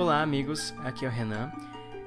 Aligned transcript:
Olá, 0.00 0.22
amigos, 0.22 0.72
aqui 0.82 1.04
é 1.04 1.08
o 1.08 1.10
Renan. 1.10 1.52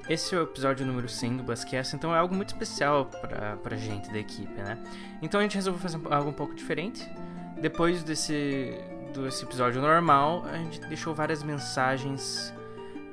Esse 0.08 0.34
é 0.34 0.38
o 0.38 0.42
episódio 0.42 0.84
número 0.84 1.08
100 1.08 1.36
do 1.36 1.42
Blastcast, 1.44 1.94
então 1.94 2.12
é 2.12 2.18
algo 2.18 2.34
muito 2.34 2.48
especial 2.48 3.04
pra, 3.04 3.56
pra 3.56 3.76
gente 3.76 4.10
da 4.10 4.18
equipe, 4.18 4.52
né? 4.60 4.76
Então 5.22 5.38
a 5.38 5.44
gente 5.44 5.54
resolveu 5.54 5.80
fazer 5.80 6.00
algo 6.10 6.30
um 6.30 6.32
pouco 6.32 6.56
diferente. 6.56 7.08
Depois 7.56 8.02
desse, 8.02 8.74
desse 9.14 9.44
episódio 9.44 9.80
normal, 9.80 10.44
a 10.44 10.56
gente 10.56 10.80
deixou 10.88 11.14
várias 11.14 11.44
mensagens 11.44 12.52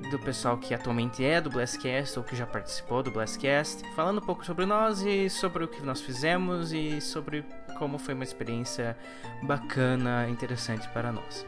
do 0.10 0.18
pessoal 0.18 0.58
que 0.58 0.74
atualmente 0.74 1.24
é 1.24 1.40
do 1.40 1.52
Blastcast 1.52 2.18
ou 2.18 2.26
que 2.26 2.36
já 2.36 2.48
participou 2.48 3.04
do 3.04 3.12
Blastcast, 3.12 3.84
falando 3.96 4.18
um 4.18 4.26
pouco 4.26 4.44
sobre 4.44 4.66
nós 4.66 5.04
e 5.04 5.30
sobre 5.30 5.64
o 5.64 5.68
que 5.68 5.84
nós 5.84 6.02
fizemos 6.02 6.74
e 6.74 7.00
sobre 7.00 7.46
como 7.78 8.00
foi 8.00 8.16
uma 8.16 8.24
experiência 8.24 8.98
bacana, 9.44 10.28
interessante 10.28 10.90
para 10.90 11.12
nós. 11.12 11.46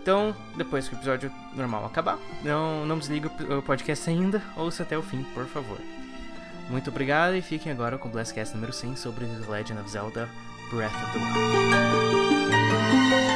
Então, 0.00 0.34
depois 0.56 0.88
que 0.88 0.94
o 0.94 0.98
episódio 0.98 1.30
normal 1.54 1.84
acabar, 1.84 2.18
não, 2.42 2.86
não 2.86 2.98
desliga 2.98 3.28
o 3.28 3.62
podcast 3.62 4.08
ainda, 4.08 4.42
ouça 4.56 4.82
até 4.82 4.96
o 4.96 5.02
fim, 5.02 5.22
por 5.34 5.44
favor. 5.46 5.78
Muito 6.70 6.88
obrigado 6.90 7.34
e 7.34 7.42
fiquem 7.42 7.72
agora 7.72 7.98
com 7.98 8.08
o 8.08 8.10
Blastcast 8.10 8.54
número 8.54 8.72
100 8.72 8.96
sobre 8.96 9.26
The 9.26 9.50
Legend 9.50 9.80
of 9.80 9.90
Zelda 9.90 10.28
Breath 10.70 10.94
of 10.94 11.12
the 11.12 11.18
Wild. 11.18 13.27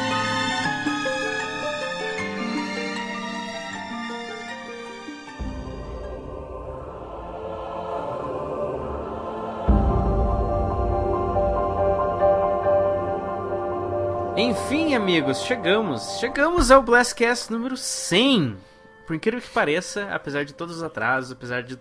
Amigos, 15.22 15.42
chegamos. 15.44 16.18
Chegamos 16.18 16.70
ao 16.72 16.82
Blastcast 16.82 17.48
número 17.52 17.76
100. 17.76 18.56
Por 19.06 19.14
incrível 19.14 19.40
que 19.40 19.48
pareça, 19.50 20.08
apesar 20.12 20.44
de 20.44 20.52
todos 20.52 20.78
os 20.78 20.82
atrasos, 20.82 21.30
apesar 21.30 21.62
de 21.62 21.78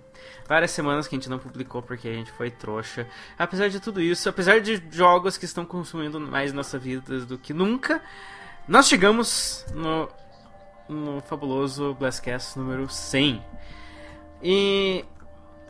várias 0.48 0.70
semanas 0.70 1.08
que 1.08 1.16
a 1.16 1.18
gente 1.18 1.28
não 1.28 1.40
publicou 1.40 1.82
porque 1.82 2.08
a 2.08 2.14
gente 2.14 2.32
foi 2.34 2.52
trouxa, 2.52 3.08
apesar 3.40 3.68
de 3.68 3.80
tudo 3.80 4.00
isso, 4.00 4.30
apesar 4.30 4.62
de 4.62 4.80
jogos 4.92 5.38
que 5.38 5.46
estão 5.46 5.66
consumindo 5.66 6.20
mais 6.20 6.54
nossa 6.54 6.78
vida 6.78 7.22
do 7.22 7.36
que 7.36 7.52
nunca, 7.52 8.00
nós 8.68 8.88
chegamos 8.88 9.66
no, 9.74 10.08
no 10.88 11.22
fabuloso 11.22 11.96
Blastcast 11.96 12.60
número 12.60 12.88
100. 12.88 13.44
E 14.44 15.04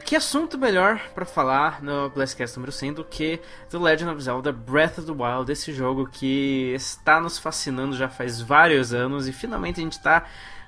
que 0.02 0.16
assunto 0.16 0.58
melhor 0.58 1.00
para 1.14 1.26
falar 1.26 1.82
no 1.82 2.10
Blastcast 2.10 2.58
número 2.58 2.72
100 2.72 2.94
do 2.94 3.04
que 3.04 3.40
The 3.70 3.78
Legend 3.78 4.12
of 4.12 4.22
Zelda 4.22 4.52
Breath 4.52 4.98
of 4.98 5.06
the 5.06 5.12
Wild, 5.12 5.52
esse 5.52 5.72
jogo 5.74 6.08
que 6.08 6.74
está 6.76 7.20
nos 7.20 7.38
fascinando 7.38 7.96
já 7.96 8.10
faz 8.10 8.42
vários 8.42 8.94
anos 8.94 9.28
e 9.28 9.34
finalmente 9.34 9.80
a 9.80 9.84
gente 9.84 9.94
está 9.94 10.26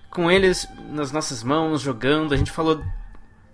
com 0.09 0.29
eles 0.29 0.67
nas 0.89 1.11
nossas 1.11 1.43
mãos, 1.43 1.81
jogando. 1.81 2.33
A 2.33 2.37
gente 2.37 2.51
falou 2.51 2.83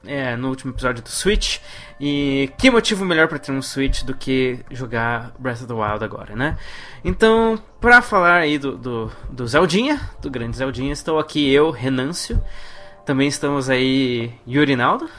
é, 0.05 0.35
no 0.35 0.49
último 0.49 0.71
episódio 0.71 1.03
do 1.03 1.09
Switch 1.09 1.59
e 1.99 2.51
que 2.57 2.69
motivo 2.69 3.03
melhor 3.05 3.27
para 3.27 3.39
ter 3.39 3.51
um 3.51 3.61
Switch 3.61 4.03
do 4.03 4.13
que 4.13 4.59
jogar 4.71 5.31
Breath 5.39 5.61
of 5.61 5.67
the 5.67 5.73
Wild 5.73 6.03
agora, 6.03 6.35
né? 6.35 6.57
Então, 7.03 7.61
para 7.79 8.01
falar 8.01 8.37
aí 8.37 8.57
do, 8.57 8.77
do, 8.77 9.11
do 9.29 9.47
Zeldinha, 9.47 9.99
do 10.21 10.29
grande 10.29 10.57
Zeldinha, 10.57 10.93
estou 10.93 11.19
aqui 11.19 11.51
eu, 11.51 11.71
Renâncio. 11.71 12.41
Também 13.05 13.27
estamos 13.27 13.69
aí, 13.69 14.33
Yuri 14.47 14.75
Naldo. 14.75 15.09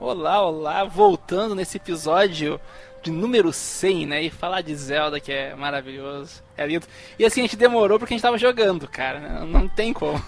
Olá, 0.00 0.40
olá, 0.40 0.82
voltando 0.84 1.54
nesse 1.54 1.76
episódio 1.76 2.58
de 3.02 3.10
número 3.10 3.52
100, 3.52 4.06
né? 4.06 4.22
E 4.22 4.30
falar 4.30 4.62
de 4.62 4.74
Zelda, 4.74 5.20
que 5.20 5.30
é 5.30 5.54
maravilhoso, 5.54 6.42
é 6.56 6.66
lindo. 6.66 6.86
E 7.18 7.24
assim, 7.26 7.40
a 7.40 7.44
gente 7.44 7.54
demorou 7.54 7.98
porque 7.98 8.14
a 8.14 8.16
gente 8.16 8.22
tava 8.22 8.38
jogando, 8.38 8.88
cara. 8.88 9.18
Né? 9.18 9.44
Não 9.46 9.68
tem 9.68 9.92
como. 9.92 10.18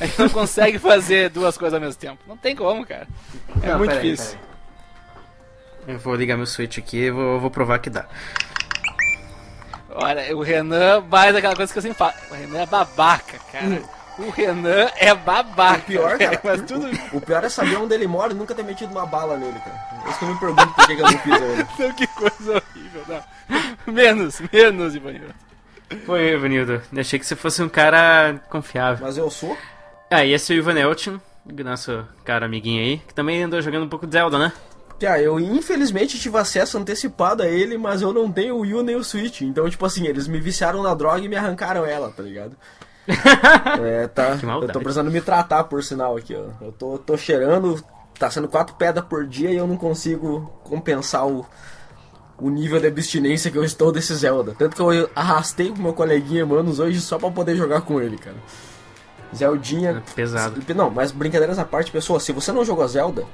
A 0.00 0.06
gente 0.06 0.20
não 0.20 0.28
consegue 0.28 0.78
fazer 0.78 1.28
duas 1.30 1.58
coisas 1.58 1.74
ao 1.74 1.80
mesmo 1.80 2.00
tempo. 2.00 2.22
Não 2.24 2.36
tem 2.36 2.54
como, 2.54 2.86
cara. 2.86 3.08
É 3.64 3.72
não, 3.72 3.78
muito 3.78 3.94
difícil. 3.94 4.38
Aí, 5.88 5.94
eu 5.94 5.98
vou 5.98 6.14
ligar 6.14 6.36
meu 6.36 6.46
Switch 6.46 6.78
aqui 6.78 6.98
e 6.98 7.10
vou, 7.10 7.40
vou 7.40 7.50
provar 7.50 7.80
que 7.80 7.90
dá. 7.90 8.06
Olha, 9.90 10.36
o 10.36 10.40
Renan 10.40 11.00
mais 11.00 11.34
aquela 11.34 11.56
coisa 11.56 11.72
que 11.72 11.78
eu 11.80 11.82
sempre 11.82 11.98
falo. 11.98 12.14
O 12.30 12.34
Renan 12.34 12.60
é 12.60 12.66
babaca, 12.66 13.40
cara. 13.50 13.66
Hum. 13.66 13.82
O 14.18 14.30
Renan 14.30 14.88
é 14.96 15.14
babaca. 15.14 15.78
O 15.78 15.82
pior, 15.82 16.18
cara, 16.18 16.40
mas 16.44 16.62
tudo... 16.62 16.88
o, 17.12 17.20
pior 17.20 17.44
é 17.44 17.48
saber 17.48 17.76
onde 17.76 17.94
ele 17.94 18.06
mora 18.06 18.32
e 18.32 18.36
nunca 18.36 18.54
ter 18.54 18.62
metido 18.62 18.90
uma 18.90 19.04
bala 19.04 19.36
nele, 19.36 19.58
cara. 19.58 20.04
É 20.04 20.10
isso 20.10 20.18
que 20.18 20.24
eu 20.24 20.28
me 20.28 20.40
pergunto 20.40 20.74
por 20.74 20.86
que, 20.86 20.92
eu 20.92 20.98
não 20.98 21.18
fiz 21.18 21.32
ainda. 21.32 21.68
Não, 21.78 21.92
que 21.92 22.06
coisa 22.06 22.52
horrível, 22.52 23.02
não. 23.08 23.92
Menos, 23.92 24.42
menos, 24.52 24.94
Ivanildo. 24.94 25.34
Foi, 26.04 26.32
Ivanildo. 26.32 26.82
Achei 26.96 27.18
que 27.18 27.26
você 27.26 27.36
fosse 27.36 27.62
um 27.62 27.68
cara 27.68 28.40
confiável. 28.48 29.04
Mas 29.06 29.18
eu 29.18 29.30
sou? 29.30 29.56
Ah, 30.10 30.24
e 30.24 30.32
esse 30.32 30.52
é 30.52 30.56
o 30.56 30.58
Ivan 30.58 30.78
Elton, 30.78 31.20
nosso 31.64 32.04
cara 32.24 32.46
amiguinho 32.46 32.82
aí, 32.82 32.98
que 32.98 33.14
também 33.14 33.42
andou 33.42 33.60
jogando 33.60 33.84
um 33.84 33.88
pouco 33.88 34.06
de 34.06 34.12
Zelda, 34.12 34.38
né? 34.38 34.52
Pia, 34.98 35.20
eu 35.20 35.38
infelizmente 35.38 36.18
tive 36.18 36.38
acesso 36.38 36.78
antecipado 36.78 37.42
a 37.42 37.46
ele, 37.46 37.76
mas 37.76 38.00
eu 38.00 38.12
não 38.12 38.32
tenho 38.32 38.56
o 38.56 38.60
Wii 38.60 38.82
nem 38.82 38.96
o 38.96 39.04
Switch. 39.04 39.42
Então, 39.42 39.68
tipo 39.68 39.84
assim, 39.84 40.06
eles 40.06 40.26
me 40.26 40.40
viciaram 40.40 40.82
na 40.82 40.94
droga 40.94 41.20
e 41.20 41.28
me 41.28 41.36
arrancaram 41.36 41.84
ela, 41.84 42.10
tá 42.10 42.22
ligado? 42.22 42.56
É, 43.84 44.06
tá. 44.08 44.38
Eu 44.62 44.68
tô 44.68 44.80
precisando 44.80 45.10
me 45.10 45.20
tratar, 45.20 45.64
por 45.64 45.82
sinal, 45.82 46.16
aqui, 46.16 46.34
ó. 46.34 46.64
Eu 46.64 46.72
tô, 46.72 46.98
tô 46.98 47.16
cheirando, 47.16 47.82
tá 48.18 48.30
sendo 48.30 48.48
quatro 48.48 48.74
pedras 48.76 49.04
por 49.04 49.26
dia 49.26 49.50
e 49.50 49.56
eu 49.56 49.66
não 49.66 49.76
consigo 49.76 50.52
compensar 50.64 51.26
o, 51.26 51.46
o 52.38 52.50
nível 52.50 52.80
de 52.80 52.86
abstinência 52.86 53.50
que 53.50 53.58
eu 53.58 53.64
estou 53.64 53.92
desse 53.92 54.14
Zelda. 54.14 54.54
Tanto 54.58 54.76
que 54.76 54.82
eu 54.82 55.10
arrastei 55.14 55.70
com 55.70 55.82
meu 55.82 55.92
coleguinha 55.92 56.44
Manos 56.44 56.78
hoje 56.78 57.00
só 57.00 57.18
pra 57.18 57.30
poder 57.30 57.56
jogar 57.56 57.82
com 57.82 58.00
ele, 58.00 58.18
cara. 58.18 58.36
Zeldinha. 59.34 60.02
É 60.06 60.14
pesado. 60.14 60.62
Não, 60.74 60.90
mas 60.90 61.12
brincadeiras 61.12 61.58
à 61.58 61.64
parte, 61.64 61.90
pessoal, 61.90 62.20
se 62.20 62.32
você 62.32 62.52
não 62.52 62.64
jogou 62.64 62.86
Zelda, 62.86 63.24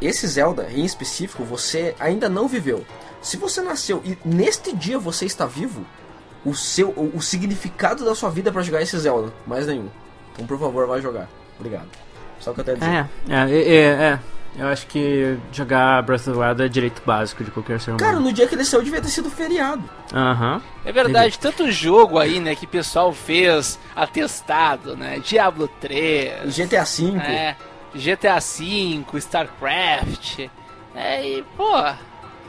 esse 0.00 0.26
Zelda 0.26 0.68
em 0.70 0.84
específico 0.84 1.44
você 1.44 1.94
ainda 1.98 2.28
não 2.28 2.48
viveu. 2.48 2.84
Se 3.22 3.36
você 3.36 3.62
nasceu 3.62 4.02
e 4.04 4.18
neste 4.24 4.74
dia 4.74 4.98
você 4.98 5.24
está 5.24 5.46
vivo, 5.46 5.84
o 6.44 6.54
seu 6.54 6.88
o, 6.90 7.12
o 7.16 7.22
significado 7.22 8.04
da 8.04 8.14
sua 8.14 8.30
vida 8.30 8.52
para 8.52 8.62
jogar 8.62 8.82
esse 8.82 8.98
Zelda. 8.98 9.32
Mais 9.46 9.66
nenhum. 9.66 9.88
Então, 10.32 10.46
por 10.46 10.58
favor, 10.58 10.86
vai 10.86 11.00
jogar. 11.00 11.28
Obrigado. 11.58 11.88
Só 12.40 12.50
o 12.50 12.54
que 12.54 12.60
eu 12.60 12.64
tenho 12.64 12.76
a 12.76 12.80
dizer. 12.80 13.10
É, 13.28 13.34
é, 13.34 13.74
é, 13.74 13.84
é. 13.84 14.18
Eu 14.56 14.68
acho 14.68 14.86
que 14.86 15.36
jogar 15.50 16.02
Breath 16.02 16.28
of 16.28 16.38
the 16.38 16.46
Wild 16.46 16.62
é 16.62 16.68
direito 16.68 17.02
básico 17.04 17.42
de 17.42 17.50
qualquer 17.50 17.80
ser 17.80 17.90
humano. 17.90 18.04
Cara, 18.04 18.20
no 18.20 18.32
dia 18.32 18.46
que 18.46 18.54
ele 18.54 18.64
saiu 18.64 18.82
devia 18.82 19.00
ter 19.00 19.08
sido 19.08 19.28
feriado. 19.28 19.82
Aham. 20.12 20.54
Uhum. 20.54 20.60
É 20.84 20.92
verdade, 20.92 21.38
tanto 21.38 21.70
jogo 21.72 22.18
aí, 22.18 22.38
né, 22.38 22.54
que 22.54 22.64
o 22.64 22.68
pessoal 22.68 23.12
fez 23.12 23.80
atestado, 23.96 24.96
né? 24.96 25.18
Diablo 25.18 25.68
3. 25.80 26.54
GTA 26.54 26.84
V. 26.84 27.18
É, 27.18 27.56
GTA 27.94 28.38
V, 28.38 29.18
StarCraft. 29.18 30.48
É, 30.94 31.28
e, 31.28 31.42
pô, 31.56 31.72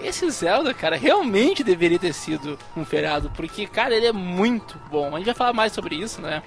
esse 0.02 0.30
Zelda, 0.30 0.74
cara, 0.74 0.96
realmente 0.96 1.64
deveria 1.64 2.00
ter 2.00 2.14
sido 2.14 2.58
um 2.76 2.86
feriado, 2.86 3.32
porque, 3.36 3.66
cara, 3.66 3.96
ele 3.96 4.08
é 4.08 4.12
muito 4.12 4.80
bom. 4.90 5.16
A 5.16 5.18
gente 5.18 5.26
vai 5.26 5.36
falar 5.36 5.54
mais 5.54 5.74
sobre 5.74 5.96
isso, 5.96 6.22
né? 6.22 6.44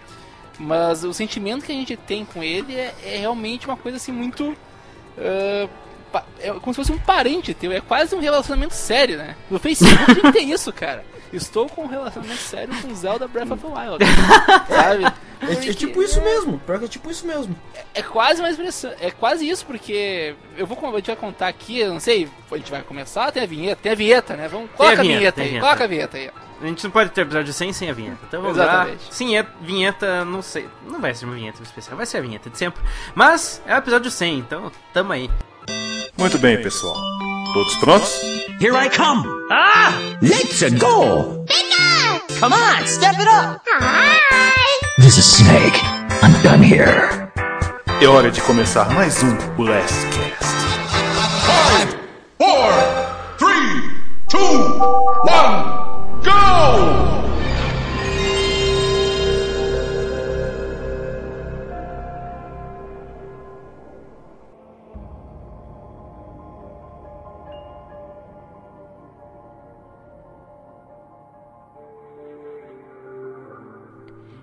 Mas 0.58 1.04
o 1.04 1.12
sentimento 1.12 1.64
que 1.64 1.72
a 1.72 1.74
gente 1.74 1.96
tem 1.96 2.24
com 2.24 2.42
ele 2.42 2.74
é, 2.74 2.94
é 3.04 3.16
realmente 3.18 3.66
uma 3.66 3.76
coisa 3.76 3.96
assim 3.96 4.12
muito. 4.12 4.56
Uh, 5.16 5.68
é 6.40 6.50
como 6.52 6.72
se 6.72 6.76
fosse 6.76 6.92
um 6.92 6.98
parente 6.98 7.52
teu, 7.52 7.70
é 7.70 7.80
quase 7.80 8.14
um 8.14 8.20
relacionamento 8.20 8.74
sério, 8.74 9.18
né? 9.18 9.36
No 9.50 9.58
Facebook 9.58 10.10
a 10.10 10.14
gente 10.14 10.32
tem 10.32 10.50
isso, 10.50 10.72
cara. 10.72 11.04
Estou 11.32 11.68
com 11.68 11.84
um 11.84 11.86
relacionamento 11.86 12.40
sério 12.40 12.74
com 12.80 12.94
Zelda 12.94 13.28
Breath 13.28 13.50
of 13.50 13.62
the 13.62 13.68
Wild. 13.68 14.04
sabe? 14.68 15.04
É, 15.40 15.70
é, 15.70 15.74
tipo 15.74 16.02
isso 16.02 16.20
mesmo. 16.20 16.58
Pior 16.60 16.78
que 16.78 16.84
é 16.86 16.88
tipo 16.88 17.10
isso 17.10 17.26
mesmo. 17.26 17.54
É, 17.74 18.00
é 18.00 18.02
quase 18.02 18.40
uma 18.40 18.50
expressão. 18.50 18.92
É 19.00 19.10
quase 19.10 19.48
isso, 19.48 19.64
porque 19.64 20.34
eu 20.56 20.66
vou 20.66 20.78
a 20.78 20.96
gente 20.96 21.06
vai 21.06 21.16
contar 21.16 21.48
aqui, 21.48 21.80
eu 21.80 21.92
não 21.92 22.00
sei, 22.00 22.28
a 22.50 22.56
gente 22.56 22.70
vai 22.70 22.82
começar, 22.82 23.30
tem 23.30 23.42
a 23.42 23.46
vinheta, 23.46 23.80
tem 23.82 23.92
a 23.92 23.94
vinheta, 23.94 24.36
né? 24.36 24.48
Vamos, 24.48 24.70
coloca 24.70 25.00
a 25.00 25.02
vinheta, 25.02 25.16
a 25.16 25.18
vinheta 25.18 25.40
aí, 25.40 25.48
vinheta. 25.48 25.66
coloca 25.66 25.84
a 25.84 25.86
vinheta 25.86 26.16
aí. 26.16 26.30
A 26.60 26.66
gente 26.66 26.82
não 26.82 26.90
pode 26.90 27.10
ter 27.10 27.20
episódio 27.20 27.52
100 27.52 27.72
sem 27.72 27.90
a 27.90 27.92
vinheta. 27.92 28.18
Então 28.26 28.42
vamos 28.42 28.56
Exatamente. 28.56 29.04
lá. 29.04 29.12
Sim, 29.12 29.36
é 29.36 29.46
vinheta, 29.60 30.24
não 30.24 30.42
sei. 30.42 30.68
Não 30.86 31.00
vai 31.00 31.14
ser 31.14 31.24
uma 31.24 31.34
vinheta 31.34 31.62
especial, 31.62 31.96
vai 31.96 32.06
ser 32.06 32.18
a 32.18 32.20
vinheta 32.20 32.50
de 32.50 32.58
sempre. 32.58 32.82
Mas 33.14 33.62
é 33.64 33.74
o 33.74 33.78
episódio 33.78 34.10
100, 34.10 34.38
então 34.38 34.72
tamo 34.92 35.12
aí. 35.12 35.30
Muito 36.16 36.38
bem, 36.38 36.60
pessoal. 36.60 36.96
Todos 37.54 37.76
prontos? 37.76 38.20
Here 38.60 38.74
I 38.74 38.88
come! 38.88 39.24
Ah! 39.50 40.18
Let's 40.20 40.60
go! 40.78 41.44
Bigger! 41.46 42.38
Come 42.40 42.52
on, 42.52 42.86
step 42.86 43.14
it 43.18 43.26
up! 43.26 43.62
Hi! 43.66 44.18
This 44.98 45.16
is 45.16 45.24
Snake. 45.24 45.78
I'm 46.22 46.34
done 46.42 46.62
here. 46.62 47.08
É 48.00 48.06
hora 48.06 48.30
de 48.30 48.40
começar 48.42 48.90
mais 48.90 49.22
um 49.22 49.34
Blastcast. 49.56 50.44
5, 51.88 51.98
4, 52.38 53.36
3, 53.38 53.82
2, 54.28 54.40
1, 55.24 56.20
go! 56.22 57.27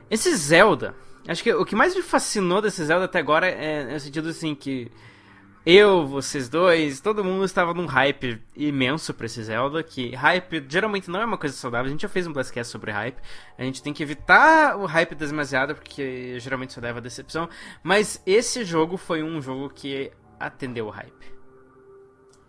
Esse 0.10 0.36
Zelda, 0.36 0.96
Acho 1.28 1.42
que 1.42 1.52
o 1.54 1.66
que 1.66 1.76
mais 1.76 1.96
me 1.96 2.04
fascinou 2.04 2.62
desse 2.62 2.86
Zelda 2.86 3.06
até 3.06 3.20
agora 3.20 3.48
é 3.48 3.94
no 3.94 4.00
sentido 4.00 4.30
assim 4.30 4.54
que 4.54 4.92
eu, 5.66 6.06
vocês 6.06 6.48
dois, 6.48 7.02
todo 7.02 7.24
mundo 7.24 7.44
estava 7.44 7.74
num 7.74 7.88
hype 7.88 8.40
imenso 8.56 9.12
pra 9.12 9.26
esse 9.26 9.44
Zelda, 9.44 9.82
que 9.82 10.14
hype 10.14 10.64
geralmente 10.70 11.10
não 11.10 11.20
é 11.20 11.26
uma 11.26 11.40
coisa 11.40 11.56
saudável, 11.56 11.88
a 11.88 11.90
gente 11.90 12.04
já 12.04 12.08
fez 12.08 12.28
um 12.28 12.34
Blastcast 12.34 12.72
sobre 12.72 12.92
hype, 12.92 13.18
a 13.58 13.64
gente 13.64 13.82
tem 13.82 13.92
que 13.92 14.04
evitar 14.04 14.78
o 14.78 14.86
hype 14.86 15.16
demasiado, 15.16 15.74
porque 15.74 16.40
geralmente 16.40 16.70
isso 16.70 16.82
leva 16.82 17.00
a 17.00 17.02
decepção, 17.02 17.50
mas 17.82 18.22
esse 18.28 18.64
jogo 18.64 18.96
foi 18.96 19.24
um 19.24 19.42
jogo 19.42 19.72
que 19.72 20.12
atendeu 20.40 20.86
o 20.86 20.92
hype. 20.92 21.34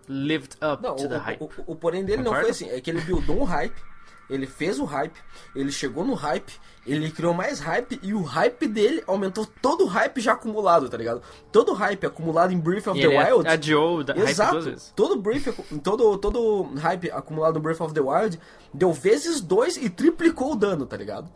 Lived 0.07 0.55
up 0.57 0.83
não, 0.83 0.95
to 0.95 1.07
o, 1.07 1.09
the 1.09 1.17
hype. 1.17 1.43
O, 1.43 1.47
o, 1.47 1.73
o 1.73 1.77
porém 1.77 2.05
dele 2.05 2.19
Concorda? 2.23 2.37
não 2.37 2.43
foi 2.43 2.51
assim, 2.51 2.69
é 2.69 2.79
que 2.83 2.91
ele 2.91 3.01
buildou 3.01 3.41
um 3.41 3.45
hype, 3.45 3.81
ele 4.29 4.47
fez 4.47 4.79
o 4.79 4.85
hype, 4.85 5.17
ele 5.55 5.71
chegou 5.71 6.05
no 6.05 6.15
hype, 6.15 6.53
ele 6.87 7.11
criou 7.11 7.33
mais 7.33 7.61
hype 7.61 7.99
e 8.03 8.13
o 8.13 8.23
hype 8.23 8.67
dele 8.67 9.03
aumentou 9.07 9.47
todo 9.47 9.85
o 9.85 9.87
hype 9.87 10.21
já 10.21 10.33
acumulado, 10.33 10.89
tá 10.89 10.97
ligado? 10.97 11.23
Todo 11.51 11.73
o 11.73 11.75
hype 11.75 12.07
acumulado 12.07 12.53
em 12.53 12.59
Breath 12.59 12.89
of 12.89 12.99
e 12.99 13.03
the 13.03 13.09
Wild. 13.09 13.49
Adiou 13.49 14.05
da 14.05 14.17
Exato. 14.17 14.61
Hype 14.61 14.79
todo 14.95 15.17
brief, 15.21 15.47
todo 15.83 16.19
todo 16.19 16.63
hype 16.75 17.11
acumulado 17.11 17.55
no 17.55 17.61
Breath 17.61 17.81
of 17.81 17.95
the 17.95 18.01
Wild 18.01 18.39
deu 18.73 18.93
vezes 18.93 19.41
dois 19.41 19.77
e 19.77 19.89
triplicou 19.89 20.53
o 20.53 20.57
dano, 20.57 20.87
tá 20.87 20.97
ligado? 20.97 21.31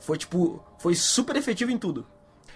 Foi 0.00 0.18
tipo, 0.18 0.64
foi 0.78 0.94
super 0.94 1.36
efetivo 1.36 1.70
em 1.70 1.78
tudo. 1.78 2.06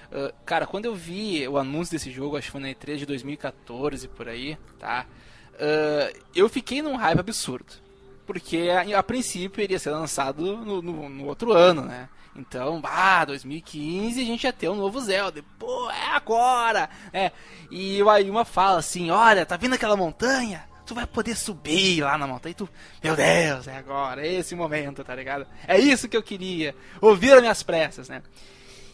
Uh, 0.07 0.33
cara, 0.45 0.67
quando 0.67 0.85
eu 0.85 0.95
vi 0.95 1.47
o 1.49 1.59
anúncio 1.59 1.93
desse 1.93 2.11
jogo, 2.11 2.37
acho 2.37 2.47
que 2.47 2.53
foi 2.53 2.61
na 2.61 2.69
E3 2.69 2.97
de 2.99 3.07
2014 3.07 4.09
por 4.09 4.29
aí, 4.29 4.57
tá? 4.79 5.07
Uh, 5.55 6.21
eu 6.35 6.49
fiquei 6.49 6.83
num 6.83 6.97
hype 6.97 7.19
absurdo 7.19 7.86
porque 8.27 8.69
a, 8.71 8.99
a, 8.99 9.03
princípio 9.03 9.63
iria 9.63 9.79
ser 9.79 9.91
lançado 9.91 10.57
no, 10.57 10.83
no, 10.83 11.09
no, 11.09 11.27
outro 11.27 11.53
ano, 11.53 11.83
né? 11.83 12.09
Então, 12.35 12.83
ah, 12.85 13.25
2015 13.25 14.21
a 14.21 14.25
gente 14.25 14.45
ia 14.45 14.53
ter 14.53 14.69
um 14.69 14.75
novo 14.75 15.01
Zelda. 15.01 15.43
Pô, 15.59 15.91
é 15.91 16.09
agora! 16.15 16.91
É. 17.13 17.33
E 17.71 18.03
o 18.03 18.11
Ayuma 18.11 18.45
fala 18.45 18.79
assim: 18.79 19.11
olha, 19.11 19.47
tá 19.47 19.57
vindo 19.57 19.75
aquela 19.75 19.97
montanha? 19.97 20.65
Tu 20.85 20.95
vai 20.95 21.07
poder 21.07 21.37
subir 21.37 22.03
lá 22.03 22.19
na 22.19 22.27
montanha 22.27 22.53
e 22.53 22.55
tu, 22.55 22.69
meu 23.03 23.17
Deus, 23.17 23.67
é 23.67 23.77
agora, 23.77 24.25
é 24.25 24.35
esse 24.35 24.55
momento, 24.55 25.03
tá 25.03 25.15
ligado? 25.15 25.47
É 25.67 25.79
isso 25.79 26.09
que 26.09 26.17
eu 26.17 26.23
queria, 26.23 26.77
ouvir 27.01 27.33
as 27.33 27.41
minhas 27.41 27.63
pressas, 27.63 28.09
né? 28.09 28.23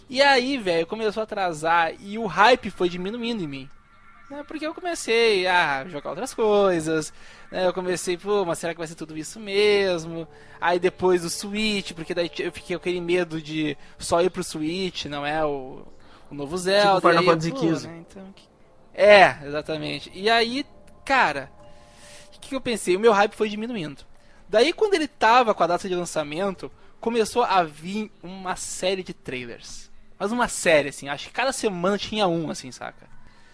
E 0.08 0.22
aí, 0.22 0.56
velho, 0.56 0.86
começou 0.86 1.20
a 1.20 1.24
atrasar 1.24 1.92
e 2.00 2.18
o 2.18 2.26
hype 2.26 2.70
foi 2.70 2.88
diminuindo 2.88 3.42
em 3.42 3.46
mim. 3.46 3.70
Né? 4.32 4.42
Porque 4.48 4.66
eu 4.66 4.74
comecei 4.74 5.46
a 5.46 5.86
jogar 5.86 6.08
outras 6.08 6.32
coisas, 6.32 7.12
né? 7.50 7.66
Eu 7.66 7.74
comecei, 7.74 8.16
pô, 8.16 8.46
mas 8.46 8.58
será 8.58 8.72
que 8.72 8.78
vai 8.78 8.86
ser 8.86 8.94
tudo 8.94 9.14
isso 9.14 9.38
mesmo? 9.38 10.26
Aí 10.58 10.78
depois 10.78 11.20
do 11.20 11.28
Switch, 11.28 11.92
porque 11.92 12.14
daí 12.14 12.30
eu 12.38 12.50
fiquei 12.50 12.74
com 12.74 12.80
aquele 12.80 13.00
medo 13.00 13.42
de 13.42 13.76
só 13.98 14.22
ir 14.22 14.30
pro 14.30 14.42
Switch, 14.42 15.04
não 15.04 15.26
é 15.26 15.44
o, 15.44 15.86
o 16.30 16.34
novo 16.34 16.56
Zelda. 16.56 16.94
Tipo 16.96 17.08
Final 17.10 17.24
Fantasy 17.24 17.50
XV. 17.50 17.88
Né? 17.88 18.04
Então, 18.08 18.34
é, 18.94 19.36
exatamente. 19.44 20.10
E 20.14 20.30
aí, 20.30 20.64
cara, 21.04 21.50
o 22.28 22.30
que, 22.30 22.48
que 22.48 22.54
eu 22.54 22.60
pensei? 22.60 22.96
O 22.96 23.00
meu 23.00 23.12
hype 23.12 23.34
foi 23.34 23.50
diminuindo. 23.50 24.02
Daí 24.48 24.72
quando 24.72 24.94
ele 24.94 25.08
tava 25.08 25.52
com 25.52 25.62
a 25.62 25.66
data 25.66 25.86
de 25.86 25.94
lançamento, 25.94 26.72
começou 26.98 27.42
a 27.42 27.62
vir 27.62 28.10
uma 28.22 28.56
série 28.56 29.02
de 29.02 29.12
trailers. 29.12 29.90
Mas 30.18 30.32
uma 30.32 30.48
série, 30.48 30.88
assim, 30.88 31.10
acho 31.10 31.26
que 31.26 31.34
cada 31.34 31.52
semana 31.52 31.98
tinha 31.98 32.26
um, 32.26 32.48
assim, 32.48 32.72
saca? 32.72 33.11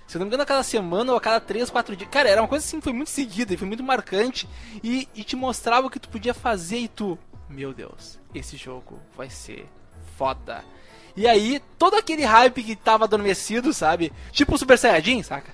Se 0.08 0.16
eu 0.16 0.20
não 0.20 0.24
me 0.24 0.30
engano, 0.30 0.42
a 0.42 0.46
cada 0.46 0.62
semana 0.62 1.12
ou 1.12 1.18
a 1.18 1.20
cada 1.20 1.38
3, 1.38 1.68
4 1.68 1.94
dias. 1.94 2.10
Cara, 2.10 2.30
era 2.30 2.40
uma 2.40 2.48
coisa 2.48 2.64
assim, 2.64 2.80
foi 2.80 2.94
muito 2.94 3.10
seguida 3.10 3.56
foi 3.58 3.68
muito 3.68 3.84
marcante. 3.84 4.48
E, 4.82 5.06
e 5.14 5.22
te 5.22 5.36
mostrava 5.36 5.86
o 5.86 5.90
que 5.90 6.00
tu 6.00 6.08
podia 6.08 6.32
fazer 6.32 6.78
e 6.78 6.88
tu. 6.88 7.18
Meu 7.46 7.74
Deus, 7.74 8.18
esse 8.34 8.56
jogo 8.56 8.98
vai 9.14 9.28
ser 9.28 9.68
foda. 10.16 10.64
E 11.14 11.28
aí, 11.28 11.60
todo 11.78 11.94
aquele 11.94 12.24
hype 12.24 12.62
que 12.62 12.74
tava 12.74 13.04
adormecido, 13.04 13.72
sabe? 13.74 14.10
Tipo 14.32 14.54
o 14.54 14.58
Super 14.58 14.78
Saiyajin, 14.78 15.22
saca? 15.22 15.52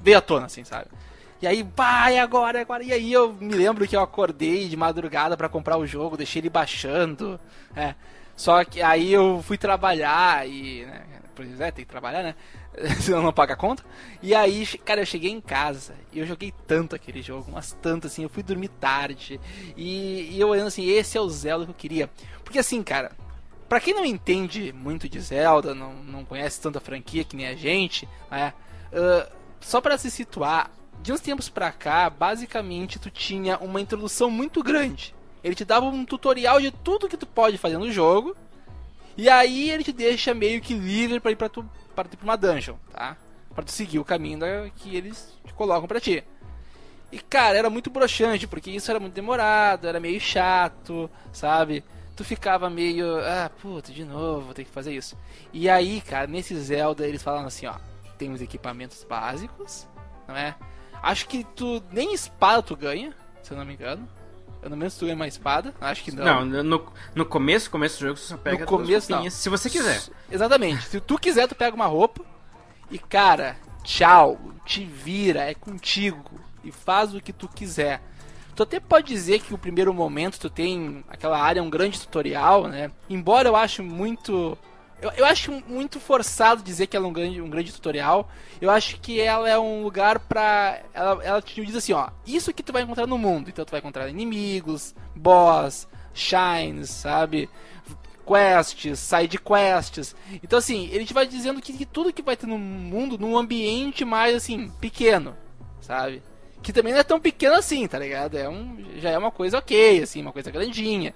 Veio 0.00 0.16
à 0.16 0.20
tona, 0.22 0.46
assim, 0.46 0.64
sabe? 0.64 0.86
E 1.42 1.46
aí, 1.46 1.66
vai 1.76 2.18
agora, 2.18 2.60
agora. 2.60 2.82
E 2.82 2.92
aí 2.92 3.12
eu 3.12 3.34
me 3.34 3.52
lembro 3.52 3.86
que 3.86 3.96
eu 3.96 4.00
acordei 4.00 4.66
de 4.66 4.76
madrugada 4.78 5.36
para 5.36 5.48
comprar 5.48 5.76
o 5.76 5.86
jogo, 5.86 6.16
deixei 6.16 6.40
ele 6.40 6.48
baixando. 6.48 7.38
É. 7.76 7.94
Só 8.34 8.64
que 8.64 8.80
aí 8.80 9.12
eu 9.12 9.42
fui 9.42 9.58
trabalhar 9.58 10.48
e. 10.48 10.86
Né, 10.86 11.02
pois 11.34 11.60
é, 11.60 11.70
tem 11.70 11.84
que 11.84 11.90
trabalhar, 11.90 12.22
né? 12.22 12.34
senão 13.00 13.22
não 13.22 13.32
paga 13.32 13.54
a 13.54 13.56
conta. 13.56 13.84
E 14.22 14.34
aí, 14.34 14.66
cara, 14.84 15.00
eu 15.00 15.06
cheguei 15.06 15.30
em 15.30 15.40
casa 15.40 15.94
e 16.12 16.18
eu 16.18 16.26
joguei 16.26 16.52
tanto 16.66 16.94
aquele 16.94 17.22
jogo, 17.22 17.50
mas 17.52 17.76
tanto 17.80 18.06
assim, 18.06 18.22
eu 18.22 18.28
fui 18.28 18.42
dormir 18.42 18.68
tarde. 18.68 19.40
E, 19.76 20.30
e 20.32 20.40
eu 20.40 20.48
olhando 20.48 20.68
assim, 20.68 20.86
esse 20.86 21.16
é 21.16 21.20
o 21.20 21.28
Zelda 21.28 21.64
que 21.64 21.70
eu 21.70 21.76
queria. 21.76 22.10
Porque 22.44 22.58
assim, 22.58 22.82
cara, 22.82 23.12
para 23.68 23.80
quem 23.80 23.94
não 23.94 24.04
entende 24.04 24.72
muito 24.72 25.08
de 25.08 25.20
Zelda, 25.20 25.74
não, 25.74 25.94
não 25.94 26.24
conhece 26.24 26.60
tanta 26.60 26.80
franquia 26.80 27.24
que 27.24 27.36
nem 27.36 27.46
a 27.46 27.54
gente, 27.54 28.08
né? 28.30 28.52
Uh, 28.92 29.30
só 29.60 29.80
para 29.80 29.98
se 29.98 30.10
situar, 30.10 30.70
de 31.02 31.12
uns 31.12 31.20
tempos 31.20 31.48
pra 31.48 31.70
cá, 31.70 32.10
basicamente 32.10 32.98
tu 32.98 33.10
tinha 33.10 33.58
uma 33.58 33.80
introdução 33.80 34.30
muito 34.30 34.62
grande. 34.62 35.14
Ele 35.42 35.54
te 35.54 35.64
dava 35.64 35.86
um 35.86 36.04
tutorial 36.04 36.60
de 36.60 36.70
tudo 36.70 37.08
que 37.08 37.16
tu 37.16 37.26
pode 37.26 37.56
fazer 37.56 37.78
no 37.78 37.90
jogo. 37.90 38.36
E 39.16 39.28
aí 39.28 39.70
ele 39.70 39.84
te 39.84 39.92
deixa 39.92 40.34
meio 40.34 40.60
que 40.60 40.74
livre 40.74 41.20
para 41.20 41.30
ir 41.30 41.36
pra 41.36 41.48
tu 41.48 41.64
para 42.04 42.10
tu 42.10 42.16
pra 42.16 42.24
uma 42.24 42.36
dungeon, 42.36 42.76
tá? 42.92 43.16
Para 43.54 43.64
tu 43.64 43.72
seguir 43.72 43.98
o 43.98 44.04
caminho 44.04 44.38
da, 44.38 44.70
que 44.76 44.96
eles 44.96 45.36
te 45.44 45.52
colocam 45.52 45.86
para 45.86 46.00
ti. 46.00 46.24
E 47.12 47.18
cara, 47.18 47.58
era 47.58 47.68
muito 47.68 47.90
broxante, 47.90 48.46
porque 48.46 48.70
isso 48.70 48.90
era 48.90 49.00
muito 49.00 49.14
demorado, 49.14 49.88
era 49.88 49.98
meio 49.98 50.20
chato, 50.20 51.10
sabe? 51.32 51.84
Tu 52.14 52.24
ficava 52.24 52.70
meio, 52.70 53.18
ah, 53.18 53.50
puta, 53.60 53.92
de 53.92 54.04
novo, 54.04 54.46
vou 54.46 54.54
ter 54.54 54.64
que 54.64 54.70
fazer 54.70 54.94
isso. 54.94 55.16
E 55.52 55.68
aí, 55.68 56.00
cara, 56.00 56.26
nesse 56.26 56.54
Zelda 56.56 57.06
eles 57.06 57.22
falam 57.22 57.46
assim, 57.46 57.66
ó, 57.66 57.74
tem 58.16 58.30
os 58.32 58.40
equipamentos 58.40 59.04
básicos, 59.04 59.88
não 60.28 60.36
é? 60.36 60.54
Acho 61.02 61.26
que 61.26 61.44
tu 61.44 61.82
nem 61.90 62.12
espada 62.14 62.62
tu 62.62 62.76
ganha, 62.76 63.14
se 63.42 63.52
eu 63.52 63.56
não 63.56 63.64
me 63.64 63.74
engano. 63.74 64.06
Eu 64.62 64.70
não 64.70 64.90
se 64.90 64.98
tu 64.98 65.06
ganha 65.06 65.16
uma 65.16 65.26
espada, 65.26 65.74
acho 65.80 66.04
que 66.04 66.12
não. 66.12 66.44
Não, 66.44 66.62
no, 66.62 66.92
no 67.14 67.24
começo, 67.24 67.70
começo 67.70 67.98
do 67.98 68.06
jogo 68.06 68.18
você 68.18 68.26
só 68.26 68.36
pega 68.36 68.60
no 68.60 68.66
começo, 68.66 69.10
não. 69.10 69.28
se 69.30 69.48
você 69.48 69.70
quiser. 69.70 70.02
Exatamente. 70.30 70.86
se 70.86 71.00
tu 71.00 71.18
quiser, 71.18 71.48
tu 71.48 71.54
pega 71.54 71.74
uma 71.74 71.86
roupa 71.86 72.22
e, 72.90 72.98
cara, 72.98 73.56
tchau, 73.82 74.38
te 74.64 74.84
vira, 74.84 75.42
é 75.42 75.54
contigo 75.54 76.40
e 76.62 76.70
faz 76.70 77.14
o 77.14 77.20
que 77.20 77.32
tu 77.32 77.48
quiser. 77.48 78.02
Tu 78.54 78.62
até 78.62 78.78
pode 78.78 79.06
dizer 79.06 79.40
que 79.40 79.54
o 79.54 79.58
primeiro 79.58 79.94
momento 79.94 80.38
tu 80.38 80.50
tem 80.50 81.04
aquela 81.08 81.40
área 81.40 81.62
um 81.62 81.70
grande 81.70 81.98
tutorial, 81.98 82.66
né? 82.66 82.90
Embora 83.08 83.48
eu 83.48 83.56
acho 83.56 83.82
muito 83.82 84.58
eu, 85.00 85.10
eu 85.12 85.24
acho 85.24 85.52
muito 85.66 85.98
forçado 85.98 86.62
dizer 86.62 86.86
que 86.86 86.96
ela 86.96 87.06
é 87.06 87.08
um 87.08 87.12
grande, 87.12 87.40
um 87.40 87.50
grande 87.50 87.72
tutorial. 87.72 88.30
Eu 88.60 88.70
acho 88.70 89.00
que 89.00 89.20
ela 89.20 89.48
é 89.48 89.58
um 89.58 89.82
lugar 89.82 90.18
pra. 90.18 90.80
Ela, 90.92 91.24
ela 91.24 91.42
te 91.42 91.64
diz 91.64 91.74
assim, 91.74 91.92
ó. 91.92 92.08
Isso 92.26 92.52
que 92.52 92.62
tu 92.62 92.72
vai 92.72 92.82
encontrar 92.82 93.06
no 93.06 93.18
mundo. 93.18 93.48
Então 93.48 93.64
tu 93.64 93.70
vai 93.70 93.80
encontrar 93.80 94.08
inimigos, 94.08 94.94
boss, 95.14 95.88
shines, 96.12 96.90
sabe? 96.90 97.48
Quests, 98.26 98.98
side 98.98 99.38
quests. 99.38 100.14
Então 100.42 100.58
assim, 100.58 100.88
ele 100.92 101.04
te 101.04 101.14
vai 101.14 101.26
dizendo 101.26 101.60
que, 101.60 101.72
que 101.72 101.86
tudo 101.86 102.12
que 102.12 102.22
vai 102.22 102.36
ter 102.36 102.46
no 102.46 102.58
mundo, 102.58 103.18
num 103.18 103.36
ambiente 103.36 104.04
mais 104.04 104.36
assim, 104.36 104.70
pequeno, 104.80 105.36
sabe? 105.80 106.22
Que 106.62 106.72
também 106.72 106.92
não 106.92 107.00
é 107.00 107.04
tão 107.04 107.18
pequeno 107.18 107.54
assim, 107.54 107.88
tá 107.88 107.98
ligado? 107.98 108.36
É 108.36 108.48
um, 108.48 108.76
já 108.98 109.10
é 109.10 109.18
uma 109.18 109.30
coisa 109.30 109.58
ok, 109.58 110.02
assim, 110.02 110.20
uma 110.20 110.32
coisa 110.32 110.50
grandinha. 110.50 111.14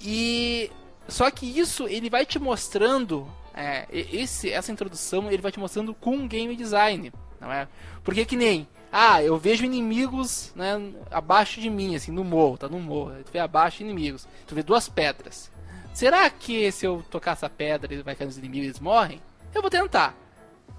E 0.00 0.70
só 1.08 1.30
que 1.30 1.46
isso 1.46 1.88
ele 1.88 2.10
vai 2.10 2.24
te 2.24 2.38
mostrando 2.38 3.26
é, 3.54 3.86
esse, 3.90 4.50
essa 4.52 4.70
introdução 4.70 5.30
ele 5.30 5.42
vai 5.42 5.50
te 5.50 5.58
mostrando 5.58 5.94
com 5.94 6.28
game 6.28 6.54
design, 6.54 7.12
não 7.40 7.50
é? 7.50 7.66
Porque 8.04 8.24
que 8.24 8.36
nem 8.36 8.68
ah, 8.90 9.22
eu 9.22 9.36
vejo 9.36 9.64
inimigos 9.64 10.52
né, 10.56 10.92
abaixo 11.10 11.60
de 11.60 11.68
mim, 11.68 11.94
assim, 11.94 12.10
no 12.10 12.24
morro, 12.24 12.56
tá 12.56 12.68
no 12.68 12.80
morro. 12.80 13.12
Tu 13.24 13.32
vê 13.32 13.38
abaixo 13.38 13.82
inimigos. 13.82 14.26
Tu 14.46 14.54
vê 14.54 14.62
duas 14.62 14.88
pedras. 14.88 15.50
Será 15.92 16.30
que 16.30 16.70
se 16.72 16.86
eu 16.86 17.04
tocar 17.10 17.32
essa 17.32 17.50
pedra 17.50 17.92
ele 17.92 18.02
vai 18.02 18.14
cair 18.14 18.26
nos 18.26 18.38
inimigos 18.38 18.66
e 18.66 18.68
eles 18.70 18.80
morrem? 18.80 19.20
Eu 19.54 19.60
vou 19.60 19.70
tentar. 19.70 20.14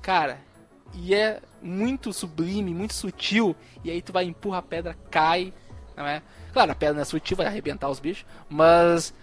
Cara, 0.01 0.39
e 0.93 1.13
é 1.13 1.39
muito 1.61 2.11
sublime, 2.11 2.73
muito 2.73 2.93
sutil. 2.93 3.55
E 3.83 3.91
aí 3.91 4.01
tu 4.01 4.11
vai 4.11 4.25
empurra 4.25 4.57
a 4.59 4.63
pedra, 4.63 4.97
cai, 5.11 5.53
não 5.95 6.07
é? 6.07 6.23
Claro, 6.51 6.71
a 6.71 6.75
pedra 6.75 6.95
não 6.95 7.01
é 7.01 7.05
sutil, 7.05 7.37
vai 7.37 7.45
arrebentar 7.45 7.89
os 7.89 7.99
bichos, 7.99 8.25
mas 8.49 9.13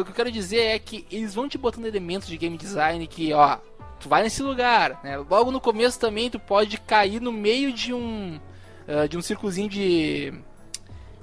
o 0.00 0.04
que 0.04 0.10
eu 0.10 0.14
quero 0.14 0.32
dizer 0.32 0.60
é 0.60 0.78
que 0.78 1.06
eles 1.10 1.34
vão 1.34 1.48
te 1.48 1.58
botando 1.58 1.86
elementos 1.86 2.28
de 2.28 2.36
game 2.36 2.56
design 2.56 3.06
que, 3.06 3.32
ó, 3.32 3.58
tu 4.00 4.08
vai 4.08 4.22
nesse 4.22 4.42
lugar, 4.42 5.00
né? 5.02 5.16
Logo 5.16 5.50
no 5.50 5.60
começo 5.60 5.98
também 5.98 6.30
tu 6.30 6.38
pode 6.38 6.78
cair 6.78 7.20
no 7.20 7.32
meio 7.32 7.72
de 7.72 7.92
um 7.92 8.40
uh, 8.88 9.08
de 9.08 9.16
um 9.16 9.22
círculozinho 9.22 9.68
de 9.68 10.32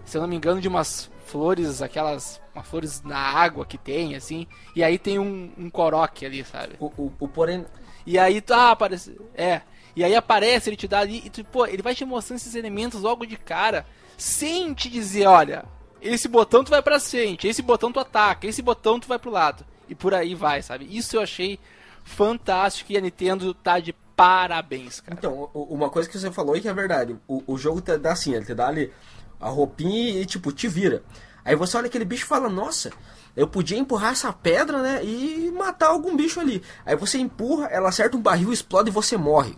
se 0.05 0.17
eu 0.17 0.21
não 0.21 0.27
me 0.27 0.35
engano 0.35 0.61
de 0.61 0.67
umas 0.67 1.11
flores, 1.25 1.81
aquelas 1.81 2.41
uma 2.53 2.63
flores 2.63 3.03
na 3.03 3.17
água 3.17 3.65
que 3.65 3.77
tem 3.77 4.15
assim, 4.15 4.47
e 4.75 4.83
aí 4.83 4.97
tem 4.97 5.19
um, 5.19 5.51
um 5.57 5.69
coroque 5.69 6.25
ali, 6.25 6.43
sabe? 6.43 6.75
O, 6.79 6.87
o, 6.97 7.13
o 7.19 7.27
porém 7.27 7.65
e 8.05 8.17
aí 8.17 8.41
tu 8.41 8.53
ah, 8.53 8.71
aparece, 8.71 9.19
é, 9.35 9.61
e 9.95 10.03
aí 10.03 10.15
aparece, 10.15 10.69
ele 10.69 10.77
te 10.77 10.87
dá 10.87 10.99
ali, 10.99 11.21
e 11.25 11.29
tu, 11.29 11.43
pô, 11.43 11.65
ele 11.65 11.83
vai 11.83 11.93
te 11.93 12.05
mostrando 12.05 12.37
esses 12.37 12.55
elementos 12.55 13.01
logo 13.01 13.25
de 13.25 13.37
cara, 13.37 13.85
sem 14.17 14.73
te 14.73 14.89
dizer, 14.89 15.27
olha, 15.27 15.65
esse 16.01 16.27
botão 16.27 16.63
tu 16.63 16.69
vai 16.69 16.81
pra 16.81 16.99
frente, 16.99 17.47
esse 17.47 17.61
botão 17.61 17.91
tu 17.91 17.99
ataca, 17.99 18.47
esse 18.47 18.61
botão 18.61 18.99
tu 18.99 19.07
vai 19.07 19.19
pro 19.19 19.31
lado. 19.31 19.65
e 19.89 19.95
por 19.95 20.13
aí 20.13 20.35
vai, 20.35 20.61
sabe? 20.61 20.87
Isso 20.95 21.15
eu 21.15 21.21
achei 21.21 21.59
fantástico 22.03 22.91
e 22.91 22.97
a 22.97 23.01
Nintendo 23.01 23.53
tá 23.53 23.79
de 23.79 23.93
parabéns, 24.15 24.99
cara. 24.99 25.17
Então, 25.17 25.49
uma 25.53 25.89
coisa 25.89 26.07
que 26.07 26.17
você 26.17 26.31
falou 26.31 26.55
e 26.55 26.61
que 26.61 26.67
é 26.67 26.73
verdade, 26.73 27.15
o, 27.27 27.43
o 27.47 27.57
jogo 27.57 27.81
te 27.81 27.97
dá 27.97 28.11
assim, 28.11 28.33
ele 28.33 28.45
te 28.45 28.53
dá 28.53 28.67
ali 28.67 28.91
a 29.39 29.49
roupinha 29.49 30.21
e, 30.21 30.25
tipo, 30.25 30.51
te 30.51 30.67
vira. 30.67 31.01
Aí 31.43 31.55
você 31.55 31.77
olha 31.77 31.87
aquele 31.87 32.05
bicho 32.05 32.25
e 32.25 32.27
fala, 32.27 32.49
nossa, 32.49 32.91
eu 33.35 33.47
podia 33.47 33.77
empurrar 33.77 34.11
essa 34.11 34.31
pedra, 34.31 34.81
né, 34.81 35.03
e 35.03 35.51
matar 35.51 35.87
algum 35.87 36.15
bicho 36.15 36.39
ali. 36.39 36.61
Aí 36.85 36.95
você 36.95 37.17
empurra, 37.17 37.67
ela 37.67 37.89
acerta 37.89 38.17
um 38.17 38.21
barril, 38.21 38.51
explode 38.51 38.89
e 38.89 38.93
você 38.93 39.17
morre. 39.17 39.57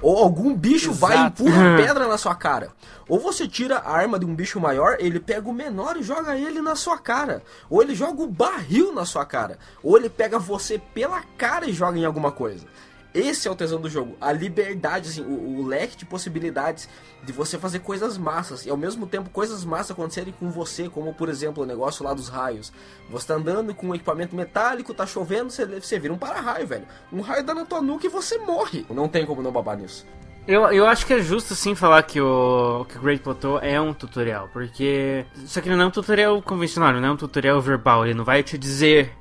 Ou 0.00 0.18
algum 0.18 0.54
bicho 0.54 0.90
Exato. 0.90 1.00
vai 1.00 1.16
e 1.16 1.26
empurra 1.26 1.76
pedra 1.76 2.06
na 2.06 2.18
sua 2.18 2.34
cara. 2.34 2.70
Ou 3.08 3.18
você 3.18 3.48
tira 3.48 3.78
a 3.78 3.90
arma 3.90 4.18
de 4.18 4.26
um 4.26 4.34
bicho 4.34 4.60
maior, 4.60 4.96
ele 5.00 5.18
pega 5.18 5.48
o 5.48 5.52
menor 5.52 5.96
e 5.96 6.02
joga 6.02 6.36
ele 6.36 6.60
na 6.60 6.76
sua 6.76 6.98
cara. 6.98 7.42
Ou 7.70 7.82
ele 7.82 7.94
joga 7.94 8.22
o 8.22 8.26
barril 8.26 8.92
na 8.92 9.04
sua 9.04 9.24
cara. 9.24 9.58
Ou 9.82 9.96
ele 9.96 10.10
pega 10.10 10.38
você 10.38 10.78
pela 10.78 11.22
cara 11.36 11.68
e 11.68 11.72
joga 11.72 11.98
em 11.98 12.04
alguma 12.04 12.30
coisa. 12.30 12.66
Esse 13.14 13.48
é 13.48 13.50
o 13.50 13.54
tesão 13.54 13.80
do 13.80 13.88
jogo. 13.88 14.16
A 14.20 14.30
liberdade, 14.32 15.08
assim, 15.08 15.22
o, 15.22 15.60
o, 15.60 15.66
leque 15.66 15.96
de 15.96 16.04
possibilidades 16.04 16.88
de 17.24 17.32
você 17.32 17.58
fazer 17.58 17.78
coisas 17.78 18.18
massas. 18.18 18.66
E 18.66 18.70
ao 18.70 18.76
mesmo 18.76 19.06
tempo 19.06 19.30
coisas 19.30 19.64
massas 19.64 19.92
acontecerem 19.92 20.34
com 20.38 20.50
você, 20.50 20.88
como 20.88 21.14
por 21.14 21.28
exemplo 21.28 21.62
o 21.62 21.66
negócio 21.66 22.04
lá 22.04 22.12
dos 22.12 22.28
raios. 22.28 22.70
Você 23.08 23.26
tá 23.26 23.34
andando 23.34 23.74
com 23.74 23.88
um 23.88 23.94
equipamento 23.94 24.36
metálico, 24.36 24.92
tá 24.92 25.06
chovendo, 25.06 25.50
você, 25.50 25.64
você 25.64 25.98
vira 25.98 26.12
um 26.12 26.18
para-raio, 26.18 26.66
velho. 26.66 26.86
Um 27.10 27.20
raio 27.22 27.44
dá 27.44 27.54
na 27.54 27.64
tua 27.64 27.80
nuca 27.80 28.06
e 28.06 28.10
você 28.10 28.36
morre. 28.38 28.84
Não 28.90 29.08
tem 29.08 29.24
como 29.24 29.42
não 29.42 29.50
babar 29.50 29.78
nisso. 29.78 30.06
Eu, 30.46 30.66
eu 30.72 30.86
acho 30.86 31.04
que 31.04 31.12
é 31.12 31.20
justo 31.20 31.54
sim 31.54 31.74
falar 31.74 32.02
que 32.02 32.20
o, 32.20 32.86
que 32.88 32.96
o 32.96 33.00
Great 33.02 33.22
Plateau 33.22 33.58
é 33.58 33.78
um 33.78 33.92
tutorial, 33.92 34.48
porque. 34.50 35.26
Só 35.44 35.60
que 35.60 35.68
não 35.68 35.80
é 35.80 35.86
um 35.86 35.90
tutorial 35.90 36.40
convencional, 36.40 36.92
não 36.92 37.06
é 37.06 37.10
um 37.10 37.16
tutorial 37.18 37.60
verbal, 37.60 38.06
ele 38.06 38.14
não 38.14 38.24
vai 38.24 38.42
te 38.42 38.56
dizer 38.56 39.12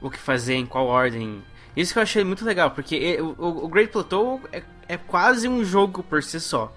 o 0.00 0.08
que 0.08 0.18
fazer, 0.18 0.54
em 0.54 0.64
qual 0.64 0.86
ordem 0.86 1.42
isso 1.76 1.92
que 1.92 1.98
eu 1.98 2.02
achei 2.02 2.24
muito 2.24 2.44
legal, 2.44 2.70
porque 2.70 3.18
o, 3.20 3.68
Great 3.68 3.92
Plateau 3.92 4.40
é, 4.50 4.62
é, 4.88 4.96
quase 4.96 5.46
um 5.46 5.62
jogo 5.62 6.02
por 6.02 6.22
si 6.22 6.40
só. 6.40 6.72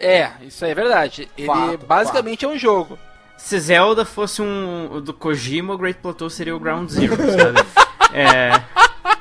É, 0.00 0.30
isso 0.42 0.64
é 0.64 0.74
verdade. 0.74 1.28
Ele 1.36 1.46
fato, 1.46 1.86
basicamente 1.86 2.40
fato. 2.40 2.52
é 2.52 2.54
um 2.54 2.58
jogo. 2.58 2.98
Se 3.36 3.58
Zelda 3.60 4.04
fosse 4.04 4.40
um 4.40 5.00
do 5.02 5.12
Kojima, 5.12 5.74
o 5.74 5.78
Great 5.78 6.00
Plateau 6.00 6.30
seria 6.30 6.56
o 6.56 6.58
Ground 6.58 6.88
Zero, 6.88 7.16
sabe? 7.16 7.66
é. 8.16 8.62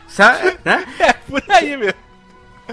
Sabe? 0.07 0.57
Né? 0.63 0.85
É, 0.99 1.13
por 1.13 1.43
aí 1.49 1.75
mesmo. 1.75 1.99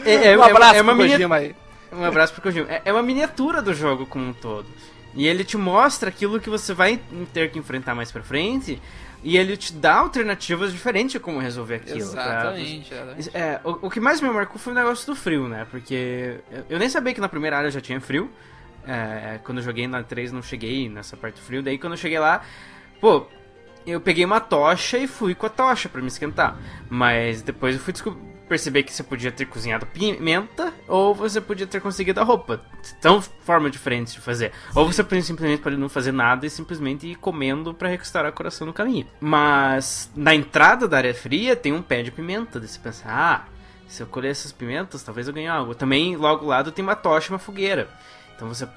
É, 0.04 0.32
é, 0.32 0.38
um 0.38 0.42
abraço 0.42 0.76
é 0.76 0.82
uma, 0.82 0.92
é 0.92 0.96
pro 0.96 1.08
Kojima 1.08 1.36
aí. 1.36 1.56
Um 1.92 2.04
abraço 2.04 2.32
pro 2.34 2.42
Kojima. 2.42 2.70
É, 2.70 2.82
é 2.84 2.92
uma 2.92 3.02
miniatura 3.02 3.60
do 3.60 3.74
jogo 3.74 4.06
como 4.06 4.28
um 4.28 4.32
todo. 4.32 4.66
E 5.14 5.26
ele 5.26 5.44
te 5.44 5.56
mostra 5.56 6.08
aquilo 6.08 6.40
que 6.40 6.50
você 6.50 6.72
vai 6.72 7.00
ter 7.32 7.50
que 7.50 7.58
enfrentar 7.58 7.94
mais 7.94 8.10
pra 8.10 8.22
frente. 8.22 8.80
E 9.24 9.38
ele 9.38 9.56
te 9.56 9.72
dá 9.72 9.94
alternativas 9.94 10.70
diferentes 10.70 11.12
de 11.12 11.18
como 11.18 11.38
resolver 11.38 11.76
aquilo. 11.76 11.96
Exatamente. 11.96 12.90
Pra... 12.90 13.40
É, 13.40 13.60
o, 13.64 13.86
o, 13.86 13.90
que 13.90 13.98
mais 13.98 14.20
me 14.20 14.28
marcou 14.28 14.58
foi 14.58 14.74
o 14.74 14.76
negócio 14.76 15.06
do 15.06 15.16
frio, 15.16 15.48
né? 15.48 15.66
Porque 15.70 16.40
eu 16.68 16.78
nem 16.78 16.90
sabia 16.90 17.14
que 17.14 17.20
na 17.22 17.28
primeira 17.28 17.56
área 17.56 17.70
já 17.70 17.80
tinha 17.80 17.98
frio. 18.02 18.30
É, 18.86 19.40
quando 19.42 19.58
eu 19.58 19.64
joguei 19.64 19.88
na 19.88 20.02
3 20.02 20.30
não 20.30 20.42
cheguei 20.42 20.90
nessa 20.90 21.16
parte 21.16 21.36
do 21.36 21.40
frio. 21.40 21.62
Daí 21.62 21.78
quando 21.78 21.94
eu 21.94 21.96
cheguei 21.96 22.18
lá, 22.18 22.42
pô, 23.00 23.26
eu 23.86 23.98
peguei 23.98 24.26
uma 24.26 24.40
tocha 24.40 24.98
e 24.98 25.06
fui 25.06 25.34
com 25.34 25.46
a 25.46 25.50
tocha 25.50 25.88
para 25.88 26.02
me 26.02 26.08
esquentar. 26.08 26.58
Mas 26.90 27.40
depois 27.40 27.76
eu 27.76 27.80
fui 27.80 27.94
perceber 28.48 28.82
que 28.82 28.92
você 28.92 29.02
podia 29.02 29.32
ter 29.32 29.46
cozinhado 29.46 29.86
pimenta 29.86 30.72
ou 30.86 31.14
você 31.14 31.40
podia 31.40 31.66
ter 31.66 31.80
conseguido 31.80 32.20
a 32.20 32.24
roupa. 32.24 32.60
São 33.00 33.20
formas 33.20 33.72
diferentes 33.72 34.12
de 34.12 34.20
fazer. 34.20 34.52
Ou 34.74 34.90
você 34.90 35.02
simplesmente 35.22 35.62
pode 35.62 35.76
não 35.76 35.88
fazer 35.88 36.12
nada 36.12 36.46
e 36.46 36.50
simplesmente 36.50 37.06
ir 37.06 37.16
comendo 37.16 37.72
para 37.72 37.88
restaurar 37.88 38.30
o 38.30 38.34
coração 38.34 38.66
no 38.66 38.72
caminho. 38.72 39.06
Mas 39.20 40.10
na 40.14 40.34
entrada 40.34 40.86
da 40.86 40.98
área 40.98 41.14
fria 41.14 41.56
tem 41.56 41.72
um 41.72 41.82
pé 41.82 42.02
de 42.02 42.10
pimenta. 42.10 42.60
Daí 42.60 42.68
você 42.68 42.78
pensa, 42.78 43.04
ah, 43.08 43.44
se 43.88 44.02
eu 44.02 44.06
colher 44.06 44.30
essas 44.30 44.52
pimentas, 44.52 45.02
talvez 45.02 45.26
eu 45.26 45.34
ganhe 45.34 45.48
algo. 45.48 45.74
Também 45.74 46.16
logo 46.16 46.42
ao 46.42 46.48
lado 46.48 46.72
tem 46.72 46.82
uma 46.82 46.96
tocha 46.96 47.28
e 47.28 47.32
uma 47.32 47.38
fogueira. 47.38 47.88
Então 48.34 48.48
você 48.48 48.68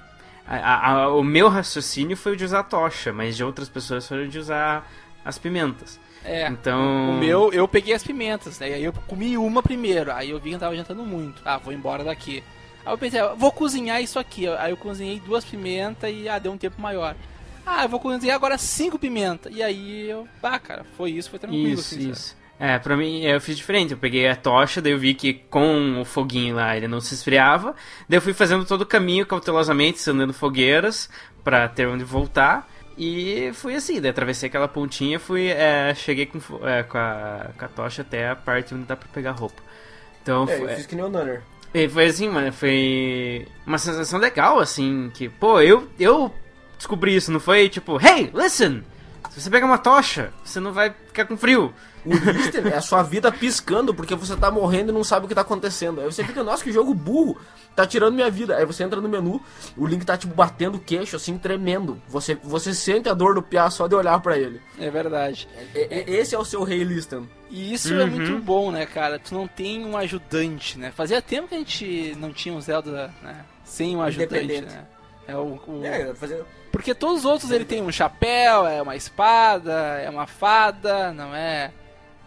a, 0.47 0.91
a, 0.91 1.09
o 1.09 1.23
meu 1.23 1.49
raciocínio 1.49 2.15
foi 2.15 2.31
o 2.31 2.35
de 2.37 2.45
usar 2.45 2.59
a 2.59 2.63
tocha, 2.63 3.11
mas 3.11 3.35
de 3.35 3.43
outras 3.43 3.67
pessoas 3.67 4.07
foi 4.07 4.25
o 4.25 4.29
de 4.29 4.39
usar 4.39 4.89
as 5.25 5.37
pimentas. 5.37 5.99
É. 6.23 6.47
Então. 6.47 7.11
O 7.11 7.19
meu, 7.19 7.51
eu 7.53 7.67
peguei 7.67 7.93
as 7.93 8.03
pimentas, 8.03 8.59
né? 8.59 8.67
Aí 8.67 8.83
eu 8.83 8.93
comi 8.93 9.37
uma 9.37 9.63
primeiro. 9.63 10.11
Aí 10.11 10.29
eu 10.29 10.39
vi 10.39 10.51
que 10.51 10.57
tava 10.57 10.75
jantando 10.75 11.03
muito. 11.03 11.41
Ah, 11.45 11.57
vou 11.57 11.73
embora 11.73 12.03
daqui. 12.03 12.43
Aí 12.85 12.93
eu 12.93 12.97
pensei, 12.97 13.21
vou 13.37 13.51
cozinhar 13.51 14.01
isso 14.01 14.19
aqui. 14.19 14.47
Aí 14.47 14.71
eu 14.71 14.77
cozinhei 14.77 15.19
duas 15.19 15.45
pimentas 15.45 16.11
e 16.13 16.27
ah, 16.27 16.39
deu 16.39 16.51
um 16.51 16.57
tempo 16.57 16.81
maior. 16.81 17.15
Ah, 17.65 17.83
eu 17.83 17.89
vou 17.89 17.99
cozinhar 17.99 18.35
agora 18.35 18.57
cinco 18.57 18.97
pimentas. 18.97 19.53
E 19.53 19.61
aí 19.61 20.09
eu. 20.09 20.27
Ah, 20.41 20.59
cara, 20.59 20.85
foi 20.95 21.11
isso, 21.11 21.29
foi 21.29 21.39
tranquilo. 21.39 21.67
Isso, 21.67 21.95
assim, 21.95 22.09
isso. 22.09 22.37
É, 22.59 22.79
pra 22.79 22.97
mim 22.97 23.23
eu 23.23 23.39
fiz 23.39 23.57
diferente. 23.57 23.91
Eu 23.91 23.97
peguei 23.97 24.27
a 24.27 24.35
tocha, 24.35 24.81
daí 24.81 24.93
eu 24.93 24.99
vi 24.99 25.13
que 25.13 25.33
com 25.33 26.01
o 26.01 26.05
foguinho 26.05 26.55
lá 26.55 26.75
ele 26.75 26.87
não 26.87 26.99
se 26.99 27.13
esfriava. 27.13 27.75
Daí 28.07 28.17
eu 28.17 28.21
fui 28.21 28.33
fazendo 28.33 28.65
todo 28.65 28.81
o 28.81 28.85
caminho 28.85 29.25
cautelosamente, 29.25 29.99
acendendo 29.99 30.33
fogueiras 30.33 31.09
para 31.43 31.67
ter 31.67 31.87
onde 31.87 32.03
voltar. 32.03 32.67
E 32.97 33.51
fui 33.53 33.75
assim, 33.75 34.01
daí 34.01 34.09
atravessei 34.09 34.49
aquela 34.49 34.67
pontinha, 34.67 35.19
fui, 35.19 35.47
é, 35.47 35.93
cheguei 35.93 36.25
com, 36.25 36.39
é, 36.65 36.81
com, 36.81 36.97
a, 36.97 37.49
com 37.57 37.65
a 37.65 37.67
tocha 37.67 38.01
até 38.01 38.29
a 38.29 38.35
parte 38.35 38.73
onde 38.73 38.85
dá 38.85 38.95
pra 38.95 39.07
pegar 39.13 39.31
roupa. 39.31 39.61
Então, 40.23 40.45
é, 40.49 40.57
foi, 40.57 40.71
eu 40.71 40.75
fiz 40.75 40.85
que 40.87 40.95
nem 40.95 41.05
o 41.05 41.09
Nunner. 41.09 41.43
E 41.73 41.87
foi 41.87 42.05
assim, 42.05 42.27
mano, 42.27 42.51
foi 42.51 43.47
uma 43.65 43.77
sensação 43.77 44.19
legal, 44.19 44.59
assim, 44.59 45.11
que, 45.13 45.29
pô, 45.29 45.61
eu, 45.61 45.87
eu 45.99 46.33
descobri 46.75 47.15
isso, 47.15 47.31
não 47.31 47.39
foi 47.39 47.69
tipo, 47.69 47.99
hey, 48.03 48.31
listen, 48.33 48.83
se 49.29 49.41
você 49.41 49.49
pegar 49.49 49.67
uma 49.67 49.77
tocha, 49.77 50.31
você 50.43 50.59
não 50.59 50.73
vai 50.73 50.89
ficar 50.89 51.25
com 51.25 51.37
frio. 51.37 51.71
O 52.07 52.31
Lister 52.31 52.67
é 52.67 52.77
a 52.77 52.81
sua 52.81 53.03
vida 53.03 53.31
piscando 53.31 53.93
porque 53.93 54.15
você 54.15 54.35
tá 54.35 54.49
morrendo 54.49 54.91
e 54.91 54.93
não 54.93 55.03
sabe 55.03 55.25
o 55.25 55.29
que 55.29 55.35
tá 55.35 55.41
acontecendo. 55.41 56.01
Aí 56.01 56.05
você 56.05 56.23
fica, 56.23 56.43
nossa, 56.43 56.63
que 56.63 56.71
jogo 56.71 56.93
burro, 56.93 57.37
tá 57.75 57.85
tirando 57.85 58.15
minha 58.15 58.29
vida. 58.29 58.55
Aí 58.55 58.65
você 58.65 58.83
entra 58.83 59.01
no 59.01 59.09
menu, 59.09 59.41
o 59.75 59.85
Link 59.85 60.05
tá 60.05 60.17
tipo 60.17 60.33
batendo 60.33 60.75
o 60.75 60.79
queixo, 60.79 61.15
assim, 61.15 61.37
tremendo. 61.37 62.01
Você, 62.07 62.35
você 62.35 62.73
sente 62.73 63.09
a 63.09 63.13
dor 63.13 63.35
do 63.35 63.41
piá 63.41 63.69
só 63.69 63.87
de 63.87 63.95
olhar 63.95 64.19
para 64.19 64.37
ele. 64.37 64.61
É 64.79 64.89
verdade. 64.89 65.47
É, 65.75 65.99
é, 65.99 66.09
esse 66.09 66.33
é 66.33 66.39
o 66.39 66.45
seu 66.45 66.63
rei 66.63 66.83
Liston. 66.83 67.25
E 67.49 67.73
isso 67.73 67.93
é 67.93 67.97
uhum. 67.97 68.01
é 68.01 68.05
muito 68.05 68.39
bom, 68.43 68.71
né, 68.71 68.85
cara? 68.85 69.19
Tu 69.19 69.33
não 69.33 69.47
tem 69.47 69.85
um 69.85 69.95
ajudante, 69.97 70.77
né? 70.77 70.91
Fazia 70.91 71.21
tempo 71.21 71.47
que 71.47 71.55
a 71.55 71.59
gente 71.59 72.15
não 72.17 72.33
tinha 72.33 72.53
um 72.53 72.61
Zelda 72.61 73.13
né? 73.21 73.45
sem 73.63 73.95
um 73.95 74.01
ajudante, 74.01 74.61
né? 74.61 74.85
É 75.27 75.35
o, 75.35 75.59
o... 75.67 75.81
É, 75.83 76.13
fazia... 76.15 76.45
Porque 76.71 76.93
todos 76.93 77.19
os 77.19 77.25
outros 77.25 77.51
ele 77.51 77.65
tem 77.65 77.81
um 77.81 77.91
chapéu, 77.91 78.65
é 78.67 78.81
uma 78.81 78.95
espada, 78.95 79.73
é 79.99 80.09
uma 80.09 80.27
fada, 80.27 81.11
não 81.13 81.35
é? 81.35 81.71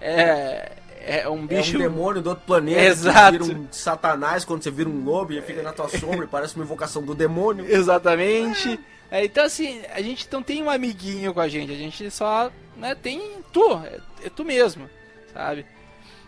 É, 0.00 0.72
é 1.00 1.28
um 1.28 1.46
bicho. 1.46 1.76
É 1.76 1.78
um 1.78 1.82
demônio 1.82 2.22
do 2.22 2.30
outro 2.30 2.44
planeta. 2.46 2.80
Exato. 2.80 3.44
vira 3.44 3.58
um 3.58 3.68
satanás 3.70 4.44
quando 4.44 4.62
você 4.62 4.70
vira 4.70 4.88
um 4.88 5.04
lobo 5.04 5.32
e 5.32 5.42
fica 5.42 5.62
na 5.62 5.72
tua 5.72 5.88
sombra 5.88 6.24
e 6.24 6.28
parece 6.28 6.54
uma 6.56 6.64
invocação 6.64 7.02
do 7.02 7.14
demônio. 7.14 7.66
Exatamente. 7.68 8.78
É, 9.10 9.24
então, 9.24 9.44
assim, 9.44 9.82
a 9.92 10.00
gente 10.00 10.28
não 10.30 10.42
tem 10.42 10.62
um 10.62 10.70
amiguinho 10.70 11.34
com 11.34 11.40
a 11.40 11.48
gente, 11.48 11.72
a 11.72 11.76
gente 11.76 12.08
só 12.10 12.50
né, 12.76 12.94
tem 12.94 13.38
tu, 13.52 13.72
é, 13.84 13.98
é 14.26 14.30
tu 14.30 14.44
mesmo, 14.44 14.88
sabe? 15.34 15.66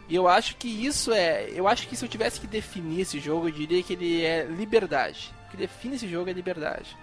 E 0.08 0.16
eu 0.16 0.26
acho 0.26 0.56
que 0.56 0.68
isso 0.68 1.12
é. 1.12 1.48
Eu 1.54 1.68
acho 1.68 1.86
que 1.86 1.96
se 1.96 2.04
eu 2.04 2.08
tivesse 2.08 2.40
que 2.40 2.46
definir 2.46 3.02
esse 3.02 3.20
jogo, 3.20 3.48
eu 3.48 3.52
diria 3.52 3.82
que 3.82 3.92
ele 3.92 4.24
é 4.24 4.44
liberdade. 4.44 5.32
O 5.46 5.50
que 5.52 5.56
define 5.56 5.94
esse 5.94 6.08
jogo 6.08 6.28
é 6.28 6.32
liberdade. 6.32 6.96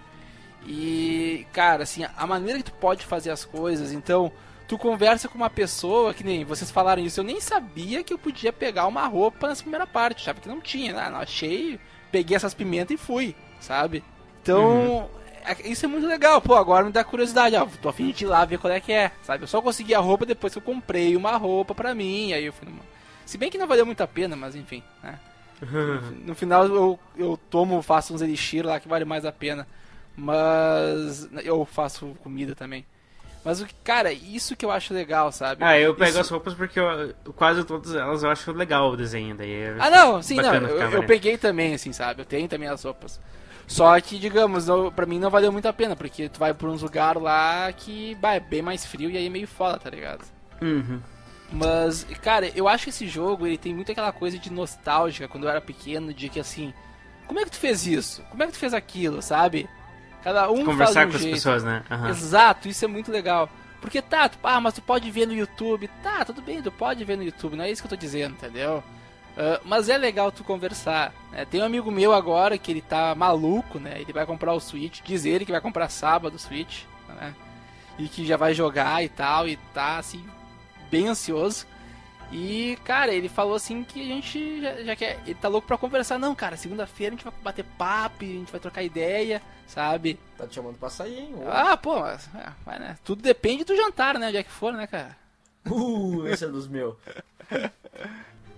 E, 0.66 1.46
cara, 1.52 1.84
assim, 1.84 2.04
a 2.16 2.26
maneira 2.26 2.58
que 2.58 2.70
tu 2.70 2.72
pode 2.74 3.06
fazer 3.06 3.30
as 3.30 3.44
coisas, 3.44 3.92
então 3.92 4.30
tu 4.70 4.78
conversa 4.78 5.28
com 5.28 5.34
uma 5.34 5.50
pessoa, 5.50 6.14
que 6.14 6.22
nem 6.22 6.44
vocês 6.44 6.70
falaram 6.70 7.02
isso, 7.02 7.18
eu 7.18 7.24
nem 7.24 7.40
sabia 7.40 8.04
que 8.04 8.12
eu 8.12 8.18
podia 8.18 8.52
pegar 8.52 8.86
uma 8.86 9.04
roupa 9.08 9.48
nessa 9.48 9.62
primeira 9.62 9.84
parte, 9.84 10.24
sabe? 10.24 10.40
Que 10.40 10.48
não 10.48 10.60
tinha, 10.60 10.92
né? 10.92 11.10
Não, 11.10 11.18
achei, 11.18 11.80
peguei 12.12 12.36
essas 12.36 12.54
pimentas 12.54 12.94
e 12.94 12.96
fui, 12.96 13.34
sabe? 13.58 14.04
Então, 14.40 14.98
uhum. 14.98 15.08
É, 15.42 15.68
isso 15.68 15.84
é 15.84 15.88
muito 15.88 16.06
legal, 16.06 16.40
pô, 16.40 16.54
agora 16.54 16.84
me 16.84 16.92
dá 16.92 17.02
curiosidade, 17.02 17.56
ó, 17.56 17.66
tô 17.82 17.88
afim 17.88 18.12
de 18.12 18.24
ir 18.24 18.28
lá 18.28 18.44
ver 18.44 18.58
qual 18.58 18.72
é 18.72 18.78
que 18.78 18.92
é, 18.92 19.10
sabe? 19.22 19.42
Eu 19.42 19.48
só 19.48 19.60
consegui 19.60 19.92
a 19.92 19.98
roupa 19.98 20.24
depois 20.24 20.52
que 20.52 20.60
eu 20.60 20.62
comprei 20.62 21.16
uma 21.16 21.36
roupa 21.36 21.74
pra 21.74 21.92
mim, 21.92 22.32
aí 22.32 22.44
eu 22.44 22.52
fui 22.52 22.68
numa... 22.68 22.84
Se 23.26 23.36
bem 23.36 23.50
que 23.50 23.58
não 23.58 23.66
valeu 23.66 23.84
muito 23.84 24.02
a 24.02 24.06
pena, 24.06 24.36
mas 24.36 24.54
enfim, 24.54 24.84
né? 25.02 25.18
no 26.24 26.34
final 26.36 26.64
eu, 26.66 26.98
eu 27.16 27.36
tomo, 27.50 27.82
faço 27.82 28.14
uns 28.14 28.22
elixir 28.22 28.64
lá 28.64 28.78
que 28.78 28.86
vale 28.86 29.04
mais 29.04 29.24
a 29.24 29.32
pena. 29.32 29.66
Mas 30.16 31.28
eu 31.44 31.64
faço 31.64 32.16
comida 32.22 32.54
também. 32.54 32.84
Mas, 33.44 33.64
cara, 33.82 34.12
isso 34.12 34.54
que 34.54 34.64
eu 34.64 34.70
acho 34.70 34.92
legal, 34.92 35.32
sabe? 35.32 35.64
Ah, 35.64 35.78
eu 35.78 35.94
pego 35.94 36.10
isso... 36.10 36.20
as 36.20 36.28
roupas 36.28 36.52
porque 36.52 36.78
eu, 36.78 37.14
quase 37.34 37.64
todas 37.64 37.94
elas 37.94 38.22
eu 38.22 38.30
acho 38.30 38.52
legal 38.52 38.90
o 38.90 38.96
desenho. 38.96 39.34
Daí 39.34 39.50
é 39.50 39.76
ah, 39.78 39.88
não, 39.88 40.22
sim, 40.22 40.36
não. 40.36 40.54
Eu, 40.54 40.90
eu, 40.90 41.02
peguei 41.04 41.38
também, 41.38 41.74
assim, 41.74 41.92
sabe? 41.92 42.20
Eu 42.20 42.26
tenho 42.26 42.46
também 42.48 42.68
as 42.68 42.82
roupas. 42.82 43.18
Só 43.66 43.98
que, 44.00 44.18
digamos, 44.18 44.66
não, 44.66 44.92
pra 44.92 45.06
mim 45.06 45.18
não 45.18 45.30
valeu 45.30 45.50
muito 45.50 45.66
a 45.66 45.72
pena, 45.72 45.96
porque 45.96 46.28
tu 46.28 46.38
vai 46.38 46.52
por 46.52 46.68
uns 46.68 46.82
lugares 46.82 47.22
lá 47.22 47.72
que 47.72 48.14
bah, 48.16 48.34
é 48.34 48.40
bem 48.40 48.60
mais 48.60 48.84
frio 48.84 49.08
e 49.08 49.16
aí 49.16 49.26
é 49.26 49.30
meio 49.30 49.46
foda, 49.46 49.78
tá 49.78 49.88
ligado? 49.88 50.24
Uhum. 50.60 51.00
Mas, 51.52 52.04
cara, 52.22 52.50
eu 52.54 52.68
acho 52.68 52.84
que 52.84 52.90
esse 52.90 53.08
jogo 53.08 53.46
ele 53.46 53.56
tem 53.56 53.74
muito 53.74 53.90
aquela 53.90 54.12
coisa 54.12 54.38
de 54.38 54.52
nostálgica 54.52 55.28
quando 55.28 55.44
eu 55.44 55.50
era 55.50 55.60
pequeno, 55.60 56.12
de 56.12 56.28
que 56.28 56.38
assim, 56.38 56.74
como 57.26 57.40
é 57.40 57.44
que 57.44 57.52
tu 57.52 57.58
fez 57.58 57.86
isso? 57.86 58.22
Como 58.30 58.42
é 58.42 58.46
que 58.46 58.52
tu 58.52 58.58
fez 58.58 58.74
aquilo, 58.74 59.22
sabe? 59.22 59.68
Cada 60.22 60.50
um 60.50 60.64
Conversar 60.64 61.06
um 61.06 61.12
com 61.12 61.18
jeito. 61.18 61.34
as 61.34 61.42
pessoas, 61.42 61.64
né? 61.64 61.82
Uhum. 61.90 62.08
Exato, 62.08 62.68
isso 62.68 62.84
é 62.84 62.88
muito 62.88 63.10
legal. 63.10 63.48
Porque 63.80 64.02
tá, 64.02 64.28
tu, 64.28 64.38
ah, 64.42 64.60
mas 64.60 64.74
tu 64.74 64.82
pode 64.82 65.10
ver 65.10 65.26
no 65.26 65.32
YouTube. 65.32 65.88
Tá, 66.02 66.24
tudo 66.24 66.42
bem, 66.42 66.60
tu 66.60 66.70
pode 66.70 67.02
ver 67.04 67.16
no 67.16 67.22
YouTube, 67.22 67.56
não 67.56 67.64
é 67.64 67.70
isso 67.70 67.82
que 67.82 67.86
eu 67.86 67.90
tô 67.90 67.96
dizendo, 67.96 68.34
entendeu? 68.34 68.84
Uh, 69.30 69.60
mas 69.64 69.88
é 69.88 69.96
legal 69.96 70.30
tu 70.30 70.44
conversar. 70.44 71.14
Né? 71.32 71.44
Tem 71.44 71.62
um 71.62 71.64
amigo 71.64 71.90
meu 71.90 72.12
agora 72.12 72.58
que 72.58 72.70
ele 72.70 72.82
tá 72.82 73.14
maluco, 73.14 73.78
né? 73.78 74.00
Ele 74.00 74.12
vai 74.12 74.26
comprar 74.26 74.52
o 74.52 74.60
Switch, 74.60 75.00
diz 75.02 75.24
ele 75.24 75.46
que 75.46 75.52
vai 75.52 75.60
comprar 75.60 75.88
sábado 75.88 76.34
o 76.34 76.38
Switch, 76.38 76.82
né? 77.08 77.34
E 77.98 78.08
que 78.08 78.26
já 78.26 78.36
vai 78.36 78.52
jogar 78.52 79.02
e 79.02 79.08
tal, 79.08 79.48
e 79.48 79.56
tá 79.72 79.98
assim, 79.98 80.24
bem 80.90 81.08
ansioso. 81.08 81.66
E, 82.32 82.78
cara, 82.84 83.12
ele 83.12 83.28
falou 83.28 83.54
assim 83.54 83.82
que 83.82 84.00
a 84.00 84.04
gente 84.04 84.60
já, 84.60 84.82
já 84.82 84.96
quer. 84.96 85.18
Ele 85.26 85.34
tá 85.34 85.48
louco 85.48 85.66
pra 85.66 85.76
conversar. 85.76 86.18
Não, 86.18 86.34
cara, 86.34 86.56
segunda-feira 86.56 87.14
a 87.14 87.16
gente 87.16 87.24
vai 87.24 87.34
bater 87.42 87.64
papo, 87.76 88.24
a 88.24 88.26
gente 88.26 88.52
vai 88.52 88.60
trocar 88.60 88.82
ideia, 88.82 89.42
sabe? 89.66 90.18
Tá 90.38 90.46
te 90.46 90.54
chamando 90.54 90.78
pra 90.78 90.88
sair, 90.90 91.18
hein? 91.18 91.34
Ah, 91.46 91.76
pô, 91.76 92.00
mas, 92.00 92.28
é, 92.34 92.48
mas, 92.64 92.80
né? 92.80 92.98
Tudo 93.04 93.22
depende 93.22 93.64
do 93.64 93.74
jantar, 93.76 94.18
né? 94.18 94.28
Onde 94.28 94.36
é 94.36 94.42
que 94.42 94.50
for, 94.50 94.72
né, 94.72 94.86
cara? 94.86 95.16
Uh, 95.68 96.26
esse 96.28 96.44
é 96.44 96.48
dos 96.48 96.68
meus. 96.68 96.94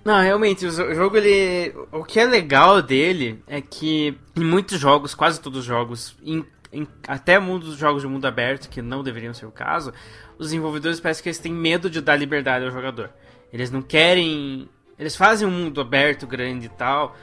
Não, 0.05 0.21
realmente, 0.21 0.67
o 0.67 0.95
jogo 0.95 1.17
ele. 1.17 1.73
O 1.93 2.05
que 2.05 2.19
é 2.19 2.27
legal 2.27 2.83
dele 2.83 3.43
é 3.47 3.61
que 3.61 4.19
em 4.35 4.45
muitos 4.45 4.79
jogos, 4.79 5.15
quase 5.15 5.41
todos 5.41 5.61
os 5.61 5.65
jogos, 5.65 6.17
em, 6.25 6.45
em, 6.73 6.87
até 7.07 7.39
muitos 7.39 7.77
jogos 7.77 8.03
de 8.03 8.09
mundo 8.09 8.27
aberto, 8.27 8.69
que 8.69 8.83
não 8.83 9.05
deveriam 9.05 9.33
ser 9.33 9.47
o 9.47 9.53
caso, 9.53 9.93
os 10.39 10.49
desenvolvedores 10.49 10.99
parecem 10.99 11.23
que 11.23 11.29
eles 11.29 11.39
têm 11.39 11.53
medo 11.53 11.89
de 11.89 12.01
dar 12.01 12.17
liberdade 12.17 12.65
ao 12.65 12.73
jogador. 12.73 13.11
Eles 13.53 13.71
não 13.71 13.83
querem. 13.83 14.69
Eles 14.99 15.17
fazem 15.17 15.47
um 15.47 15.51
mundo 15.51 15.81
aberto, 15.81 16.27
grande 16.27 16.67
e 16.67 16.71
tal, 16.71 17.17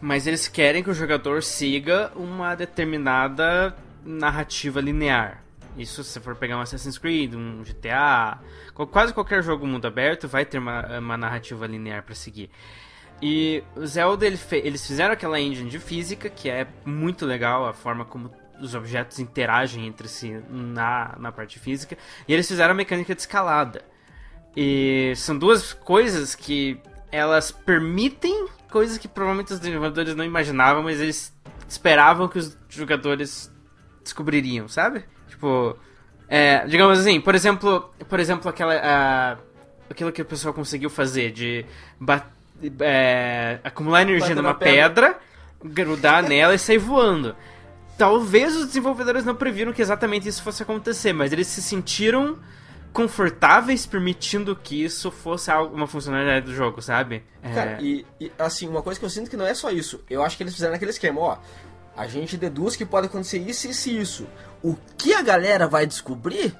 mas 0.00 0.26
eles 0.26 0.48
querem 0.48 0.82
que 0.82 0.90
o 0.90 0.94
jogador 0.94 1.42
siga 1.42 2.12
uma 2.14 2.54
determinada 2.54 3.76
narrativa 4.04 4.80
linear. 4.80 5.42
Isso 5.76 6.02
se 6.02 6.18
for 6.20 6.34
pegar 6.36 6.56
um 6.56 6.60
Assassin's 6.60 6.96
Creed, 6.96 7.34
um 7.34 7.62
GTA, 7.62 8.38
quase 8.90 9.12
qualquer 9.12 9.42
jogo 9.42 9.66
mundo 9.66 9.86
aberto 9.86 10.26
vai 10.26 10.44
ter 10.44 10.58
uma, 10.58 10.98
uma 10.98 11.16
narrativa 11.16 11.66
linear 11.66 12.02
para 12.02 12.14
seguir. 12.14 12.50
E 13.20 13.62
o 13.74 13.86
Zelda, 13.86 14.26
ele 14.26 14.38
eles 14.52 14.86
fizeram 14.86 15.12
aquela 15.12 15.40
engine 15.40 15.68
de 15.68 15.78
física, 15.78 16.28
que 16.28 16.48
é 16.48 16.66
muito 16.84 17.26
legal, 17.26 17.66
a 17.66 17.72
forma 17.72 18.04
como 18.04 18.30
os 18.60 18.74
objetos 18.74 19.18
interagem 19.18 19.86
entre 19.86 20.08
si 20.08 20.42
na, 20.48 21.14
na 21.18 21.32
parte 21.32 21.58
física, 21.58 21.96
e 22.26 22.32
eles 22.32 22.48
fizeram 22.48 22.72
a 22.72 22.74
mecânica 22.74 23.14
de 23.14 23.20
escalada. 23.20 23.84
E 24.56 25.12
são 25.16 25.36
duas 25.36 25.72
coisas 25.72 26.34
que 26.34 26.80
elas 27.12 27.50
permitem 27.50 28.48
coisas 28.70 28.98
que 28.98 29.06
provavelmente 29.06 29.52
os 29.52 29.58
desenvolvedores 29.58 30.14
não 30.14 30.24
imaginavam, 30.24 30.82
mas 30.82 31.00
eles 31.00 31.34
esperavam 31.68 32.28
que 32.28 32.38
os 32.38 32.56
jogadores 32.68 33.52
descobririam, 34.02 34.68
sabe? 34.68 35.04
Tipo, 35.28 35.76
é, 36.28 36.66
digamos 36.66 36.98
assim, 36.98 37.20
por 37.20 37.34
exemplo, 37.34 37.90
por 38.08 38.18
exemplo 38.18 38.48
aquela, 38.48 38.74
uh, 38.74 39.42
aquilo 39.90 40.12
que 40.12 40.22
o 40.22 40.24
pessoal 40.24 40.54
conseguiu 40.54 40.88
fazer 40.88 41.32
de 41.32 41.64
é, 42.80 43.58
acumular 43.62 44.02
energia 44.02 44.34
numa 44.34 44.54
pedra, 44.54 45.14
pedra, 45.14 45.20
grudar 45.64 46.22
nela 46.28 46.54
e 46.54 46.58
sair 46.58 46.78
voando. 46.78 47.36
Talvez 47.98 48.54
os 48.56 48.66
desenvolvedores 48.66 49.24
não 49.24 49.34
previram 49.34 49.72
que 49.72 49.80
exatamente 49.80 50.28
isso 50.28 50.42
fosse 50.42 50.62
acontecer, 50.62 51.12
mas 51.12 51.32
eles 51.32 51.46
se 51.46 51.62
sentiram 51.62 52.38
confortáveis 52.96 53.84
permitindo 53.84 54.56
que 54.56 54.82
isso 54.82 55.10
fosse 55.10 55.52
uma 55.52 55.86
funcionalidade 55.86 56.46
do 56.46 56.54
jogo, 56.54 56.80
sabe? 56.80 57.22
É... 57.42 57.52
Cara, 57.52 57.78
e, 57.78 58.06
e, 58.18 58.32
assim, 58.38 58.66
uma 58.66 58.80
coisa 58.80 58.98
que 58.98 59.04
eu 59.04 59.10
sinto 59.10 59.28
que 59.28 59.36
não 59.36 59.46
é 59.46 59.52
só 59.52 59.70
isso. 59.70 60.02
Eu 60.08 60.22
acho 60.22 60.34
que 60.34 60.42
eles 60.42 60.54
fizeram 60.54 60.74
aquele 60.74 60.92
esquema, 60.92 61.20
ó. 61.20 61.38
A 61.94 62.06
gente 62.06 62.38
deduz 62.38 62.74
que 62.74 62.86
pode 62.86 63.08
acontecer 63.08 63.36
isso, 63.36 63.68
isso 63.68 63.90
e 63.90 64.00
isso. 64.00 64.26
O 64.62 64.74
que 64.96 65.12
a 65.12 65.20
galera 65.20 65.68
vai 65.68 65.86
descobrir? 65.86 66.56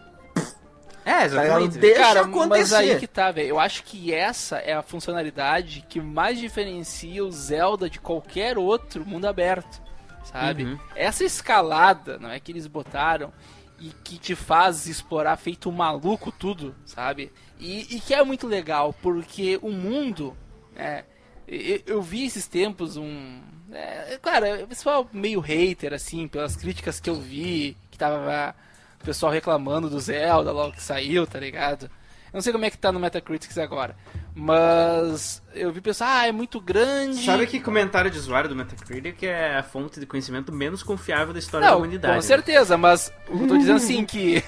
É, 1.07 1.25
exatamente. 1.25 1.78
Deixa 1.78 2.00
Cara, 2.02 2.21
acontecer. 2.21 2.49
mas 2.49 2.73
aí 2.75 2.99
que 2.99 3.07
tá, 3.07 3.31
velho. 3.31 3.49
Eu 3.49 3.59
acho 3.59 3.83
que 3.85 4.12
essa 4.12 4.59
é 4.59 4.75
a 4.75 4.83
funcionalidade 4.83 5.87
que 5.88 6.02
mais 6.02 6.38
diferencia 6.38 7.25
o 7.25 7.33
Zelda 7.33 7.88
de 7.88 7.99
qualquer 7.99 8.59
outro 8.59 9.07
mundo 9.07 9.26
aberto, 9.26 9.81
sabe? 10.23 10.64
Uhum. 10.64 10.78
Essa 10.95 11.25
escalada, 11.25 12.19
não 12.19 12.28
é 12.28 12.39
que 12.39 12.52
eles 12.52 12.67
botaram, 12.67 13.32
e 13.78 13.91
que 14.04 14.19
te 14.19 14.34
faz 14.34 14.86
explorar 14.86 15.36
feito 15.36 15.71
maluco 15.71 16.32
tudo, 16.32 16.75
sabe? 16.84 17.32
E, 17.58 17.97
e 17.97 18.00
que 18.00 18.15
é 18.15 18.23
muito 18.25 18.47
legal, 18.47 18.95
porque 19.02 19.58
o 19.62 19.71
mundo, 19.71 20.36
é, 20.75 21.04
eu, 21.47 21.80
eu, 21.86 22.02
vi 22.02 22.25
esses 22.25 22.47
tempos 22.47 22.97
um. 22.97 23.41
É, 23.73 24.19
claro, 24.21 24.65
o 24.65 24.69
pessoal 24.69 25.08
meio 25.12 25.41
hater, 25.41 25.93
assim, 25.93 26.28
pelas 26.28 26.56
críticas 26.56 27.00
que 27.00 27.10
eu 27.10 27.17
vi, 27.17 27.76
que 27.91 27.99
tava 27.99 28.54
o 29.00 29.04
pessoal 29.04 29.32
reclamando 29.32 29.91
do 29.91 30.00
Zelda 30.00 30.52
logo 30.52 30.73
que 30.73 30.82
saiu, 30.82 31.26
tá 31.26 31.39
ligado? 31.39 31.84
Eu 31.84 32.34
não 32.34 32.41
sei 32.41 32.52
como 32.52 32.65
é 32.65 32.71
que 32.71 32.78
tá 32.78 32.93
no 32.93 33.00
Metacritic 33.00 33.56
agora. 33.58 33.97
Mas 34.39 35.43
eu 35.55 35.73
vi 35.73 35.81
pensar, 35.81 36.21
ah, 36.21 36.27
é 36.29 36.33
muito 36.33 36.61
grande. 36.61 37.25
Sabe 37.25 37.47
que 37.47 37.59
comentário 37.59 38.11
de 38.11 38.19
usuário 38.19 38.51
do 38.51 38.55
Metacritic 38.55 39.23
é 39.23 39.57
a 39.57 39.63
fonte 39.63 39.99
de 39.99 40.05
conhecimento 40.05 40.53
menos 40.53 40.83
confiável 40.83 41.33
da 41.33 41.39
história 41.39 41.65
não, 41.65 41.73
da 41.73 41.79
humanidade. 41.79 42.13
Com 42.13 42.21
né? 42.21 42.23
certeza, 42.23 42.77
mas 42.77 43.11
eu 43.31 43.49
tô 43.49 43.57
dizendo 43.57 43.77
assim 43.77 44.05
que. 44.07 44.45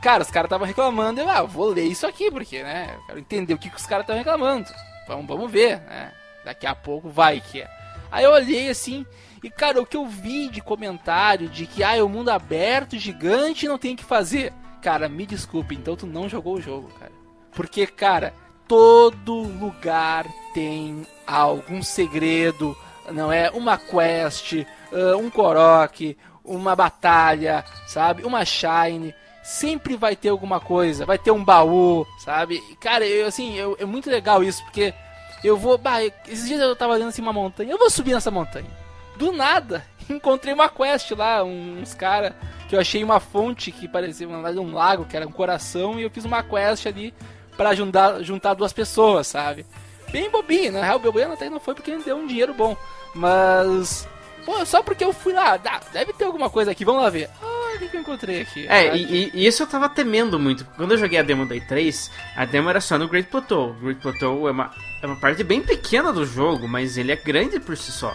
Cara, 0.00 0.22
os 0.22 0.30
caras 0.30 0.46
estavam 0.46 0.68
reclamando, 0.68 1.20
eu 1.20 1.28
ah, 1.28 1.42
vou 1.42 1.70
ler 1.70 1.86
isso 1.86 2.06
aqui, 2.06 2.30
porque, 2.30 2.62
né? 2.62 2.94
Eu 2.96 3.06
quero 3.06 3.18
entender 3.18 3.54
o 3.54 3.58
que, 3.58 3.70
que 3.70 3.76
os 3.76 3.86
caras 3.86 4.04
estão 4.04 4.16
reclamando. 4.16 4.68
Vamos, 5.08 5.26
vamos 5.26 5.50
ver, 5.50 5.80
né? 5.80 6.12
Daqui 6.44 6.66
a 6.68 6.74
pouco 6.74 7.10
vai 7.10 7.40
que 7.40 7.60
é. 7.60 7.68
Aí 8.08 8.22
eu 8.22 8.30
olhei 8.30 8.68
assim, 8.68 9.04
e 9.42 9.50
cara, 9.50 9.82
o 9.82 9.86
que 9.86 9.96
eu 9.96 10.06
vi 10.06 10.48
de 10.48 10.60
comentário 10.60 11.48
de 11.48 11.66
que 11.66 11.82
ah, 11.82 11.96
é 11.96 12.02
o 12.02 12.06
um 12.06 12.08
mundo 12.08 12.28
aberto, 12.28 12.96
gigante, 12.96 13.66
não 13.66 13.78
tem 13.78 13.94
o 13.94 13.96
que 13.96 14.04
fazer. 14.04 14.52
Cara, 14.80 15.08
me 15.08 15.26
desculpe, 15.26 15.74
então 15.74 15.96
tu 15.96 16.06
não 16.06 16.28
jogou 16.28 16.54
o 16.54 16.60
jogo, 16.60 16.88
cara. 17.00 17.12
Porque, 17.52 17.86
cara, 17.86 18.32
todo 18.66 19.42
lugar 19.42 20.26
tem 20.54 21.06
algum 21.26 21.82
segredo, 21.82 22.76
não 23.10 23.32
é? 23.32 23.50
Uma 23.50 23.78
quest, 23.78 24.52
uh, 24.92 25.16
um 25.18 25.30
Korok, 25.30 26.16
uma 26.44 26.74
batalha, 26.74 27.64
sabe? 27.86 28.24
Uma 28.24 28.44
Shine. 28.44 29.14
Sempre 29.42 29.96
vai 29.96 30.14
ter 30.14 30.28
alguma 30.28 30.60
coisa, 30.60 31.04
vai 31.04 31.18
ter 31.18 31.32
um 31.32 31.44
baú, 31.44 32.06
sabe? 32.24 32.60
Cara, 32.80 33.04
eu, 33.04 33.26
assim, 33.26 33.56
eu, 33.56 33.76
é 33.80 33.84
muito 33.84 34.08
legal 34.08 34.42
isso, 34.42 34.62
porque 34.62 34.94
eu 35.42 35.56
vou. 35.56 35.76
Bah, 35.76 36.04
esses 36.04 36.46
dias 36.46 36.60
eu 36.60 36.76
tava 36.76 36.92
olhando 36.92 37.08
assim 37.08 37.22
uma 37.22 37.32
montanha, 37.32 37.72
eu 37.72 37.78
vou 37.78 37.90
subir 37.90 38.14
nessa 38.14 38.30
montanha. 38.30 38.70
Do 39.16 39.32
nada, 39.32 39.84
encontrei 40.08 40.54
uma 40.54 40.68
quest 40.68 41.10
lá, 41.10 41.42
uns 41.42 41.92
caras 41.92 42.32
que 42.68 42.76
eu 42.76 42.80
achei 42.80 43.02
uma 43.02 43.18
fonte 43.18 43.72
que 43.72 43.88
parecia 43.88 44.28
um 44.28 44.72
lago, 44.72 45.04
que 45.04 45.16
era 45.16 45.26
um 45.26 45.32
coração, 45.32 45.98
e 45.98 46.04
eu 46.04 46.10
fiz 46.10 46.24
uma 46.24 46.42
quest 46.42 46.86
ali 46.86 47.12
para 47.56 47.74
juntar, 47.74 48.22
juntar 48.22 48.54
duas 48.54 48.72
pessoas, 48.72 49.26
sabe? 49.26 49.66
Bem 50.10 50.30
bobinho, 50.30 50.72
na 50.72 50.82
real, 50.82 51.00
o 51.02 51.32
até 51.32 51.48
não 51.48 51.58
foi 51.58 51.74
porque 51.74 51.90
ele 51.90 52.02
deu 52.02 52.16
um 52.16 52.26
dinheiro 52.26 52.52
bom, 52.52 52.76
mas. 53.14 54.06
Pô, 54.44 54.64
só 54.66 54.82
porque 54.82 55.04
eu 55.04 55.12
fui 55.12 55.32
lá, 55.32 55.56
deve 55.56 56.12
ter 56.12 56.24
alguma 56.24 56.50
coisa 56.50 56.72
aqui, 56.72 56.84
vamos 56.84 57.02
lá 57.02 57.08
ver. 57.08 57.30
Ah, 57.40 57.76
o 57.76 57.78
que, 57.78 57.88
que 57.88 57.96
eu 57.96 58.00
encontrei 58.00 58.42
aqui? 58.42 58.66
É, 58.68 58.94
e, 58.96 59.30
e, 59.32 59.46
isso 59.46 59.62
eu 59.62 59.66
tava 59.66 59.88
temendo 59.88 60.38
muito. 60.38 60.66
Quando 60.76 60.92
eu 60.92 60.98
joguei 60.98 61.18
a 61.18 61.22
demo 61.22 61.46
da 61.46 61.54
E3, 61.54 62.10
a 62.36 62.44
demo 62.44 62.68
era 62.68 62.80
só 62.80 62.98
no 62.98 63.08
Great 63.08 63.28
Plateau. 63.28 63.70
O 63.70 63.74
Great 63.74 64.00
Plateau 64.00 64.48
é 64.48 64.50
uma, 64.50 64.70
é 65.00 65.06
uma 65.06 65.16
parte 65.16 65.44
bem 65.44 65.62
pequena 65.62 66.12
do 66.12 66.26
jogo, 66.26 66.68
mas 66.68 66.98
ele 66.98 67.12
é 67.12 67.16
grande 67.16 67.60
por 67.60 67.76
si 67.76 67.92
só. 67.92 68.14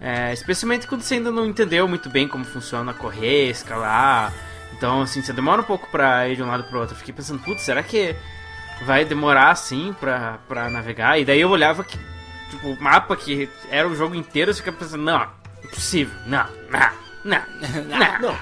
É, 0.00 0.32
especialmente 0.32 0.86
quando 0.86 1.00
você 1.00 1.14
ainda 1.14 1.30
não 1.30 1.46
entendeu 1.46 1.88
muito 1.88 2.10
bem 2.10 2.28
como 2.28 2.44
funciona 2.44 2.92
correr, 2.92 3.48
escalar. 3.48 4.32
Então, 4.76 5.00
assim, 5.00 5.22
você 5.22 5.32
demora 5.32 5.62
um 5.62 5.64
pouco 5.64 5.88
pra 5.90 6.28
ir 6.28 6.36
de 6.36 6.42
um 6.42 6.46
lado 6.46 6.64
pro 6.64 6.80
outro. 6.80 6.94
Eu 6.94 6.98
fiquei 6.98 7.14
pensando, 7.14 7.42
putz, 7.42 7.62
será 7.62 7.82
que 7.82 8.14
vai 8.82 9.04
demorar 9.04 9.50
assim 9.50 9.94
pra, 10.00 10.38
pra 10.48 10.70
navegar? 10.70 11.18
E 11.18 11.24
daí 11.24 11.40
eu 11.40 11.50
olhava 11.50 11.84
que, 11.84 11.98
tipo, 12.50 12.68
o 12.68 12.82
mapa 12.82 13.16
que 13.16 13.48
era 13.70 13.86
o 13.86 13.94
jogo 13.94 14.14
inteiro, 14.14 14.50
eu 14.50 14.54
ficava 14.54 14.76
pensando, 14.76 15.02
não, 15.02 15.26
impossível, 15.62 16.14
não, 16.26 16.46
não. 16.70 17.04
Não, 17.24 17.38
não, 17.88 17.98
não, 18.20 18.36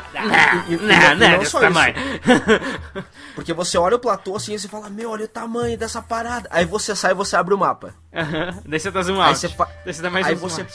não, 0.80 1.14
não, 1.14 1.38
não, 1.38 1.44
só 1.44 1.60
tamanho. 1.60 1.94
Porque 3.32 3.52
você 3.52 3.78
olha 3.78 3.94
o 3.94 4.00
platô 4.00 4.34
assim 4.34 4.54
e 4.54 4.58
você 4.58 4.66
fala, 4.66 4.90
meu, 4.90 5.10
olha 5.10 5.24
o 5.24 5.28
tamanho 5.28 5.78
dessa 5.78 6.02
parada. 6.02 6.48
Aí 6.50 6.64
você 6.64 6.96
sai 6.96 7.12
e 7.12 7.14
você 7.14 7.36
abre 7.36 7.54
o 7.54 7.58
mapa. 7.58 7.94
Daí 8.66 8.80
você 8.80 8.90
dá 8.90 9.02
zoom 9.02 9.20
out. 9.20 9.28
Aí 9.28 9.36
você, 9.36 9.48
fa... 9.48 9.68
Daí 9.84 9.94
você 9.94 10.02
dá 10.02 10.10
mais 10.10 10.26
aí 10.26 10.34
você... 10.34 10.66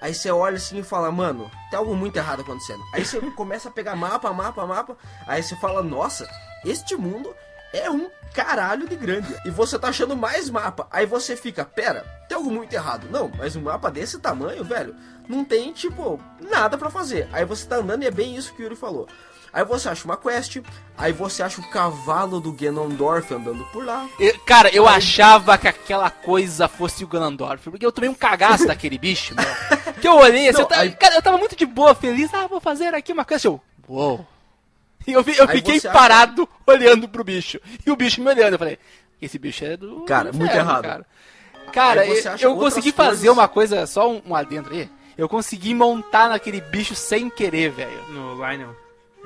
Aí 0.00 0.14
você 0.14 0.30
olha 0.30 0.56
assim 0.56 0.78
e 0.78 0.82
fala, 0.82 1.10
mano, 1.10 1.50
tem 1.70 1.78
algo 1.78 1.94
muito 1.94 2.16
errado 2.16 2.40
acontecendo. 2.40 2.82
Aí 2.92 3.04
você 3.04 3.20
começa 3.32 3.68
a 3.68 3.72
pegar 3.72 3.96
mapa, 3.96 4.32
mapa, 4.32 4.66
mapa. 4.66 4.96
Aí 5.26 5.42
você 5.42 5.56
fala, 5.56 5.82
nossa, 5.82 6.28
este 6.64 6.96
mundo 6.96 7.34
é 7.76 7.90
um 7.90 8.10
caralho 8.32 8.86
de 8.86 8.96
grande. 8.96 9.34
E 9.44 9.50
você 9.50 9.78
tá 9.78 9.88
achando 9.88 10.14
mais 10.14 10.50
mapa. 10.50 10.86
Aí 10.90 11.06
você 11.06 11.34
fica, 11.34 11.64
pera, 11.64 12.04
tem 12.28 12.36
algo 12.36 12.50
muito 12.50 12.72
errado. 12.72 13.08
Não, 13.10 13.30
mas 13.36 13.56
um 13.56 13.62
mapa 13.62 13.90
desse 13.90 14.18
tamanho, 14.18 14.62
velho, 14.62 14.94
não 15.26 15.44
tem, 15.44 15.72
tipo, 15.72 16.20
nada 16.40 16.76
para 16.76 16.90
fazer. 16.90 17.28
Aí 17.32 17.44
você 17.44 17.66
tá 17.66 17.76
andando 17.76 18.02
e 18.02 18.06
é 18.06 18.10
bem 18.10 18.36
isso 18.36 18.52
que 18.54 18.62
o 18.62 18.64
Yuri 18.64 18.76
falou. 18.76 19.08
Aí 19.56 19.64
você 19.64 19.88
acha 19.88 20.04
uma 20.04 20.18
quest, 20.18 20.58
aí 20.98 21.14
você 21.14 21.42
acha 21.42 21.62
o 21.62 21.70
cavalo 21.70 22.40
do 22.40 22.52
Ganondorf 22.52 23.32
andando 23.32 23.64
por 23.72 23.86
lá. 23.86 24.06
cara, 24.44 24.68
eu 24.68 24.86
aí... 24.86 24.96
achava 24.96 25.56
que 25.56 25.66
aquela 25.66 26.10
coisa 26.10 26.68
fosse 26.68 27.02
o 27.02 27.06
Ganondorf, 27.06 27.70
porque 27.70 27.86
eu 27.86 27.90
tomei 27.90 28.10
um 28.10 28.14
cagaço 28.14 28.66
daquele 28.68 28.98
bicho, 28.98 29.34
meu. 29.34 29.94
Que 29.94 30.06
eu 30.06 30.16
olhei 30.16 30.50
assim, 30.50 30.58
Não, 30.58 30.64
eu, 30.64 30.68
tava, 30.68 30.82
aí... 30.82 30.90
cara, 30.90 31.14
eu 31.14 31.22
tava 31.22 31.38
muito 31.38 31.56
de 31.56 31.64
boa, 31.64 31.94
feliz, 31.94 32.34
ah, 32.34 32.46
vou 32.46 32.60
fazer 32.60 32.94
aqui 32.94 33.14
uma 33.14 33.24
quest. 33.24 33.46
Eu, 33.46 33.58
uou. 33.88 34.26
E 35.06 35.12
eu, 35.14 35.24
eu 35.26 35.48
fiquei 35.48 35.80
parado 35.80 36.42
acha... 36.42 36.50
olhando 36.66 37.08
pro 37.08 37.24
bicho. 37.24 37.60
E 37.84 37.90
o 37.90 37.96
bicho 37.96 38.20
me 38.20 38.28
olhando. 38.28 38.54
Eu 38.54 38.58
falei, 38.58 38.78
esse 39.20 39.38
bicho 39.38 39.64
é 39.64 39.76
do. 39.76 40.02
Cara, 40.02 40.32
do 40.32 40.38
muito 40.38 40.54
errado. 40.54 40.82
Cara, 40.82 41.06
cara 41.72 42.06
eu, 42.06 42.16
eu 42.40 42.56
consegui 42.56 42.92
fazer 42.92 43.30
uma 43.30 43.48
coisa, 43.48 43.86
só 43.86 44.10
um, 44.10 44.22
um 44.26 44.34
adentro 44.34 44.72
aí. 44.74 44.88
Eu 45.16 45.28
consegui 45.28 45.74
montar 45.74 46.28
naquele 46.28 46.60
bicho 46.60 46.94
sem 46.94 47.30
querer, 47.30 47.70
velho. 47.70 48.02
No 48.10 48.34
Lionel. 48.34 48.76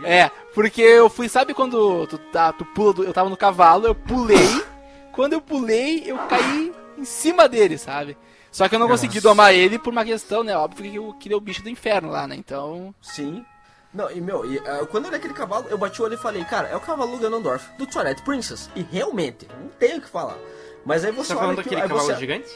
É, 0.04 0.30
porque 0.54 0.80
eu 0.80 1.10
fui, 1.10 1.28
sabe 1.28 1.52
quando 1.52 2.06
tu, 2.06 2.16
tá, 2.16 2.52
tu 2.52 2.64
pula, 2.64 2.92
do, 2.94 3.04
eu 3.04 3.12
tava 3.12 3.28
no 3.28 3.36
cavalo, 3.36 3.86
eu 3.86 3.94
pulei. 3.94 4.64
quando 5.12 5.34
eu 5.34 5.40
pulei, 5.40 6.04
eu 6.06 6.16
caí 6.16 6.72
em 6.96 7.04
cima 7.04 7.48
dele, 7.48 7.76
sabe? 7.76 8.16
Só 8.50 8.68
que 8.68 8.74
eu 8.74 8.78
não 8.78 8.88
Nossa. 8.88 9.02
consegui 9.02 9.20
domar 9.20 9.54
ele 9.54 9.78
por 9.78 9.90
uma 9.90 10.04
questão, 10.04 10.42
né? 10.42 10.56
Óbvio 10.56 10.90
que 10.90 10.96
eu 10.96 11.12
queria 11.14 11.36
o 11.36 11.40
bicho 11.40 11.62
do 11.62 11.68
inferno 11.68 12.10
lá, 12.10 12.26
né? 12.26 12.34
Então. 12.36 12.94
Sim. 13.00 13.44
Não, 13.92 14.10
e 14.10 14.20
meu, 14.20 14.44
e, 14.44 14.58
uh, 14.58 14.86
quando 14.86 15.04
eu 15.04 15.08
olhei 15.08 15.18
aquele 15.18 15.34
cavalo, 15.34 15.66
eu 15.68 15.76
bati 15.76 16.00
o 16.00 16.04
olho 16.04 16.14
e 16.14 16.16
falei, 16.16 16.44
cara, 16.44 16.68
é 16.68 16.76
o 16.76 16.80
cavalo 16.80 17.18
Ganondorf, 17.18 17.66
do 17.76 17.86
Twilight 17.86 18.22
Princess. 18.22 18.70
E 18.76 18.82
realmente, 18.82 19.48
não 19.60 19.68
tenho 19.68 19.98
o 19.98 20.00
que 20.00 20.08
falar. 20.08 20.38
Mas 20.84 21.04
aí 21.04 21.10
você, 21.10 21.28
você 21.28 21.34
tá 21.34 21.40
falando 21.40 21.56
daquele 21.56 21.80
cavalo 21.80 22.00
você... 22.02 22.16
gigante? 22.16 22.48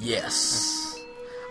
Yes. 0.00 0.82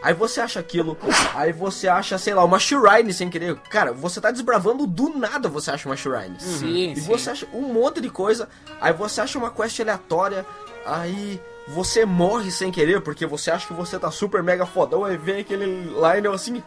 Aí 0.01 0.15
você 0.15 0.41
acha 0.41 0.59
aquilo, 0.59 0.97
aí 1.35 1.51
você 1.51 1.87
acha, 1.87 2.17
sei 2.17 2.33
lá, 2.33 2.43
uma 2.43 2.57
Shrine 2.57 3.13
sem 3.13 3.29
querer. 3.29 3.55
Cara, 3.69 3.93
você 3.93 4.19
tá 4.19 4.31
desbravando 4.31 4.87
do 4.87 5.09
nada, 5.09 5.47
você 5.47 5.69
acha 5.69 5.87
uma 5.87 5.95
Shrine. 5.95 6.39
Sim, 6.39 6.93
e 6.93 6.99
sim. 6.99 7.07
você 7.07 7.29
acha 7.29 7.47
um 7.53 7.61
monte 7.61 8.01
de 8.01 8.09
coisa, 8.09 8.49
aí 8.79 8.91
você 8.93 9.21
acha 9.21 9.37
uma 9.37 9.51
quest 9.51 9.79
aleatória, 9.79 10.43
aí 10.85 11.39
você 11.67 12.05
morre 12.05 12.51
sem 12.51 12.71
querer, 12.71 13.01
porque 13.01 13.25
você 13.25 13.51
acha 13.51 13.67
que 13.67 13.73
você 13.73 13.97
tá 13.99 14.11
super 14.11 14.41
mega 14.43 14.65
fodão, 14.65 15.05
aí 15.05 15.17
vem 15.17 15.41
aquele 15.41 15.65
Lionel 15.65 16.33
assim, 16.33 16.63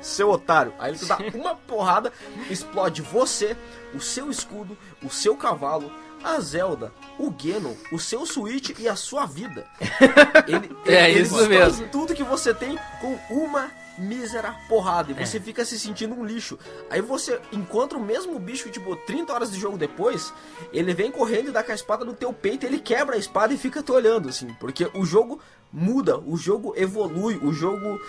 seu 0.00 0.30
otário. 0.30 0.72
Aí 0.78 0.90
ele 0.90 0.98
te 0.98 1.06
dá 1.06 1.18
uma 1.34 1.54
porrada, 1.54 2.12
explode 2.50 3.02
você, 3.02 3.56
o 3.94 4.00
seu 4.00 4.30
escudo, 4.30 4.76
o 5.02 5.10
seu 5.10 5.36
cavalo, 5.36 5.90
a 6.22 6.40
Zelda, 6.40 6.92
o 7.18 7.32
Geno, 7.36 7.76
o 7.92 7.98
seu 7.98 8.26
Switch 8.26 8.70
e 8.78 8.88
a 8.88 8.96
sua 8.96 9.26
vida. 9.26 9.66
Ele, 10.48 10.76
é 10.86 11.10
ele 11.10 11.20
isso 11.20 11.48
mesmo. 11.48 11.88
Tudo 11.88 12.14
que 12.14 12.22
você 12.24 12.52
tem 12.52 12.78
com 13.00 13.18
uma 13.30 13.70
mísera 13.98 14.54
porrada. 14.68 15.12
E 15.12 15.14
você 15.14 15.36
é. 15.36 15.40
fica 15.40 15.64
se 15.64 15.78
sentindo 15.78 16.14
um 16.14 16.24
lixo. 16.24 16.58
Aí 16.90 17.00
você 17.00 17.40
encontra 17.52 17.98
o 17.98 18.02
mesmo 18.02 18.38
bicho, 18.38 18.70
tipo, 18.70 18.94
30 18.96 19.32
horas 19.32 19.50
de 19.50 19.58
jogo 19.58 19.76
depois, 19.76 20.32
ele 20.72 20.94
vem 20.94 21.10
correndo 21.10 21.48
e 21.48 21.52
dá 21.52 21.62
com 21.62 21.72
a 21.72 21.74
espada 21.74 22.04
no 22.04 22.14
teu 22.14 22.32
peito, 22.32 22.66
ele 22.66 22.78
quebra 22.78 23.16
a 23.16 23.18
espada 23.18 23.52
e 23.52 23.58
fica 23.58 23.82
te 23.82 23.92
olhando, 23.92 24.28
assim. 24.28 24.48
Porque 24.60 24.90
o 24.94 25.04
jogo 25.04 25.40
muda, 25.72 26.18
o 26.18 26.36
jogo 26.36 26.72
evolui, 26.76 27.38
o 27.42 27.52
jogo, 27.52 28.00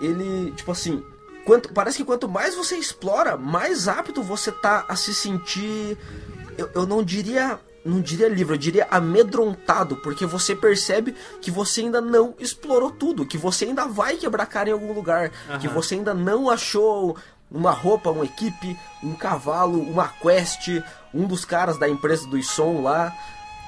ele, 0.00 0.52
tipo 0.52 0.70
assim... 0.70 1.02
Quanto, 1.42 1.72
parece 1.72 1.96
que 1.96 2.04
quanto 2.04 2.28
mais 2.28 2.54
você 2.54 2.76
explora, 2.76 3.34
mais 3.34 3.88
apto 3.88 4.22
você 4.22 4.52
tá 4.52 4.84
a 4.86 4.94
se 4.94 5.14
sentir 5.14 5.96
eu, 6.60 6.70
eu 6.74 6.86
não 6.86 7.02
diria 7.02 7.58
não 7.84 8.00
diria 8.00 8.28
livre, 8.28 8.54
eu 8.54 8.58
diria 8.58 8.88
amedrontado, 8.90 9.96
porque 9.96 10.26
você 10.26 10.54
percebe 10.54 11.14
que 11.40 11.50
você 11.50 11.82
ainda 11.82 12.00
não 12.00 12.34
explorou 12.38 12.90
tudo, 12.90 13.26
que 13.26 13.38
você 13.38 13.64
ainda 13.64 13.86
vai 13.86 14.16
quebrar 14.16 14.46
cara 14.46 14.68
em 14.68 14.72
algum 14.72 14.92
lugar, 14.92 15.30
uhum. 15.48 15.58
que 15.58 15.68
você 15.68 15.94
ainda 15.94 16.12
não 16.12 16.50
achou 16.50 17.16
uma 17.50 17.72
roupa, 17.72 18.10
uma 18.10 18.24
equipe, 18.24 18.78
um 19.02 19.14
cavalo, 19.14 19.80
uma 19.80 20.08
quest, 20.08 20.68
um 21.12 21.26
dos 21.26 21.44
caras 21.44 21.78
da 21.78 21.88
empresa 21.88 22.26
do 22.28 22.40
som 22.42 22.82
lá. 22.82 23.16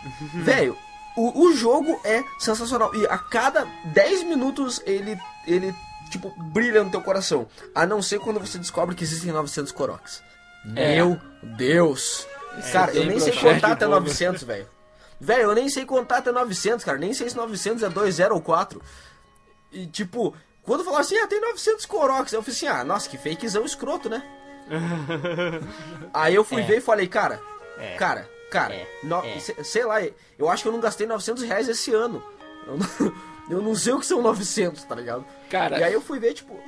Uhum. 0.04 0.42
Velho, 0.44 0.76
o, 1.16 1.46
o 1.46 1.52
jogo 1.54 2.00
é 2.04 2.22
sensacional 2.38 2.94
e 2.94 3.06
a 3.06 3.18
cada 3.18 3.66
10 3.86 4.24
minutos 4.24 4.80
ele 4.86 5.18
ele 5.46 5.74
tipo 6.10 6.30
brilha 6.52 6.84
no 6.84 6.90
teu 6.90 7.00
coração, 7.00 7.46
a 7.74 7.86
não 7.86 8.02
ser 8.02 8.20
quando 8.20 8.38
você 8.38 8.58
descobre 8.58 8.94
que 8.94 9.02
existem 9.02 9.32
900 9.32 9.72
Koroks. 9.72 10.22
É. 10.76 10.96
Meu 10.96 11.20
Deus. 11.42 12.26
É, 12.58 12.72
cara, 12.72 12.92
eu 12.92 13.06
nem 13.06 13.18
sei 13.18 13.32
contar 13.32 13.72
até 13.72 13.86
900, 13.86 14.42
velho. 14.42 14.68
Velho, 15.20 15.42
eu 15.42 15.54
nem 15.54 15.68
sei 15.68 15.84
contar 15.86 16.18
até 16.18 16.32
900, 16.32 16.84
cara. 16.84 16.98
Nem 16.98 17.14
sei 17.14 17.30
se 17.30 17.36
900 17.36 17.82
é 17.82 17.88
2, 17.88 18.14
0 18.16 18.34
ou 18.34 18.40
4. 18.40 18.82
E, 19.70 19.86
tipo, 19.86 20.34
quando 20.64 20.84
falaram 20.84 21.02
assim, 21.02 21.16
ah, 21.16 21.26
tem 21.26 21.40
900 21.40 21.86
Koroks, 21.86 22.32
eu 22.32 22.42
falei 22.42 22.56
assim, 22.56 22.66
ah, 22.66 22.84
nossa, 22.84 23.08
que 23.08 23.16
fakezão 23.16 23.64
escroto, 23.64 24.08
né? 24.08 24.22
Aí 26.12 26.34
eu 26.34 26.44
fui 26.44 26.62
é. 26.62 26.64
ver 26.64 26.78
e 26.78 26.80
falei, 26.80 27.06
cara, 27.08 27.40
é. 27.78 27.94
cara, 27.96 28.28
cara, 28.50 28.74
é. 28.74 28.86
no, 29.02 29.24
é. 29.24 29.38
sei 29.38 29.84
lá, 29.84 29.96
eu 30.38 30.48
acho 30.48 30.62
que 30.62 30.68
eu 30.68 30.72
não 30.72 30.80
gastei 30.80 31.06
900 31.06 31.42
reais 31.44 31.68
esse 31.68 31.92
ano. 31.92 32.22
Eu 32.66 32.76
não, 32.76 33.12
eu 33.50 33.62
não 33.62 33.74
sei 33.74 33.92
o 33.92 34.00
que 34.00 34.06
são 34.06 34.22
900, 34.22 34.82
tá 34.84 34.94
ligado? 34.94 35.24
Cara. 35.50 35.78
E 35.78 35.84
aí 35.84 35.92
eu 35.92 36.00
fui 36.00 36.18
ver, 36.18 36.34
tipo, 36.34 36.58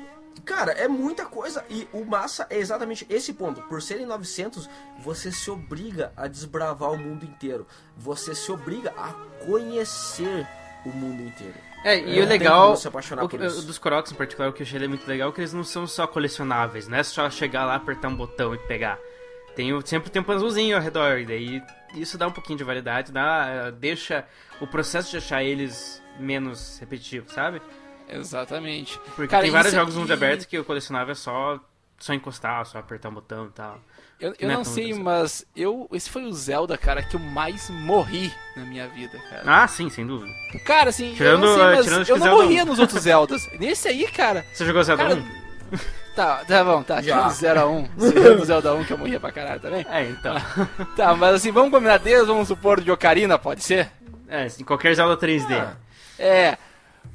Cara, 0.44 0.72
é 0.72 0.88
muita 0.88 1.24
coisa 1.24 1.64
e 1.70 1.88
o 1.92 2.04
massa 2.04 2.46
é 2.50 2.58
exatamente 2.58 3.06
esse 3.08 3.32
ponto. 3.32 3.62
Por 3.62 3.80
serem 3.80 4.06
900, 4.06 4.68
você 4.98 5.30
se 5.32 5.50
obriga 5.50 6.12
a 6.16 6.26
desbravar 6.26 6.92
o 6.92 6.98
mundo 6.98 7.24
inteiro. 7.24 7.66
Você 7.96 8.34
se 8.34 8.50
obriga 8.52 8.92
a 8.96 9.12
conhecer 9.44 10.46
o 10.84 10.90
mundo 10.90 11.22
inteiro. 11.22 11.54
É, 11.84 11.98
e 11.98 12.18
é, 12.18 12.22
o 12.22 12.26
legal 12.26 12.76
se 12.76 12.88
apaixonar 12.88 13.24
o, 13.24 13.28
por 13.28 13.40
isso. 13.42 13.62
dos 13.62 13.78
Koroks 13.78 14.12
em 14.12 14.14
particular, 14.14 14.48
o 14.48 14.52
que 14.52 14.62
eu 14.62 14.66
achei 14.66 14.88
muito 14.88 15.06
legal 15.06 15.28
é 15.28 15.32
que 15.32 15.40
eles 15.40 15.52
não 15.52 15.64
são 15.64 15.86
só 15.86 16.06
colecionáveis, 16.06 16.88
não 16.88 16.96
é 16.96 17.02
só 17.02 17.28
chegar 17.28 17.66
lá, 17.66 17.74
apertar 17.74 18.08
um 18.08 18.16
botão 18.16 18.54
e 18.54 18.58
pegar. 18.58 18.98
Tem, 19.54 19.68
sempre 19.84 20.10
tem 20.10 20.20
um 20.20 20.24
puzzlezinho 20.24 20.76
ao 20.76 20.82
redor, 20.82 21.18
e 21.18 21.26
daí 21.26 21.62
isso 21.94 22.18
dá 22.18 22.26
um 22.26 22.32
pouquinho 22.32 22.58
de 22.58 22.64
variedade, 22.64 23.12
dá, 23.12 23.70
deixa 23.70 24.26
o 24.60 24.66
processo 24.66 25.10
de 25.10 25.18
achar 25.18 25.44
eles 25.44 26.02
menos 26.18 26.78
repetitivo, 26.78 27.30
sabe? 27.30 27.60
Exatamente. 28.08 28.98
Porque 29.16 29.28
Cara, 29.28 29.42
tem 29.42 29.50
vários 29.50 29.72
jogos 29.72 29.96
mundo 29.96 30.12
aberto 30.12 30.46
que 30.46 30.56
eu 30.56 30.64
colecionava 30.64 31.12
é 31.12 31.14
só, 31.14 31.58
só 31.98 32.12
encostar, 32.12 32.64
só 32.66 32.78
apertar 32.78 33.08
um 33.08 33.14
botão 33.14 33.46
e 33.46 33.50
tal. 33.50 33.80
Eu, 34.20 34.34
eu 34.38 34.48
não, 34.48 34.56
não 34.56 34.64
sei, 34.64 34.94
mas 34.94 35.44
eu 35.56 35.88
esse 35.92 36.08
foi 36.08 36.24
o 36.24 36.32
Zelda, 36.32 36.78
cara, 36.78 37.02
que 37.02 37.16
eu 37.16 37.20
mais 37.20 37.68
morri 37.68 38.32
na 38.56 38.64
minha 38.64 38.86
vida, 38.88 39.18
cara. 39.28 39.42
Ah, 39.44 39.66
sim, 39.66 39.90
sem 39.90 40.06
dúvida. 40.06 40.32
Cara, 40.64 40.90
assim, 40.90 41.12
tirando, 41.14 41.44
eu 41.44 41.48
não, 41.48 41.56
sei, 41.56 41.64
mas 41.64 41.86
eu 42.08 42.16
não 42.16 42.24
Zelda 42.24 42.30
morria 42.30 42.62
1. 42.62 42.66
nos 42.66 42.78
outros 42.78 43.02
Zeldas. 43.02 43.50
Nesse 43.58 43.88
aí, 43.88 44.06
cara... 44.06 44.46
Você 44.52 44.64
jogou 44.64 44.82
Zelda 44.82 45.02
cara, 45.02 45.16
1? 45.16 45.24
Tá, 46.14 46.44
tá 46.44 46.62
bom, 46.62 46.80
tá. 46.84 47.02
Tirando 47.02 47.28
0 47.28 47.60
a 47.60 47.66
1. 47.66 47.88
Tirando 47.98 48.44
Zelda 48.44 48.72
1, 48.76 48.84
que 48.84 48.92
eu 48.92 48.98
morria 48.98 49.18
pra 49.18 49.32
caralho 49.32 49.60
também. 49.60 49.84
É, 49.90 50.04
então. 50.04 50.36
tá, 50.96 51.14
mas 51.16 51.34
assim, 51.34 51.50
vamos 51.50 51.72
combinar 51.72 51.98
deles, 51.98 52.28
vamos 52.28 52.46
supor 52.46 52.80
de 52.80 52.88
Ocarina, 52.88 53.36
pode 53.36 53.64
ser? 53.64 53.90
É, 54.28 54.46
em 54.46 54.62
qualquer 54.62 54.94
Zelda 54.94 55.16
3D. 55.16 55.52
Ah, 55.52 55.74
é... 56.16 56.56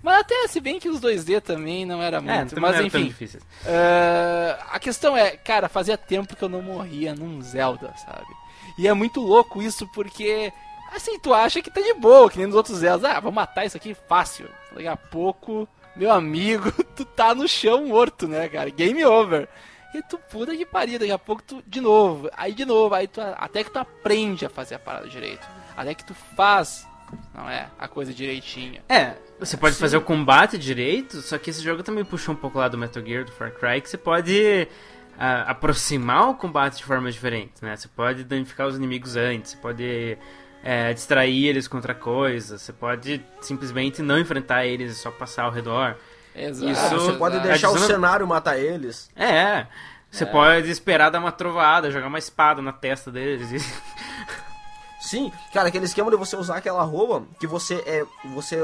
Mas 0.01 0.19
até 0.19 0.47
se 0.47 0.59
bem 0.59 0.79
que 0.79 0.89
os 0.89 0.99
2D 0.99 1.41
também 1.41 1.85
não 1.85 2.01
era 2.01 2.17
é, 2.17 2.21
muito. 2.21 2.57
É, 2.57 2.59
mas 2.59 2.75
era 2.75 2.85
enfim. 2.85 3.13
Uh, 3.13 4.63
a 4.71 4.79
questão 4.79 5.15
é, 5.15 5.31
cara, 5.31 5.67
fazia 5.67 5.97
tempo 5.97 6.35
que 6.35 6.43
eu 6.43 6.49
não 6.49 6.61
morria 6.61 7.13
num 7.13 7.41
Zelda, 7.41 7.93
sabe? 7.97 8.27
E 8.77 8.87
é 8.87 8.93
muito 8.93 9.19
louco 9.19 9.61
isso 9.61 9.87
porque. 9.93 10.51
Assim, 10.91 11.19
tu 11.19 11.33
acha 11.33 11.61
que 11.61 11.69
tá 11.69 11.81
de 11.81 11.93
boa, 11.93 12.29
que 12.29 12.37
nem 12.37 12.47
nos 12.47 12.55
outros 12.55 12.77
Zeldas. 12.77 13.11
Ah, 13.11 13.19
vou 13.19 13.31
matar 13.31 13.65
isso 13.65 13.77
aqui 13.77 13.93
fácil. 13.93 14.49
Daqui 14.71 14.87
a 14.87 14.95
pouco, 14.95 15.67
meu 15.95 16.11
amigo, 16.11 16.71
tu 16.95 17.05
tá 17.05 17.35
no 17.35 17.47
chão 17.47 17.87
morto, 17.87 18.27
né, 18.27 18.47
cara? 18.47 18.69
Game 18.69 19.03
over. 19.05 19.47
E 19.93 20.01
tu, 20.03 20.17
puta 20.17 20.55
que 20.55 20.65
pariu, 20.65 20.99
daqui 20.99 21.11
a 21.11 21.19
pouco 21.19 21.41
tu, 21.41 21.63
de 21.65 21.81
novo, 21.81 22.29
aí 22.37 22.53
de 22.53 22.63
novo, 22.63 22.93
aí 22.93 23.07
tu, 23.07 23.19
até 23.21 23.63
que 23.63 23.71
tu 23.71 23.79
aprende 23.79 24.45
a 24.45 24.49
fazer 24.49 24.75
a 24.75 24.79
parada 24.79 25.07
direito. 25.07 25.47
Até 25.75 25.95
que 25.95 26.03
tu 26.05 26.13
faz 26.13 26.87
não 27.33 27.49
é 27.49 27.69
a 27.77 27.87
coisa 27.87 28.13
direitinha. 28.13 28.81
É, 28.89 29.13
você 29.39 29.55
pode 29.57 29.75
Sim. 29.75 29.81
fazer 29.81 29.97
o 29.97 30.01
combate 30.01 30.57
direito, 30.57 31.21
só 31.21 31.37
que 31.37 31.49
esse 31.49 31.61
jogo 31.61 31.83
também 31.83 32.03
puxa 32.03 32.31
um 32.31 32.35
pouco 32.35 32.57
lá 32.59 32.67
do 32.67 32.77
Metal 32.77 33.03
Gear, 33.03 33.25
do 33.25 33.31
Far 33.31 33.51
Cry, 33.51 33.81
que 33.81 33.89
você 33.89 33.97
pode 33.97 34.67
uh, 35.15 35.47
aproximar 35.47 36.29
o 36.29 36.35
combate 36.35 36.77
de 36.77 36.83
formas 36.83 37.13
diferentes, 37.13 37.61
né? 37.61 37.75
Você 37.75 37.87
pode 37.87 38.23
danificar 38.23 38.67
os 38.67 38.75
inimigos 38.75 39.15
antes, 39.15 39.51
você 39.51 39.57
pode 39.57 40.17
é, 40.63 40.93
distrair 40.93 41.47
eles 41.47 41.67
contra 41.67 41.93
coisas, 41.93 42.61
você 42.61 42.73
pode 42.73 43.23
simplesmente 43.41 44.01
não 44.01 44.19
enfrentar 44.19 44.65
eles 44.65 44.91
e 44.91 44.95
só 44.95 45.11
passar 45.11 45.43
ao 45.43 45.51
redor. 45.51 45.95
Exato. 46.35 46.71
Isso, 46.71 46.89
você 46.89 47.13
pode 47.13 47.39
deixar 47.39 47.69
o 47.69 47.77
cenário 47.77 48.27
matar 48.27 48.57
eles. 48.57 49.09
É, 49.15 49.67
você 50.11 50.23
é. 50.23 50.27
pode 50.27 50.69
esperar 50.69 51.09
dar 51.09 51.19
uma 51.19 51.31
trovada, 51.31 51.91
jogar 51.91 52.07
uma 52.07 52.19
espada 52.19 52.61
na 52.61 52.71
testa 52.71 53.11
deles. 53.11 53.49
Sim, 54.99 55.31
cara, 55.53 55.69
aquele 55.69 55.85
esquema 55.85 56.11
de 56.11 56.17
você 56.17 56.35
usar 56.35 56.57
aquela 56.57 56.83
roupa 56.83 57.25
que 57.39 57.47
você 57.47 57.75
é. 57.85 58.05
Você 58.33 58.57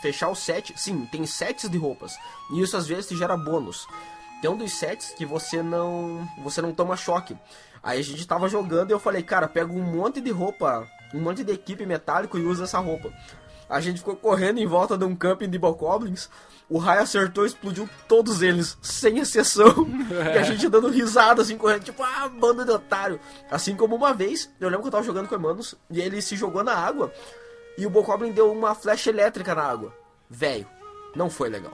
fechar 0.00 0.28
o 0.28 0.34
set. 0.34 0.72
Sim, 0.76 1.06
tem 1.06 1.26
sets 1.26 1.68
de 1.68 1.76
roupas. 1.76 2.16
E 2.52 2.60
isso 2.60 2.76
às 2.76 2.86
vezes 2.86 3.08
te 3.08 3.16
gera 3.16 3.36
bônus. 3.36 3.86
Tem 4.40 4.50
um 4.50 4.56
dos 4.56 4.72
sets 4.72 5.10
que 5.10 5.26
você 5.26 5.62
não. 5.62 6.28
Você 6.42 6.62
não 6.62 6.72
toma 6.72 6.96
choque. 6.96 7.36
Aí 7.82 7.98
a 7.98 8.02
gente 8.02 8.26
tava 8.26 8.48
jogando 8.48 8.90
e 8.90 8.92
eu 8.92 9.00
falei, 9.00 9.22
cara, 9.22 9.48
pega 9.48 9.72
um 9.72 9.82
monte 9.82 10.20
de 10.20 10.30
roupa, 10.30 10.86
um 11.14 11.20
monte 11.20 11.42
de 11.42 11.52
equipe 11.52 11.84
metálico 11.86 12.38
e 12.38 12.44
usa 12.44 12.64
essa 12.64 12.78
roupa. 12.78 13.12
A 13.70 13.80
gente 13.80 13.98
ficou 13.98 14.16
correndo 14.16 14.58
em 14.58 14.66
volta 14.66 14.98
de 14.98 15.04
um 15.04 15.14
camping 15.14 15.48
de 15.48 15.56
Bokoblins. 15.56 16.28
O 16.68 16.76
raio 16.76 17.02
acertou 17.02 17.44
e 17.44 17.46
explodiu 17.46 17.88
todos 18.08 18.42
eles, 18.42 18.76
sem 18.82 19.18
exceção. 19.18 19.86
e 20.10 20.38
a 20.38 20.42
gente 20.42 20.68
dando 20.68 20.88
risada, 20.88 21.40
assim, 21.42 21.56
correndo, 21.56 21.84
tipo, 21.84 22.02
ah, 22.02 22.28
banda 22.28 22.64
de 22.64 22.72
otário. 22.72 23.20
Assim 23.48 23.76
como 23.76 23.94
uma 23.94 24.12
vez, 24.12 24.50
eu 24.60 24.68
lembro 24.68 24.82
que 24.82 24.88
eu 24.88 24.92
tava 24.92 25.04
jogando 25.04 25.28
com 25.28 25.36
o 25.36 25.38
Emanos, 25.38 25.76
e 25.88 26.00
ele 26.00 26.20
se 26.20 26.36
jogou 26.36 26.64
na 26.64 26.74
água, 26.74 27.12
e 27.78 27.86
o 27.86 27.90
Bokoblin 27.90 28.32
deu 28.32 28.50
uma 28.50 28.74
flecha 28.74 29.10
elétrica 29.10 29.54
na 29.54 29.62
água. 29.62 29.94
Velho, 30.28 30.66
não 31.14 31.30
foi 31.30 31.48
legal. 31.48 31.72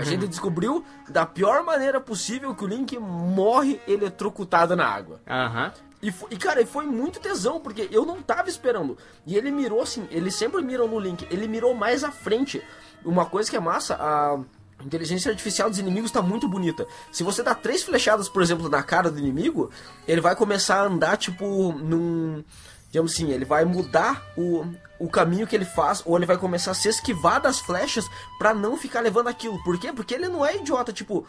A 0.00 0.04
gente 0.04 0.26
descobriu 0.28 0.84
da 1.08 1.26
pior 1.26 1.64
maneira 1.64 2.00
possível 2.00 2.54
que 2.54 2.64
o 2.64 2.68
Link 2.68 2.96
morre 2.98 3.80
eletrocutado 3.88 4.76
na 4.76 4.86
água. 4.86 5.20
Aham. 5.28 5.72
E, 6.02 6.14
e, 6.30 6.36
cara, 6.36 6.64
foi 6.64 6.86
muito 6.86 7.18
tesão, 7.18 7.60
porque 7.60 7.88
eu 7.90 8.06
não 8.06 8.22
tava 8.22 8.48
esperando. 8.48 8.96
E 9.26 9.36
ele 9.36 9.50
mirou 9.50 9.82
assim, 9.82 10.06
ele 10.10 10.30
sempre 10.30 10.62
mira 10.62 10.86
no 10.86 10.98
Link, 10.98 11.26
ele 11.30 11.48
mirou 11.48 11.74
mais 11.74 12.04
à 12.04 12.10
frente. 12.10 12.62
Uma 13.04 13.26
coisa 13.26 13.50
que 13.50 13.56
é 13.56 13.60
massa, 13.60 13.96
a 13.96 14.38
inteligência 14.84 15.30
artificial 15.30 15.68
dos 15.68 15.78
inimigos 15.78 16.10
tá 16.10 16.22
muito 16.22 16.48
bonita. 16.48 16.86
Se 17.10 17.22
você 17.22 17.42
dá 17.42 17.54
três 17.54 17.82
flechadas, 17.82 18.28
por 18.28 18.42
exemplo, 18.42 18.68
na 18.68 18.82
cara 18.82 19.10
do 19.10 19.18
inimigo, 19.18 19.70
ele 20.06 20.20
vai 20.20 20.36
começar 20.36 20.80
a 20.80 20.84
andar, 20.84 21.16
tipo, 21.16 21.72
num. 21.72 22.44
Digamos 22.90 23.12
assim, 23.12 23.30
ele 23.32 23.44
vai 23.44 23.66
mudar 23.66 24.24
o, 24.34 24.64
o 24.98 25.10
caminho 25.10 25.46
que 25.46 25.54
ele 25.54 25.66
faz, 25.66 26.02
ou 26.06 26.16
ele 26.16 26.24
vai 26.24 26.38
começar 26.38 26.70
a 26.70 26.74
se 26.74 26.88
esquivar 26.88 27.38
das 27.40 27.58
flechas 27.58 28.06
para 28.38 28.54
não 28.54 28.78
ficar 28.78 29.00
levando 29.00 29.28
aquilo. 29.28 29.62
Por 29.62 29.78
quê? 29.78 29.92
Porque 29.92 30.14
ele 30.14 30.28
não 30.28 30.46
é 30.46 30.56
idiota, 30.56 30.92
tipo, 30.92 31.26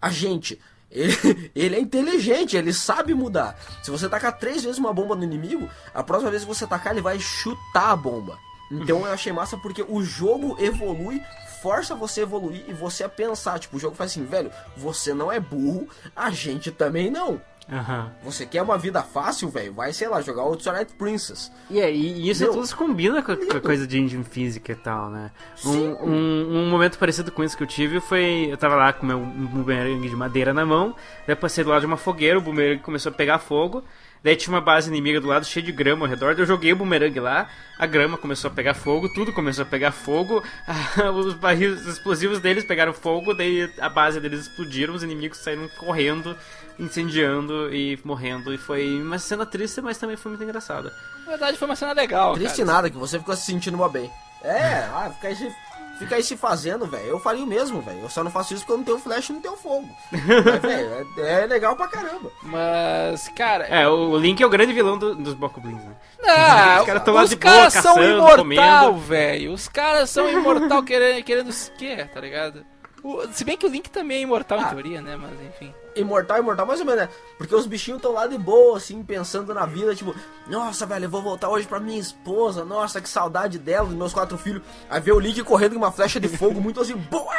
a 0.00 0.08
gente. 0.10 0.60
Ele, 0.92 1.50
ele, 1.56 1.76
é 1.76 1.80
inteligente, 1.80 2.56
ele 2.56 2.72
sabe 2.72 3.14
mudar. 3.14 3.58
Se 3.82 3.90
você 3.90 4.08
tacar 4.08 4.38
três 4.38 4.62
vezes 4.62 4.78
uma 4.78 4.92
bomba 4.92 5.16
no 5.16 5.24
inimigo, 5.24 5.68
a 5.94 6.02
próxima 6.02 6.30
vez 6.30 6.42
que 6.42 6.48
você 6.48 6.66
tacar, 6.66 6.92
ele 6.92 7.02
vai 7.02 7.18
chutar 7.18 7.90
a 7.90 7.96
bomba. 7.96 8.38
Então 8.70 9.06
eu 9.06 9.12
achei 9.12 9.32
massa 9.32 9.56
porque 9.58 9.84
o 9.86 10.02
jogo 10.02 10.56
evolui, 10.58 11.22
força 11.60 11.94
você 11.94 12.20
a 12.20 12.22
evoluir 12.22 12.64
e 12.68 12.72
você 12.72 13.04
a 13.04 13.08
pensar. 13.08 13.58
Tipo, 13.58 13.76
o 13.76 13.80
jogo 13.80 13.94
faz 13.94 14.12
assim, 14.12 14.24
velho, 14.24 14.50
você 14.76 15.12
não 15.12 15.30
é 15.30 15.38
burro, 15.38 15.88
a 16.14 16.30
gente 16.30 16.70
também 16.70 17.10
não. 17.10 17.40
Uhum. 17.68 18.10
Você 18.24 18.44
quer 18.44 18.62
uma 18.62 18.76
vida 18.76 19.02
fácil, 19.02 19.48
velho? 19.48 19.72
Vai, 19.72 19.92
sei 19.92 20.08
lá, 20.08 20.20
jogar 20.20 20.44
o 20.44 20.56
Twilight 20.56 20.92
Princess. 20.94 21.50
E, 21.70 21.80
é, 21.80 21.92
e 21.92 22.28
isso 22.28 22.42
Meu, 22.42 22.52
tudo 22.52 22.66
se 22.66 22.74
combina 22.74 23.22
com 23.22 23.32
a, 23.32 23.36
com 23.36 23.56
a, 23.56 23.60
coisa 23.60 23.86
de 23.86 23.98
engine 23.98 24.24
física 24.24 24.72
e 24.72 24.76
tal, 24.76 25.10
né? 25.10 25.30
Um, 25.64 25.70
um, 25.70 26.56
um, 26.58 26.70
momento 26.70 26.98
parecido 26.98 27.30
com 27.30 27.42
isso 27.42 27.56
que 27.56 27.62
eu 27.62 27.66
tive 27.66 28.00
foi... 28.00 28.48
Eu 28.50 28.56
tava 28.56 28.74
lá 28.74 28.92
com 28.92 29.06
meu 29.06 29.20
boomerang 29.20 30.08
de 30.08 30.16
madeira 30.16 30.52
na 30.52 30.66
mão, 30.66 30.94
daí 31.26 31.36
passei 31.36 31.62
do 31.64 31.70
lado 31.70 31.80
de 31.80 31.86
uma 31.86 31.96
fogueira, 31.96 32.38
o 32.38 32.42
boomerang 32.42 32.80
começou 32.80 33.10
a 33.10 33.14
pegar 33.14 33.38
fogo, 33.38 33.84
Daí 34.22 34.36
tinha 34.36 34.54
uma 34.54 34.60
base 34.60 34.88
inimiga 34.88 35.20
do 35.20 35.26
lado 35.26 35.44
cheia 35.44 35.64
de 35.64 35.72
grama 35.72 36.04
ao 36.04 36.10
redor. 36.10 36.34
Eu 36.38 36.46
joguei 36.46 36.72
o 36.72 36.76
bumerangue 36.76 37.18
lá, 37.18 37.48
a 37.78 37.86
grama 37.86 38.16
começou 38.16 38.50
a 38.50 38.54
pegar 38.54 38.74
fogo, 38.74 39.08
tudo 39.12 39.32
começou 39.32 39.62
a 39.62 39.66
pegar 39.66 39.90
fogo. 39.90 40.42
os 41.14 41.34
barris 41.34 41.86
explosivos 41.86 42.40
deles 42.40 42.64
pegaram 42.64 42.92
fogo, 42.92 43.34
daí 43.34 43.68
a 43.80 43.88
base 43.88 44.20
deles 44.20 44.42
explodiram, 44.42 44.94
os 44.94 45.02
inimigos 45.02 45.38
saíram 45.38 45.68
correndo 45.76 46.36
incendiando 46.78 47.74
e 47.74 47.98
morrendo. 48.04 48.52
E 48.52 48.58
foi 48.58 49.00
uma 49.00 49.18
cena 49.18 49.46
triste, 49.46 49.80
mas 49.80 49.98
também 49.98 50.16
foi 50.16 50.30
muito 50.30 50.44
engraçada. 50.44 50.92
Na 51.24 51.30
verdade, 51.30 51.58
foi 51.58 51.66
uma 51.66 51.76
cena 51.76 51.92
legal. 51.92 52.34
Triste 52.34 52.58
cara. 52.58 52.72
nada, 52.72 52.90
que 52.90 52.96
você 52.96 53.18
ficou 53.18 53.36
se 53.36 53.46
sentindo 53.46 53.76
uma 53.76 53.88
bem. 53.88 54.10
É, 54.42 54.88
ah, 54.92 55.10
fica 55.14 55.28
aí, 55.28 55.52
fica 55.98 56.16
aí 56.16 56.22
se 56.22 56.36
fazendo, 56.36 56.86
velho. 56.86 57.06
Eu 57.06 57.20
faria 57.20 57.44
o 57.44 57.46
mesmo, 57.46 57.80
velho. 57.80 58.00
Eu 58.00 58.10
só 58.10 58.22
não 58.22 58.30
faço 58.30 58.54
isso 58.54 58.62
porque 58.62 58.72
eu 58.72 58.78
não 58.78 58.84
tenho 58.84 58.98
flash 58.98 59.28
e 59.28 59.32
não 59.32 59.40
tenho 59.40 59.56
fogo. 59.56 59.88
Mas, 60.12 60.62
velho, 60.62 61.08
é, 61.18 61.42
é, 61.42 61.46
legal 61.46 61.76
pra 61.76 61.88
caramba. 61.88 62.30
Mas, 62.42 63.28
cara. 63.28 63.66
É, 63.66 63.88
o 63.88 64.16
Link 64.16 64.42
é 64.42 64.46
o 64.46 64.50
grande 64.50 64.72
vilão 64.72 64.98
do, 64.98 65.14
dos 65.14 65.34
Bokoblins, 65.34 65.82
né? 65.82 65.94
Não, 66.20 66.80
os 66.80 66.86
caras 66.86 67.06
lá 67.06 67.24
de 67.24 67.36
boa, 67.36 67.70
são 67.70 67.94
caçando, 67.94 68.44
imortal, 68.44 68.94
velho. 68.96 69.52
Os 69.52 69.68
caras 69.68 70.10
são 70.10 70.30
imortal 70.30 70.82
querendo, 70.82 71.24
querendo 71.24 71.50
o 71.50 71.72
quê, 71.76 72.08
tá 72.12 72.20
ligado? 72.20 72.64
O, 73.02 73.26
se 73.32 73.44
bem 73.44 73.56
que 73.56 73.66
o 73.66 73.68
Link 73.68 73.90
também 73.90 74.18
é 74.18 74.20
imortal 74.20 74.60
ah, 74.60 74.62
em 74.62 74.68
teoria, 74.68 75.02
né? 75.02 75.16
Mas 75.16 75.32
enfim. 75.40 75.74
Imortal, 75.94 76.38
imortal, 76.38 76.66
mais 76.66 76.80
ou 76.80 76.86
menos, 76.86 77.02
né? 77.02 77.08
Porque 77.36 77.54
os 77.54 77.66
bichinhos 77.66 77.98
estão 77.98 78.12
lá 78.12 78.26
de 78.26 78.38
boa, 78.38 78.76
assim, 78.76 79.02
pensando 79.02 79.52
na 79.52 79.66
vida, 79.66 79.94
tipo, 79.94 80.14
nossa, 80.46 80.86
velho, 80.86 81.04
eu 81.04 81.10
vou 81.10 81.22
voltar 81.22 81.48
hoje 81.48 81.66
pra 81.66 81.78
minha 81.78 81.98
esposa, 81.98 82.64
nossa, 82.64 83.00
que 83.00 83.08
saudade 83.08 83.58
dela, 83.58 83.86
dos 83.86 83.96
meus 83.96 84.12
quatro 84.12 84.38
filhos. 84.38 84.62
Aí 84.88 85.00
vê 85.00 85.12
o 85.12 85.20
Link 85.20 85.42
correndo 85.42 85.72
com 85.72 85.78
uma 85.78 85.92
flecha 85.92 86.18
de 86.18 86.28
fogo 86.28 86.60
muito 86.60 86.80
assim, 86.80 86.96
boa! 87.10 87.34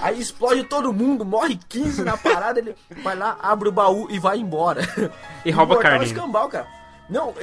Aí 0.00 0.20
explode 0.20 0.64
todo 0.64 0.92
mundo, 0.92 1.24
morre 1.24 1.58
15 1.68 2.02
na 2.04 2.16
parada, 2.16 2.58
ele 2.60 2.76
vai 3.02 3.16
lá, 3.16 3.36
abre 3.42 3.68
o 3.68 3.72
baú 3.72 4.06
e 4.10 4.18
vai 4.18 4.38
embora. 4.38 4.82
E 5.44 5.50
rouba 5.50 5.78
carne. 5.78 6.04
É 6.04 6.08
escambau, 6.08 6.48
cara. 6.48 6.81
Não, 7.12 7.34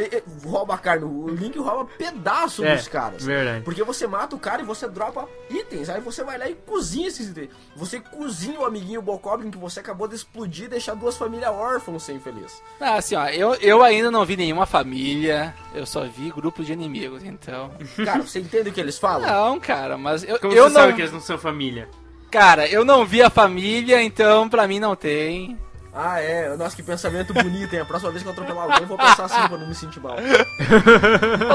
rouba 0.43 0.77
carne. 0.77 1.05
O 1.05 1.29
Link 1.29 1.58
rouba 1.60 1.86
pedaço 1.97 2.65
é, 2.65 2.75
dos 2.75 2.88
caras. 2.88 3.23
Verdade. 3.23 3.63
Porque 3.63 3.84
você 3.84 4.08
mata 4.08 4.36
o 4.36 4.39
cara 4.39 4.62
e 4.62 4.65
você 4.65 4.88
dropa 4.88 5.29
itens. 5.49 5.89
Aí 5.89 6.01
você 6.01 6.23
vai 6.23 6.38
lá 6.39 6.49
e 6.49 6.55
cozinha 6.55 7.08
esses 7.08 7.29
itens. 7.29 7.49
Você 7.75 7.99
cozinha 7.99 8.60
o 8.60 8.65
amiguinho 8.65 9.01
Bokoblin 9.01 9.51
que 9.51 9.58
você 9.58 9.79
acabou 9.79 10.08
de 10.08 10.15
explodir 10.15 10.65
e 10.65 10.69
deixar 10.69 10.95
duas 10.95 11.15
famílias 11.15 11.51
órfãos 11.51 12.03
sem 12.03 12.19
feliz. 12.19 12.62
Ah, 12.79 12.95
assim, 12.95 13.15
ó, 13.15 13.27
eu, 13.27 13.53
eu 13.55 13.84
ainda 13.84 14.10
não 14.10 14.25
vi 14.25 14.36
nenhuma 14.36 14.65
família. 14.65 15.53
Eu 15.73 15.86
só 15.86 16.03
vi 16.05 16.32
grupos 16.32 16.65
de 16.65 16.73
inimigos, 16.73 17.23
então. 17.23 17.71
Cara, 18.03 18.23
você 18.23 18.39
entende 18.39 18.69
o 18.69 18.73
que 18.73 18.82
eles 18.82 18.97
falam? 18.97 19.29
Não, 19.29 19.60
cara, 19.60 19.97
mas 19.97 20.23
eu. 20.23 20.39
Como 20.39 20.53
eu 20.53 20.63
você 20.63 20.73
não... 20.73 20.82
sabe 20.82 20.93
que 20.93 21.01
eles 21.01 21.13
não 21.13 21.21
são 21.21 21.38
família? 21.38 21.88
Cara, 22.32 22.67
eu 22.67 22.86
não 22.86 23.05
vi 23.05 23.21
a 23.21 23.29
família, 23.29 24.01
então 24.01 24.47
pra 24.49 24.67
mim 24.67 24.79
não 24.79 24.95
tem. 24.95 25.58
Ah, 25.93 26.21
é. 26.21 26.56
Nossa, 26.56 26.75
que 26.75 26.84
pensamento 26.84 27.34
bonito, 27.34 27.73
hein? 27.73 27.82
A 27.82 27.86
próxima 27.86 28.12
vez 28.12 28.21
que 28.21 28.30
eu 28.30 28.34
atropelar 28.34 28.63
alguém, 28.63 28.82
eu 28.82 28.88
vou 28.88 28.97
pensar 28.97 29.25
assim 29.25 29.47
pra 29.47 29.58
não 29.58 29.67
me 29.67 29.75
sentir 29.75 29.99
mal. 29.99 30.15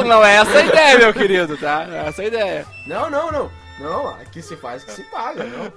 Não 0.06 0.24
é 0.24 0.36
essa 0.36 0.58
a 0.58 0.64
ideia, 0.64 0.98
meu 0.98 1.14
querido, 1.14 1.56
tá? 1.56 1.86
É 1.88 2.08
essa 2.08 2.22
a 2.22 2.24
ideia. 2.24 2.66
Não, 2.86 3.08
não, 3.08 3.30
não. 3.30 3.50
Não, 3.78 4.08
aqui 4.08 4.40
se 4.42 4.56
faz 4.56 4.84
que 4.84 4.92
se 4.92 5.02
paga, 5.04 5.44
não. 5.44 5.72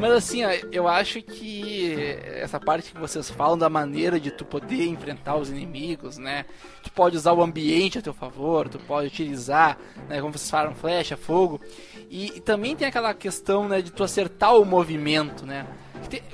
Mas 0.00 0.12
assim, 0.12 0.40
eu 0.72 0.88
acho 0.88 1.20
que 1.20 1.94
essa 2.24 2.58
parte 2.58 2.90
que 2.90 2.98
vocês 2.98 3.28
falam 3.28 3.58
da 3.58 3.68
maneira 3.68 4.18
de 4.18 4.30
tu 4.30 4.46
poder 4.46 4.86
enfrentar 4.86 5.36
os 5.36 5.50
inimigos, 5.50 6.16
né? 6.16 6.46
Tu 6.82 6.90
pode 6.90 7.18
usar 7.18 7.34
o 7.34 7.42
ambiente 7.42 7.98
a 7.98 8.02
teu 8.02 8.14
favor, 8.14 8.66
tu 8.66 8.78
pode 8.78 9.08
utilizar, 9.08 9.76
né, 10.08 10.18
como 10.20 10.32
vocês 10.32 10.50
falaram, 10.50 10.74
flecha, 10.74 11.18
fogo. 11.18 11.60
E, 12.08 12.38
e 12.38 12.40
também 12.40 12.74
tem 12.74 12.88
aquela 12.88 13.12
questão, 13.12 13.68
né, 13.68 13.82
de 13.82 13.92
tu 13.92 14.02
acertar 14.02 14.56
o 14.56 14.64
movimento, 14.64 15.44
né? 15.44 15.66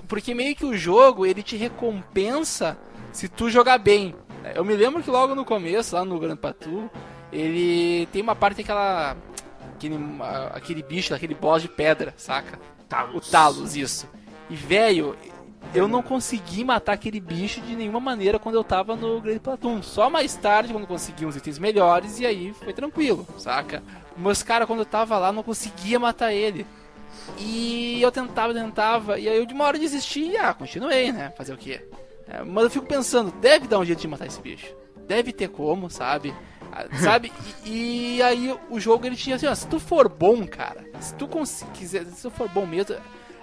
Porque 0.07 0.33
meio 0.33 0.55
que 0.55 0.65
o 0.65 0.77
jogo, 0.77 1.27
ele 1.27 1.43
te 1.43 1.57
recompensa 1.57 2.79
se 3.13 3.29
tu 3.29 3.51
jogar 3.51 3.79
bem. 3.79 4.15
Eu 4.55 4.65
me 4.65 4.77
lembro 4.77 5.03
que 5.03 5.11
logo 5.11 5.35
no 5.35 5.45
começo, 5.45 5.97
lá 5.97 6.05
no 6.05 6.21
Grand 6.21 6.37
Patu, 6.37 6.89
ele 7.33 8.07
tem 8.13 8.23
uma 8.23 8.37
parte 8.37 8.61
aquela 8.61 9.17
aquele, 9.75 9.97
aquele 10.53 10.83
bicho, 10.85 11.13
aquele 11.13 11.35
boss 11.35 11.63
de 11.63 11.69
pedra, 11.69 12.15
saca? 12.17 12.59
Talos. 12.89 13.29
O 13.29 13.31
Talos, 13.31 13.77
isso. 13.77 14.09
E, 14.49 14.55
velho, 14.55 15.17
eu 15.75 15.89
não 15.89 16.03
consegui 16.03 16.65
matar 16.65 16.93
aquele 16.93 17.21
bicho 17.21 17.61
de 17.61 17.75
nenhuma 17.75 18.01
maneira 18.01 18.39
quando 18.39 18.55
eu 18.55 18.65
tava 18.65 18.95
no 18.97 19.21
Great 19.21 19.41
Platoon. 19.41 19.83
Só 19.83 20.09
mais 20.09 20.35
tarde, 20.37 20.73
quando 20.73 20.87
consegui 20.87 21.27
uns 21.27 21.37
itens 21.37 21.59
melhores, 21.59 22.21
e 22.21 22.27
aí 22.27 22.53
foi 22.53 22.73
tranquilo, 22.73 23.27
saca? 23.39 23.83
Mas, 24.17 24.43
cara, 24.43 24.67
quando 24.67 24.81
eu 24.81 24.87
tava 24.87 25.19
lá, 25.19 25.33
não 25.33 25.43
conseguia 25.43 25.99
matar 25.99 26.33
ele. 26.33 26.67
E 27.39 28.01
eu 28.01 28.13
tentava, 28.13 28.55
tentava, 28.55 29.19
e 29.19 29.29
aí 29.29 29.37
eu 29.37 29.47
de 29.47 29.55
uma 29.55 29.65
hora 29.65 29.79
desisti 29.79 30.21
e, 30.21 30.37
ah, 30.37 30.55
continuei, 30.55 31.13
né? 31.13 31.33
Fazer 31.37 31.53
o 31.53 31.57
quê? 31.57 31.87
É, 32.29 32.43
mas 32.43 32.65
eu 32.65 32.71
fico 32.71 32.87
pensando, 32.87 33.31
deve 33.41 33.67
dar 33.67 33.79
um 33.79 33.85
jeito 33.85 34.01
de 34.01 34.09
matar 34.09 34.27
esse 34.27 34.41
bicho. 34.41 34.75
Deve 35.07 35.33
ter 35.33 35.49
como, 35.49 35.89
sabe? 35.89 36.35
Sabe? 37.01 37.33
E, 37.65 38.17
e, 38.17 38.23
aí 38.23 38.57
o 38.71 38.79
jogo 38.79 39.07
ele 39.07 39.17
tinha 39.17 39.37
assim, 39.37 39.47
ó, 39.47 39.55
se 39.55 39.67
tu 39.67 39.79
for 39.79 40.09
bom, 40.09 40.47
cara, 40.47 40.85
se 41.01 41.15
tu 41.15 41.29
quiser, 41.75 42.05
se 42.07 42.23
tu 42.23 42.31
for 42.31 42.49
bom 42.49 42.67
mesmo, 42.67 42.97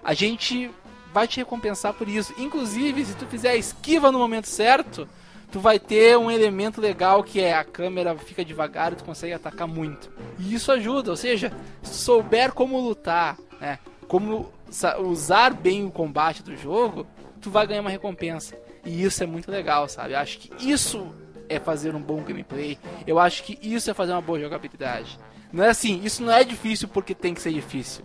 a 0.04 0.14
gente 0.14 0.70
vai 1.14 1.28
te 1.28 1.38
recompensar 1.38 1.94
por 1.94 2.08
isso. 2.08 2.34
Inclusive, 2.38 3.06
se 3.06 3.16
tu 3.16 3.26
fizer 3.28 3.50
a 3.50 3.56
esquiva 3.56 4.12
no 4.12 4.20
momento 4.20 4.48
certo, 4.48 5.08
tu 5.52 5.60
vai 5.60 5.80
ter 5.80 6.18
um 6.18 6.32
elemento 6.32 6.82
legal 6.82 7.24
que 7.24 7.40
é 7.40 7.54
a 7.54 7.64
câmera 7.64 8.18
fica 8.18 8.44
devagar 8.44 8.92
e 8.92 8.96
tu 8.96 9.04
consegue 9.04 9.34
atacar 9.34 9.68
muito. 9.68 10.12
E 10.40 10.54
isso 10.54 10.72
ajuda, 10.72 11.12
ou 11.12 11.18
seja, 11.18 11.54
se 11.84 11.92
tu 11.92 11.96
souber 11.96 12.54
como 12.54 12.80
lutar, 12.80 13.38
né, 13.62 13.78
como 14.08 14.52
usar 15.00 15.54
bem 15.54 15.86
o 15.86 15.92
combate 15.92 16.42
do 16.42 16.58
jogo, 16.58 17.06
tu 17.40 17.52
vai 17.52 17.68
ganhar 17.68 17.82
uma 17.82 17.90
recompensa. 17.90 18.58
E 18.84 19.04
isso 19.04 19.24
é 19.24 19.28
muito 19.28 19.50
legal, 19.50 19.88
sabe? 19.88 20.16
Acho 20.16 20.40
que 20.40 20.52
isso 20.68 21.14
é 21.54 21.60
fazer 21.60 21.96
um 21.96 22.02
bom 22.02 22.22
gameplay. 22.22 22.78
Eu 23.06 23.20
acho 23.20 23.44
que 23.44 23.58
isso 23.62 23.90
é 23.90 23.94
fazer 23.94 24.12
uma 24.12 24.22
boa 24.22 24.40
jogabilidade. 24.40 25.20
Não 25.52 25.64
é 25.64 25.70
assim, 25.70 26.02
isso 26.04 26.24
não 26.24 26.34
é 26.34 26.44
difícil 26.44 26.88
porque 26.88 27.14
tem 27.14 27.34
que 27.34 27.42
ser 27.42 27.54
difícil. 27.54 28.04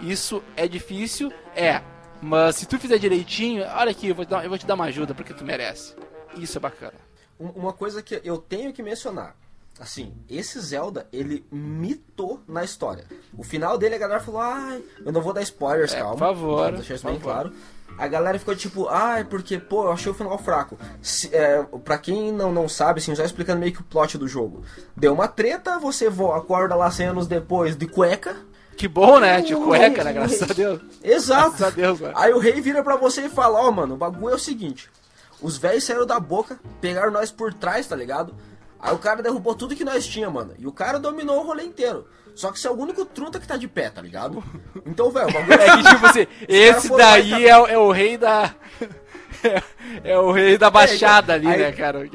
Isso 0.00 0.42
é 0.56 0.66
difícil, 0.66 1.32
é. 1.54 1.80
Mas 2.20 2.56
se 2.56 2.66
tu 2.66 2.78
fizer 2.78 2.98
direitinho, 2.98 3.64
olha 3.64 3.90
aqui, 3.90 4.08
eu 4.08 4.14
vou 4.14 4.24
te 4.24 4.28
dar, 4.28 4.42
eu 4.42 4.48
vou 4.48 4.58
te 4.58 4.66
dar 4.66 4.74
uma 4.74 4.86
ajuda 4.86 5.14
porque 5.14 5.32
tu 5.32 5.44
merece. 5.44 5.94
Isso 6.36 6.58
é 6.58 6.60
bacana. 6.60 6.98
Uma 7.38 7.72
coisa 7.72 8.02
que 8.02 8.20
eu 8.24 8.38
tenho 8.38 8.72
que 8.72 8.82
mencionar. 8.82 9.36
Assim, 9.78 10.12
esse 10.28 10.58
Zelda, 10.60 11.06
ele 11.12 11.46
mitou 11.52 12.42
na 12.48 12.64
história. 12.64 13.04
O 13.36 13.44
final 13.44 13.78
dele, 13.78 13.94
a 13.94 13.98
galera 13.98 14.18
falou, 14.20 14.40
ai, 14.40 14.82
eu 15.06 15.12
não 15.12 15.22
vou 15.22 15.32
dar 15.32 15.42
spoilers, 15.42 15.94
é, 15.94 16.00
calma. 16.00 16.16
Por 16.16 16.18
favor. 16.18 16.72
deixar 16.72 16.96
isso 16.96 17.06
bem 17.06 17.20
claro 17.20 17.52
a 17.98 18.06
galera 18.06 18.38
ficou 18.38 18.54
tipo, 18.54 18.88
ah, 18.88 19.18
é 19.18 19.24
porque, 19.24 19.58
pô, 19.58 19.84
eu 19.84 19.92
achei 19.92 20.10
o 20.10 20.14
final 20.14 20.38
fraco. 20.38 20.78
Se, 21.02 21.34
é, 21.34 21.64
pra 21.84 21.98
quem 21.98 22.30
não, 22.30 22.52
não 22.52 22.68
sabe, 22.68 23.00
assim, 23.00 23.14
já 23.14 23.24
explicando 23.24 23.60
meio 23.60 23.72
que 23.72 23.80
o 23.80 23.84
plot 23.84 24.16
do 24.16 24.28
jogo. 24.28 24.62
Deu 24.96 25.12
uma 25.12 25.26
treta, 25.26 25.78
você 25.78 26.06
acorda 26.06 26.76
lá 26.76 26.90
100 26.90 27.06
anos 27.08 27.26
depois 27.26 27.76
de 27.76 27.86
cueca. 27.88 28.36
Que 28.76 28.86
bom, 28.86 29.18
né? 29.18 29.40
De 29.40 29.56
cueca, 29.56 30.04
né? 30.04 30.12
Graças 30.12 30.48
a 30.48 30.54
Deus. 30.54 30.80
Exato. 31.02 31.58
Graças 31.58 31.66
a 31.66 31.70
Deus, 31.70 32.00
mano. 32.00 32.14
Aí 32.16 32.32
o 32.32 32.38
rei 32.38 32.60
vira 32.60 32.84
pra 32.84 32.94
você 32.94 33.22
e 33.22 33.28
fala, 33.28 33.60
ó, 33.60 33.68
oh, 33.68 33.72
mano, 33.72 33.94
o 33.94 33.98
bagulho 33.98 34.32
é 34.32 34.36
o 34.36 34.38
seguinte. 34.38 34.88
Os 35.42 35.58
velhos 35.58 35.82
saíram 35.82 36.06
da 36.06 36.20
boca, 36.20 36.58
pegaram 36.80 37.10
nós 37.10 37.32
por 37.32 37.52
trás, 37.52 37.88
tá 37.88 37.96
ligado? 37.96 38.34
Aí 38.80 38.94
o 38.94 38.98
cara 38.98 39.22
derrubou 39.22 39.56
tudo 39.56 39.74
que 39.74 39.84
nós 39.84 40.06
tinha, 40.06 40.30
mano. 40.30 40.54
E 40.56 40.66
o 40.66 40.72
cara 40.72 41.00
dominou 41.00 41.40
o 41.40 41.46
rolê 41.46 41.64
inteiro. 41.64 42.06
Só 42.38 42.52
que 42.52 42.60
você 42.60 42.68
é 42.68 42.70
o 42.70 42.78
único 42.78 43.04
truta 43.04 43.40
que 43.40 43.48
tá 43.48 43.56
de 43.56 43.66
pé, 43.66 43.90
tá 43.90 44.00
ligado? 44.00 44.44
Então, 44.86 45.10
velho, 45.10 45.28
o 45.28 45.32
bagulho 45.34 45.60
é 45.60 45.76
que, 45.76 45.82
tipo 45.82 46.06
assim, 46.06 46.26
esse 46.48 46.96
daí 46.96 47.48
é, 47.48 47.50
é, 47.74 47.78
o 47.78 47.90
rei 47.90 48.16
da. 48.16 48.54
É, 49.42 50.12
é, 50.12 50.18
o 50.20 50.30
rei 50.30 50.56
da 50.56 50.70
baixada 50.70 51.32
é, 51.32 51.34
ali, 51.34 51.48
aí, 51.48 51.58
né, 51.58 51.72
cara? 51.72 52.08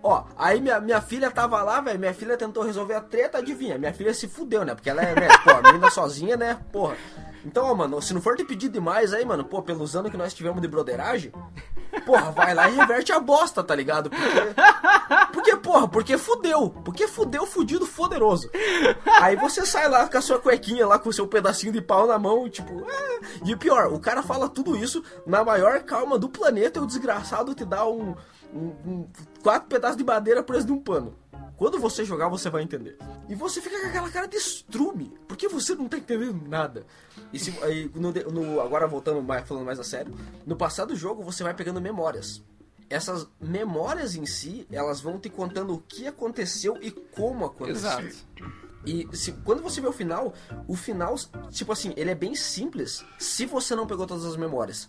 Ó, 0.00 0.22
aí 0.36 0.60
minha, 0.60 0.78
minha 0.78 1.00
filha 1.00 1.28
tava 1.28 1.60
lá, 1.60 1.80
velho. 1.80 1.98
Minha 1.98 2.14
filha 2.14 2.36
tentou 2.36 2.62
resolver 2.62 2.94
a 2.94 3.00
treta, 3.00 3.38
adivinha? 3.38 3.76
Minha 3.76 3.92
filha 3.92 4.14
se 4.14 4.28
fudeu, 4.28 4.64
né? 4.64 4.76
Porque 4.76 4.90
ela 4.90 5.02
é, 5.02 5.12
né, 5.12 5.26
pô, 5.42 5.50
a 5.50 5.60
menina 5.60 5.90
sozinha, 5.90 6.36
né? 6.36 6.56
Porra. 6.70 6.96
Então, 7.44 7.66
ó, 7.66 7.74
mano, 7.74 8.00
se 8.00 8.14
não 8.14 8.20
for 8.20 8.36
te 8.36 8.44
pedir 8.44 8.68
demais 8.68 9.12
aí, 9.12 9.24
mano, 9.24 9.44
pô, 9.44 9.60
pelos 9.60 9.96
anos 9.96 10.12
que 10.12 10.16
nós 10.16 10.34
tivemos 10.34 10.62
de 10.62 10.68
broderagem, 10.68 11.32
porra, 12.04 12.30
vai 12.32 12.54
lá 12.54 12.68
e 12.68 12.74
reverte 12.74 13.12
a 13.12 13.20
bosta, 13.20 13.62
tá 13.62 13.74
ligado? 13.74 14.10
Porque, 14.10 15.32
porque 15.32 15.56
porra, 15.56 15.88
porque 15.88 16.18
fudeu. 16.18 16.70
Porque 16.84 17.06
fudeu, 17.06 17.46
fudido, 17.46 17.86
foderoso. 17.86 18.50
Aí 19.20 19.36
você 19.36 19.64
sai 19.64 19.88
lá 19.88 20.08
com 20.08 20.18
a 20.18 20.20
sua 20.22 20.38
cuequinha 20.38 20.86
lá, 20.86 20.98
com 20.98 21.08
o 21.08 21.12
seu 21.12 21.26
pedacinho 21.26 21.72
de 21.72 21.80
pau 21.80 22.06
na 22.06 22.18
mão, 22.18 22.48
tipo, 22.48 22.86
é... 22.90 23.18
E 23.44 23.56
pior, 23.56 23.92
o 23.92 24.00
cara 24.00 24.22
fala 24.22 24.48
tudo 24.48 24.76
isso 24.76 25.02
na 25.26 25.44
maior 25.44 25.80
calma 25.82 26.18
do 26.18 26.28
planeta 26.28 26.78
e 26.78 26.82
o 26.82 26.86
desgraçado 26.86 27.54
te 27.54 27.64
dá 27.64 27.86
um, 27.86 28.14
um, 28.52 28.66
um 28.86 29.08
quatro 29.42 29.68
pedaços 29.68 29.96
de 29.96 30.04
madeira 30.04 30.42
preso 30.42 30.66
de 30.66 30.72
um 30.72 30.80
pano. 30.80 31.14
Quando 31.58 31.80
você 31.80 32.04
jogar, 32.04 32.28
você 32.28 32.48
vai 32.48 32.62
entender. 32.62 32.96
E 33.28 33.34
você 33.34 33.60
fica 33.60 33.80
com 33.80 33.88
aquela 33.88 34.08
cara 34.08 34.28
de 34.28 34.36
estrume, 34.36 35.12
porque 35.26 35.48
você 35.48 35.74
não 35.74 35.88
tá 35.88 35.98
entendendo 35.98 36.40
nada. 36.48 36.86
E 37.32 37.38
se, 37.38 37.50
aí, 37.64 37.90
no, 37.96 38.12
no, 38.12 38.60
agora 38.60 38.86
voltando 38.86 39.20
mais, 39.20 39.46
falando 39.46 39.66
mais 39.66 39.80
a 39.80 39.84
sério, 39.84 40.16
no 40.46 40.56
passado 40.56 40.90
do 40.90 40.96
jogo 40.96 41.20
você 41.20 41.42
vai 41.42 41.52
pegando 41.52 41.80
memórias. 41.80 42.44
Essas 42.88 43.28
memórias 43.40 44.14
em 44.14 44.24
si, 44.24 44.68
elas 44.70 45.00
vão 45.00 45.18
te 45.18 45.28
contando 45.28 45.74
o 45.74 45.80
que 45.80 46.06
aconteceu 46.06 46.78
e 46.80 46.92
como 46.92 47.44
aconteceu. 47.46 47.98
Exato. 47.98 48.16
E 48.86 49.06
se, 49.12 49.32
quando 49.44 49.62
você 49.62 49.80
vê 49.80 49.88
o 49.88 49.92
final, 49.92 50.32
o 50.66 50.74
final, 50.74 51.14
tipo 51.50 51.72
assim, 51.72 51.92
ele 51.96 52.10
é 52.10 52.14
bem 52.14 52.34
simples 52.34 53.04
se 53.18 53.44
você 53.44 53.74
não 53.74 53.86
pegou 53.86 54.06
todas 54.06 54.24
as 54.24 54.36
memórias. 54.36 54.88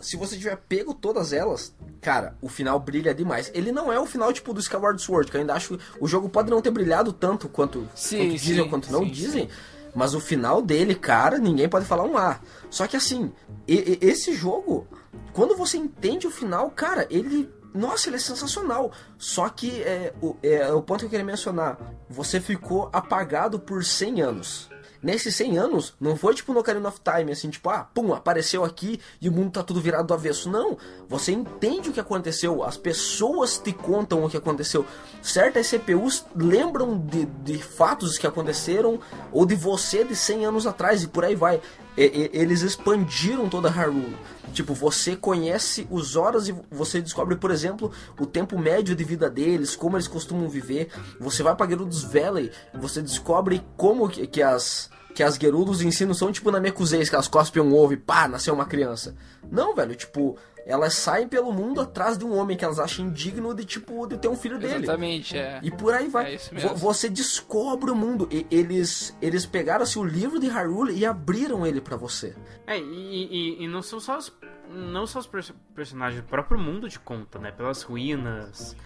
Se 0.00 0.16
você 0.16 0.36
tiver 0.36 0.56
pego 0.56 0.92
todas 0.94 1.32
elas, 1.32 1.74
cara, 2.00 2.36
o 2.40 2.48
final 2.48 2.78
brilha 2.78 3.14
demais. 3.14 3.50
Ele 3.54 3.72
não 3.72 3.92
é 3.92 3.98
o 3.98 4.06
final 4.06 4.32
tipo 4.32 4.52
do 4.52 4.60
Skyward 4.60 5.00
Sword, 5.00 5.30
que 5.30 5.36
eu 5.36 5.40
ainda 5.40 5.54
acho 5.54 5.76
que 5.76 5.84
o 6.00 6.06
jogo 6.06 6.28
pode 6.28 6.50
não 6.50 6.60
ter 6.60 6.70
brilhado 6.70 7.12
tanto 7.12 7.48
quanto, 7.48 7.88
sim, 7.94 8.18
quanto 8.18 8.32
dizem 8.32 8.54
sim, 8.54 8.60
ou 8.60 8.68
quanto 8.68 8.92
não 8.92 9.04
sim, 9.04 9.10
dizem. 9.10 9.48
Mas 9.94 10.14
o 10.14 10.20
final 10.20 10.62
dele, 10.62 10.94
cara, 10.94 11.38
ninguém 11.38 11.68
pode 11.68 11.86
falar 11.86 12.04
um 12.04 12.16
A. 12.16 12.40
Só 12.68 12.86
que 12.86 12.96
assim, 12.96 13.32
e, 13.66 13.98
e, 14.00 14.06
esse 14.06 14.32
jogo, 14.34 14.86
quando 15.32 15.56
você 15.56 15.76
entende 15.76 16.26
o 16.26 16.30
final, 16.30 16.70
cara, 16.70 17.06
ele 17.10 17.50
nossa, 17.74 18.08
ele 18.08 18.16
é 18.16 18.20
sensacional. 18.20 18.92
Só 19.18 19.48
que 19.48 19.82
é, 19.82 20.12
o, 20.20 20.36
é, 20.42 20.72
o 20.72 20.82
ponto 20.82 21.00
que 21.00 21.06
eu 21.06 21.10
queria 21.10 21.24
mencionar. 21.24 21.78
Você 22.08 22.40
ficou 22.40 22.88
apagado 22.92 23.58
por 23.58 23.84
100 23.84 24.22
anos. 24.22 24.70
Nesses 25.02 25.34
100 25.36 25.56
anos, 25.56 25.94
não 25.98 26.14
foi 26.14 26.34
tipo 26.34 26.52
no 26.52 26.60
Ocarina 26.60 26.86
of 26.86 27.00
Time, 27.00 27.32
assim, 27.32 27.48
tipo, 27.48 27.70
ah, 27.70 27.88
pum, 27.94 28.12
apareceu 28.12 28.62
aqui 28.62 29.00
e 29.18 29.30
o 29.30 29.32
mundo 29.32 29.52
tá 29.52 29.62
tudo 29.62 29.80
virado 29.80 30.06
do 30.06 30.12
avesso. 30.12 30.50
Não, 30.50 30.76
você 31.08 31.32
entende 31.32 31.88
o 31.88 31.92
que 31.92 32.00
aconteceu, 32.00 32.62
as 32.62 32.76
pessoas 32.76 33.56
te 33.56 33.72
contam 33.72 34.22
o 34.22 34.28
que 34.28 34.36
aconteceu. 34.36 34.84
Certas 35.22 35.68
CPUs 35.68 36.26
lembram 36.36 36.98
de, 36.98 37.24
de 37.24 37.62
fatos 37.62 38.18
que 38.18 38.26
aconteceram 38.26 39.00
ou 39.32 39.46
de 39.46 39.54
você 39.54 40.04
de 40.04 40.14
100 40.14 40.44
anos 40.44 40.66
atrás 40.66 41.02
e 41.02 41.08
por 41.08 41.24
aí 41.24 41.34
vai. 41.34 41.62
E, 41.96 42.02
e, 42.04 42.30
eles 42.32 42.62
expandiram 42.62 43.48
toda 43.48 43.70
Hyrule. 43.70 44.16
Tipo, 44.52 44.74
você 44.74 45.14
conhece 45.14 45.86
os 45.90 46.16
horas 46.16 46.48
e 46.48 46.54
você 46.70 47.00
descobre, 47.00 47.36
por 47.36 47.50
exemplo, 47.50 47.92
o 48.18 48.26
tempo 48.26 48.58
médio 48.58 48.96
de 48.96 49.04
vida 49.04 49.30
deles, 49.30 49.76
como 49.76 49.96
eles 49.96 50.08
costumam 50.08 50.48
viver. 50.48 50.88
Você 51.20 51.42
vai 51.42 51.54
pra 51.54 51.68
Gerudos 51.68 52.02
Valley, 52.02 52.50
você 52.74 53.00
descobre 53.00 53.62
como 53.76 54.08
que, 54.08 54.26
que 54.26 54.42
as 54.42 54.90
que 55.14 55.24
as 55.24 55.34
Gerudos 55.34 55.82
em 55.82 55.90
si 55.90 56.06
não 56.06 56.14
são 56.14 56.30
tipo 56.30 56.50
na 56.50 56.60
Mekuzei, 56.60 57.04
que 57.04 57.14
elas 57.14 57.28
cospem 57.28 57.62
um 57.62 57.74
ovo 57.74 57.92
e 57.92 57.96
pá, 57.96 58.28
nasceu 58.28 58.54
uma 58.54 58.64
criança. 58.64 59.14
Não, 59.50 59.74
velho, 59.74 59.94
tipo, 59.94 60.36
elas 60.70 60.94
saem 60.94 61.28
pelo 61.28 61.52
mundo 61.52 61.80
atrás 61.80 62.16
de 62.16 62.24
um 62.24 62.36
homem 62.36 62.56
que 62.56 62.64
elas 62.64 62.78
acham 62.78 63.06
indigno 63.06 63.52
de 63.54 63.64
tipo 63.64 64.06
de 64.06 64.16
ter 64.16 64.28
um 64.28 64.36
filho 64.36 64.58
dele. 64.58 64.84
Exatamente, 64.84 65.36
é. 65.36 65.58
E 65.62 65.70
por 65.70 65.92
aí 65.92 66.08
vai. 66.08 66.34
É 66.34 66.38
você 66.74 67.08
descobre 67.08 67.90
o 67.90 67.94
mundo. 67.96 68.28
E, 68.30 68.46
eles 68.50 69.16
eles 69.20 69.44
pegaram 69.44 69.82
assim, 69.82 69.98
o 69.98 70.04
livro 70.04 70.38
de 70.38 70.46
Hyrule 70.46 70.96
e 70.96 71.04
abriram 71.04 71.66
ele 71.66 71.80
para 71.80 71.96
você. 71.96 72.36
É, 72.66 72.78
e, 72.78 72.82
e, 72.82 73.64
e, 73.64 73.68
não 73.68 73.82
são 73.82 73.98
só 73.98 74.16
os 74.16 74.32
não 74.68 75.04
só 75.04 75.18
os 75.18 75.28
personagens, 75.74 76.22
o 76.22 76.26
próprio 76.26 76.56
mundo 76.56 76.88
te 76.88 77.00
conta, 77.00 77.40
né? 77.40 77.50
Pelas 77.50 77.82
ruínas, 77.82 78.76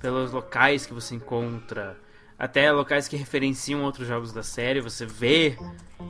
pelos 0.00 0.32
locais 0.32 0.86
que 0.86 0.94
você 0.94 1.14
encontra, 1.14 1.98
até 2.38 2.72
locais 2.72 3.06
que 3.06 3.16
referenciam 3.16 3.84
outros 3.84 4.08
jogos 4.08 4.32
da 4.32 4.42
série, 4.42 4.80
você 4.80 5.04
vê 5.04 5.58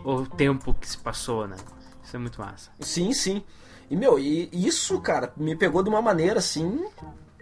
o 0.05 0.25
tempo 0.25 0.73
que 0.73 0.89
se 0.89 0.97
passou, 0.97 1.49
né? 1.49 1.57
Isso 2.05 2.15
é 2.15 2.19
muito 2.19 2.41
massa. 2.41 2.71
Sim, 2.79 3.13
sim. 3.13 3.43
E, 3.91 3.97
meu, 3.97 4.19
e 4.19 4.49
isso, 4.53 5.01
cara, 5.01 5.33
me 5.37 5.55
pegou 5.57 5.83
de 5.83 5.89
uma 5.89 6.03
maneira 6.03 6.39
assim, 6.39 6.85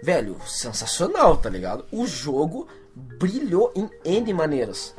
velho, 0.02 0.36
sensacional, 0.46 1.36
tá 1.36 1.48
ligado? 1.48 1.84
O 1.92 2.06
jogo 2.06 2.68
brilhou 2.94 3.72
em 3.74 3.88
N 4.04 4.34
maneiras. 4.34 4.94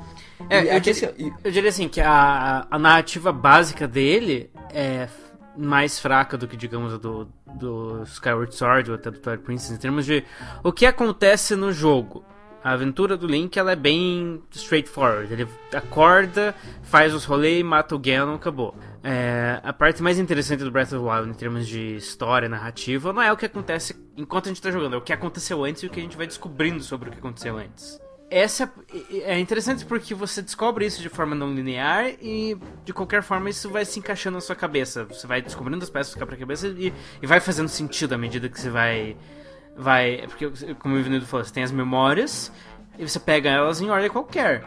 É, 0.50 0.76
eu, 0.76 0.80
diria, 0.80 1.10
assim, 1.10 1.34
eu, 1.44 1.52
diria, 1.52 1.70
assim 1.70 1.88
que 1.88 2.02
a, 2.02 2.68
a 2.70 2.80
narrativa 2.80 3.32
básica 3.32 3.88
dele 3.88 4.50
é 4.74 5.08
mais 5.56 6.00
fraca 6.00 6.38
do 6.38 6.48
que, 6.48 6.58
digamos, 6.58 6.94
a 6.94 6.98
do, 6.98 7.28
do 7.56 8.04
Skyward 8.04 8.54
Sword 8.56 8.92
ou 8.92 8.96
até 8.96 9.12
do 9.12 9.20
Twilight 9.20 9.46
Princess, 9.46 9.72
em 9.72 9.78
termos 9.78 10.06
de 10.06 10.24
o 10.64 10.72
que 10.72 10.86
acontece 10.86 11.56
no 11.56 11.72
jogo. 11.72 12.26
A 12.64 12.72
aventura 12.72 13.18
do 13.18 13.28
Link 13.28 13.58
ela 13.58 13.74
é 13.74 13.76
bem 13.76 14.42
straightforward. 14.52 15.34
Ele 15.34 15.48
acorda, 15.74 16.56
faz 16.82 17.14
os 17.14 17.26
rolês, 17.26 17.64
mata 17.64 17.94
o 17.94 18.00
Ganon, 18.00 18.36
acabou. 18.36 18.74
É, 19.04 19.60
a 19.62 19.74
parte 19.74 20.02
mais 20.02 20.18
interessante 20.18 20.64
do 20.64 20.72
Breath 20.72 20.94
of 20.94 21.04
the 21.04 21.12
Wild 21.12 21.30
em 21.30 21.34
termos 21.34 21.68
de 21.68 21.98
história, 21.98 22.48
narrativa, 22.48 23.12
não 23.12 23.22
é 23.22 23.34
o 23.34 23.36
que 23.36 23.46
acontece 23.46 23.94
enquanto 24.16 24.46
a 24.46 24.48
gente 24.48 24.58
está 24.58 24.72
jogando, 24.72 24.96
é 24.96 24.98
o 24.98 25.02
que 25.02 25.12
aconteceu 25.12 25.64
antes 25.66 25.84
e 25.84 25.88
o 25.88 25.90
que 25.90 26.00
a 26.00 26.04
gente 26.04 26.16
vai 26.16 26.26
descobrindo 26.26 26.82
sobre 26.82 27.10
o 27.10 27.12
que 27.12 27.20
aconteceu 27.20 27.58
antes. 27.58 28.00
Essa 28.32 28.72
é 29.26 29.38
interessante 29.38 29.86
porque 29.86 30.16
você 30.16 30.42
descobre 30.42 30.86
isso 30.86 31.02
de 31.02 31.10
forma 31.10 31.36
não 31.36 31.54
linear 31.54 32.16
e 32.20 32.58
de 32.84 32.94
qualquer 32.94 33.22
forma 33.22 33.50
isso 33.50 33.70
vai 33.70 33.86
se 33.86 34.00
encaixando 34.00 34.36
na 34.36 34.42
sua 34.42 34.56
cabeça. 34.56 35.04
Você 35.06 35.28
vai 35.28 35.42
descobrindo 35.42 35.84
as 35.84 35.90
peças 35.90 36.14
do 36.14 36.18
quebra-cabeça 36.18 36.68
e, 36.70 36.92
e 37.22 37.28
vai 37.28 37.40
fazendo 37.40 37.68
sentido 37.68 38.14
à 38.14 38.18
medida 38.18 38.50
que 38.50 38.60
você 38.60 38.72
vai 38.72 39.16
vai. 39.76 40.24
Porque, 40.28 40.76
como 40.76 40.96
o 40.96 41.00
Ivanildo 41.00 41.26
falou, 41.26 41.46
você 41.46 41.54
tem 41.54 41.64
as 41.64 41.72
memórias 41.72 42.52
e 42.98 43.08
você 43.08 43.20
pega 43.20 43.50
elas 43.50 43.82
em 43.82 43.90
ordem 43.90 44.10
qualquer. 44.10 44.64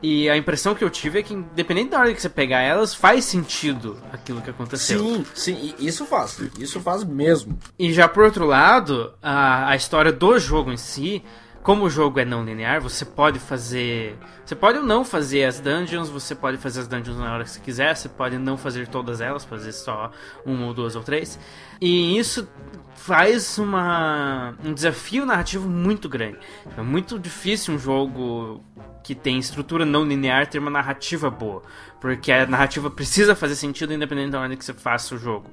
E 0.00 0.30
a 0.30 0.36
impressão 0.36 0.74
que 0.74 0.84
eu 0.84 0.90
tive 0.90 1.18
é 1.18 1.22
que, 1.22 1.34
independente 1.34 1.90
da 1.90 1.98
ordem 1.98 2.14
que 2.14 2.22
você 2.22 2.28
pegar 2.28 2.60
elas, 2.60 2.94
faz 2.94 3.24
sentido 3.24 3.98
aquilo 4.12 4.40
que 4.40 4.50
aconteceu. 4.50 5.00
Sim, 5.00 5.26
sim, 5.34 5.74
isso 5.78 6.04
faz. 6.06 6.38
Isso 6.58 6.80
faz 6.80 7.02
mesmo. 7.02 7.58
E 7.76 7.92
já 7.92 8.08
por 8.08 8.24
outro 8.24 8.46
lado, 8.46 9.12
a, 9.20 9.70
a 9.70 9.76
história 9.76 10.12
do 10.12 10.38
jogo 10.38 10.70
em 10.70 10.76
si, 10.76 11.22
como 11.62 11.84
o 11.84 11.90
jogo 11.90 12.18
é 12.20 12.24
não 12.24 12.44
linear, 12.44 12.80
você 12.80 13.04
pode 13.04 13.38
fazer. 13.38 14.16
Você 14.44 14.54
pode 14.54 14.78
ou 14.78 14.84
não 14.84 15.04
fazer 15.04 15.44
as 15.44 15.60
dungeons, 15.60 16.08
você 16.08 16.34
pode 16.34 16.56
fazer 16.56 16.80
as 16.80 16.88
dungeons 16.88 17.18
na 17.18 17.32
hora 17.32 17.44
que 17.44 17.50
você 17.50 17.60
quiser, 17.60 17.94
você 17.94 18.08
pode 18.08 18.38
não 18.38 18.56
fazer 18.56 18.88
todas 18.88 19.20
elas, 19.20 19.44
fazer 19.44 19.72
só 19.72 20.10
uma 20.46 20.66
ou 20.66 20.74
duas 20.74 20.96
ou 20.96 21.02
três. 21.02 21.38
E 21.80 22.18
isso 22.18 22.48
faz 22.94 23.58
uma, 23.58 24.54
um 24.64 24.72
desafio 24.72 25.24
narrativo 25.26 25.68
muito 25.68 26.08
grande. 26.08 26.38
É 26.76 26.82
muito 26.82 27.18
difícil 27.18 27.74
um 27.74 27.78
jogo 27.78 28.62
que 29.02 29.14
tem 29.14 29.38
estrutura 29.38 29.84
não 29.84 30.04
linear 30.04 30.46
ter 30.46 30.58
uma 30.58 30.70
narrativa 30.70 31.30
boa, 31.30 31.62
porque 32.00 32.30
a 32.30 32.46
narrativa 32.46 32.90
precisa 32.90 33.34
fazer 33.34 33.54
sentido 33.54 33.92
independente 33.92 34.30
da 34.30 34.40
ordem 34.40 34.56
que 34.56 34.64
você 34.64 34.74
faça 34.74 35.14
o 35.14 35.18
jogo. 35.18 35.50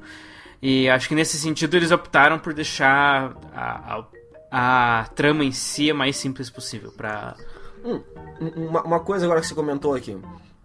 E 0.62 0.89
acho 0.89 1.08
que 1.08 1.15
nesse 1.15 1.38
sentido 1.38 1.76
eles 1.76 1.91
optaram 1.91 2.39
por 2.39 2.54
deixar 2.54 3.34
a, 3.54 3.96
a, 3.96 4.04
a 4.58 5.10
trama 5.13 5.44
em 5.44 5.52
si 5.52 5.91
a 5.91 5.94
mais 5.94 6.15
simples 6.15 6.50
possível 6.50 6.89
para 6.89 7.36
hum, 7.84 8.02
uma, 8.56 8.84
uma 8.84 9.00
coisa 9.02 9.26
agora 9.26 9.41
que 9.41 9.48
você 9.48 9.54
comentou 9.54 9.94
aqui, 9.94 10.18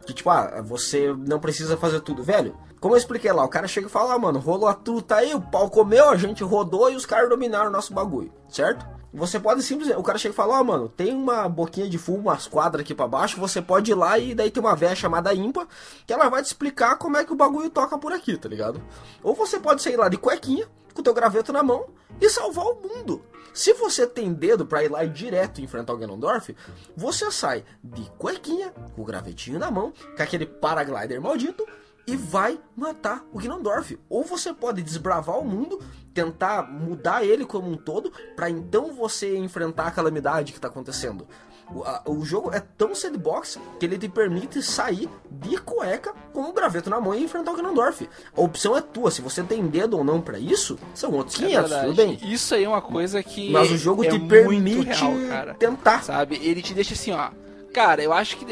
que 0.06 0.14
tipo, 0.14 0.30
ah, 0.30 0.62
você 0.62 1.12
não 1.26 1.40
precisa 1.40 1.76
fazer 1.76 2.00
tudo, 2.00 2.22
velho. 2.22 2.56
Como 2.78 2.94
eu 2.94 2.98
expliquei 2.98 3.32
lá, 3.32 3.44
o 3.44 3.48
cara 3.48 3.66
chega 3.66 3.88
e 3.88 3.90
fala, 3.90 4.14
ah, 4.14 4.18
mano, 4.18 4.38
rolou 4.38 4.68
a 4.68 4.74
truta 4.74 5.16
aí, 5.16 5.34
o 5.34 5.40
pau 5.40 5.68
comeu, 5.68 6.08
a 6.08 6.14
gente 6.14 6.44
rodou 6.44 6.88
e 6.88 6.94
os 6.94 7.04
caras 7.04 7.28
dominaram 7.28 7.66
o 7.66 7.72
nosso 7.72 7.92
bagulho, 7.92 8.32
certo? 8.48 8.86
Você 9.12 9.40
pode 9.40 9.60
simplesmente. 9.64 9.98
O 9.98 10.04
cara 10.04 10.18
chega 10.18 10.32
e 10.32 10.36
fala: 10.36 10.56
Ó, 10.56 10.60
oh, 10.60 10.64
mano, 10.64 10.88
tem 10.88 11.12
uma 11.12 11.48
boquinha 11.48 11.88
de 11.88 11.98
fumo, 11.98 12.20
umas 12.20 12.46
quadras 12.46 12.82
aqui 12.82 12.94
para 12.94 13.08
baixo. 13.08 13.40
Você 13.40 13.60
pode 13.60 13.90
ir 13.90 13.94
lá 13.94 14.16
e 14.20 14.36
daí 14.36 14.52
tem 14.52 14.62
uma 14.62 14.76
véia 14.76 14.94
chamada 14.94 15.34
Impa 15.34 15.66
que 16.06 16.12
ela 16.12 16.28
vai 16.28 16.40
te 16.44 16.46
explicar 16.46 16.96
como 16.96 17.16
é 17.16 17.24
que 17.24 17.32
o 17.32 17.36
bagulho 17.36 17.68
toca 17.70 17.98
por 17.98 18.12
aqui, 18.12 18.36
tá 18.36 18.48
ligado? 18.48 18.80
Ou 19.20 19.34
você 19.34 19.58
pode 19.58 19.82
sair 19.82 19.96
lá 19.96 20.08
de 20.08 20.16
cuequinha, 20.16 20.68
com 20.94 21.00
o 21.00 21.02
teu 21.02 21.12
graveto 21.12 21.52
na 21.52 21.60
mão 21.60 21.86
e 22.20 22.30
salvar 22.30 22.66
o 22.66 22.76
mundo. 22.76 23.20
Se 23.52 23.72
você 23.74 24.06
tem 24.06 24.32
dedo 24.32 24.64
para 24.66 24.84
ir 24.84 24.90
lá 24.90 25.04
e 25.04 25.08
direto 25.08 25.60
enfrentar 25.60 25.92
o 25.92 25.96
Ganondorf, 25.96 26.54
você 26.96 27.30
sai 27.30 27.64
de 27.82 28.02
cuequinha, 28.18 28.70
com 28.94 29.02
o 29.02 29.04
gravetinho 29.04 29.58
na 29.58 29.70
mão, 29.70 29.92
com 30.16 30.22
aquele 30.22 30.46
paraglider 30.46 31.20
maldito 31.20 31.66
e 32.06 32.16
vai 32.16 32.58
matar 32.76 33.24
o 33.32 33.38
Ganondorf. 33.38 33.98
Ou 34.08 34.24
você 34.24 34.52
pode 34.52 34.82
desbravar 34.82 35.38
o 35.38 35.44
mundo, 35.44 35.80
tentar 36.12 36.62
mudar 36.62 37.24
ele 37.24 37.44
como 37.44 37.70
um 37.70 37.76
todo, 37.76 38.12
para 38.34 38.50
então 38.50 38.92
você 38.92 39.36
enfrentar 39.36 39.86
a 39.86 39.90
calamidade 39.90 40.52
que 40.52 40.58
está 40.58 40.68
acontecendo. 40.68 41.26
O, 41.74 41.84
a, 41.84 42.02
o, 42.06 42.24
jogo 42.24 42.50
é 42.52 42.60
tão 42.60 42.94
sandbox 42.94 43.58
que 43.78 43.86
ele 43.86 43.96
te 43.96 44.08
permite 44.08 44.62
sair 44.62 45.08
de 45.30 45.56
cueca 45.58 46.12
com 46.32 46.42
o 46.42 46.52
graveto 46.52 46.90
na 46.90 47.00
mão 47.00 47.14
e 47.14 47.22
enfrentar 47.22 47.52
o 47.52 47.56
Ganondorf. 47.56 48.08
A 48.36 48.40
opção 48.40 48.76
é 48.76 48.80
tua, 48.80 49.10
se 49.10 49.22
você 49.22 49.42
tem 49.42 49.64
dedo 49.66 49.96
ou 49.96 50.04
não 50.04 50.20
para 50.20 50.38
isso, 50.38 50.78
são 50.94 51.12
outros 51.12 51.36
500, 51.36 51.72
é 51.72 51.80
tudo 51.84 51.94
bem. 51.94 52.18
Isso 52.22 52.54
aí 52.54 52.64
é 52.64 52.68
uma 52.68 52.82
coisa 52.82 53.22
que 53.22 53.50
Mas 53.50 53.70
o 53.70 53.76
jogo 53.76 54.04
é 54.04 54.08
te 54.08 54.18
permite 54.18 54.88
real, 54.88 55.54
tentar. 55.58 56.02
Sabe? 56.02 56.40
Ele 56.42 56.60
te 56.60 56.74
deixa 56.74 56.94
assim, 56.94 57.12
ó. 57.12 57.30
Cara, 57.72 58.02
eu 58.02 58.12
acho 58.12 58.36
que 58.36 58.44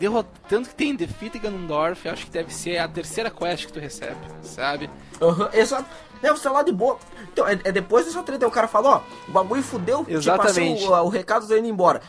derrotando 0.00 0.66
que 0.66 0.74
tem 0.74 0.96
Defeat 0.96 1.38
Ganondorf, 1.38 2.06
eu 2.06 2.12
acho 2.12 2.24
que 2.24 2.32
deve 2.32 2.52
ser 2.52 2.78
a 2.78 2.88
terceira 2.88 3.30
quest 3.30 3.66
que 3.66 3.72
tu 3.72 3.78
recebe, 3.78 4.16
sabe? 4.42 4.90
Uhum, 5.20 5.48
exato. 5.52 5.86
É, 6.22 6.30
você 6.30 6.42
tá 6.42 6.50
lá 6.50 6.62
de 6.62 6.72
boa. 6.72 6.98
Então, 7.32 7.46
é, 7.46 7.52
é 7.64 7.72
depois 7.72 8.06
dessa 8.06 8.22
treta, 8.22 8.46
o 8.46 8.50
cara 8.50 8.66
falou, 8.66 8.92
ó, 8.92 9.00
o 9.28 9.32
bagulho 9.32 9.62
fudeu, 9.62 10.04
Exatamente. 10.08 10.84
o, 10.84 10.90
o, 10.90 11.08
recado 11.08 11.46
tá 11.46 11.58
indo 11.58 11.68
embora. 11.68 12.00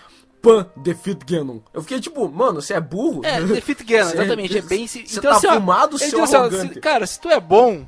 Pan, 0.41 0.69
Defeat 0.75 1.25
Ganon. 1.25 1.59
Eu 1.73 1.81
fiquei 1.81 1.99
tipo, 1.99 2.27
mano, 2.29 2.61
você 2.61 2.73
é 2.73 2.81
burro? 2.81 3.21
É, 3.23 3.41
Defeat 3.41 3.83
Ganon, 3.85 4.11
exatamente, 4.11 4.57
é 4.57 4.61
bem... 4.63 4.87
Você 4.87 4.99
então, 4.99 5.31
tá 5.31 5.37
assim, 5.37 5.47
fumado, 5.47 5.97
seu 5.97 6.07
então, 6.07 6.41
arrogante. 6.41 6.71
Assim, 6.71 6.79
cara, 6.79 7.05
se 7.05 7.19
tu 7.19 7.29
é 7.29 7.39
bom, 7.39 7.85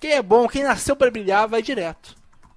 quem 0.00 0.12
é 0.12 0.22
bom, 0.22 0.48
quem 0.48 0.62
nasceu 0.62 0.96
para 0.96 1.10
brilhar, 1.10 1.48
vai 1.48 1.62
direto, 1.62 2.14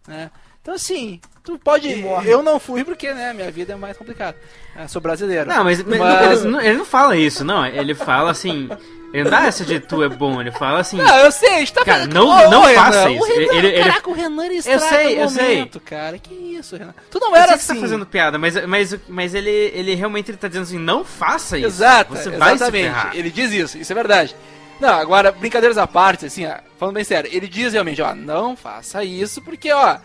né? 0.07 0.31
Então 0.65 0.73
assim, 0.73 1.21
tu 1.43 1.59
pode. 1.59 1.87
Eu 2.25 2.41
não 2.41 2.59
fui 2.59 2.83
porque, 2.83 3.13
né, 3.13 3.31
minha 3.33 3.51
vida 3.51 3.73
é 3.73 3.75
mais 3.75 3.95
complicada. 3.95 4.35
É, 4.75 4.87
sou 4.87 4.99
brasileiro. 4.99 5.47
Não, 5.47 5.63
mas, 5.63 5.83
mas... 5.83 6.41
Ele, 6.41 6.51
não, 6.51 6.59
ele, 6.59 6.77
não, 6.79 6.85
fala 6.85 7.15
isso, 7.15 7.45
não. 7.45 7.63
Ele 7.63 7.93
fala 7.93 8.31
assim. 8.31 8.67
Ele 9.15 9.23
não 9.23 9.31
dá 9.31 9.45
essa 9.45 9.63
de 9.63 9.79
tu 9.79 10.03
é 10.03 10.09
bom, 10.09 10.41
ele 10.41 10.51
fala 10.51 10.79
assim. 10.79 10.97
Não, 10.97 11.17
eu 11.19 11.31
sei, 11.31 11.55
a 11.55 11.59
gente 11.59 11.71
tá 11.71 11.85
cara, 11.85 11.99
falando. 11.99 12.13
Não, 12.13 12.51
não 12.51 12.63
faça 12.73 13.09
isso. 13.09 13.23
O 13.23 13.25
Renan, 13.25 13.53
ele, 13.53 13.67
ele, 13.67 13.83
caraca, 13.83 14.09
o 14.09 14.13
Renan 14.13 14.45
ele 14.45 14.57
eu 14.57 14.61
sei, 14.61 15.21
eu 15.21 15.29
momento, 15.29 15.73
sei. 15.79 15.81
cara. 15.85 16.19
Que 16.19 16.33
isso, 16.33 16.75
Renan? 16.75 16.93
Tu 17.09 17.17
não 17.17 17.33
era 17.33 17.45
eu 17.45 17.47
sei 17.47 17.55
assim. 17.55 17.67
Que 17.67 17.67
você 17.67 17.75
tá 17.75 17.81
fazendo 17.81 18.05
piada, 18.05 18.37
mas, 18.37 18.65
mas, 18.65 18.99
mas 19.07 19.33
ele, 19.33 19.49
ele 19.49 19.95
realmente 19.95 20.31
ele 20.31 20.37
tá 20.37 20.49
dizendo 20.49 20.63
assim: 20.63 20.77
não 20.77 21.05
faça 21.05 21.57
isso. 21.57 21.67
Exato, 21.67 22.13
você 22.13 22.29
vai 22.29 22.55
exatamente. 22.55 23.17
Ele 23.17 23.31
diz 23.31 23.53
isso, 23.53 23.77
isso 23.77 23.89
é 23.89 23.95
verdade. 23.95 24.35
Não, 24.81 24.89
agora, 24.89 25.31
brincadeiras 25.31 25.77
à 25.77 25.87
parte, 25.87 26.25
assim, 26.25 26.45
ó, 26.45 26.57
falando 26.77 26.95
bem 26.95 27.03
sério, 27.05 27.29
ele 27.33 27.47
diz 27.47 27.71
realmente, 27.71 28.01
ó, 28.01 28.13
não 28.13 28.57
faça 28.57 29.01
isso, 29.05 29.41
porque, 29.41 29.71
ó, 29.71 29.97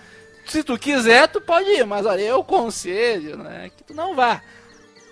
se 0.47 0.63
tu 0.63 0.79
quiser, 0.79 1.27
tu 1.27 1.41
pode 1.41 1.69
ir, 1.69 1.85
mas 1.85 2.07
olha, 2.07 2.21
eu 2.21 2.45
conselho, 2.45 3.37
né, 3.39 3.73
que 3.77 3.83
tu 3.83 3.93
não 3.93 4.15
vá. 4.15 4.41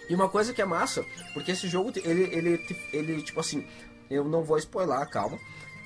E 0.08 0.14
uma 0.14 0.28
coisa 0.28 0.54
que 0.54 0.62
é 0.62 0.64
massa, 0.64 1.04
porque 1.34 1.52
esse 1.52 1.68
jogo, 1.68 1.92
ele, 2.02 2.22
ele, 2.32 2.66
ele, 2.92 3.22
tipo 3.22 3.38
assim, 3.40 3.66
eu 4.10 4.24
não 4.24 4.42
vou 4.42 4.58
spoiler, 4.58 5.08
calma. 5.08 5.38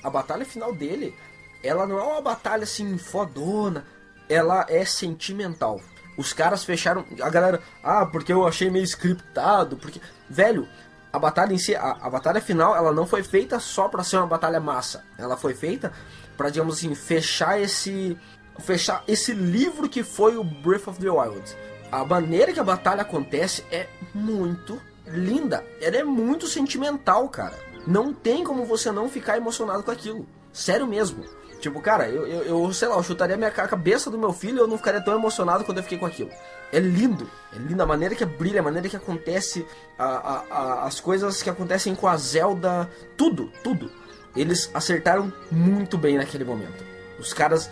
A 0.03 0.09
batalha 0.09 0.45
final 0.45 0.73
dele, 0.73 1.15
ela 1.63 1.87
não 1.87 1.99
é 1.99 2.03
uma 2.03 2.21
batalha 2.21 2.63
assim, 2.63 2.97
fodona, 2.97 3.85
ela 4.27 4.65
é 4.69 4.85
sentimental. 4.85 5.79
Os 6.17 6.31
caras 6.33 6.63
fecharam, 6.63 7.05
a 7.21 7.29
galera, 7.29 7.61
ah, 7.83 8.05
porque 8.05 8.31
eu 8.31 8.47
achei 8.47 8.69
meio 8.69 8.85
scriptado, 8.85 9.77
porque, 9.77 9.99
velho, 10.29 10.67
a 11.11 11.19
batalha 11.19 11.53
em 11.53 11.57
si, 11.57 11.75
a, 11.75 11.97
a 12.01 12.09
batalha 12.09 12.41
final, 12.41 12.75
ela 12.75 12.91
não 12.91 13.05
foi 13.05 13.23
feita 13.23 13.59
só 13.59 13.87
para 13.87 14.03
ser 14.03 14.17
uma 14.17 14.27
batalha 14.27 14.59
massa. 14.59 15.03
Ela 15.17 15.37
foi 15.37 15.53
feita 15.53 15.91
para 16.35 16.49
digamos 16.49 16.77
assim, 16.77 16.95
fechar 16.95 17.59
esse 17.59 18.17
fechar 18.59 19.03
esse 19.07 19.33
livro 19.33 19.89
que 19.89 20.03
foi 20.03 20.37
o 20.37 20.43
Breath 20.43 20.87
of 20.87 20.99
the 20.99 21.09
Wild. 21.09 21.55
A 21.91 22.03
maneira 22.03 22.51
que 22.51 22.59
a 22.59 22.63
batalha 22.63 23.03
acontece 23.03 23.63
é 23.71 23.87
muito 24.13 24.81
linda. 25.05 25.63
Ela 25.79 25.97
é 25.97 26.03
muito 26.03 26.47
sentimental, 26.47 27.29
cara. 27.29 27.57
Não 27.85 28.13
tem 28.13 28.43
como 28.43 28.65
você 28.65 28.91
não 28.91 29.09
ficar 29.09 29.37
emocionado 29.37 29.83
com 29.83 29.91
aquilo. 29.91 30.25
Sério 30.51 30.87
mesmo. 30.87 31.23
Tipo, 31.59 31.79
cara, 31.81 32.09
eu, 32.09 32.27
eu, 32.27 32.43
eu 32.43 32.73
sei 32.73 32.87
lá, 32.87 32.95
eu 32.95 33.03
chutaria 33.03 33.37
minha 33.37 33.51
cabeça 33.51 34.09
do 34.09 34.17
meu 34.17 34.33
filho 34.33 34.57
e 34.57 34.59
eu 34.59 34.67
não 34.67 34.77
ficaria 34.77 35.01
tão 35.01 35.15
emocionado 35.15 35.63
quando 35.63 35.77
eu 35.77 35.83
fiquei 35.83 35.97
com 35.97 36.05
aquilo. 36.05 36.29
É 36.71 36.79
lindo. 36.79 37.29
É 37.53 37.57
lindo 37.57 37.81
a 37.81 37.85
maneira 37.85 38.15
que 38.15 38.25
brilha, 38.25 38.59
a 38.59 38.63
maneira 38.63 38.89
que 38.89 38.97
acontece, 38.97 39.65
a, 39.97 40.05
a, 40.05 40.43
a, 40.49 40.83
as 40.85 40.99
coisas 40.99 41.41
que 41.41 41.49
acontecem 41.49 41.95
com 41.95 42.07
a 42.07 42.17
Zelda. 42.17 42.89
Tudo, 43.15 43.51
tudo. 43.63 43.89
Eles 44.35 44.69
acertaram 44.73 45.31
muito 45.51 45.97
bem 45.97 46.17
naquele 46.17 46.43
momento. 46.43 46.83
Os 47.19 47.31
caras 47.33 47.69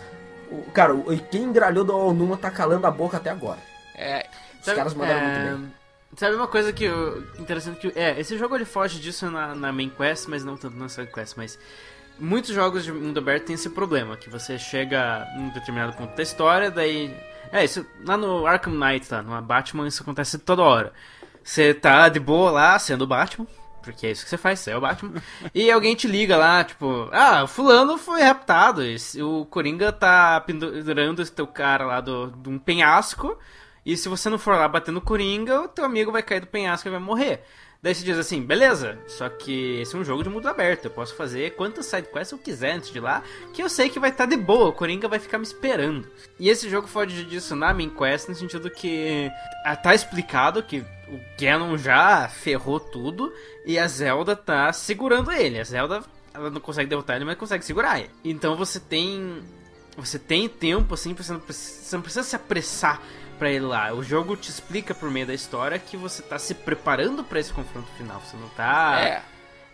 o, 0.52 0.70
cara, 0.70 0.94
quem 1.30 1.44
engralhou 1.44 1.84
do 1.84 1.96
Onuma 1.96 2.36
tá 2.36 2.50
calando 2.50 2.86
a 2.86 2.90
boca 2.90 3.16
até 3.16 3.30
agora. 3.30 3.58
É. 3.96 4.26
Os 4.58 4.64
sabe, 4.64 4.76
caras 4.76 4.94
mandaram 4.94 5.20
é... 5.20 5.50
muito 5.50 5.60
bem. 5.62 5.81
Sabe 6.16 6.36
uma 6.36 6.46
coisa 6.46 6.72
que 6.72 6.84
eu, 6.84 7.22
interessante 7.38 7.80
que 7.80 7.98
é 7.98 8.20
esse 8.20 8.36
jogo 8.36 8.54
ele 8.54 8.66
foge 8.66 9.00
disso 9.00 9.30
na, 9.30 9.54
na 9.54 9.72
main 9.72 9.88
quest, 9.88 10.28
mas 10.28 10.44
não 10.44 10.56
tanto 10.56 10.76
na 10.76 10.88
side 10.88 11.10
quest, 11.10 11.36
mas 11.36 11.58
muitos 12.18 12.54
jogos 12.54 12.84
de 12.84 12.92
mundo 12.92 13.18
aberto 13.18 13.46
tem 13.46 13.54
esse 13.54 13.70
problema 13.70 14.16
que 14.16 14.28
você 14.28 14.58
chega 14.58 15.26
num 15.36 15.48
determinado 15.48 15.94
ponto 15.94 16.14
da 16.14 16.22
história, 16.22 16.70
daí 16.70 17.16
é 17.50 17.64
isso 17.64 17.86
lá 18.04 18.16
no 18.16 18.46
Arkham 18.46 18.74
Knight, 18.74 19.08
tá, 19.08 19.22
no 19.22 19.40
Batman 19.40 19.88
isso 19.88 20.02
acontece 20.02 20.38
toda 20.38 20.62
hora. 20.62 20.92
Você 21.42 21.74
tá 21.74 22.08
de 22.08 22.20
boa 22.20 22.50
lá 22.50 22.78
sendo 22.78 23.06
Batman, 23.06 23.46
porque 23.82 24.06
é 24.06 24.10
isso 24.10 24.24
que 24.24 24.30
você 24.30 24.36
faz, 24.36 24.60
você 24.60 24.70
é 24.70 24.76
o 24.76 24.80
Batman. 24.80 25.14
e 25.54 25.70
alguém 25.70 25.94
te 25.94 26.06
liga 26.06 26.36
lá, 26.36 26.62
tipo, 26.62 27.08
ah, 27.10 27.44
o 27.44 27.48
fulano 27.48 27.98
foi 27.98 28.22
raptado. 28.22 28.82
O 29.20 29.44
Coringa 29.46 29.92
tá 29.92 30.40
pendurando 30.40 31.20
esse 31.20 31.32
teu 31.32 31.46
cara 31.46 31.84
lá 31.84 32.00
do, 32.00 32.30
de 32.30 32.48
um 32.48 32.58
penhasco. 32.58 33.36
E 33.84 33.96
se 33.96 34.08
você 34.08 34.30
não 34.30 34.38
for 34.38 34.54
lá 34.54 34.68
bater 34.68 34.92
no 34.92 35.00
Coringa, 35.00 35.62
o 35.62 35.68
teu 35.68 35.84
amigo 35.84 36.12
vai 36.12 36.22
cair 36.22 36.40
do 36.40 36.46
penhasco 36.46 36.88
e 36.88 36.90
vai 36.90 37.00
morrer. 37.00 37.42
Daí 37.82 37.96
você 37.96 38.04
diz 38.04 38.16
assim, 38.16 38.40
beleza, 38.40 38.96
só 39.08 39.28
que 39.28 39.80
esse 39.80 39.96
é 39.96 39.98
um 39.98 40.04
jogo 40.04 40.22
de 40.22 40.30
mundo 40.30 40.46
aberto, 40.46 40.84
eu 40.84 40.90
posso 40.92 41.16
fazer 41.16 41.56
quantas 41.56 41.86
sidequests 41.86 42.30
eu 42.30 42.38
quiser 42.38 42.76
antes 42.76 42.92
de 42.92 43.00
lá, 43.00 43.24
que 43.52 43.60
eu 43.60 43.68
sei 43.68 43.88
que 43.88 43.98
vai 43.98 44.10
estar 44.10 44.28
tá 44.28 44.36
de 44.36 44.40
boa, 44.40 44.68
o 44.68 44.72
Coringa 44.72 45.08
vai 45.08 45.18
ficar 45.18 45.36
me 45.36 45.44
esperando. 45.44 46.08
E 46.38 46.48
esse 46.48 46.70
jogo 46.70 46.86
foge 46.86 47.24
disso 47.24 47.56
na 47.56 47.74
main 47.74 47.90
quest, 47.90 48.28
no 48.28 48.36
sentido 48.36 48.70
que 48.70 49.28
ah, 49.64 49.74
tá 49.74 49.96
explicado 49.96 50.62
que 50.62 50.78
o 51.08 51.20
Ganon 51.36 51.76
já 51.76 52.28
ferrou 52.28 52.78
tudo 52.78 53.32
e 53.66 53.76
a 53.76 53.88
Zelda 53.88 54.36
tá 54.36 54.72
segurando 54.72 55.32
ele. 55.32 55.58
A 55.58 55.64
Zelda, 55.64 56.04
ela 56.32 56.50
não 56.50 56.60
consegue 56.60 56.88
derrotar 56.88 57.16
ele, 57.16 57.24
mas 57.24 57.36
consegue 57.36 57.64
segurar 57.64 57.98
ele. 57.98 58.10
Então 58.24 58.54
você 58.54 58.78
tem 58.78 59.42
você 59.96 60.18
tem 60.18 60.48
tempo 60.48 60.94
assim, 60.94 61.14
você 61.14 61.32
não 61.32 61.40
precisa, 61.40 61.82
você 61.82 61.96
não 61.96 62.02
precisa 62.02 62.22
se 62.22 62.36
apressar 62.36 63.02
para 63.42 63.50
ele 63.50 63.66
lá. 63.66 63.92
O 63.92 64.04
jogo 64.04 64.36
te 64.36 64.48
explica 64.48 64.94
por 64.94 65.10
meio 65.10 65.26
da 65.26 65.34
história 65.34 65.76
que 65.76 65.96
você 65.96 66.22
tá 66.22 66.38
se 66.38 66.54
preparando 66.54 67.24
para 67.24 67.40
esse 67.40 67.52
confronto 67.52 67.90
final. 67.96 68.20
Você 68.20 68.36
não 68.36 68.48
tá 68.50 69.00
é. 69.00 69.22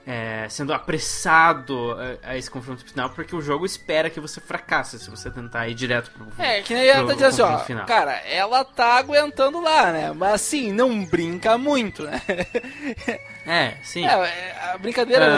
É, 0.07 0.49
sendo 0.49 0.73
apressado 0.73 1.95
a, 2.25 2.31
a, 2.31 2.39
esse 2.39 2.51
confronto 2.51 2.83
final, 2.83 3.11
porque 3.11 3.37
o 3.37 3.43
jogo 3.43 3.67
espera 3.67 4.09
que 4.09 4.19
você 4.19 4.41
fracasse 4.41 4.99
se 4.99 5.11
você 5.11 5.31
tentar 5.31 5.69
ir 5.69 5.75
direto 5.75 6.11
pro 6.13 6.43
É, 6.43 6.63
que 6.63 6.73
nem 6.73 6.87
ela 6.87 7.07
tá 7.09 7.13
dizendo 7.13 7.29
assim, 7.29 7.43
ó, 7.43 7.59
final. 7.59 7.85
cara, 7.85 8.13
ela 8.27 8.65
tá 8.65 8.97
aguentando 8.97 9.61
lá, 9.61 9.93
né? 9.93 10.13
Mas 10.17 10.33
assim, 10.33 10.73
não 10.73 11.05
brinca 11.05 11.59
muito, 11.59 12.05
né? 12.05 12.23
É, 13.51 13.77
sim. 13.83 14.05
É, 14.05 14.73
a 14.75 14.77
brincadeira, 14.77 15.31
uh... 15.31 15.35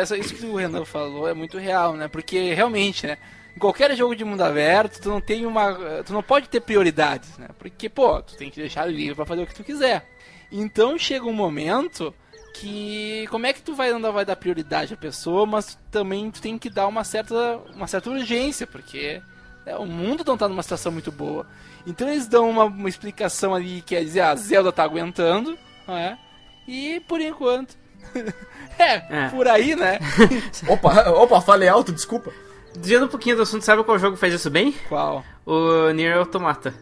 assim, 0.00 0.18
isso 0.18 0.34
que 0.34 0.46
o 0.46 0.56
Renan 0.56 0.84
falou 0.84 1.28
é 1.28 1.34
muito 1.34 1.58
real, 1.58 1.94
né? 1.94 2.08
Porque 2.08 2.52
realmente, 2.52 3.06
né? 3.06 3.18
Em 3.54 3.58
qualquer 3.58 3.94
jogo 3.96 4.16
de 4.16 4.24
mundo 4.24 4.42
aberto, 4.42 5.00
tu 5.00 5.08
não 5.08 5.20
tem 5.20 5.46
uma. 5.46 6.02
Tu 6.04 6.12
não 6.12 6.22
pode 6.22 6.48
ter 6.48 6.60
prioridades, 6.60 7.38
né? 7.38 7.48
Porque, 7.58 7.88
pô, 7.88 8.20
tu 8.20 8.36
tem 8.36 8.50
que 8.50 8.60
deixar 8.60 8.86
livre 8.86 9.14
para 9.14 9.26
fazer 9.26 9.42
o 9.42 9.46
que 9.46 9.54
tu 9.54 9.62
quiser. 9.62 10.04
Então 10.50 10.98
chega 10.98 11.24
um 11.24 11.32
momento 11.32 12.12
que. 12.54 13.26
Como 13.30 13.46
é 13.46 13.52
que 13.52 13.62
tu 13.62 13.74
vai, 13.74 13.92
não 13.92 14.12
vai 14.12 14.24
dar 14.24 14.36
prioridade 14.36 14.94
à 14.94 14.96
pessoa, 14.96 15.46
mas 15.46 15.78
também 15.90 16.30
tu 16.30 16.42
tem 16.42 16.58
que 16.58 16.68
dar 16.68 16.88
uma 16.88 17.04
certa, 17.04 17.58
uma 17.74 17.86
certa 17.86 18.10
urgência, 18.10 18.66
porque 18.66 19.22
né, 19.64 19.76
o 19.76 19.86
mundo 19.86 20.24
não 20.26 20.36
tá 20.36 20.48
numa 20.48 20.62
situação 20.62 20.90
muito 20.90 21.12
boa. 21.12 21.46
Então 21.86 22.08
eles 22.08 22.26
dão 22.26 22.50
uma, 22.50 22.64
uma 22.64 22.88
explicação 22.88 23.54
ali 23.54 23.82
que 23.82 23.94
é 23.94 24.02
dizer, 24.02 24.20
ah, 24.20 24.30
a 24.30 24.36
Zelda 24.36 24.72
tá 24.72 24.82
aguentando, 24.82 25.56
não 25.86 25.96
é? 25.96 26.18
E 26.66 27.00
por 27.00 27.20
enquanto. 27.20 27.76
é, 28.78 28.94
é, 28.94 29.28
por 29.28 29.46
aí, 29.46 29.76
né? 29.76 29.98
opa, 30.68 31.10
opa, 31.10 31.40
falei 31.40 31.68
alto, 31.68 31.92
desculpa. 31.92 32.32
Desviando 32.76 33.06
um 33.06 33.08
pouquinho 33.08 33.36
do 33.36 33.42
assunto, 33.42 33.64
sabe 33.64 33.84
qual 33.84 33.98
jogo 33.98 34.16
faz 34.16 34.34
isso 34.34 34.50
bem? 34.50 34.74
Qual? 34.88 35.24
O 35.46 35.90
Nier 35.90 36.16
Automata. 36.16 36.74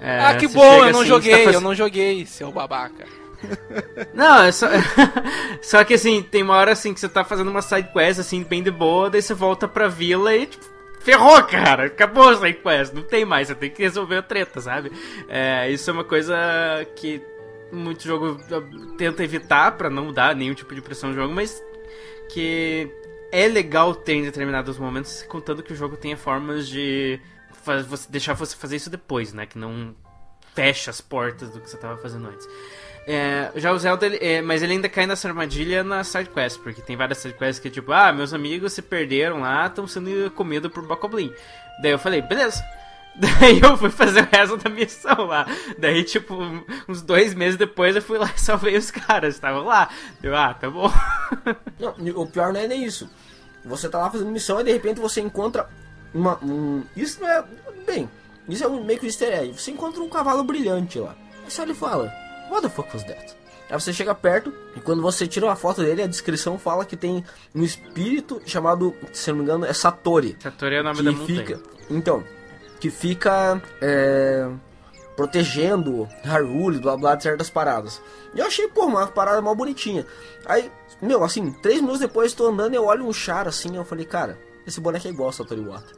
É, 0.00 0.20
ah, 0.20 0.36
que 0.36 0.46
bom, 0.48 0.84
eu 0.84 0.92
não 0.92 1.00
assim, 1.00 1.08
joguei, 1.08 1.32
tá 1.32 1.44
faz... 1.44 1.54
eu 1.54 1.60
não 1.60 1.74
joguei, 1.74 2.26
seu 2.26 2.52
babaca. 2.52 3.06
Não, 4.14 4.44
é 4.44 4.52
só... 4.52 4.66
só 5.60 5.84
que 5.84 5.94
assim, 5.94 6.22
tem 6.22 6.42
uma 6.42 6.56
hora 6.56 6.72
assim 6.72 6.94
que 6.94 7.00
você 7.00 7.08
tá 7.08 7.22
fazendo 7.22 7.50
uma 7.50 7.60
side 7.60 7.90
quest 7.92 8.18
assim, 8.18 8.42
bem 8.42 8.62
de 8.62 8.70
boa, 8.70 9.10
daí 9.10 9.20
você 9.20 9.34
volta 9.34 9.68
pra 9.68 9.88
vila 9.88 10.34
e 10.34 10.46
tipo, 10.46 10.64
ferrou, 11.00 11.42
cara, 11.44 11.84
acabou 11.84 12.30
a 12.30 12.36
side 12.36 12.58
quest, 12.62 12.94
não 12.94 13.02
tem 13.02 13.24
mais, 13.24 13.48
você 13.48 13.54
tem 13.54 13.70
que 13.70 13.82
resolver 13.82 14.16
a 14.16 14.22
treta, 14.22 14.60
sabe? 14.60 14.90
É, 15.28 15.70
isso 15.70 15.88
é 15.88 15.92
uma 15.92 16.04
coisa 16.04 16.34
que 16.96 17.22
muito 17.70 18.04
jogo 18.04 18.38
tenta 18.96 19.22
evitar 19.22 19.72
para 19.72 19.90
não 19.90 20.12
dar 20.12 20.34
nenhum 20.34 20.54
tipo 20.54 20.74
de 20.74 20.80
pressão 20.80 21.10
no 21.10 21.14
jogo, 21.14 21.34
mas 21.34 21.62
que 22.30 22.90
é 23.36 23.46
legal 23.48 23.94
ter 23.94 24.14
em 24.14 24.22
determinados 24.22 24.78
momentos, 24.78 25.22
contando 25.24 25.62
que 25.62 25.70
o 25.70 25.76
jogo 25.76 25.94
tenha 25.94 26.16
formas 26.16 26.66
de 26.66 27.20
deixar 28.08 28.32
você 28.32 28.56
fazer 28.56 28.76
isso 28.76 28.88
depois, 28.88 29.34
né? 29.34 29.44
Que 29.44 29.58
não 29.58 29.94
fecha 30.54 30.90
as 30.90 31.02
portas 31.02 31.50
do 31.50 31.60
que 31.60 31.68
você 31.68 31.76
estava 31.76 31.98
fazendo 31.98 32.28
antes. 32.28 32.48
É, 33.06 33.52
já 33.56 33.72
o 33.72 33.78
Zelda, 33.78 34.06
ele, 34.06 34.18
é, 34.22 34.40
mas 34.40 34.62
ele 34.62 34.72
ainda 34.72 34.88
cai 34.88 35.06
nessa 35.06 35.28
armadilha 35.28 35.84
na 35.84 36.02
sidequest, 36.02 36.58
porque 36.60 36.80
tem 36.80 36.96
várias 36.96 37.18
sidequests 37.18 37.58
que 37.58 37.68
é 37.68 37.70
tipo, 37.70 37.92
ah, 37.92 38.10
meus 38.10 38.32
amigos 38.32 38.72
se 38.72 38.80
perderam 38.80 39.40
lá, 39.40 39.66
estão 39.66 39.86
sendo 39.86 40.30
comidos 40.30 40.72
por 40.72 40.86
Bokoblin. 40.86 41.30
Daí 41.82 41.92
eu 41.92 41.98
falei, 41.98 42.22
beleza. 42.22 42.64
Daí 43.16 43.60
eu 43.60 43.76
fui 43.76 43.90
fazer 43.90 44.22
o 44.22 44.28
resto 44.30 44.56
da 44.56 44.70
missão 44.70 45.26
lá. 45.26 45.46
Daí, 45.78 46.04
tipo, 46.04 46.34
uns 46.88 47.02
dois 47.02 47.34
meses 47.34 47.58
depois 47.58 47.94
eu 47.96 48.02
fui 48.02 48.16
lá 48.18 48.30
e 48.34 48.40
salvei 48.40 48.76
os 48.76 48.90
caras, 48.90 49.34
estavam 49.34 49.64
lá. 49.64 49.90
Deu, 50.20 50.34
ah, 50.34 50.54
tá 50.54 50.70
bom. 50.70 50.90
Não, 51.78 51.94
o 52.22 52.26
pior 52.26 52.52
não 52.52 52.60
é 52.60 52.66
nem 52.66 52.84
isso. 52.84 53.10
Você 53.66 53.88
tá 53.88 53.98
lá 53.98 54.10
fazendo 54.10 54.30
missão 54.30 54.60
e 54.60 54.64
de 54.64 54.72
repente 54.72 55.00
você 55.00 55.20
encontra 55.20 55.68
uma. 56.14 56.38
Um, 56.42 56.82
isso 56.96 57.20
não 57.20 57.28
é. 57.28 57.44
Bem, 57.86 58.08
isso 58.48 58.64
é 58.64 58.68
um, 58.68 58.82
meio 58.84 58.98
que 58.98 59.06
um 59.06 59.08
easter 59.08 59.32
egg. 59.32 59.52
Você 59.52 59.70
encontra 59.70 60.02
um 60.02 60.08
cavalo 60.08 60.42
brilhante 60.44 60.98
lá. 60.98 61.14
Aí 61.44 61.50
só 61.50 61.62
ele 61.62 61.74
fala: 61.74 62.12
What 62.50 62.62
the 62.62 62.68
fuck 62.68 62.88
was 62.94 63.04
that? 63.04 63.36
Aí 63.68 63.80
você 63.80 63.92
chega 63.92 64.14
perto 64.14 64.52
e 64.76 64.80
quando 64.80 65.02
você 65.02 65.26
tira 65.26 65.46
uma 65.46 65.56
foto 65.56 65.82
dele, 65.82 66.02
a 66.02 66.06
descrição 66.06 66.58
fala 66.58 66.84
que 66.84 66.96
tem 66.96 67.24
um 67.54 67.64
espírito 67.64 68.40
chamado, 68.46 68.94
se 69.12 69.30
não 69.30 69.38
me 69.38 69.44
engano, 69.44 69.66
é 69.66 69.72
Satori. 69.72 70.36
Satori 70.40 70.76
é 70.76 70.80
o 70.80 70.84
nome 70.84 71.02
da 71.02 71.10
montanha. 71.10 71.44
Fica, 71.44 71.60
então, 71.90 72.22
que 72.78 72.90
fica 72.90 73.60
é, 73.80 74.48
protegendo 75.16 76.06
Haruli, 76.24 76.78
blá 76.78 76.96
blá, 76.96 77.14
de 77.14 77.22
certas 77.22 77.48
paradas. 77.48 78.00
E 78.34 78.38
eu 78.38 78.46
achei, 78.46 78.68
pô, 78.68 78.84
uma 78.84 79.06
parada 79.06 79.40
mal 79.40 79.54
bonitinha. 79.54 80.06
Aí, 80.44 80.70
meu, 81.00 81.24
assim, 81.24 81.50
três 81.62 81.80
minutos 81.80 82.00
depois 82.00 82.32
estou 82.32 82.48
andando 82.48 82.74
e 82.74 82.76
eu 82.76 82.84
olho 82.84 83.06
um 83.06 83.12
char 83.12 83.48
assim, 83.48 83.76
eu 83.76 83.84
falei, 83.84 84.04
cara, 84.04 84.38
esse 84.66 84.80
boneco 84.80 85.08
é 85.08 85.10
igual 85.10 85.28
ao 85.28 85.32
Satori 85.32 85.62
Wata. 85.62 85.92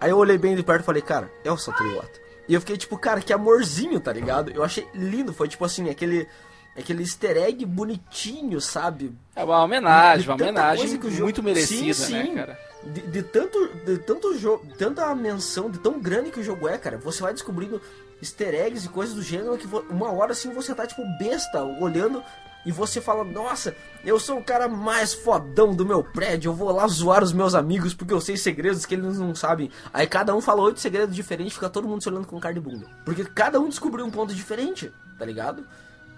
Aí 0.00 0.10
eu 0.10 0.18
olhei 0.18 0.36
bem 0.36 0.56
de 0.56 0.62
perto 0.62 0.82
e 0.82 0.84
falei, 0.84 1.02
cara, 1.02 1.30
é 1.44 1.50
o 1.50 1.56
Satori 1.56 1.94
Wata. 1.94 2.20
E 2.48 2.54
eu 2.54 2.60
fiquei 2.60 2.76
tipo, 2.76 2.98
cara, 2.98 3.20
que 3.20 3.32
amorzinho, 3.32 3.98
tá 4.00 4.12
ligado? 4.12 4.50
Eu 4.50 4.62
achei 4.62 4.86
lindo, 4.94 5.32
foi 5.32 5.48
tipo 5.48 5.64
assim, 5.64 5.88
aquele 5.88 6.28
aquele 6.76 7.02
easter 7.02 7.36
egg 7.38 7.64
bonitinho, 7.64 8.60
sabe? 8.60 9.12
É 9.34 9.42
uma 9.42 9.62
homenagem, 9.62 10.28
uma 10.28 10.34
homenagem 10.34 11.00
muito 11.20 11.42
merecida, 11.42 11.94
sim, 11.94 12.14
né, 12.14 12.24
sim. 12.24 12.34
né, 12.34 12.34
cara? 12.34 12.66
De, 12.84 13.00
de, 13.00 13.22
tanto, 13.22 13.68
de 13.84 13.98
tanto 13.98 14.38
jogo, 14.38 14.64
tanta 14.78 15.12
menção, 15.14 15.70
de 15.70 15.78
tão 15.78 15.98
grande 15.98 16.30
que 16.30 16.38
o 16.38 16.44
jogo 16.44 16.68
é, 16.68 16.78
cara, 16.78 16.98
você 16.98 17.22
vai 17.22 17.32
descobrindo 17.32 17.80
easter 18.20 18.54
eggs 18.54 18.86
e 18.86 18.88
coisas 18.88 19.14
do 19.14 19.22
gênero 19.22 19.58
que 19.58 19.66
uma 19.90 20.10
hora 20.10 20.32
assim 20.32 20.52
você 20.52 20.74
tá 20.74 20.86
tipo 20.86 21.02
besta 21.18 21.62
olhando 21.62 22.22
e 22.64 22.72
você 22.72 23.00
fala, 23.00 23.22
nossa, 23.22 23.76
eu 24.04 24.18
sou 24.18 24.38
o 24.38 24.42
cara 24.42 24.66
mais 24.66 25.14
fodão 25.14 25.72
do 25.72 25.86
meu 25.86 26.02
prédio, 26.02 26.48
eu 26.48 26.54
vou 26.54 26.72
lá 26.72 26.86
zoar 26.88 27.22
os 27.22 27.32
meus 27.32 27.54
amigos 27.54 27.94
porque 27.94 28.12
eu 28.12 28.20
sei 28.20 28.36
segredos 28.36 28.84
que 28.84 28.94
eles 28.96 29.18
não 29.18 29.36
sabem. 29.36 29.70
Aí 29.94 30.04
cada 30.04 30.34
um 30.34 30.40
fala 30.40 30.62
oito 30.62 30.80
segredos 30.80 31.14
diferentes, 31.14 31.54
fica 31.54 31.70
todo 31.70 31.86
mundo 31.86 32.02
se 32.02 32.08
olhando 32.08 32.26
com 32.26 32.40
cara 32.40 32.54
de 32.54 32.60
bunda. 32.60 32.88
Porque 33.04 33.24
cada 33.24 33.60
um 33.60 33.68
descobriu 33.68 34.04
um 34.04 34.10
ponto 34.10 34.34
diferente, 34.34 34.92
tá 35.16 35.24
ligado? 35.24 35.64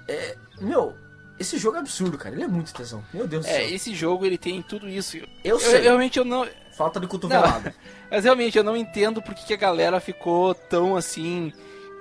É, 0.09 0.39
meu, 0.59 0.97
esse 1.39 1.59
jogo 1.59 1.77
é 1.77 1.81
absurdo, 1.81 2.17
cara. 2.17 2.35
Ele 2.35 2.45
é 2.45 2.49
muito 2.49 2.73
tesão. 2.73 3.05
Meu 3.13 3.29
Deus 3.29 3.45
é, 3.45 3.49
do 3.49 3.55
céu. 3.55 3.65
É, 3.65 3.71
esse 3.71 3.95
jogo 3.95 4.25
ele 4.25 4.39
tem 4.39 4.63
tudo 4.63 4.89
isso. 4.89 5.19
Eu, 5.19 5.27
eu 5.45 5.61
sei. 5.61 5.79
Eu, 5.79 5.83
realmente 5.83 6.19
eu 6.19 6.25
não. 6.25 6.49
Falta 6.77 6.99
de 6.99 7.07
cotovelada. 7.07 7.75
Mas 8.11 8.25
realmente 8.25 8.57
eu 8.57 8.65
não 8.65 8.77
entendo 8.77 9.21
porque 9.21 9.45
que 9.45 9.53
a 9.53 9.57
galera 9.59 10.01
ficou 10.01 10.55
tão 10.55 10.97
assim 10.97 11.53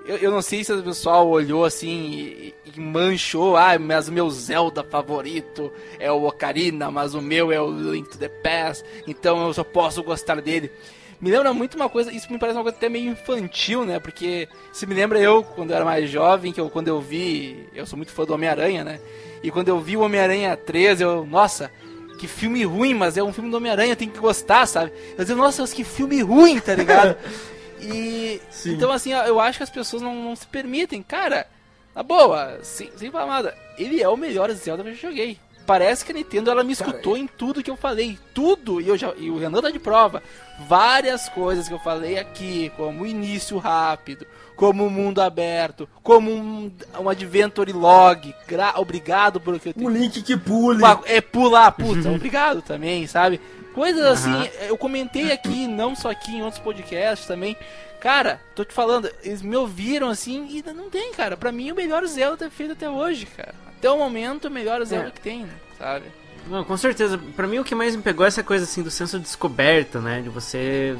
eu, 0.07 0.17
eu 0.17 0.31
não 0.31 0.41
sei 0.41 0.63
se 0.63 0.71
o 0.71 0.81
pessoal 0.81 1.27
olhou 1.27 1.65
assim 1.65 1.89
e, 1.89 2.55
e, 2.75 2.79
manchou. 2.79 3.57
Ah, 3.57 3.77
mas 3.77 4.07
o 4.07 4.11
meu 4.11 4.29
Zelda 4.29 4.83
favorito 4.83 5.71
é 5.99 6.11
o 6.11 6.25
Ocarina, 6.25 6.89
mas 6.89 7.13
o 7.13 7.21
meu 7.21 7.51
é 7.51 7.61
o 7.61 7.69
Link 7.69 8.09
to 8.09 8.17
the 8.17 8.29
Past, 8.29 8.85
então 9.05 9.45
eu 9.45 9.53
só 9.53 9.63
posso 9.63 10.01
gostar 10.01 10.41
dele. 10.41 10.71
Me 11.19 11.31
lembra 11.31 11.51
muito 11.51 11.75
uma 11.75 11.89
coisa, 11.89 12.11
isso 12.11 12.31
me 12.31 12.37
parece 12.37 12.57
uma 12.57 12.63
coisa 12.63 12.77
até 12.77 12.87
meio 12.87 13.11
infantil, 13.11 13.83
né? 13.83 13.99
Porque 13.99 14.47
se 14.71 14.85
me 14.85 14.93
lembra 14.93 15.19
eu, 15.19 15.43
quando 15.43 15.71
eu 15.71 15.75
era 15.75 15.83
mais 15.83 16.09
jovem, 16.09 16.53
que 16.53 16.61
eu, 16.61 16.69
quando 16.69 16.87
eu 16.87 17.01
vi. 17.01 17.67
Eu 17.73 17.87
sou 17.87 17.97
muito 17.97 18.11
fã 18.11 18.23
do 18.23 18.33
Homem-Aranha, 18.33 18.83
né? 18.83 18.99
E 19.41 19.49
quando 19.49 19.67
eu 19.67 19.79
vi 19.79 19.97
o 19.97 20.01
Homem-Aranha 20.01 20.55
3, 20.55 21.01
eu. 21.01 21.25
Nossa, 21.25 21.71
que 22.19 22.27
filme 22.27 22.63
ruim, 22.63 22.93
mas 22.93 23.17
é 23.17 23.23
um 23.23 23.33
filme 23.33 23.49
do 23.49 23.57
Homem-Aranha, 23.57 23.95
tem 23.95 24.07
que 24.07 24.19
gostar, 24.19 24.67
sabe? 24.67 24.91
Eu 25.17 25.25
digo, 25.25 25.39
nossa, 25.39 25.65
que 25.67 25.83
filme 25.83 26.21
ruim, 26.21 26.59
tá 26.59 26.75
ligado? 26.75 27.17
E. 27.81 28.41
Sim. 28.49 28.73
Então, 28.73 28.91
assim, 28.91 29.11
eu 29.11 29.39
acho 29.39 29.59
que 29.59 29.63
as 29.63 29.69
pessoas 29.69 30.01
não, 30.01 30.15
não 30.15 30.35
se 30.35 30.47
permitem. 30.47 31.01
Cara, 31.01 31.47
na 31.95 32.03
boa, 32.03 32.59
sem, 32.61 32.91
sem 32.95 33.11
falar 33.11 33.25
nada, 33.25 33.57
ele 33.77 34.01
é 34.01 34.07
o 34.07 34.17
melhor 34.17 34.51
Zelda 34.51 34.83
que 34.83 34.89
eu 34.89 34.93
já 34.95 35.09
joguei. 35.09 35.39
Parece 35.65 36.05
que 36.05 36.13
a 36.13 36.15
Nintendo 36.15 36.49
ela 36.49 36.63
me 36.63 36.71
escutou 36.71 37.13
Cara, 37.13 37.23
em 37.23 37.27
tudo 37.27 37.61
que 37.61 37.69
eu 37.69 37.75
falei. 37.75 38.17
Tudo! 38.33 38.79
E, 38.79 38.87
eu 38.87 38.95
já, 38.95 39.13
e 39.17 39.29
o 39.29 39.37
Renan 39.37 39.61
tá 39.61 39.69
de 39.69 39.79
prova. 39.79 40.23
Várias 40.65 41.27
coisas 41.27 41.67
que 41.67 41.73
eu 41.73 41.79
falei 41.79 42.17
aqui, 42.17 42.71
como 42.77 43.05
início 43.05 43.57
rápido, 43.57 44.25
como 44.57 44.89
mundo 44.89 45.21
aberto, 45.21 45.87
como 46.01 46.31
um, 46.31 46.71
um 46.99 47.07
adventure 47.07 47.71
log. 47.71 48.33
Gra 48.47 48.73
obrigado 48.77 49.39
por 49.39 49.57
que 49.59 49.69
eu 49.69 49.73
tenho. 49.73 49.87
Um 49.87 49.89
link 49.89 50.21
que 50.23 50.35
pule. 50.35 50.83
É 51.05 51.21
pular, 51.21 51.71
puta, 51.71 52.09
obrigado 52.11 52.61
também, 52.61 53.05
sabe? 53.05 53.39
Coisas 53.73 54.03
uhum. 54.03 54.11
assim, 54.11 54.49
eu 54.67 54.75
comentei 54.75 55.31
aqui, 55.31 55.67
não 55.67 55.95
só 55.95 56.09
aqui 56.09 56.35
em 56.35 56.41
outros 56.41 56.61
podcasts 56.61 57.27
também. 57.27 57.55
Cara, 58.01 58.41
tô 58.55 58.65
te 58.65 58.73
falando, 58.73 59.09
eles 59.23 59.43
me 59.43 59.55
ouviram 59.55 60.09
assim 60.09 60.47
e 60.49 60.63
não 60.73 60.89
tem, 60.89 61.13
cara. 61.13 61.37
Pra 61.37 61.51
mim, 61.51 61.71
o 61.71 61.75
melhor 61.75 62.05
Zelda 62.07 62.49
feito 62.49 62.73
até 62.73 62.89
hoje, 62.89 63.27
cara. 63.27 63.53
Até 63.77 63.89
o 63.91 63.97
momento, 63.97 64.45
o 64.45 64.51
melhor 64.51 64.83
Zelda 64.83 65.09
é. 65.09 65.11
que 65.11 65.21
tem, 65.21 65.45
sabe? 65.77 66.05
Não, 66.47 66.63
com 66.63 66.75
certeza. 66.75 67.19
Pra 67.35 67.45
mim, 67.45 67.59
o 67.59 67.63
que 67.63 67.75
mais 67.75 67.95
me 67.95 68.01
pegou 68.01 68.25
é 68.25 68.29
essa 68.29 68.41
coisa 68.41 68.63
assim 68.63 68.81
do 68.81 68.89
senso 68.89 69.17
de 69.17 69.25
descoberta, 69.25 69.99
né? 69.99 70.21
De 70.21 70.29
você 70.29 70.97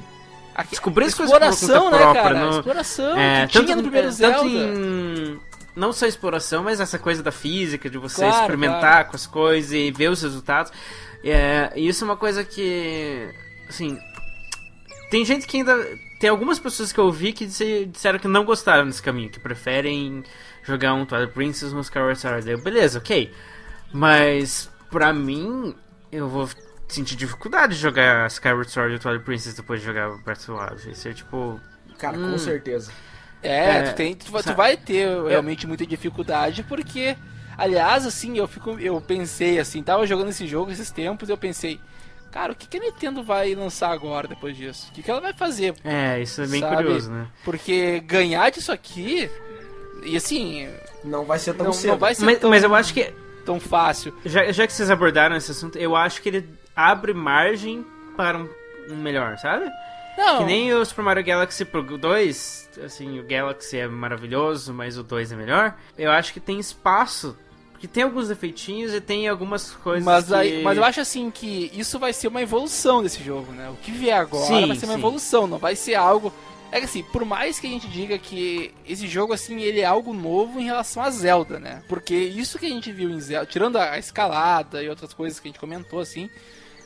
Aqui, 0.58 0.72
descobrir 0.72 1.06
as 1.06 1.14
coisas 1.14 1.32
por 1.32 1.40
conta 1.40 1.92
né, 1.92 1.98
própria. 1.98 2.24
Cara? 2.24 2.40
No... 2.40 2.50
Exploração, 2.58 3.18
é, 3.18 3.48
tanto, 3.48 3.76
no 3.76 3.82
primeiro 3.84 4.08
é, 4.08 4.12
Zelda. 4.12 4.50
Em 4.50 5.40
não 5.78 5.94
só 5.94 6.08
exploração, 6.08 6.64
mas 6.64 6.80
essa 6.80 6.98
coisa 6.98 7.22
da 7.22 7.32
física, 7.32 7.88
de 7.88 8.00
você 8.00 8.22
claro, 8.22 8.42
experimentar 8.42 8.82
claro. 8.82 9.10
com 9.10 9.16
as 9.16 9.28
coisas 9.28 9.72
e 9.72 9.92
ver 9.92 10.10
os 10.10 10.22
resultados. 10.24 10.72
É, 11.24 11.72
isso 11.76 12.04
é 12.04 12.06
uma 12.06 12.18
coisa 12.18 12.44
que. 12.44 13.30
Assim. 13.70 13.98
Tem 15.12 15.24
gente 15.24 15.46
que 15.46 15.58
ainda. 15.58 15.78
Tem 16.20 16.32
algumas 16.32 16.58
pessoas 16.58 16.92
que 16.92 17.00
eu 17.00 17.06
ouvi 17.06 17.32
que 17.32 17.46
disseram 17.46 18.18
que 18.18 18.28
não 18.28 18.44
gostaram 18.44 18.88
desse 18.88 19.04
caminho, 19.04 19.30
que 19.30 19.40
preferem 19.40 20.24
jogar 20.64 20.96
um 20.96 21.06
Twilight 21.06 21.34
Princess 21.34 21.72
no 21.72 21.82
Skyward 21.82 22.20
Sword. 22.20 22.50
Eu, 22.50 22.58
beleza, 22.60 22.98
ok. 22.98 23.32
Mas, 23.94 24.70
pra 24.90 25.14
mim, 25.14 25.76
eu 26.12 26.28
vou 26.28 26.50
sentir 26.88 27.16
dificuldade 27.16 27.76
de 27.76 27.82
jogar 27.82 28.28
Skyward 28.28 28.72
Sword 28.72 28.96
e 28.96 29.00
Twilight 29.00 29.26
Princess 29.26 29.54
depois 29.54 29.80
de 29.80 29.86
jogar 29.86 30.10
Breath 30.20 30.40
of 30.40 30.48
the 30.48 30.54
Wild. 30.54 30.92
Isso 30.92 31.08
é 31.08 31.14
tipo. 31.14 31.60
Cara, 31.98 32.18
hum, 32.18 32.32
com 32.32 32.38
certeza. 32.38 32.92
É, 33.42 33.78
é 33.78 33.82
tu, 33.84 33.96
tem, 33.96 34.16
tu, 34.16 34.32
tu, 34.32 34.54
vai 34.56 34.76
ter 34.76 35.08
realmente 35.28 35.68
muita 35.68 35.86
dificuldade 35.86 36.64
porque 36.64 37.16
Aliás, 37.58 38.06
assim, 38.06 38.38
eu 38.38 38.48
fico, 38.48 38.78
eu 38.80 39.02
pensei 39.02 39.58
assim, 39.58 39.82
tava 39.82 40.06
jogando 40.06 40.30
esse 40.30 40.46
jogo 40.46 40.70
esses 40.70 40.92
tempos, 40.92 41.28
eu 41.28 41.38
pensei, 41.38 41.80
cara, 42.32 42.52
o 42.52 42.56
que, 42.56 42.68
que 42.68 42.78
a 42.78 42.80
Nintendo 42.80 43.24
vai 43.24 43.56
lançar 43.56 43.92
agora 43.92 44.28
depois 44.28 44.56
disso? 44.56 44.88
O 44.92 44.94
que, 44.94 45.02
que 45.02 45.10
ela 45.10 45.20
vai 45.20 45.34
fazer? 45.34 45.74
É, 45.84 46.22
isso 46.22 46.40
é 46.40 46.48
bem 46.48 46.62
sabe? 46.62 46.76
curioso, 46.76 47.10
né? 47.10 47.28
Porque 47.44 48.00
ganhar 48.02 48.52
disso 48.52 48.72
aqui 48.72 49.28
e 50.04 50.16
assim, 50.16 50.70
não 51.04 51.26
vai 51.26 51.40
ser 51.40 51.56
tão 51.56 51.66
não, 51.66 51.74
cedo. 51.74 51.92
Não 51.92 51.98
vai 51.98 52.14
ser 52.14 52.26
mas, 52.26 52.38
tão, 52.38 52.50
mas 52.52 52.64
eu 52.64 52.76
acho 52.76 52.94
que 52.94 53.12
tão 53.44 53.60
fácil. 53.60 54.14
Já, 54.24 54.52
já 54.52 54.68
que 54.68 54.74
vocês 54.74 54.92
abordaram 54.92 55.36
esse 55.36 55.50
assunto, 55.50 55.80
eu 55.80 55.96
acho 55.96 56.22
que 56.22 56.30
ele 56.30 56.50
abre 56.78 57.14
margem 57.14 57.84
para 58.16 58.38
um, 58.38 58.48
um 58.92 58.96
melhor, 58.96 59.38
sabe? 59.40 59.70
Não. 60.16 60.38
Que 60.40 60.44
nem 60.46 60.74
o 60.74 60.86
Super 60.86 61.04
Mario 61.04 61.24
Galaxy 61.24 61.66
Pro 61.66 61.84
2, 61.98 62.70
assim, 62.86 63.20
o 63.20 63.24
Galaxy 63.24 63.78
é 63.78 63.88
maravilhoso, 63.88 64.74
mas 64.74 64.98
o 64.98 65.04
2 65.04 65.32
é 65.32 65.36
melhor. 65.36 65.76
Eu 65.98 66.12
acho 66.12 66.32
que 66.32 66.40
tem 66.40 66.60
espaço 66.60 67.38
porque 67.78 67.88
tem 67.88 68.02
alguns 68.02 68.28
defeitinhos 68.28 68.92
e 68.92 69.00
tem 69.00 69.28
algumas 69.28 69.70
coisas 69.70 70.04
mas, 70.04 70.26
que... 70.26 70.34
aí, 70.34 70.64
mas 70.64 70.76
eu 70.76 70.84
acho 70.84 71.00
assim 71.00 71.30
que 71.30 71.72
isso 71.76 72.00
vai 72.00 72.12
ser 72.12 72.28
uma 72.28 72.42
evolução 72.42 73.04
desse 73.04 73.24
jogo, 73.24 73.52
né? 73.52 73.70
O 73.70 73.76
que 73.76 73.92
vier 73.92 74.20
agora 74.20 74.48
sim, 74.48 74.66
vai 74.66 74.76
ser 74.76 74.86
uma 74.86 74.96
sim. 74.96 75.00
evolução, 75.00 75.46
não 75.46 75.60
vai 75.60 75.76
ser 75.76 75.94
algo... 75.94 76.34
É 76.72 76.80
que 76.80 76.86
assim, 76.86 77.04
por 77.04 77.24
mais 77.24 77.60
que 77.60 77.68
a 77.68 77.70
gente 77.70 77.88
diga 77.88 78.18
que 78.18 78.74
esse 78.84 79.08
jogo, 79.08 79.32
assim, 79.32 79.62
ele 79.62 79.80
é 79.80 79.86
algo 79.86 80.12
novo 80.12 80.60
em 80.60 80.66
relação 80.66 81.04
a 81.04 81.10
Zelda, 81.12 81.60
né? 81.60 81.84
Porque 81.88 82.16
isso 82.16 82.58
que 82.58 82.66
a 82.66 82.70
gente 82.70 82.92
viu 82.92 83.12
em 83.12 83.22
Zelda, 83.22 83.46
tirando 83.46 83.78
a 83.78 84.00
escalada 84.00 84.84
e 84.84 84.90
outras 84.90 85.14
coisas 85.14 85.40
que 85.40 85.48
a 85.48 85.52
gente 85.52 85.60
comentou, 85.60 86.00
assim, 86.00 86.32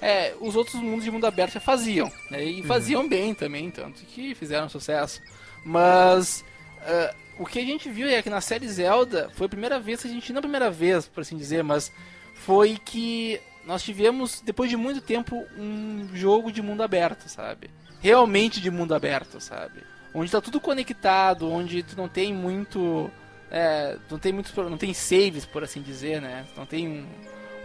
é, 0.01 0.33
os 0.39 0.55
outros 0.55 0.75
mundos 0.81 1.03
de 1.03 1.11
mundo 1.11 1.27
aberto 1.27 1.53
já 1.53 1.59
faziam, 1.59 2.11
né? 2.29 2.43
E 2.43 2.61
uhum. 2.61 2.67
faziam 2.67 3.01
uhum. 3.03 3.09
bem 3.09 3.33
também, 3.33 3.69
tanto 3.69 4.01
que 4.05 4.35
fizeram 4.35 4.67
sucesso. 4.67 5.21
Mas... 5.63 6.43
Uh, 6.81 7.21
o 7.41 7.45
que 7.45 7.57
a 7.57 7.65
gente 7.65 7.89
viu 7.89 8.07
é 8.07 8.21
que 8.21 8.29
na 8.29 8.39
série 8.39 8.67
Zelda 8.67 9.29
foi 9.33 9.47
a 9.47 9.49
primeira 9.49 9.79
vez, 9.79 10.05
a 10.05 10.09
gente 10.09 10.31
não 10.31 10.39
a 10.39 10.43
primeira 10.43 10.69
vez, 10.69 11.07
por 11.07 11.21
assim 11.21 11.35
dizer, 11.37 11.63
mas 11.63 11.91
foi 12.35 12.77
que 12.77 13.41
nós 13.65 13.83
tivemos, 13.83 14.41
depois 14.41 14.69
de 14.69 14.77
muito 14.77 15.01
tempo, 15.01 15.45
um 15.57 16.09
jogo 16.13 16.51
de 16.51 16.61
mundo 16.61 16.83
aberto, 16.83 17.27
sabe? 17.29 17.69
Realmente 17.99 18.59
de 18.59 18.69
mundo 18.69 18.93
aberto, 18.93 19.39
sabe? 19.39 19.81
Onde 20.13 20.25
está 20.25 20.41
tudo 20.41 20.59
conectado, 20.59 21.49
onde 21.49 21.83
tu 21.83 21.95
não 21.95 22.07
tem 22.07 22.33
muito. 22.33 23.09
É, 23.49 23.97
não 24.09 24.19
tem 24.19 24.33
muitos. 24.33 24.53
Não 24.55 24.77
tem 24.77 24.93
saves, 24.93 25.45
por 25.45 25.63
assim 25.63 25.81
dizer, 25.81 26.21
né? 26.21 26.45
Não 26.57 26.65
tem 26.65 26.87
um 26.87 27.07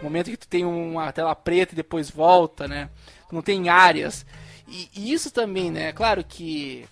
momento 0.03 0.29
que 0.29 0.37
tu 0.37 0.47
tem 0.47 0.65
uma 0.65 1.11
tela 1.11 1.35
preta 1.35 1.73
e 1.73 1.75
depois 1.75 2.09
volta, 2.09 2.67
né? 2.67 2.89
Tu 3.29 3.35
não 3.35 3.41
tem 3.41 3.69
áreas. 3.69 4.25
E, 4.67 4.89
e 4.95 5.13
isso 5.13 5.31
também, 5.31 5.71
né? 5.71 5.91
Claro 5.91 6.23
que 6.23 6.85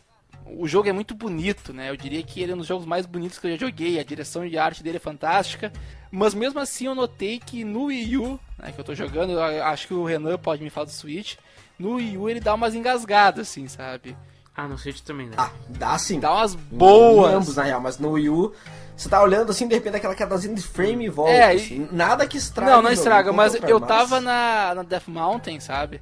o 0.45 0.68
jogo 0.68 0.88
é 0.88 0.91
muito 0.91 1.16
bonito, 1.16 1.74
né? 1.74 1.89
Eu 1.89 1.97
diria 1.97 2.22
que 2.24 2.41
ele 2.41 2.51
é 2.51 2.56
um 2.56 2.60
dos 2.60 2.68
jogos 2.68 2.86
mais 2.86 3.06
bonitos 3.06 3.39
que 3.39 3.47
eu 3.47 3.51
já 3.51 3.58
joguei. 3.58 3.99
A 3.99 4.03
direção 4.03 4.47
de 4.47 4.58
arte 4.58 4.84
dele 4.84 4.97
é 4.97 4.99
fantástica. 4.99 5.72
Mas 6.12 6.34
mesmo 6.34 6.60
assim 6.60 6.86
eu 6.86 6.95
notei 6.95 7.39
que 7.39 7.64
no 7.64 7.86
Wii 7.86 8.18
U, 8.18 8.39
né, 8.58 8.72
que 8.72 8.80
eu 8.80 8.84
tô 8.84 8.95
jogando, 8.95 9.34
eu 9.34 9.64
acho 9.66 9.88
que 9.88 9.93
o 9.93 10.06
Renan 10.06 10.38
pode 10.38 10.64
me 10.64 10.70
falar 10.70 10.86
do 10.86 10.91
Switch. 10.91 11.36
No 11.78 11.95
Wii 11.95 12.18
U 12.18 12.30
ele 12.30 12.39
dá 12.39 12.53
umas 12.53 12.74
engasgadas, 12.74 13.49
assim, 13.49 13.68
sabe? 13.68 14.16
Ah, 14.56 14.68
no 14.68 14.78
Switch 14.78 15.01
também 15.01 15.30
dá. 15.30 15.36
Ah, 15.38 15.51
dá 15.68 15.97
sim. 15.97 16.20
Dá 16.20 16.32
umas 16.32 16.56
boas. 16.56 17.32
Em 17.32 17.36
ambos, 17.36 17.56
na 17.58 17.64
real, 17.64 17.82
mas 17.82 17.99
no 17.99 18.12
Wii 18.12 18.30
U 18.30 18.53
você 18.96 19.10
tá 19.10 19.22
olhando 19.22 19.52
assim, 19.52 19.68
de 19.68 19.76
repente 19.76 19.98
aquela 19.98 20.16
quedazinha 20.16 20.56
de 20.56 20.62
frame 20.62 21.06
e 21.06 21.10
volta. 21.10 21.32
É, 21.32 21.54
assim. 21.54 21.88
Nada 21.91 22.26
que 22.26 22.38
estraga. 22.38 22.72
Não, 22.72 22.82
não 22.82 22.91
estraga, 22.91 23.34
mas 23.34 23.56
eu 23.56 23.80
tava 23.80 24.22
na, 24.22 24.74
na 24.76 24.84
Death 24.84 25.08
Mountain, 25.08 25.60
sabe? 25.60 26.02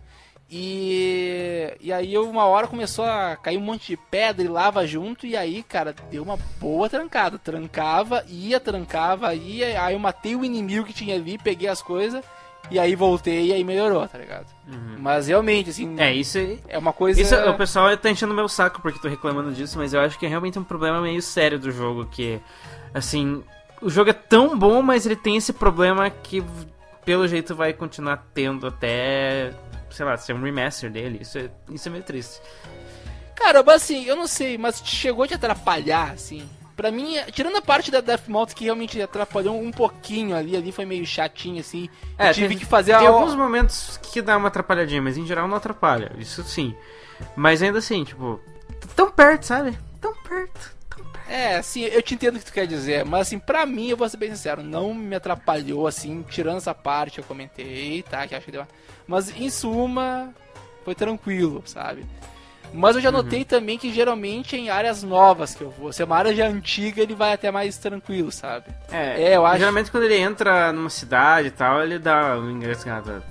E, 0.55 1.75
e 1.81 1.91
aí 1.91 2.15
uma 2.15 2.45
hora 2.45 2.67
começou 2.67 3.05
a 3.05 3.35
cair 3.35 3.57
um 3.57 3.61
monte 3.61 3.87
de 3.87 3.97
pedra 3.97 4.45
e 4.45 4.47
lava 4.47 4.85
junto, 4.85 5.25
e 5.25 5.35
aí, 5.35 5.63
cara, 5.63 5.95
deu 6.11 6.21
uma 6.21 6.37
boa 6.59 6.87
trancada. 6.87 7.39
Trancava, 7.39 8.23
ia, 8.27 8.59
trancava, 8.59 9.33
ia, 9.33 9.81
aí 9.81 9.95
eu 9.95 9.99
matei 9.99 10.35
o 10.35 10.45
inimigo 10.45 10.85
que 10.85 10.93
tinha 10.93 11.15
ali, 11.15 11.39
peguei 11.39 11.67
as 11.67 11.81
coisas, 11.81 12.23
e 12.69 12.77
aí 12.77 12.95
voltei 12.95 13.47
e 13.47 13.53
aí 13.53 13.63
melhorou, 13.63 14.07
tá 14.07 14.17
ligado? 14.17 14.45
Uhum. 14.67 14.97
Mas 14.99 15.27
realmente, 15.27 15.71
assim. 15.71 15.99
É, 15.99 16.13
isso 16.13 16.37
é 16.67 16.77
uma 16.77 16.93
coisa. 16.93 17.19
Isso, 17.19 17.35
o 17.35 17.57
pessoal 17.57 17.95
tá 17.97 18.11
enchendo 18.11 18.33
meu 18.33 18.47
saco 18.47 18.79
porque 18.79 18.99
tô 18.99 19.07
reclamando 19.07 19.51
disso, 19.51 19.79
mas 19.79 19.93
eu 19.93 20.01
acho 20.01 20.19
que 20.19 20.25
é 20.25 20.29
realmente 20.29 20.59
um 20.59 20.63
problema 20.63 21.01
meio 21.01 21.21
sério 21.21 21.57
do 21.57 21.71
jogo, 21.71 22.05
que, 22.05 22.39
assim. 22.93 23.43
O 23.81 23.89
jogo 23.89 24.09
é 24.09 24.13
tão 24.13 24.57
bom, 24.57 24.81
mas 24.81 25.05
ele 25.05 25.15
tem 25.15 25.35
esse 25.35 25.51
problema 25.51 26.09
que, 26.09 26.43
pelo 27.03 27.27
jeito, 27.27 27.53
vai 27.53 27.73
continuar 27.73 28.25
tendo 28.33 28.67
até 28.67 29.53
sei 29.93 30.05
lá, 30.05 30.17
ser 30.17 30.33
um 30.33 30.41
remaster 30.41 30.91
dele. 30.91 31.19
Isso 31.21 31.37
é, 31.37 31.49
isso 31.69 31.87
é 31.87 31.91
meio 31.91 32.03
triste. 32.03 32.41
Cara, 33.35 33.63
mas 33.63 33.83
assim, 33.83 34.05
eu 34.05 34.15
não 34.15 34.27
sei, 34.27 34.57
mas 34.57 34.81
chegou 34.83 35.23
a 35.23 35.27
te 35.27 35.33
atrapalhar, 35.35 36.11
assim. 36.11 36.47
Pra 36.75 36.91
mim, 36.91 37.15
tirando 37.31 37.55
a 37.57 37.61
parte 37.61 37.91
da 37.91 38.01
Death 38.01 38.23
que 38.55 38.63
realmente 38.63 38.99
atrapalhou 38.99 39.61
um 39.61 39.71
pouquinho 39.71 40.35
ali, 40.35 40.57
ali 40.57 40.71
foi 40.71 40.85
meio 40.85 41.05
chatinho, 41.05 41.59
assim. 41.59 41.87
É, 42.17 42.29
eu 42.29 42.33
tive 42.33 42.47
tem, 42.49 42.57
que 42.57 42.65
fazer 42.65 42.97
Tem 42.97 43.05
a... 43.05 43.09
alguns 43.09 43.35
momentos 43.35 43.99
que 44.01 44.21
dá 44.21 44.35
uma 44.35 44.47
atrapalhadinha, 44.47 45.01
mas 45.01 45.15
em 45.15 45.25
geral 45.25 45.47
não 45.47 45.57
atrapalha, 45.57 46.11
isso 46.17 46.43
sim. 46.43 46.75
Mas 47.35 47.61
ainda 47.61 47.77
assim, 47.77 48.03
tipo, 48.03 48.39
tão 48.95 49.11
perto, 49.11 49.45
sabe? 49.45 49.77
Tão 50.01 50.15
perto. 50.23 50.75
É, 51.33 51.55
assim, 51.55 51.81
eu 51.81 51.99
te 51.99 52.13
entendo 52.13 52.35
o 52.35 52.39
que 52.39 52.45
tu 52.45 52.53
quer 52.53 52.67
dizer, 52.67 53.03
mas 53.03 53.21
assim, 53.21 53.39
pra 53.39 53.65
mim, 53.65 53.87
eu 53.87 53.97
vou 53.97 54.07
ser 54.07 54.17
bem 54.17 54.29
sincero, 54.29 54.61
não 54.61 54.93
me 54.93 55.15
atrapalhou, 55.15 55.87
assim, 55.87 56.23
tirando 56.29 56.57
essa 56.57 56.75
parte 56.75 57.15
que 57.15 57.21
eu 57.21 57.23
comentei, 57.23 58.03
tá? 58.03 58.27
Que 58.27 58.35
acho 58.35 58.45
que 58.45 58.51
deu 58.51 58.61
uma... 58.61 58.67
Mas 59.07 59.35
em 59.35 59.49
suma, 59.49 60.31
foi 60.85 60.93
tranquilo, 60.93 61.63
sabe? 61.65 62.05
Mas 62.71 62.95
eu 62.95 63.01
já 63.01 63.09
uhum. 63.09 63.17
notei 63.17 63.39
uhum. 63.39 63.45
também 63.45 63.79
que 63.79 63.91
geralmente 63.91 64.55
em 64.55 64.69
áreas 64.69 65.01
novas 65.01 65.55
que 65.55 65.63
eu 65.63 65.71
vou, 65.71 65.91
se 65.91 66.03
é 66.03 66.05
uma 66.05 66.17
área 66.17 66.35
já 66.35 66.47
antiga, 66.47 67.01
ele 67.01 67.15
vai 67.15 67.33
até 67.33 67.49
mais 67.49 67.79
tranquilo, 67.79 68.31
sabe? 68.31 68.67
É, 68.91 69.23
é 69.23 69.35
eu 69.35 69.43
acho. 69.43 69.57
Geralmente 69.57 69.89
quando 69.89 70.03
ele 70.03 70.17
entra 70.17 70.71
numa 70.71 70.91
cidade 70.91 71.47
e 71.47 71.51
tal, 71.51 71.81
ele 71.81 71.97
dá 71.97 72.37
um 72.37 72.51
engasgada. 72.51 73.23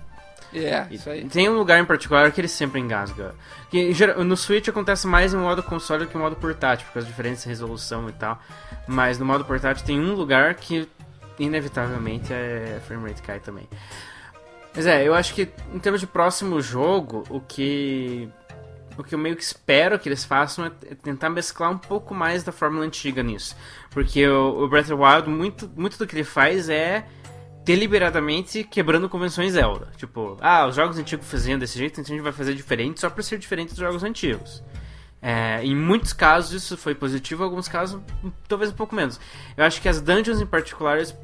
É, 0.55 0.87
isso 0.91 1.09
aí. 1.09 1.25
Tem 1.25 1.49
um 1.49 1.57
lugar 1.57 1.81
em 1.81 1.85
particular 1.85 2.31
que 2.31 2.41
ele 2.41 2.49
sempre 2.49 2.81
engasga. 2.81 3.35
Que, 3.71 3.93
no 4.25 4.37
Switch 4.37 4.69
acontece 4.69 5.07
mais 5.07 5.33
em 5.33 5.39
modo 5.39 5.63
console 5.63 6.05
do 6.05 6.11
que 6.11 6.17
em 6.17 6.21
modo 6.21 6.37
portátil, 6.37 6.87
por 6.87 6.95
causa 6.95 7.07
de 7.07 7.13
diferença 7.13 7.45
de 7.45 7.49
resolução 7.49 8.09
e 8.09 8.13
tal. 8.13 8.39
Mas 8.87 9.19
no 9.19 9.25
modo 9.25 9.45
portátil 9.45 9.85
tem 9.85 9.99
um 9.99 10.15
lugar 10.15 10.55
que 10.55 10.89
inevitavelmente 11.39 12.33
é 12.33 12.81
frame 12.87 13.09
rate 13.09 13.23
cai 13.23 13.41
também. 13.41 13.67
Mas 14.75 14.87
é, 14.87 15.07
eu 15.07 15.15
acho 15.15 15.35
que 15.35 15.49
em 15.73 15.79
termos 15.79 16.01
de 16.01 16.07
próximo 16.07 16.61
jogo, 16.61 17.25
o 17.29 17.41
que 17.41 18.29
o 18.97 19.03
que 19.03 19.15
eu 19.15 19.19
meio 19.19 19.35
que 19.35 19.43
espero 19.43 19.99
que 19.99 20.09
eles 20.09 20.25
façam 20.25 20.67
é 20.67 20.71
tentar 20.95 21.31
mesclar 21.31 21.71
um 21.71 21.79
pouco 21.79 22.15
mais 22.15 22.43
da 22.43 22.53
fórmula 22.53 22.85
antiga 22.85 23.23
nisso. 23.23 23.57
Porque 23.91 24.27
o, 24.29 24.65
o 24.65 24.69
Breath 24.69 24.91
of 24.91 24.97
the 24.97 25.03
Wild, 25.03 25.29
muito, 25.31 25.71
muito 25.75 25.97
do 25.97 26.07
que 26.07 26.15
ele 26.15 26.25
faz 26.25 26.69
é 26.69 27.07
deliberadamente 27.65 28.65
quebrando 28.65 29.09
convenções 29.09 29.53
Zelda. 29.53 29.89
Tipo, 29.97 30.37
ah, 30.41 30.67
os 30.67 30.75
jogos 30.75 30.99
antigos 30.99 31.27
faziam 31.27 31.59
desse 31.59 31.79
jeito, 31.79 32.01
então 32.01 32.13
a 32.13 32.17
gente 32.17 32.25
vai 32.25 32.33
fazer 32.33 32.55
diferente 32.55 33.01
só 33.01 33.09
pra 33.09 33.23
ser 33.23 33.39
diferente 33.39 33.71
dos 33.71 33.79
jogos 33.79 34.03
antigos. 34.03 34.63
É, 35.21 35.65
em 35.65 35.77
muitos 35.77 36.13
casos 36.13 36.65
isso 36.65 36.77
foi 36.77 36.97
positivo, 36.97 37.43
em 37.43 37.47
alguns 37.47 37.69
casos 37.69 38.01
talvez 38.49 38.71
um 38.71 38.75
pouco 38.75 38.95
menos. 38.95 39.21
Eu 39.57 39.65
acho 39.65 39.81
que 39.81 39.89
as 39.89 40.01
dungeons 40.01 40.41
em 40.41 40.47
particulares 40.47 41.15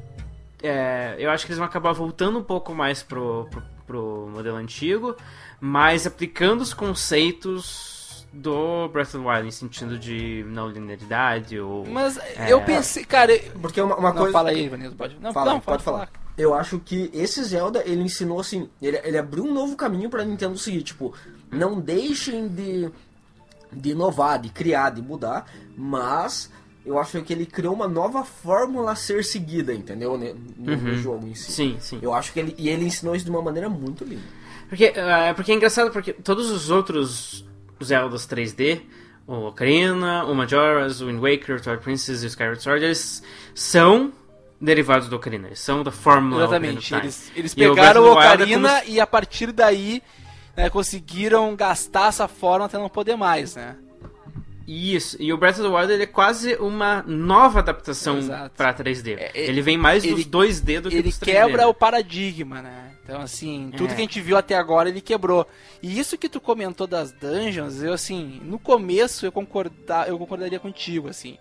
é, 0.61 1.15
eu 1.17 1.29
acho 1.29 1.45
que 1.45 1.51
eles 1.51 1.57
vão 1.57 1.67
acabar 1.67 1.93
voltando 1.93 2.39
um 2.39 2.43
pouco 2.43 2.73
mais 2.73 3.01
pro, 3.01 3.47
pro, 3.49 3.63
pro, 3.87 4.29
modelo 4.33 4.57
antigo, 4.57 5.15
mas 5.59 6.05
aplicando 6.05 6.61
os 6.61 6.73
conceitos 6.73 7.98
do 8.31 8.87
Breath 8.89 9.15
of 9.15 9.17
the 9.17 9.29
Wild 9.29 9.47
em 9.47 9.51
sentido 9.51 9.97
de 9.97 10.45
não 10.47 10.69
linearidade 10.69 11.59
ou. 11.59 11.85
Mas 11.85 12.17
é... 12.17 12.51
eu 12.51 12.61
pensei, 12.61 13.03
cara. 13.03 13.37
Porque 13.61 13.81
uma, 13.81 13.95
uma 13.95 14.09
não, 14.09 14.17
coisa. 14.17 14.33
Fala 14.33 14.49
aí, 14.49 14.69
Vanessa, 14.69 14.95
pode. 14.95 15.17
Não, 15.19 15.33
fala, 15.33 15.53
não, 15.53 15.59
pode, 15.59 15.83
falar. 15.83 16.07
falar. 16.07 16.11
Eu 16.37 16.53
acho 16.53 16.79
que 16.79 17.09
esse 17.13 17.43
Zelda, 17.43 17.83
ele 17.85 18.01
ensinou 18.01 18.39
assim, 18.39 18.69
ele, 18.81 18.97
ele 19.03 19.17
abriu 19.17 19.43
um 19.43 19.53
novo 19.53 19.75
caminho 19.75 20.09
pra 20.09 20.23
Nintendo 20.23 20.57
seguir, 20.57 20.83
tipo, 20.83 21.13
não 21.51 21.81
deixem 21.81 22.47
de, 22.47 22.89
de 23.73 23.89
inovar, 23.89 24.39
de 24.39 24.49
criar, 24.49 24.91
de 24.91 25.01
mudar, 25.01 25.51
mas 25.75 26.49
eu 26.85 26.97
acho 26.97 27.21
que 27.23 27.33
ele 27.33 27.45
criou 27.45 27.73
uma 27.73 27.89
nova 27.89 28.23
fórmula 28.23 28.91
a 28.91 28.95
ser 28.95 29.25
seguida, 29.25 29.73
entendeu? 29.73 30.17
No, 30.17 30.71
uhum. 30.71 30.93
jogo 30.95 31.27
em 31.27 31.35
si. 31.35 31.51
Sim, 31.51 31.77
sim. 31.79 31.99
Eu 32.01 32.13
acho 32.13 32.31
que 32.31 32.39
ele. 32.39 32.55
E 32.57 32.69
ele 32.69 32.85
ensinou 32.85 33.15
isso 33.15 33.25
de 33.25 33.31
uma 33.31 33.41
maneira 33.41 33.67
muito 33.67 34.05
linda. 34.05 34.23
Porque, 34.69 34.89
uh, 34.89 35.35
porque 35.35 35.51
é 35.51 35.55
engraçado, 35.55 35.91
porque 35.91 36.13
todos 36.13 36.49
os 36.49 36.69
outros 36.69 37.43
Zeldas 37.83 38.27
3D, 38.27 38.81
o 39.27 39.47
Ocarina, 39.47 40.25
o 40.25 40.33
Majora's, 40.33 41.01
o 41.01 41.07
Wind 41.07 41.19
Waker, 41.19 41.57
o 41.57 41.61
Twilight 41.61 41.83
Princess 41.83 42.23
e 42.23 42.25
o 42.25 42.27
Skyward 42.27 42.61
Sword, 42.61 42.85
eles 42.85 43.23
são 43.53 44.11
derivados 44.59 45.07
do 45.07 45.15
Ocarina, 45.15 45.47
eles 45.47 45.59
são 45.59 45.83
da 45.83 45.91
fórmula 45.91 46.43
Exatamente, 46.43 46.93
eles, 46.95 47.31
eles 47.35 47.53
pegaram 47.53 48.03
o, 48.03 48.11
Ocarina 48.11 48.77
é 48.77 48.81
como... 48.81 48.91
e 48.91 48.99
a 48.99 49.07
partir 49.07 49.51
daí 49.51 50.01
né, 50.55 50.69
conseguiram 50.69 51.55
gastar 51.55 52.09
essa 52.09 52.27
forma 52.27 52.65
até 52.65 52.77
não 52.77 52.89
poder 52.89 53.15
mais, 53.15 53.55
né? 53.55 53.75
Isso, 54.71 55.17
e 55.19 55.33
o 55.33 55.37
Breath 55.37 55.57
of 55.57 55.67
the 55.67 55.75
Wild 55.75 55.91
ele 55.91 56.03
é 56.03 56.05
quase 56.05 56.53
uma 56.57 57.03
nova 57.07 57.57
adaptação 57.57 58.19
para 58.55 58.71
3D. 58.71 59.17
É, 59.17 59.31
ele 59.33 59.63
vem 59.63 59.79
mais 59.79 60.03
ele, 60.03 60.13
dos 60.13 60.27
2D 60.27 60.79
do 60.79 60.91
que 60.91 61.01
dos 61.01 61.17
3D. 61.17 61.27
Ele 61.27 61.31
quebra 61.31 61.61
né? 61.63 61.65
o 61.65 61.73
paradigma, 61.73 62.61
né? 62.61 62.91
Então, 63.03 63.19
assim, 63.19 63.71
tudo 63.75 63.91
é. 63.91 63.95
que 63.95 64.01
a 64.01 64.03
gente 64.03 64.21
viu 64.21 64.37
até 64.37 64.55
agora 64.55 64.87
ele 64.87 65.01
quebrou. 65.01 65.47
E 65.81 65.97
isso 65.97 66.19
que 66.19 66.29
tu 66.29 66.39
comentou 66.39 66.85
das 66.85 67.11
dungeons, 67.11 67.81
eu, 67.81 67.93
assim, 67.93 68.39
no 68.43 68.59
começo 68.59 69.25
eu, 69.25 69.31
concordar, 69.31 70.07
eu 70.07 70.19
concordaria 70.19 70.59
contigo, 70.59 71.07
assim. 71.07 71.39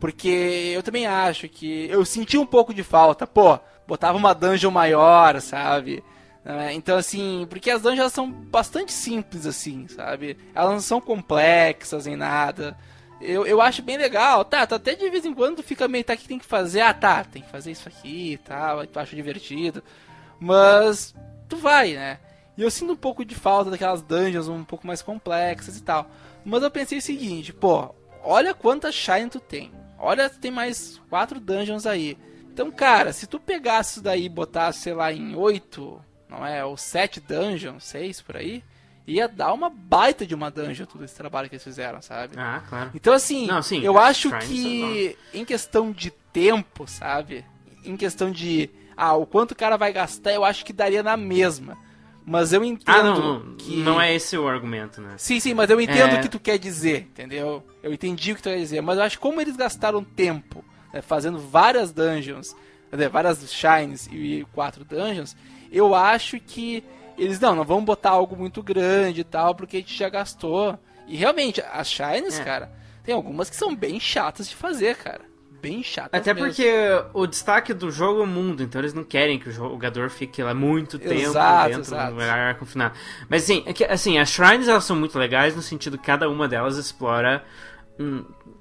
Porque 0.00 0.72
eu 0.74 0.82
também 0.82 1.06
acho 1.06 1.50
que. 1.50 1.86
Eu 1.90 2.02
senti 2.06 2.38
um 2.38 2.46
pouco 2.46 2.72
de 2.72 2.82
falta. 2.82 3.26
Pô, 3.26 3.58
botava 3.86 4.16
uma 4.16 4.32
dungeon 4.32 4.70
maior, 4.70 5.38
sabe? 5.42 6.02
É, 6.44 6.72
então, 6.72 6.96
assim, 6.96 7.46
porque 7.50 7.70
as 7.70 7.82
dungeons 7.82 8.12
são 8.12 8.30
bastante 8.30 8.92
simples, 8.92 9.46
assim, 9.46 9.86
sabe? 9.88 10.38
Elas 10.54 10.72
não 10.72 10.80
são 10.80 11.00
complexas 11.00 12.06
em 12.06 12.16
nada. 12.16 12.76
Eu, 13.20 13.46
eu 13.46 13.60
acho 13.60 13.82
bem 13.82 13.98
legal, 13.98 14.44
tá, 14.44 14.66
tá, 14.66 14.76
até 14.76 14.94
de 14.94 15.10
vez 15.10 15.26
em 15.26 15.34
quando 15.34 15.62
fica 15.62 15.86
meio, 15.86 16.02
tá, 16.02 16.16
que 16.16 16.26
tem 16.26 16.38
que 16.38 16.46
fazer? 16.46 16.80
Ah, 16.80 16.94
tá, 16.94 17.22
tem 17.22 17.42
que 17.42 17.50
fazer 17.50 17.70
isso 17.70 17.86
aqui 17.86 18.32
e 18.32 18.38
tal, 18.38 18.86
tu 18.86 18.98
acha 18.98 19.14
divertido. 19.14 19.82
Mas, 20.38 21.14
tu 21.46 21.56
vai, 21.58 21.92
né? 21.92 22.18
E 22.56 22.62
eu 22.62 22.70
sinto 22.70 22.94
um 22.94 22.96
pouco 22.96 23.24
de 23.24 23.34
falta 23.34 23.70
daquelas 23.70 24.00
dungeons 24.00 24.48
um 24.48 24.64
pouco 24.64 24.86
mais 24.86 25.02
complexas 25.02 25.76
e 25.76 25.82
tal. 25.82 26.10
Mas 26.44 26.62
eu 26.62 26.70
pensei 26.70 26.98
o 26.98 27.02
seguinte, 27.02 27.52
pô, 27.52 27.94
olha 28.22 28.54
quantas 28.54 28.94
Shine 28.94 29.28
tu 29.28 29.40
tem. 29.40 29.70
Olha, 29.98 30.30
tem 30.30 30.50
mais 30.50 30.98
quatro 31.10 31.38
dungeons 31.38 31.84
aí. 31.84 32.16
Então, 32.52 32.70
cara, 32.70 33.12
se 33.12 33.26
tu 33.26 33.38
pegasse 33.38 33.92
isso 33.92 34.02
daí 34.02 34.24
e 34.24 34.28
botasse, 34.30 34.80
sei 34.80 34.94
lá, 34.94 35.12
em 35.12 35.34
oito 35.34 36.02
não 36.30 36.46
é? 36.46 36.64
Ou 36.64 36.76
sete 36.76 37.20
dungeons, 37.20 37.84
seis 37.84 38.22
por 38.22 38.36
aí, 38.36 38.62
ia 39.06 39.26
dar 39.26 39.52
uma 39.52 39.68
baita 39.68 40.24
de 40.24 40.34
uma 40.34 40.50
dungeon 40.50 40.86
todo 40.86 41.04
esse 41.04 41.14
trabalho 41.14 41.48
que 41.48 41.56
eles 41.56 41.64
fizeram, 41.64 42.00
sabe? 42.00 42.34
Ah, 42.38 42.62
claro. 42.68 42.90
Então, 42.94 43.12
assim, 43.12 43.46
não, 43.46 43.62
sim, 43.62 43.82
eu 43.82 43.98
acho 43.98 44.30
que 44.38 45.16
em 45.34 45.44
questão 45.44 45.90
de 45.90 46.10
tempo, 46.32 46.86
sabe? 46.86 47.44
Em 47.84 47.96
questão 47.96 48.30
de, 48.30 48.70
ah, 48.96 49.14
o 49.14 49.26
quanto 49.26 49.52
o 49.52 49.56
cara 49.56 49.76
vai 49.76 49.92
gastar, 49.92 50.32
eu 50.32 50.44
acho 50.44 50.64
que 50.64 50.72
daria 50.72 51.02
na 51.02 51.16
mesma. 51.16 51.76
Mas 52.24 52.52
eu 52.52 52.62
entendo 52.62 52.94
ah, 52.94 53.02
não, 53.02 53.44
não, 53.44 53.56
que... 53.56 53.76
Não 53.78 54.00
é 54.00 54.14
esse 54.14 54.36
o 54.36 54.46
argumento, 54.46 55.00
né? 55.00 55.14
Sim, 55.16 55.40
sim, 55.40 55.54
mas 55.54 55.68
eu 55.68 55.80
entendo 55.80 56.14
é... 56.14 56.18
o 56.18 56.22
que 56.22 56.28
tu 56.28 56.38
quer 56.38 56.58
dizer, 56.58 57.08
entendeu? 57.10 57.66
Eu 57.82 57.92
entendi 57.92 58.32
o 58.32 58.36
que 58.36 58.42
tu 58.42 58.50
quer 58.50 58.58
dizer. 58.58 58.80
Mas 58.82 58.98
eu 58.98 59.04
acho 59.04 59.16
que 59.16 59.22
como 59.22 59.40
eles 59.40 59.56
gastaram 59.56 60.04
tempo 60.04 60.64
né, 60.92 61.00
fazendo 61.02 61.38
várias 61.38 61.90
dungeons, 61.90 62.54
várias 63.10 63.52
shines 63.52 64.08
e 64.12 64.46
quatro 64.52 64.84
dungeons, 64.84 65.34
eu 65.70 65.94
acho 65.94 66.38
que 66.40 66.84
eles 67.16 67.38
não, 67.38 67.54
não 67.54 67.64
vão 67.64 67.84
botar 67.84 68.10
algo 68.10 68.36
muito 68.36 68.62
grande 68.62 69.20
e 69.20 69.24
tal, 69.24 69.54
porque 69.54 69.76
a 69.76 69.80
gente 69.80 69.96
já 69.96 70.08
gastou. 70.08 70.78
E 71.06 71.16
realmente, 71.16 71.62
as 71.72 71.90
Shines, 71.90 72.38
é. 72.38 72.44
cara, 72.44 72.72
tem 73.04 73.14
algumas 73.14 73.50
que 73.50 73.56
são 73.56 73.74
bem 73.74 74.00
chatas 74.00 74.48
de 74.48 74.56
fazer, 74.56 74.96
cara. 74.96 75.22
Bem 75.60 75.82
chatas. 75.82 76.18
Até 76.18 76.32
mesmo. 76.32 76.48
porque 76.48 76.72
o 77.12 77.26
destaque 77.26 77.74
do 77.74 77.90
jogo 77.90 78.20
é 78.20 78.24
o 78.24 78.26
mundo, 78.26 78.62
então 78.62 78.80
eles 78.80 78.94
não 78.94 79.04
querem 79.04 79.38
que 79.38 79.50
o 79.50 79.52
jogador 79.52 80.08
fique 80.08 80.42
lá 80.42 80.54
muito 80.54 80.98
tempo 80.98 81.12
exato, 81.12 81.68
dentro 81.68 81.82
exato. 81.82 82.14
do 82.14 82.20
lugar 82.20 82.58
confinado. 82.58 82.94
Mas 83.28 83.42
assim, 83.42 83.62
é 83.66 83.72
que, 83.74 83.84
assim, 83.84 84.18
as 84.18 84.30
Shrines 84.30 84.68
elas 84.68 84.84
são 84.84 84.96
muito 84.96 85.18
legais 85.18 85.54
no 85.54 85.60
sentido 85.60 85.98
que 85.98 86.04
cada 86.04 86.30
uma 86.30 86.48
delas 86.48 86.78
explora 86.78 87.44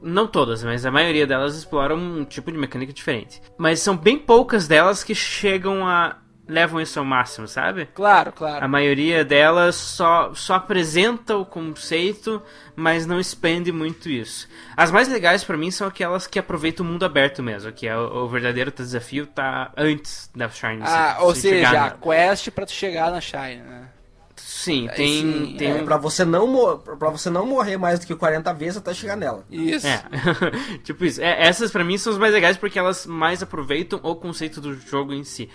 não 0.02 0.28
todas, 0.28 0.64
mas 0.64 0.86
a 0.86 0.92
maioria 0.92 1.26
delas 1.26 1.56
exploram 1.56 1.98
um 1.98 2.26
tipo 2.26 2.52
de 2.52 2.58
mecânica 2.58 2.92
diferente. 2.92 3.42
Mas 3.58 3.80
são 3.80 3.96
bem 3.96 4.18
poucas 4.18 4.68
delas 4.68 5.04
que 5.04 5.16
chegam 5.16 5.88
a 5.88 6.18
levam 6.50 6.82
isso 6.82 6.98
ao 6.98 7.06
máximo, 7.06 7.48
sabe? 7.48 7.86
Claro, 7.94 8.34
claro. 8.34 8.66
A 8.66 8.68
maioria 8.68 9.24
delas 9.24 9.76
só, 9.76 10.34
só 10.34 10.56
apresenta 10.56 11.38
o 11.38 11.46
conceito, 11.46 12.42
mas 12.76 13.06
não 13.06 13.20
expande 13.20 13.72
muito 13.72 14.10
isso. 14.10 14.50
As 14.76 14.92
mais 14.92 15.08
legais 15.08 15.44
para 15.44 15.56
mim 15.56 15.70
são 15.70 15.88
aquelas 15.88 16.26
que 16.26 16.40
aproveitam 16.40 16.84
o 16.84 16.90
mundo 16.90 17.06
aberto 17.06 17.44
mesmo, 17.44 17.72
que 17.72 17.88
é 17.88 17.96
o, 17.96 18.24
o 18.24 18.28
verdadeiro 18.28 18.72
desafio 18.72 19.28
tá 19.28 19.72
antes 19.78 20.30
da 20.36 20.50
Shine. 20.50 20.82
Ah, 20.84 21.16
se, 21.18 21.24
ou 21.24 21.36
se 21.36 21.42
seja, 21.42 21.86
a 21.86 21.92
quest 21.92 22.50
para 22.50 22.66
tu 22.66 22.72
chegar 22.72 23.12
na 23.12 23.22
Shine, 23.22 23.58
né? 23.58 23.90
Sim, 24.36 24.90
tem, 24.96 25.22
sim, 25.22 25.56
tem 25.58 25.72
é, 25.72 25.84
para 25.84 25.98
você 25.98 26.26
não 26.26 26.78
para 26.80 27.10
você 27.10 27.30
não 27.30 27.46
morrer 27.46 27.78
mais 27.78 28.00
do 28.00 28.08
que 28.08 28.16
40 28.16 28.54
vezes 28.54 28.78
até 28.78 28.94
chegar 28.94 29.16
nela. 29.16 29.46
Isso. 29.50 29.86
É. 29.86 30.04
tipo 30.84 31.06
isso. 31.06 31.22
É, 31.22 31.46
essas 31.48 31.72
para 31.72 31.84
mim 31.84 31.98
são 31.98 32.12
as 32.12 32.20
mais 32.20 32.34
legais 32.34 32.58
porque 32.58 32.80
elas 32.80 33.06
mais 33.06 33.44
aproveitam 33.44 34.00
o 34.02 34.16
conceito 34.16 34.60
do 34.60 34.74
jogo 34.76 35.14
em 35.14 35.24
si. 35.24 35.50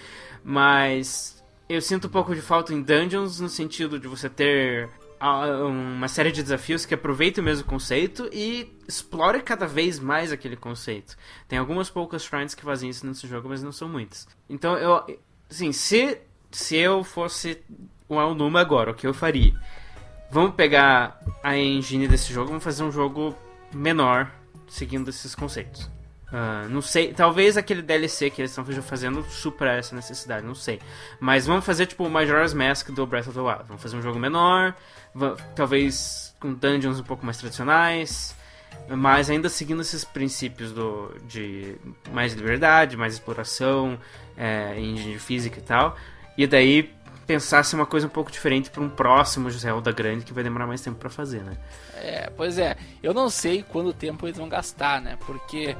Mas 0.45 1.42
eu 1.68 1.80
sinto 1.80 2.07
um 2.07 2.11
pouco 2.11 2.34
de 2.34 2.42
falta 2.42 2.74
em 2.74 2.82
dungeons 2.82 3.40
no 3.40 3.49
sentido 3.49 3.99
de 3.99 4.07
você 4.07 4.28
ter 4.28 4.90
uma 5.66 6.07
série 6.07 6.30
de 6.30 6.42
desafios 6.42 6.84
que 6.84 6.92
aproveitam 6.92 7.40
o 7.40 7.45
mesmo 7.45 7.64
conceito 7.64 8.28
e 8.30 8.70
explore 8.86 9.40
cada 9.40 9.66
vez 9.66 9.99
mais 9.99 10.30
aquele 10.30 10.57
conceito. 10.57 11.16
Tem 11.49 11.59
algumas 11.59 11.88
poucas 11.88 12.22
shrines 12.22 12.55
que 12.55 12.62
fazem 12.62 12.90
isso 12.90 13.07
nesse 13.07 13.26
jogo, 13.26 13.49
mas 13.49 13.62
não 13.62 13.72
são 13.72 13.88
muitas. 13.88 14.28
Então 14.51 14.76
eu, 14.76 15.03
assim, 15.49 15.72
se 15.72 16.20
se 16.51 16.76
eu 16.76 17.03
fosse 17.03 17.61
o 18.09 18.18
Alnuma 18.18 18.61
agora, 18.61 18.92
o 18.92 18.95
que 18.95 19.07
eu 19.07 19.14
faria? 19.14 19.53
Vamos 20.30 20.55
pegar 20.55 21.20
a 21.42 21.57
engine 21.57 22.07
desse 22.07 22.32
jogo, 22.32 22.49
vamos 22.49 22.64
fazer 22.64 22.84
um 22.84 22.92
jogo 22.92 23.34
menor 23.72 24.30
seguindo 24.68 25.09
esses 25.09 25.34
conceitos. 25.34 25.90
Uh, 26.35 26.68
não 26.68 26.82
sei, 26.82 27.14
talvez 27.14 27.57
aquele 27.57 27.80
DLC 27.80 28.28
que 28.28 28.43
eles 28.43 28.51
estão 28.51 28.64
fazendo 28.82 29.22
supra 29.22 29.76
essa 29.76 29.95
necessidade, 29.95 30.45
não 30.45 30.55
sei. 30.55 30.80
Mas 31.20 31.47
vamos 31.47 31.64
fazer 31.64 31.87
tipo 31.87 32.05
o 32.05 32.11
Majora's 32.11 32.53
Mask 32.53 32.91
do 32.91 33.07
Breath 33.07 33.28
of 33.28 33.35
the 33.35 33.41
Wild. 33.41 33.62
Vamos 33.68 33.80
fazer 33.80 33.97
um 33.97 34.03
jogo 34.03 34.18
menor, 34.18 34.74
talvez 35.55 36.35
com 36.41 36.53
dungeons 36.53 36.99
um 36.99 37.05
pouco 37.05 37.24
mais 37.24 37.39
tradicionais, 37.39 38.35
mas 38.89 39.30
ainda 39.30 39.49
seguindo 39.49 39.80
esses 39.80 40.05
princípios 40.05 40.72
do, 40.72 41.14
de 41.28 41.76
mais 42.11 42.32
liberdade, 42.32 42.97
mais 42.97 43.12
exploração, 43.12 43.97
é, 44.37 44.76
engine 44.76 45.20
física 45.20 45.61
e 45.61 45.62
tal. 45.62 45.97
E 46.37 46.49
daí 46.49 46.93
pensasse 47.28 47.76
uma 47.76 47.87
coisa 47.87 48.09
um 48.09 48.11
pouco 48.11 48.30
diferente 48.30 48.70
para 48.70 48.82
um 48.82 48.89
próximo 48.89 49.49
Zelda 49.53 49.93
grande 49.93 50.24
que 50.24 50.32
vai 50.32 50.43
demorar 50.43 50.66
mais 50.66 50.80
tempo 50.80 50.99
para 50.99 51.09
fazer, 51.09 51.43
né? 51.43 51.57
É, 51.95 52.30
pois 52.37 52.59
é. 52.59 52.76
Eu 53.03 53.14
não 53.14 53.30
sei 53.30 53.62
quanto 53.62 53.93
tempo 53.93 54.26
eles 54.26 54.37
vão 54.37 54.49
gastar, 54.49 55.01
né? 55.01 55.16
Porque 55.24 55.76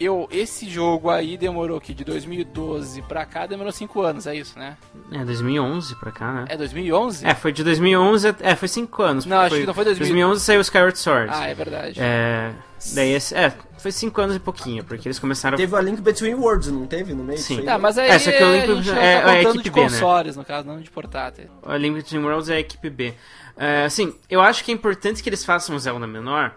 eu 0.00 0.28
esse 0.30 0.68
jogo 0.68 1.10
aí 1.10 1.36
demorou 1.36 1.76
aqui 1.76 1.92
de 1.92 2.04
2012 2.04 3.02
pra 3.02 3.24
cá, 3.24 3.46
demorou 3.46 3.72
5 3.72 4.00
anos, 4.00 4.26
é 4.26 4.36
isso, 4.36 4.58
né? 4.58 4.76
É, 5.12 5.24
2011 5.24 5.94
pra 5.96 6.12
cá, 6.12 6.32
né? 6.32 6.44
É 6.48 6.56
2011? 6.56 7.26
É, 7.26 7.34
foi 7.34 7.52
de 7.52 7.64
2011, 7.64 8.36
é, 8.40 8.54
foi 8.54 8.68
5 8.68 9.02
anos. 9.02 9.26
Não, 9.26 9.38
acho 9.38 9.50
foi, 9.50 9.60
que 9.60 9.66
não 9.66 9.74
foi 9.74 9.84
2011. 9.84 10.12
2011 10.12 10.44
saiu 10.44 10.60
Skyward 10.60 10.98
Sword. 10.98 11.30
Ah, 11.32 11.46
é 11.46 11.54
verdade. 11.54 12.00
É, 12.00 12.52
daí 12.94 13.12
esse, 13.12 13.34
é, 13.34 13.52
foi 13.78 13.92
5 13.92 14.20
anos 14.20 14.36
e 14.36 14.38
pouquinho, 14.38 14.84
porque 14.84 15.08
eles 15.08 15.18
começaram... 15.18 15.56
Teve 15.56 15.74
a 15.74 15.80
Link 15.80 16.00
Between 16.00 16.34
Worlds, 16.34 16.68
não 16.68 16.86
teve 16.86 17.14
no 17.14 17.24
meio? 17.24 17.38
Sim. 17.38 17.62
Tá, 17.62 17.78
mas 17.78 17.98
aí 17.98 18.10
Essa 18.10 18.32
que 18.32 18.42
o 18.42 18.52
Link, 18.52 18.70
a 18.70 18.74
gente 18.74 18.90
é, 18.90 19.20
tá 19.20 19.34
é 19.34 19.38
a 19.38 19.42
equipe 19.42 19.64
de 19.64 19.70
B, 19.70 19.80
consoles, 19.82 20.36
né? 20.36 20.40
no 20.40 20.46
caso, 20.46 20.66
não 20.66 20.80
de 20.80 20.90
portátil. 20.90 21.46
A 21.62 21.76
Link 21.76 21.94
Between 21.94 22.22
Worlds 22.22 22.48
é 22.48 22.56
a 22.56 22.60
equipe 22.60 22.90
B. 22.90 23.14
É, 23.56 23.84
assim, 23.84 24.14
eu 24.30 24.40
acho 24.40 24.64
que 24.64 24.70
é 24.70 24.74
importante 24.74 25.22
que 25.22 25.28
eles 25.28 25.44
façam 25.44 25.74
um 25.74 25.78
Zelda 25.78 26.06
menor, 26.06 26.54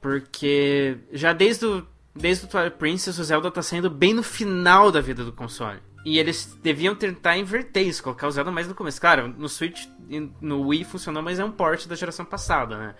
porque 0.00 0.96
já 1.12 1.32
desde 1.32 1.64
o 1.66 1.86
desde 2.14 2.44
o 2.44 2.48
Twilight 2.48 2.76
Princess, 2.76 3.18
o 3.18 3.24
Zelda 3.24 3.50
tá 3.50 3.62
saindo 3.62 3.90
bem 3.90 4.14
no 4.14 4.22
final 4.22 4.90
da 4.90 5.00
vida 5.00 5.24
do 5.24 5.32
console. 5.32 5.78
E 6.04 6.18
eles 6.18 6.58
deviam 6.62 6.94
tentar 6.94 7.36
inverter 7.36 7.86
isso, 7.86 8.02
colocar 8.02 8.26
o 8.26 8.30
Zelda 8.30 8.50
mais 8.50 8.66
no 8.66 8.74
começo. 8.74 9.00
Claro, 9.00 9.28
no 9.28 9.48
Switch 9.48 9.86
no 10.40 10.66
Wii 10.68 10.84
funcionou, 10.84 11.22
mas 11.22 11.38
é 11.38 11.44
um 11.44 11.50
port 11.50 11.86
da 11.86 11.94
geração 11.94 12.24
passada, 12.24 12.76
né? 12.76 12.94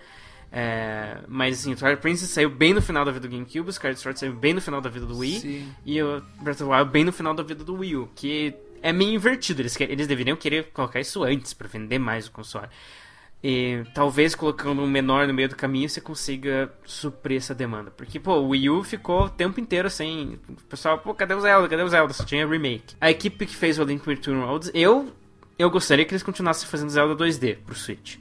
É, 0.51 1.19
mas 1.27 1.59
assim, 1.59 1.73
o 1.73 1.75
Twilight 1.77 2.01
Princess 2.01 2.29
saiu 2.29 2.49
bem 2.49 2.73
no 2.73 2.81
final 2.81 3.05
da 3.05 3.11
vida 3.11 3.27
do 3.27 3.31
GameCube, 3.31 3.69
o 3.69 3.69
Skyward 3.69 3.99
Sword 3.99 4.19
saiu 4.19 4.33
bem 4.33 4.53
no 4.53 4.61
final 4.61 4.81
da 4.81 4.89
vida 4.89 5.05
do 5.05 5.17
Wii, 5.17 5.39
Sim. 5.39 5.73
e 5.85 6.01
o 6.03 6.21
Breath 6.41 6.59
of 6.59 6.65
the 6.65 6.75
Wild 6.75 6.91
bem 6.91 7.05
no 7.05 7.13
final 7.13 7.33
da 7.33 7.41
vida 7.41 7.63
do 7.63 7.75
Wii 7.75 7.95
U, 7.95 8.09
que 8.13 8.53
é 8.81 8.91
meio 8.91 9.13
invertido. 9.13 9.61
Eles, 9.61 9.79
eles 9.79 10.07
deveriam 10.07 10.35
querer 10.35 10.71
colocar 10.73 10.99
isso 10.99 11.23
antes 11.23 11.53
para 11.53 11.67
vender 11.67 11.99
mais 11.99 12.27
o 12.27 12.31
console. 12.31 12.67
E 13.43 13.83
talvez 13.95 14.35
colocando 14.35 14.83
um 14.83 14.87
menor 14.87 15.27
no 15.27 15.33
meio 15.33 15.49
do 15.49 15.55
caminho 15.55 15.89
você 15.89 15.99
consiga 15.99 16.71
suprir 16.85 17.37
essa 17.37 17.55
demanda. 17.55 17.89
Porque, 17.89 18.19
pô, 18.19 18.35
o 18.35 18.49
Wii 18.49 18.69
U 18.69 18.83
ficou 18.83 19.23
o 19.23 19.29
tempo 19.29 19.59
inteiro 19.59 19.89
sem. 19.89 20.39
O 20.47 20.63
pessoal, 20.69 20.99
pô, 20.99 21.13
cadê 21.15 21.33
o 21.33 21.41
Zelda? 21.41 21.67
Cadê 21.67 21.81
o 21.81 21.89
Zelda? 21.89 22.13
Só 22.13 22.23
tinha 22.23 22.47
remake. 22.47 22.95
A 23.01 23.09
equipe 23.09 23.47
que 23.47 23.55
fez 23.55 23.79
o 23.79 23.83
Link 23.83 24.05
Between 24.05 24.37
Worlds, 24.37 24.69
eu, 24.75 25.11
eu 25.57 25.71
gostaria 25.71 26.05
que 26.05 26.13
eles 26.13 26.21
continuassem 26.21 26.69
fazendo 26.69 26.91
Zelda 26.91 27.15
2D 27.15 27.57
pro 27.65 27.73
Switch. 27.73 28.17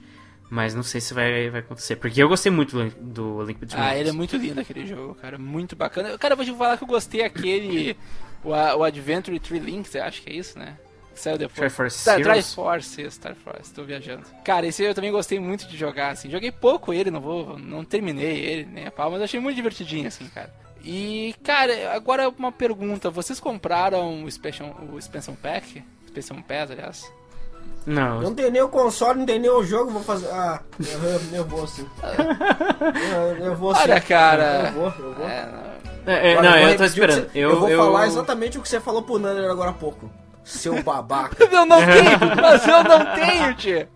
Mas 0.48 0.74
não 0.74 0.82
sei 0.82 1.02
se 1.02 1.12
vai, 1.12 1.50
vai 1.50 1.60
acontecer. 1.60 1.96
Porque 1.96 2.20
eu 2.20 2.28
gostei 2.28 2.50
muito 2.50 2.76
do, 2.76 2.90
do 2.98 3.42
Link 3.42 3.58
Between 3.58 3.78
Worlds. 3.78 3.96
Ah, 3.96 4.00
ele 4.00 4.08
é 4.08 4.12
muito 4.12 4.38
lindo 4.38 4.58
aquele 4.58 4.86
jogo, 4.86 5.14
cara. 5.16 5.36
Muito 5.36 5.76
bacana. 5.76 6.16
Cara, 6.16 6.32
eu 6.32 6.36
vou 6.36 6.46
te 6.46 6.54
falar 6.54 6.78
que 6.78 6.84
eu 6.84 6.88
gostei 6.88 7.22
aquele. 7.22 7.94
o, 8.42 8.48
o 8.52 8.82
Adventure 8.82 9.38
Tree 9.38 9.60
Links, 9.60 9.94
eu 9.94 10.02
acho 10.02 10.22
que 10.22 10.30
é 10.30 10.32
isso, 10.32 10.58
né? 10.58 10.78
Saiu 11.20 11.36
depois. 11.36 11.58
Triforce 11.58 12.02
tá, 12.02 12.14
Triforce, 12.14 13.02
Starforce, 13.02 13.74
tô 13.74 13.84
viajando. 13.84 14.24
Cara, 14.42 14.66
esse 14.66 14.82
eu 14.82 14.94
também 14.94 15.12
gostei 15.12 15.38
muito 15.38 15.68
de 15.68 15.76
jogar, 15.76 16.12
assim. 16.12 16.30
Joguei 16.30 16.50
pouco 16.50 16.94
ele, 16.94 17.10
não 17.10 17.20
vou, 17.20 17.58
não 17.58 17.84
terminei 17.84 18.38
ele, 18.38 18.64
nem 18.64 18.86
a 18.86 18.90
pau, 18.90 19.10
mas 19.10 19.20
achei 19.20 19.38
muito 19.38 19.56
divertidinho, 19.56 20.08
assim, 20.08 20.26
cara. 20.28 20.50
E, 20.82 21.34
cara, 21.44 21.94
agora 21.94 22.30
uma 22.30 22.50
pergunta. 22.50 23.10
Vocês 23.10 23.38
compraram 23.38 24.24
o 24.24 24.28
Expansion, 24.28 24.72
o 24.90 24.98
Expansion 24.98 25.34
Pack? 25.34 25.84
Expansion 26.06 26.40
Pass, 26.40 26.70
aliás? 26.70 27.12
Não. 27.84 28.22
Não 28.22 28.34
tenho 28.34 28.50
nem 28.50 28.62
o 28.62 28.68
console, 28.70 29.18
não 29.18 29.26
tenho 29.26 29.40
nem 29.40 29.50
o 29.50 29.62
jogo, 29.62 29.90
vou 29.90 30.02
fazer. 30.02 30.28
Ah, 30.28 30.62
eu, 30.78 31.38
eu 31.38 31.44
vou 31.44 31.66
sim. 31.66 31.86
eu, 33.38 33.44
eu 33.44 33.56
vou 33.56 33.74
sim. 33.76 33.82
Olha, 33.82 34.00
cara. 34.00 34.68
Eu 34.68 34.72
vou, 34.72 35.06
eu 35.06 35.14
vou. 35.14 35.28
É, 35.28 35.48
não, 36.06 36.12
é, 36.12 36.32
é, 36.32 36.42
não 36.42 36.56
eu, 36.56 36.68
eu 36.70 36.76
tô 36.78 36.84
esperando. 36.84 37.30
Você, 37.30 37.38
eu, 37.38 37.50
eu, 37.50 37.60
vou 37.60 37.68
eu... 37.68 37.78
falar 37.78 38.06
exatamente 38.06 38.56
o 38.56 38.62
que 38.62 38.68
você 38.68 38.80
falou 38.80 39.02
pro 39.02 39.18
Nanner 39.18 39.50
agora 39.50 39.70
há 39.70 39.74
pouco. 39.74 40.10
Seu 40.44 40.82
babaca. 40.82 41.36
eu 41.44 41.66
não 41.66 41.78
tenho, 41.78 42.18
mas 42.40 42.66
eu 42.66 42.84
não 42.84 43.14
tenho, 43.14 43.54
tio. 43.54 43.88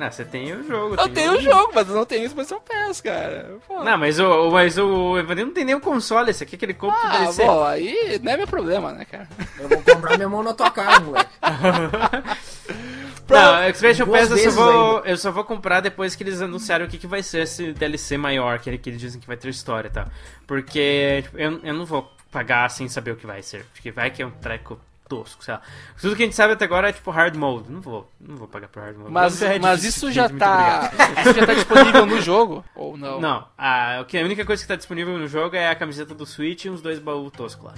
Não, 0.00 0.10
você 0.10 0.24
tem 0.24 0.54
o 0.54 0.66
jogo. 0.66 0.94
Eu 0.98 1.08
tenho 1.10 1.36
o 1.36 1.40
jogo, 1.42 1.72
mas 1.74 1.86
eu 1.86 1.94
não 1.94 2.06
tenho 2.06 2.24
Expansão 2.24 2.58
Pass, 2.58 3.02
cara. 3.02 3.58
Pô. 3.68 3.84
Não, 3.84 3.98
mas 3.98 4.18
o, 4.18 4.50
mas 4.50 4.78
o 4.78 5.18
Evanildo 5.18 5.48
não 5.48 5.54
tem 5.54 5.64
nem 5.66 5.74
o 5.74 5.80
console, 5.80 6.30
esse 6.30 6.42
aqui 6.42 6.56
que 6.56 6.64
ele 6.64 6.72
compra 6.72 6.98
ah, 7.02 7.18
DLC. 7.18 7.44
Bom, 7.44 7.62
aí 7.62 8.18
não 8.22 8.32
é 8.32 8.36
meu 8.38 8.46
problema, 8.46 8.92
né, 8.92 9.04
cara? 9.04 9.28
Eu 9.58 9.68
vou 9.68 9.82
comprar 9.82 10.16
minha 10.16 10.28
mão 10.28 10.42
na 10.42 10.54
tua 10.54 10.70
cara, 10.70 11.00
moleque. 11.00 11.30
não, 13.28 13.68
Expansion 13.68 14.06
Pass 14.06 14.30
eu 14.30 14.38
só, 14.38 14.50
vou, 14.50 15.00
eu 15.04 15.16
só 15.18 15.30
vou 15.30 15.44
comprar 15.44 15.80
depois 15.80 16.16
que 16.16 16.22
eles 16.22 16.40
anunciarem 16.40 16.86
o 16.86 16.90
que, 16.90 16.96
que 16.96 17.06
vai 17.06 17.22
ser 17.22 17.42
esse 17.42 17.74
DLC 17.74 18.16
maior, 18.16 18.58
que, 18.58 18.78
que 18.78 18.88
eles 18.88 19.00
dizem 19.00 19.20
que 19.20 19.26
vai 19.26 19.36
ter 19.36 19.50
história 19.50 19.88
e 19.88 19.90
tá? 19.90 20.04
tal. 20.04 20.12
Porque 20.46 21.20
tipo, 21.24 21.38
eu, 21.38 21.60
eu 21.62 21.74
não 21.74 21.84
vou 21.84 22.10
pagar 22.32 22.70
sem 22.70 22.88
saber 22.88 23.10
o 23.10 23.16
que 23.16 23.26
vai 23.26 23.42
ser. 23.42 23.66
Porque 23.66 23.90
vai 23.90 24.10
que 24.10 24.22
é 24.22 24.26
um 24.26 24.30
treco 24.30 24.80
tosco, 25.10 25.42
sei 25.42 25.54
lá. 25.54 25.60
Tudo 26.00 26.14
que 26.14 26.22
a 26.22 26.26
gente 26.26 26.36
sabe 26.36 26.52
até 26.52 26.64
agora 26.64 26.88
é 26.88 26.92
tipo 26.92 27.10
hard 27.10 27.34
mode. 27.34 27.70
Não 27.70 27.80
vou, 27.80 28.08
não 28.20 28.36
vou 28.36 28.46
pagar 28.46 28.68
por 28.68 28.80
hard 28.80 28.96
mode. 28.96 29.10
Mas, 29.10 29.42
é 29.42 29.58
mas 29.58 29.82
isso 29.82 30.12
já 30.12 30.28
tá. 30.28 30.92
Isso 31.20 31.34
já 31.34 31.46
tá 31.46 31.54
disponível 31.54 32.06
no 32.06 32.20
jogo? 32.20 32.64
Ou 32.76 32.96
não? 32.96 33.20
Não. 33.20 33.48
A, 33.58 33.98
a 33.98 34.24
única 34.24 34.44
coisa 34.44 34.62
que 34.62 34.68
tá 34.68 34.76
disponível 34.76 35.18
no 35.18 35.26
jogo 35.26 35.56
é 35.56 35.68
a 35.68 35.74
camiseta 35.74 36.14
do 36.14 36.24
Switch 36.24 36.64
e 36.64 36.70
uns 36.70 36.80
dois 36.80 37.00
baús 37.00 37.32
toscos 37.32 37.64
lá. 37.64 37.74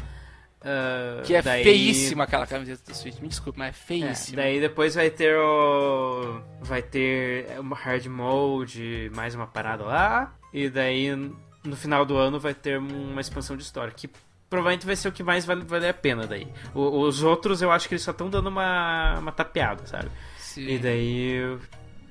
Uh, 0.60 1.22
que 1.22 1.34
é 1.34 1.42
daí... 1.42 1.64
feíssima 1.64 2.24
aquela 2.24 2.46
camiseta 2.46 2.92
do 2.92 2.94
Switch. 2.94 3.18
Me 3.18 3.28
desculpe, 3.28 3.58
mas 3.58 3.70
é 3.70 3.72
feíssima. 3.72 4.40
É, 4.40 4.44
daí 4.44 4.60
depois 4.60 4.94
vai 4.94 5.10
ter 5.10 5.36
o. 5.36 6.40
Vai 6.60 6.82
ter 6.82 7.58
uma 7.58 7.74
hard 7.74 8.06
mode, 8.06 9.10
mais 9.14 9.34
uma 9.34 9.46
parada 9.46 9.82
lá. 9.84 10.34
E 10.52 10.68
daí 10.68 11.10
no 11.64 11.76
final 11.76 12.04
do 12.04 12.16
ano 12.16 12.38
vai 12.38 12.54
ter 12.54 12.78
uma 12.78 13.20
expansão 13.20 13.56
de 13.56 13.62
história. 13.62 13.92
Que 13.92 14.08
provavelmente 14.53 14.84
vai 14.84 14.94
ser 14.94 15.09
o 15.09 15.12
que 15.12 15.22
mais 15.22 15.46
vale, 15.46 15.64
vale 15.64 15.88
a 15.88 15.94
pena 15.94 16.26
daí. 16.26 16.46
O, 16.74 17.00
os 17.00 17.22
outros 17.22 17.62
eu 17.62 17.72
acho 17.72 17.88
que 17.88 17.94
eles 17.94 18.03
só 18.03 18.11
estão 18.11 18.28
dando 18.28 18.48
uma, 18.48 19.18
uma 19.18 19.32
tapeada, 19.32 19.86
sabe? 19.86 20.11
Sim. 20.36 20.68
E 20.68 20.78
daí 20.78 21.59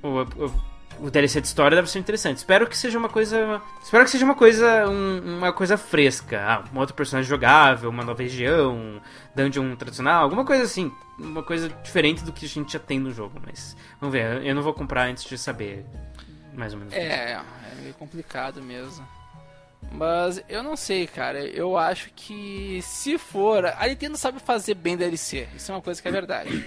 o, 0.02 0.24
o, 0.24 1.06
o, 1.06 1.12
DLC 1.12 1.39
de 1.39 1.46
história 1.46 1.76
deve 1.76 1.88
ser 1.88 2.00
interessante. 2.00 2.38
Espero 2.38 2.66
que 2.66 2.76
seja 2.76 2.98
uma 2.98 3.10
coisa. 3.10 3.62
Espero 3.84 4.04
que 4.04 4.10
seja 4.10 4.26
uma 4.26 4.34
coisa. 4.34 4.89
Um, 4.89 5.38
uma 5.38 5.54
coisa 5.54 5.78
fresca. 5.78 6.42
Ah, 6.44 6.64
um 6.74 6.80
outro 6.80 6.96
personagem 6.96 7.30
jogável, 7.30 7.92
uma 7.92 8.04
nova 8.04 8.24
região, 8.24 8.76
um 8.76 9.00
dungeon 9.36 9.76
tradicional, 9.76 10.24
alguma 10.24 10.44
coisa 10.44 10.64
assim. 10.64 10.92
Uma 11.20 11.44
coisa 11.44 11.70
diferente 11.70 12.24
do 12.24 12.34
que 12.34 12.46
a 12.46 12.50
gente 12.50 12.74
já 12.74 12.80
tem 12.80 13.00
no 13.00 13.12
jogo. 13.12 13.39
Mas 13.46 13.78
vamos 14.00 14.14
ver, 14.14 14.44
eu 14.44 14.56
não 14.56 14.64
vou 14.64 14.74
comprar 14.74 15.08
antes 15.08 15.26
de 15.26 15.38
saber 15.38 15.86
mais 16.56 16.74
ou 16.74 16.80
menos. 16.80 16.92
É, 16.96 17.34
é 17.34 17.42
meio 17.84 17.94
complicado 17.94 18.64
mesmo. 18.64 19.20
Mas 19.90 20.44
eu 20.48 20.62
não 20.62 20.76
sei, 20.76 21.08
cara. 21.08 21.46
Eu 21.46 21.78
acho 21.78 22.12
que 22.16 22.82
se 22.82 23.18
for. 23.18 23.66
A 23.66 23.88
Nintendo 23.88 24.18
sabe 24.18 24.40
fazer 24.40 24.76
bem 24.76 24.98
DLC. 24.98 25.48
Isso 25.56 25.72
é 25.72 25.76
uma 25.76 25.82
coisa 25.82 26.02
que 26.02 26.08
é 26.08 26.12
verdade. 26.12 26.66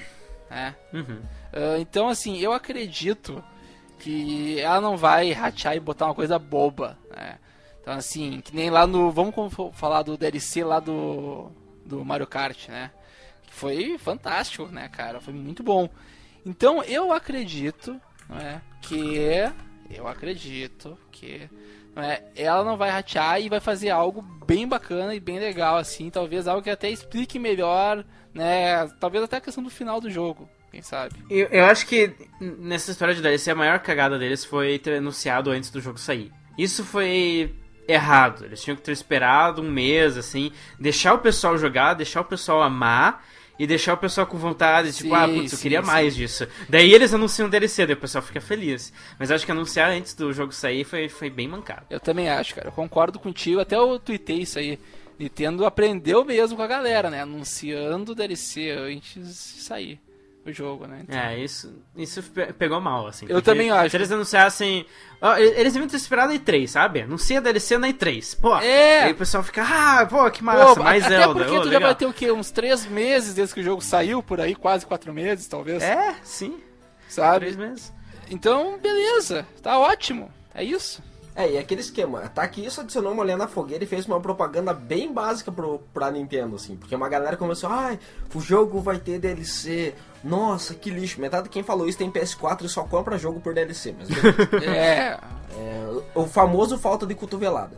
Né? 0.50 0.74
Uhum. 0.92 1.22
Uh, 1.52 1.78
então, 1.80 2.08
assim, 2.08 2.38
eu 2.38 2.52
acredito 2.52 3.42
que 3.98 4.60
ela 4.60 4.80
não 4.80 4.96
vai 4.96 5.32
ratear 5.32 5.76
e 5.76 5.80
botar 5.80 6.06
uma 6.06 6.14
coisa 6.14 6.38
boba. 6.38 6.98
Né? 7.10 7.38
Então, 7.80 7.94
assim, 7.94 8.40
que 8.40 8.54
nem 8.54 8.70
lá 8.70 8.86
no. 8.86 9.10
Vamos 9.10 9.34
falar 9.72 10.02
do 10.02 10.16
DLC 10.16 10.64
lá 10.64 10.80
do, 10.80 11.50
do 11.84 12.04
Mario 12.04 12.26
Kart, 12.26 12.68
né? 12.68 12.90
Que 13.46 13.52
foi 13.54 13.98
fantástico, 13.98 14.66
né, 14.66 14.88
cara? 14.88 15.20
Foi 15.20 15.34
muito 15.34 15.62
bom. 15.62 15.88
Então, 16.44 16.82
eu 16.84 17.12
acredito 17.12 18.00
não 18.28 18.38
é, 18.38 18.60
que. 18.82 19.16
Eu 19.90 20.08
acredito 20.08 20.98
que. 21.10 21.48
Não 21.94 22.02
é, 22.02 22.22
ela 22.34 22.64
não 22.64 22.76
vai 22.76 22.90
ratear 22.90 23.40
e 23.40 23.48
vai 23.48 23.60
fazer 23.60 23.90
algo 23.90 24.22
bem 24.46 24.66
bacana 24.66 25.14
e 25.14 25.20
bem 25.20 25.38
legal, 25.38 25.76
assim. 25.76 26.10
Talvez 26.10 26.48
algo 26.48 26.62
que 26.62 26.70
até 26.70 26.90
explique 26.90 27.38
melhor, 27.38 28.04
né? 28.32 28.86
Talvez 29.00 29.22
até 29.22 29.36
a 29.36 29.40
questão 29.40 29.62
do 29.62 29.70
final 29.70 30.00
do 30.00 30.10
jogo 30.10 30.48
quem 30.74 30.82
sabe. 30.82 31.14
Eu, 31.30 31.46
eu 31.46 31.64
acho 31.66 31.86
que 31.86 32.12
nessa 32.40 32.90
história 32.90 33.14
de 33.14 33.22
DLC 33.22 33.50
a 33.50 33.54
maior 33.54 33.78
cagada 33.78 34.18
deles 34.18 34.44
foi 34.44 34.76
ter 34.78 34.96
anunciado 34.96 35.50
antes 35.50 35.70
do 35.70 35.80
jogo 35.80 35.98
sair. 35.98 36.32
Isso 36.58 36.84
foi 36.84 37.54
errado. 37.86 38.44
Eles 38.44 38.62
tinham 38.62 38.76
que 38.76 38.82
ter 38.82 38.92
esperado 38.92 39.62
um 39.62 39.70
mês, 39.70 40.16
assim, 40.16 40.50
deixar 40.78 41.14
o 41.14 41.18
pessoal 41.18 41.56
jogar, 41.56 41.94
deixar 41.94 42.22
o 42.22 42.24
pessoal 42.24 42.62
amar 42.62 43.24
e 43.58 43.66
deixar 43.66 43.94
o 43.94 43.96
pessoal 43.96 44.26
com 44.26 44.36
vontade, 44.36 44.92
tipo, 44.92 45.10
sim, 45.10 45.14
ah, 45.14 45.28
putz, 45.28 45.52
eu 45.52 45.58
queria 45.58 45.80
sim. 45.80 45.86
mais 45.86 46.14
disso. 46.14 46.46
Daí 46.68 46.92
eles 46.92 47.14
anunciam 47.14 47.48
DLC, 47.48 47.86
daí 47.86 47.94
o 47.94 48.00
pessoal 48.00 48.22
fica 48.22 48.40
feliz. 48.40 48.92
Mas 49.18 49.30
acho 49.30 49.46
que 49.46 49.52
anunciar 49.52 49.90
antes 49.90 50.14
do 50.14 50.32
jogo 50.32 50.52
sair 50.52 50.84
foi, 50.84 51.08
foi 51.08 51.30
bem 51.30 51.46
mancado. 51.46 51.86
Eu 51.90 52.00
também 52.00 52.28
acho, 52.28 52.54
cara. 52.54 52.68
Eu 52.68 52.72
concordo 52.72 53.18
contigo. 53.18 53.60
Até 53.60 53.76
eu 53.76 53.98
tuitei 53.98 54.40
isso 54.40 54.58
aí. 54.58 54.78
Nintendo 55.18 55.64
aprendeu 55.64 56.24
mesmo 56.24 56.56
com 56.56 56.62
a 56.62 56.66
galera, 56.66 57.08
né? 57.08 57.22
Anunciando 57.22 58.12
o 58.12 58.14
DLC 58.14 58.70
antes 58.70 59.22
de 59.22 59.62
sair 59.62 60.00
o 60.46 60.52
jogo, 60.52 60.86
né? 60.86 61.00
Então... 61.02 61.18
É, 61.18 61.38
isso, 61.38 61.72
isso 61.96 62.22
pegou 62.58 62.80
mal, 62.80 63.06
assim. 63.06 63.26
Eu 63.28 63.40
também 63.40 63.70
acho. 63.70 63.90
Se 63.90 63.96
eles 63.96 64.12
anunciassem. 64.12 64.86
Ó, 65.20 65.36
eles 65.36 65.72
deviam 65.72 65.88
ter 65.88 65.96
esperado 65.96 66.32
a 66.32 66.36
E3, 66.36 66.66
sabe? 66.66 67.00
Anuncia 67.00 67.38
a 67.38 67.40
DLC 67.40 67.78
na 67.78 67.88
E3. 67.88 68.38
Pô, 68.38 68.56
é. 68.58 69.04
aí 69.04 69.12
o 69.12 69.16
pessoal 69.16 69.42
fica, 69.42 69.62
ah, 69.62 70.04
pô, 70.06 70.30
que 70.30 70.44
massa, 70.44 70.74
pô, 70.74 70.82
mais 70.82 71.04
até 71.04 71.18
Zelda. 71.18 71.44
porque 71.44 71.56
oh, 71.56 71.62
tu 71.62 71.66
legal. 71.66 71.80
já 71.80 71.86
vai 71.86 71.94
ter 71.94 72.06
o 72.06 72.12
quê? 72.12 72.30
Uns 72.30 72.50
três 72.50 72.86
meses 72.86 73.34
desde 73.34 73.54
que 73.54 73.60
o 73.60 73.64
jogo 73.64 73.80
saiu, 73.80 74.22
por 74.22 74.40
aí, 74.40 74.54
quase 74.54 74.84
quatro 74.84 75.12
meses, 75.14 75.46
talvez. 75.46 75.82
É, 75.82 76.14
sim. 76.22 76.60
Sabe? 77.08 77.46
Três 77.46 77.56
meses. 77.56 77.92
Então, 78.30 78.78
beleza, 78.78 79.46
tá 79.62 79.78
ótimo. 79.78 80.30
É 80.54 80.62
isso. 80.62 81.02
É, 81.36 81.50
e 81.50 81.58
aquele 81.58 81.80
esquema, 81.80 82.20
tá 82.28 82.42
aqui 82.42 82.64
isso 82.64 82.80
adicionou 82.80 83.12
uma 83.12 83.22
olhada 83.22 83.42
na 83.42 83.48
fogueira 83.48 83.82
e 83.82 83.86
fez 83.88 84.06
uma 84.06 84.20
propaganda 84.20 84.72
bem 84.72 85.12
básica 85.12 85.50
pro, 85.50 85.80
pra 85.92 86.10
Nintendo, 86.10 86.54
assim, 86.54 86.76
porque 86.76 86.94
uma 86.94 87.08
galera 87.08 87.36
começou, 87.36 87.68
ai, 87.70 87.98
o 88.32 88.40
jogo 88.40 88.80
vai 88.80 88.98
ter 88.98 89.18
DLC, 89.18 89.94
nossa, 90.22 90.74
que 90.74 90.90
lixo. 90.90 91.20
Metade 91.20 91.44
de 91.44 91.50
quem 91.50 91.64
falou 91.64 91.88
isso 91.88 91.98
tem 91.98 92.10
PS4 92.10 92.62
e 92.62 92.68
só 92.68 92.84
compra 92.84 93.18
jogo 93.18 93.40
por 93.40 93.52
DLC, 93.52 93.96
mas 93.98 94.08
é. 94.62 95.18
é. 95.58 96.02
O 96.14 96.26
famoso 96.26 96.78
falta 96.78 97.04
de 97.04 97.16
cotovelada. 97.16 97.76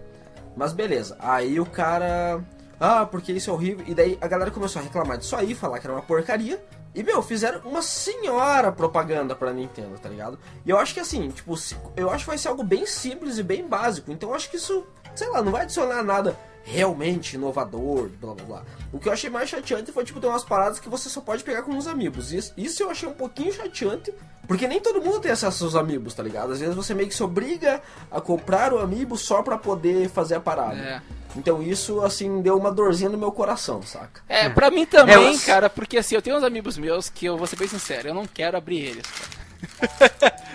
Mas 0.54 0.74
beleza, 0.74 1.16
aí 1.18 1.58
o 1.58 1.66
cara, 1.66 2.40
ah, 2.78 3.06
porque 3.06 3.32
isso 3.32 3.50
é 3.50 3.52
horrível, 3.52 3.84
e 3.88 3.94
daí 3.94 4.18
a 4.20 4.28
galera 4.28 4.50
começou 4.50 4.80
a 4.80 4.84
reclamar 4.84 5.18
disso 5.18 5.34
aí, 5.36 5.54
falar 5.54 5.78
que 5.78 5.86
era 5.86 5.94
uma 5.94 6.02
porcaria, 6.02 6.62
e, 6.96 7.02
meu, 7.02 7.22
fizeram 7.22 7.60
uma 7.66 7.82
senhora 7.82 8.72
propaganda 8.72 9.34
pra 9.36 9.52
Nintendo, 9.52 9.98
tá 9.98 10.08
ligado? 10.08 10.38
E 10.64 10.70
eu 10.70 10.78
acho 10.78 10.94
que 10.94 11.00
assim, 11.00 11.28
tipo, 11.28 11.54
eu 11.94 12.10
acho 12.10 12.24
que 12.24 12.30
vai 12.30 12.38
ser 12.38 12.48
algo 12.48 12.64
bem 12.64 12.86
simples 12.86 13.36
e 13.36 13.42
bem 13.42 13.68
básico. 13.68 14.10
Então 14.10 14.30
eu 14.30 14.34
acho 14.34 14.48
que 14.48 14.56
isso, 14.56 14.82
sei 15.14 15.28
lá, 15.28 15.42
não 15.42 15.52
vai 15.52 15.64
adicionar 15.64 16.02
nada 16.02 16.34
realmente 16.64 17.36
inovador, 17.36 18.08
blá 18.18 18.32
blá 18.32 18.44
blá. 18.46 18.62
O 18.90 18.98
que 18.98 19.10
eu 19.10 19.12
achei 19.12 19.28
mais 19.28 19.50
chateante 19.50 19.92
foi, 19.92 20.04
tipo, 20.04 20.18
ter 20.20 20.26
umas 20.26 20.42
paradas 20.42 20.80
que 20.80 20.88
você 20.88 21.10
só 21.10 21.20
pode 21.20 21.44
pegar 21.44 21.62
com 21.62 21.76
os 21.76 21.86
amigos. 21.86 22.32
Isso, 22.32 22.54
isso 22.56 22.82
eu 22.82 22.90
achei 22.90 23.06
um 23.06 23.12
pouquinho 23.12 23.52
chateante, 23.52 24.12
porque 24.48 24.66
nem 24.66 24.80
todo 24.80 25.02
mundo 25.02 25.20
tem 25.20 25.30
acesso 25.30 25.64
aos 25.64 25.76
amigos, 25.76 26.14
tá 26.14 26.22
ligado? 26.22 26.52
Às 26.52 26.60
vezes 26.60 26.74
você 26.74 26.94
meio 26.94 27.08
que 27.10 27.14
se 27.14 27.22
obriga 27.22 27.82
a 28.10 28.22
comprar 28.22 28.72
o 28.72 28.78
amiibo 28.78 29.18
só 29.18 29.42
pra 29.42 29.58
poder 29.58 30.08
fazer 30.08 30.36
a 30.36 30.40
parada. 30.40 30.78
É. 30.78 31.02
Então 31.36 31.62
isso, 31.62 32.00
assim, 32.00 32.40
deu 32.40 32.56
uma 32.56 32.72
dorzinha 32.72 33.10
no 33.10 33.18
meu 33.18 33.30
coração, 33.30 33.82
saca? 33.82 34.22
É, 34.28 34.48
pra 34.48 34.70
mim 34.70 34.86
também, 34.86 35.34
é, 35.34 35.38
cara, 35.38 35.68
porque 35.68 35.98
assim, 35.98 36.14
eu 36.14 36.22
tenho 36.22 36.36
uns 36.36 36.44
amigos 36.44 36.78
meus 36.78 37.08
que 37.08 37.26
eu 37.26 37.36
vou 37.36 37.46
ser 37.46 37.56
bem 37.56 37.68
sincero, 37.68 38.08
eu 38.08 38.14
não 38.14 38.26
quero 38.26 38.56
abrir 38.56 38.78
eles, 38.78 39.06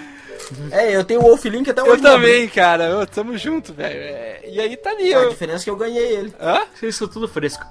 É, 0.69 0.95
eu 0.95 1.03
tenho 1.03 1.21
o 1.21 1.23
Wolf 1.23 1.45
Link 1.45 1.69
até 1.69 1.81
hoje. 1.81 1.93
Eu 1.93 2.01
também, 2.01 2.47
cara. 2.47 2.85
Eu, 2.85 3.07
tamo 3.07 3.37
junto, 3.37 3.73
velho. 3.73 3.99
É, 3.99 4.41
e 4.45 4.59
aí 4.59 4.75
tá 4.75 4.89
ali. 4.89 5.13
A 5.13 5.29
diferença 5.29 5.63
é 5.63 5.65
que 5.65 5.69
eu 5.69 5.77
ganhei 5.77 6.13
ele. 6.13 6.33
Hã? 6.39 6.65
Isso 6.83 7.07
tudo 7.07 7.27
fresco. 7.27 7.65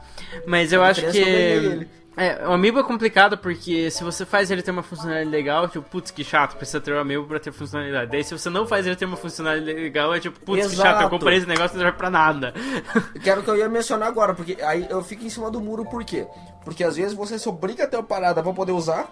Mas 0.47 0.73
eu 0.73 0.83
a 0.83 0.89
acho 0.89 1.03
que. 1.07 1.13
que 1.13 1.87
é, 2.17 2.47
o 2.47 2.53
Amiibo 2.53 2.81
é 2.81 2.83
complicado 2.83 3.39
porque 3.39 3.91
se 3.91 4.03
você 4.03 4.27
faz 4.27 4.51
ele 4.51 4.63
ter 4.63 4.71
uma 4.71 4.83
funcionalidade 4.83 5.31
legal, 5.31 5.69
tipo, 5.69 5.89
putz, 5.89 6.11
que 6.11 6.25
chato, 6.25 6.57
precisa 6.57 6.81
ter 6.81 6.93
o 6.93 6.99
Amiibo 6.99 7.27
pra 7.27 7.39
ter 7.39 7.53
funcionalidade. 7.53 8.11
Daí 8.11 8.25
se 8.25 8.37
você 8.37 8.51
não 8.51 8.67
faz 8.67 8.87
ele 8.87 8.97
ter 8.97 9.05
uma 9.05 9.17
funcionalidade 9.17 9.79
legal, 9.79 10.15
é 10.15 10.21
tipo, 10.21 10.39
putz, 10.41 10.67
Exato. 10.67 10.77
que 10.77 10.83
chato, 10.83 11.03
eu 11.03 11.11
comprei 11.11 11.39
esse 11.39 11.47
negócio 11.47 11.75
e 11.75 11.79
não 11.79 11.85
serve 11.85 11.99
pra 11.99 12.11
nada. 12.11 12.53
Quero 13.23 13.43
que 13.43 13.51
eu 13.51 13.57
ia 13.57 13.69
mencionar 13.69 14.09
agora, 14.09 14.35
porque 14.35 14.59
aí 14.63 14.87
eu 14.91 15.03
fico 15.03 15.25
em 15.25 15.31
cima 15.31 15.51
do 15.51 15.61
muro, 15.61 15.85
por 15.85 16.05
quê? 16.05 16.27
Porque 16.65 16.85
às 16.85 16.97
vezes 16.97 17.15
você 17.15 17.39
se 17.39 17.49
obriga 17.49 17.85
a 17.85 17.87
ter 17.87 17.97
uma 17.97 18.03
parada 18.03 18.43
pra 18.43 18.53
poder 18.53 18.73
usar, 18.73 19.11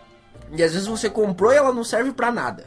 e 0.50 0.62
às 0.62 0.72
vezes 0.72 0.86
você 0.86 1.08
comprou 1.08 1.52
e 1.52 1.56
ela 1.56 1.72
não 1.72 1.84
serve 1.84 2.12
pra 2.12 2.32
nada. 2.32 2.64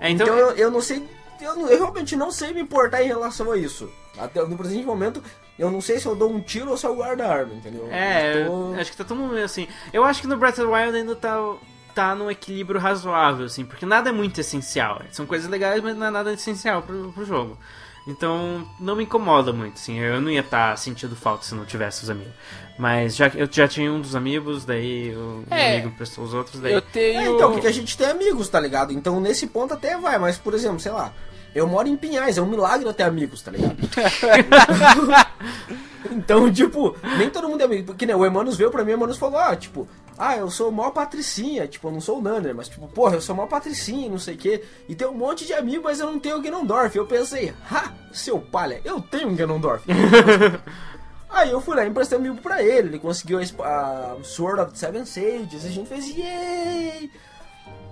É, 0.00 0.10
então, 0.10 0.26
então 0.26 0.38
eu, 0.38 0.50
eu 0.52 0.70
não 0.70 0.80
sei 0.80 1.06
eu, 1.40 1.68
eu, 1.68 1.78
realmente 1.78 2.16
não 2.16 2.30
sei 2.30 2.52
me 2.52 2.60
importar 2.60 3.02
em 3.02 3.06
relação 3.06 3.52
a 3.52 3.56
isso. 3.56 3.90
Até 4.18 4.44
no 4.44 4.56
presente 4.56 4.84
momento, 4.84 5.22
eu 5.58 5.70
não 5.70 5.80
sei 5.80 5.98
se 5.98 6.06
eu 6.06 6.14
dou 6.14 6.30
um 6.30 6.40
tiro 6.40 6.70
ou 6.70 6.76
se 6.76 6.86
eu 6.86 6.94
guardo 6.94 7.20
a 7.22 7.28
arma, 7.28 7.54
entendeu? 7.54 7.88
É, 7.90 8.44
tô... 8.44 8.74
acho 8.78 8.90
que 8.92 8.96
tá 8.96 9.04
todo 9.04 9.18
mundo 9.18 9.36
assim. 9.38 9.66
Eu 9.92 10.04
acho 10.04 10.20
que 10.20 10.28
no 10.28 10.36
Breath 10.36 10.58
of 10.58 10.68
the 10.68 10.72
Wild 10.72 10.96
ainda 10.96 11.16
tá, 11.16 11.36
tá 11.94 12.14
num 12.14 12.30
equilíbrio 12.30 12.80
razoável, 12.80 13.46
assim, 13.46 13.64
porque 13.64 13.84
nada 13.84 14.10
é 14.10 14.12
muito 14.12 14.40
essencial. 14.40 15.02
São 15.10 15.26
coisas 15.26 15.50
legais, 15.50 15.82
mas 15.82 15.96
não 15.96 16.06
é 16.06 16.10
nada 16.10 16.32
essencial 16.32 16.82
pro, 16.82 17.12
pro 17.12 17.24
jogo. 17.24 17.58
Então, 18.06 18.66
não 18.80 18.96
me 18.96 19.04
incomoda 19.04 19.52
muito, 19.52 19.74
assim. 19.74 19.98
Eu 19.98 20.20
não 20.20 20.30
ia 20.30 20.40
estar 20.40 20.70
tá 20.70 20.76
sentindo 20.76 21.14
falta 21.14 21.44
se 21.44 21.54
não 21.54 21.66
tivesse 21.66 22.04
os 22.04 22.08
amigos. 22.08 22.32
Mas 22.78 23.14
já, 23.14 23.26
eu 23.34 23.46
já 23.50 23.68
tinha 23.68 23.92
um 23.92 24.00
dos 24.00 24.16
amigos, 24.16 24.64
daí 24.64 25.14
o 25.14 25.44
é, 25.50 25.74
amigo 25.74 25.88
emprestou 25.88 26.24
os 26.24 26.32
outros, 26.32 26.58
daí... 26.58 26.72
Eu 26.72 26.80
tenho... 26.80 27.20
É, 27.20 27.26
então, 27.26 27.52
porque 27.52 27.66
a 27.66 27.72
gente 27.72 27.98
tem 27.98 28.06
amigos, 28.06 28.48
tá 28.48 28.58
ligado? 28.60 28.92
Então, 28.92 29.20
nesse 29.20 29.48
ponto 29.48 29.74
até 29.74 29.98
vai, 29.98 30.18
mas, 30.18 30.38
por 30.38 30.54
exemplo, 30.54 30.80
sei 30.80 30.92
lá... 30.92 31.12
Eu 31.58 31.66
moro 31.66 31.88
em 31.88 31.96
Pinhais, 31.96 32.38
é 32.38 32.42
um 32.42 32.46
milagre 32.46 32.86
eu 32.86 32.94
ter 32.94 33.02
amigos, 33.02 33.42
tá 33.42 33.50
ligado? 33.50 33.76
então, 36.12 36.52
tipo, 36.52 36.96
nem 37.18 37.28
todo 37.28 37.48
mundo 37.48 37.60
é 37.60 37.64
amigo. 37.64 37.86
Porque, 37.86 38.06
né, 38.06 38.14
o 38.14 38.24
Emanuel 38.24 38.54
veio 38.54 38.70
pra 38.70 38.84
mim, 38.84 38.92
o 38.92 38.94
Emanuel 38.94 39.16
falou, 39.16 39.40
ah, 39.40 39.56
tipo, 39.56 39.88
ah, 40.16 40.36
eu 40.36 40.50
sou 40.50 40.70
maior 40.70 40.92
patricinha, 40.92 41.66
tipo, 41.66 41.88
eu 41.88 41.92
não 41.92 42.00
sou 42.00 42.18
o 42.18 42.22
Nanner, 42.22 42.54
mas 42.54 42.68
tipo, 42.68 42.86
porra, 42.88 43.16
eu 43.16 43.20
sou 43.20 43.34
maior 43.34 43.48
patricinha, 43.48 44.08
não 44.08 44.18
sei 44.18 44.34
o 44.34 44.38
quê. 44.38 44.64
E 44.88 44.94
tem 44.94 45.08
um 45.08 45.14
monte 45.14 45.46
de 45.46 45.52
amigo, 45.52 45.82
mas 45.82 45.98
eu 45.98 46.06
não 46.06 46.20
tenho 46.20 46.36
o 46.36 46.42
Ganondorf. 46.42 46.96
Eu 46.96 47.06
pensei, 47.06 47.52
ha, 47.70 47.92
seu 48.12 48.40
palha, 48.40 48.80
eu 48.84 49.00
tenho 49.00 49.28
um 49.28 49.34
Ganondorf. 49.34 49.84
Aí 51.28 51.50
eu 51.50 51.60
fui 51.60 51.76
lá 51.76 51.84
e 51.84 51.88
emprestei 51.88 52.16
um 52.16 52.20
amigo 52.20 52.40
pra 52.40 52.62
ele, 52.62 52.88
ele 52.88 52.98
conseguiu 52.98 53.38
a, 53.38 54.16
a 54.18 54.24
Sword 54.24 54.62
of 54.62 54.72
the 54.72 54.78
Seven 54.78 55.04
Sages, 55.04 55.64
a 55.64 55.68
gente 55.68 55.88
fez, 55.88 56.08
yay! 56.08 57.10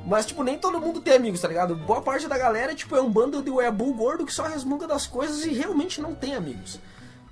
Mas, 0.07 0.25
tipo, 0.25 0.45
nem 0.45 0.57
todo 0.57 0.81
mundo 0.81 1.01
tem 1.01 1.15
amigos, 1.15 1.41
tá 1.41 1.49
ligado? 1.49 1.75
Boa 1.75 2.01
parte 2.01 2.29
da 2.29 2.39
galera, 2.39 2.77
tipo, 2.77 2.95
é 2.95 3.01
um 3.01 3.11
bando 3.11 3.43
de 3.43 3.51
weeaboo 3.51 3.93
gordo 3.93 4.25
que 4.25 4.33
só 4.33 4.45
resmunga 4.45 4.87
das 4.87 5.05
coisas 5.05 5.45
e 5.45 5.53
realmente 5.53 6.01
não 6.01 6.15
tem 6.15 6.37
amigos. 6.37 6.79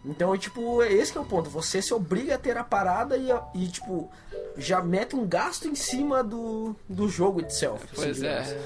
Então, 0.04 0.36
tipo, 0.36 0.82
esse 0.82 1.16
é 1.16 1.20
o 1.20 1.24
ponto. 1.24 1.48
Você 1.48 1.80
se 1.80 1.94
obriga 1.94 2.34
a 2.34 2.38
ter 2.38 2.58
a 2.58 2.64
parada 2.64 3.16
e, 3.16 3.28
e 3.54 3.68
tipo, 3.68 4.10
já 4.56 4.82
mete 4.82 5.14
um 5.14 5.24
gasto 5.24 5.68
em 5.68 5.76
cima 5.76 6.22
do, 6.22 6.74
do 6.88 7.08
jogo 7.08 7.40
itself. 7.40 7.86
Pois 7.94 8.22
assim, 8.22 8.26
é. 8.26 8.60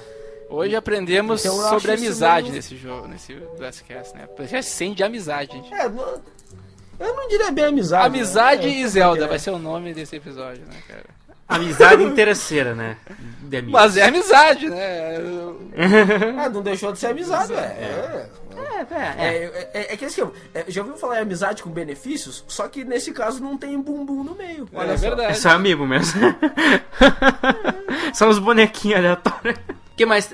Hoje 0.48 0.74
aprendemos 0.74 1.44
então, 1.44 1.56
sobre 1.68 1.92
amizade 1.92 2.44
meio... 2.44 2.54
nesse 2.54 2.76
jogo, 2.76 3.06
nesse 3.06 3.34
Blastcast, 3.59 4.16
né? 4.16 4.26
Já 4.46 4.62
sente 4.62 4.96
de 4.96 5.04
amizade. 5.04 5.52
Gente. 5.52 5.72
É, 5.74 5.84
eu 5.84 7.14
não 7.14 7.28
diria 7.28 7.52
bem 7.52 7.66
amizade. 7.66 8.06
Amizade 8.06 8.66
né? 8.66 8.72
e 8.72 8.88
Zelda 8.88 9.26
é. 9.26 9.28
vai 9.28 9.38
ser 9.38 9.50
o 9.50 9.59
nome 9.59 9.92
desse 9.92 10.16
episódio, 10.16 10.64
né, 10.64 10.82
cara? 10.88 11.04
Amizade 11.49 12.03
interesseira, 12.03 12.74
né? 12.74 12.96
Mas 13.68 13.96
é 13.96 14.07
amizade, 14.07 14.68
né? 14.68 15.16
ah, 16.38 16.49
não 16.51 16.62
deixou 16.62 16.92
de 16.92 16.99
ser 16.99 17.07
amizade, 17.07 17.55
é. 17.55 18.28
É, 18.80 19.24
é, 19.24 19.70
é, 19.72 19.94
é 19.94 19.96
que 19.96 20.05
assim, 20.05 20.22
já 20.66 20.82
ouviu 20.82 20.96
falar 20.96 21.18
em 21.18 21.22
amizade 21.22 21.62
com 21.62 21.70
benefícios? 21.70 22.44
Só 22.49 22.68
que 22.68 22.84
nesse 22.84 23.12
caso 23.12 23.42
não 23.42 23.57
tem 23.57 23.80
bumbum 23.80 24.22
no 24.22 24.34
meio. 24.34 24.68
Olha 24.74 24.92
é 24.92 24.96
verdade. 24.96 25.32
É 25.32 25.34
só 25.34 25.51
amigo 25.51 25.86
mesmo. 25.86 26.20
São 28.12 28.28
os 28.28 28.38
bonequinhos 28.38 28.99
aleatórios. 28.99 29.59
Que 29.99 30.07
mais? 30.07 30.32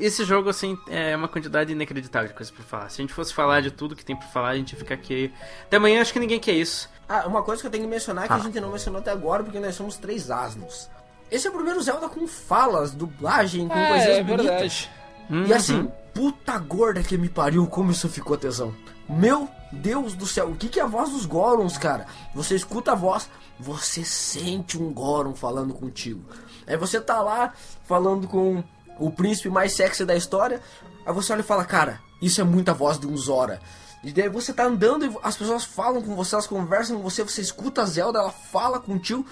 Esse 0.00 0.24
jogo, 0.24 0.48
assim, 0.48 0.76
é 0.88 1.14
uma 1.14 1.28
quantidade 1.28 1.70
inacreditável 1.70 2.28
de 2.28 2.34
coisas 2.34 2.52
pra 2.52 2.64
falar. 2.64 2.88
Se 2.88 3.00
a 3.00 3.02
gente 3.02 3.12
fosse 3.12 3.32
falar 3.34 3.60
de 3.60 3.70
tudo 3.70 3.94
que 3.94 4.04
tem 4.04 4.16
pra 4.16 4.26
falar, 4.28 4.48
a 4.48 4.56
gente 4.56 4.74
fica 4.74 4.94
aqui. 4.94 5.30
Até 5.64 5.76
amanhã 5.76 6.00
acho 6.00 6.14
que 6.14 6.18
ninguém 6.18 6.40
quer 6.40 6.54
isso. 6.54 6.88
Ah, 7.06 7.26
uma 7.26 7.42
coisa 7.42 7.60
que 7.60 7.66
eu 7.66 7.70
tenho 7.70 7.84
que 7.84 7.90
mencionar 7.90 8.26
que 8.26 8.32
ah. 8.32 8.36
a 8.36 8.40
gente 8.40 8.58
não 8.58 8.72
mencionou 8.72 9.00
até 9.00 9.10
agora, 9.10 9.44
porque 9.44 9.60
nós 9.60 9.74
somos 9.74 9.96
três 9.96 10.30
asnos. 10.30 10.88
Esse 11.30 11.46
é 11.46 11.50
o 11.50 11.52
primeiro 11.52 11.80
Zelda 11.82 12.08
com 12.08 12.26
falas, 12.26 12.92
dublagem, 12.92 13.68
com 13.68 13.78
é, 13.78 13.88
coisas 13.88 14.08
é 14.08 14.22
bonitas. 14.22 14.46
Verdade. 14.46 14.90
Uhum. 15.28 15.46
E 15.46 15.52
assim, 15.52 15.92
puta 16.14 16.58
gorda 16.58 17.02
que 17.02 17.18
me 17.18 17.28
pariu, 17.28 17.66
como 17.66 17.90
isso 17.90 18.08
ficou 18.08 18.36
tesão. 18.36 18.74
Meu 19.06 19.48
Deus 19.70 20.14
do 20.14 20.26
céu, 20.26 20.48
o 20.48 20.56
que, 20.56 20.68
que 20.68 20.80
é 20.80 20.82
a 20.82 20.86
voz 20.86 21.10
dos 21.10 21.26
Gorons, 21.26 21.76
cara? 21.76 22.06
Você 22.34 22.56
escuta 22.56 22.92
a 22.92 22.96
voz, 22.96 23.28
você 23.58 24.04
sente 24.04 24.78
um 24.78 24.90
Goron 24.92 25.34
falando 25.34 25.74
contigo. 25.74 26.24
Aí 26.66 26.76
você 26.76 27.00
tá 27.00 27.20
lá 27.20 27.52
falando 27.84 28.28
com 28.28 28.62
o 28.98 29.10
príncipe 29.10 29.48
mais 29.48 29.72
sexy 29.72 30.04
da 30.04 30.14
história, 30.14 30.60
aí 31.04 31.12
você 31.12 31.32
olha 31.32 31.40
e 31.40 31.44
fala, 31.44 31.64
cara, 31.64 32.00
isso 32.20 32.40
é 32.40 32.44
muita 32.44 32.74
voz 32.74 32.98
de 32.98 33.06
um 33.06 33.16
Zora. 33.16 33.60
E 34.02 34.12
daí 34.12 34.28
você 34.28 34.52
tá 34.52 34.64
andando 34.64 35.04
e 35.04 35.16
as 35.22 35.36
pessoas 35.36 35.64
falam 35.64 36.00
com 36.00 36.14
você, 36.14 36.34
elas 36.34 36.46
conversam 36.46 36.96
com 36.96 37.02
você, 37.02 37.22
você 37.22 37.40
escuta 37.40 37.82
a 37.82 37.86
Zelda, 37.86 38.18
ela 38.18 38.30
fala 38.30 38.80
com 38.80 38.94
o 38.94 38.98
tio. 38.98 39.26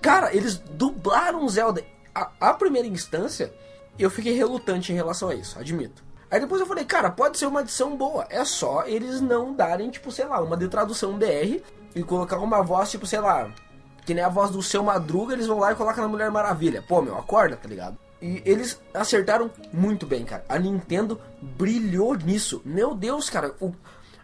Cara, 0.00 0.34
eles 0.34 0.56
dublaram 0.56 1.48
Zelda. 1.48 1.84
A, 2.14 2.30
a 2.40 2.54
primeira 2.54 2.86
instância, 2.86 3.52
eu 3.98 4.10
fiquei 4.10 4.32
relutante 4.32 4.92
em 4.92 4.94
relação 4.94 5.28
a 5.28 5.34
isso, 5.34 5.58
admito. 5.58 6.04
Aí 6.30 6.40
depois 6.40 6.60
eu 6.60 6.66
falei, 6.66 6.84
cara, 6.84 7.10
pode 7.10 7.38
ser 7.38 7.46
uma 7.46 7.60
edição 7.60 7.96
boa. 7.96 8.26
É 8.28 8.44
só 8.44 8.84
eles 8.86 9.20
não 9.20 9.54
darem, 9.54 9.90
tipo, 9.90 10.10
sei 10.10 10.24
lá, 10.24 10.40
uma 10.40 10.56
de 10.56 10.68
tradução 10.68 11.16
BR 11.16 11.62
e 11.94 12.02
colocar 12.02 12.38
uma 12.38 12.62
voz, 12.62 12.90
tipo, 12.90 13.06
sei 13.06 13.20
lá, 13.20 13.50
que 14.06 14.14
nem 14.14 14.22
a 14.22 14.28
voz 14.28 14.50
do 14.50 14.62
seu 14.62 14.84
Madruga, 14.84 15.34
eles 15.34 15.48
vão 15.48 15.58
lá 15.58 15.72
e 15.72 15.74
colocam 15.74 16.04
na 16.04 16.08
Mulher 16.08 16.30
Maravilha. 16.30 16.80
Pô, 16.80 17.02
meu, 17.02 17.18
acorda, 17.18 17.56
tá 17.56 17.68
ligado? 17.68 17.98
E 18.22 18.40
eles 18.46 18.80
acertaram 18.94 19.50
muito 19.72 20.06
bem, 20.06 20.24
cara. 20.24 20.44
A 20.48 20.58
Nintendo 20.58 21.20
brilhou 21.42 22.14
nisso. 22.14 22.62
Meu 22.64 22.94
Deus, 22.94 23.28
cara. 23.28 23.52
O... 23.60 23.74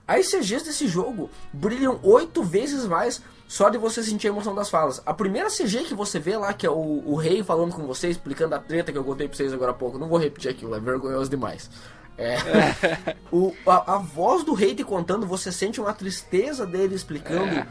As 0.07 0.29
CGs 0.29 0.65
desse 0.65 0.87
jogo 0.87 1.29
brilham 1.53 1.99
oito 2.03 2.43
vezes 2.43 2.87
mais 2.87 3.21
só 3.49 3.69
de 3.69 3.77
você 3.77 4.03
sentir 4.03 4.29
a 4.29 4.31
emoção 4.31 4.55
das 4.55 4.71
falas. 4.71 5.03
A 5.05 5.13
primeira 5.13 5.51
CG 5.51 5.85
que 5.85 5.95
você 5.95 6.19
vê 6.19 6.37
lá, 6.37 6.55
que 6.55 6.67
é 6.67 6.71
o, 6.71 7.03
o 7.05 7.17
rei 7.17 7.43
falando 7.43 7.75
com 7.75 7.87
você, 7.87 8.09
explicando 8.09 8.55
a 8.55 8.59
treta 8.59 8.91
que 8.91 8.97
eu 8.97 9.05
contei 9.05 9.29
pra 9.29 9.37
vocês 9.37 9.53
agora 9.53 9.73
há 9.73 9.75
pouco. 9.75 9.99
Não 9.99 10.09
vou 10.09 10.19
repetir 10.19 10.51
aquilo, 10.51 10.75
é 10.75 10.81
vergonhoso 10.81 11.29
demais. 11.29 11.69
É. 12.17 12.37
o, 13.31 13.53
a, 13.67 13.97
a, 13.97 13.99
voz 13.99 14.43
do 14.43 14.55
rei 14.55 14.75
te 14.75 14.85
contando, 14.85 15.27
você 15.27 15.53
sente 15.53 15.81
uma 15.81 15.93
tristeza 15.93 16.65
dele 16.65 16.95
explicando. 16.95 17.57
É 17.59 17.67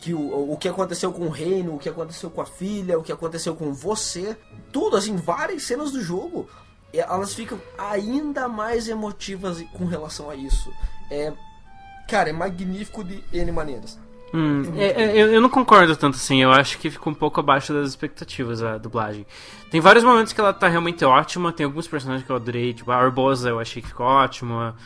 que 0.00 0.14
o, 0.14 0.52
o 0.52 0.56
que 0.56 0.68
aconteceu 0.68 1.12
com 1.12 1.26
o 1.26 1.30
reino, 1.30 1.74
o 1.74 1.78
que 1.78 1.88
aconteceu 1.88 2.30
com 2.30 2.40
a 2.40 2.46
filha, 2.46 2.98
o 2.98 3.02
que 3.02 3.12
aconteceu 3.12 3.54
com 3.54 3.72
você, 3.72 4.36
tudo, 4.72 4.96
assim, 4.96 5.16
várias 5.16 5.62
cenas 5.64 5.92
do 5.92 6.02
jogo, 6.02 6.48
elas 6.92 7.34
ficam 7.34 7.60
ainda 7.78 8.48
mais 8.48 8.88
emotivas 8.88 9.62
com 9.72 9.84
relação 9.84 10.30
a 10.30 10.34
isso. 10.34 10.72
É, 11.10 11.32
cara, 12.08 12.30
é 12.30 12.32
magnífico 12.32 13.04
de 13.04 13.22
N 13.32 13.52
maneiras. 13.52 13.98
Hum, 14.32 14.62
é, 14.76 15.02
é, 15.02 15.10
eu, 15.16 15.32
eu, 15.32 15.40
não 15.40 15.48
concordo 15.48 15.96
tanto 15.96 16.14
assim, 16.14 16.40
eu 16.40 16.52
acho 16.52 16.78
que 16.78 16.88
ficou 16.88 17.12
um 17.12 17.16
pouco 17.16 17.40
abaixo 17.40 17.72
das 17.72 17.88
expectativas 17.88 18.62
a 18.62 18.78
dublagem. 18.78 19.26
Tem 19.70 19.80
vários 19.80 20.04
momentos 20.04 20.32
que 20.32 20.40
ela 20.40 20.52
tá 20.52 20.68
realmente 20.68 21.04
ótima, 21.04 21.52
tem 21.52 21.66
alguns 21.66 21.88
personagens 21.88 22.24
que 22.24 22.30
eu 22.30 22.36
adorei, 22.36 22.72
tipo 22.72 22.92
a 22.92 22.96
Arbosa 22.96 23.48
eu 23.48 23.58
achei 23.58 23.82
que 23.82 23.88
ficou 23.88 24.06
ótima, 24.06 24.76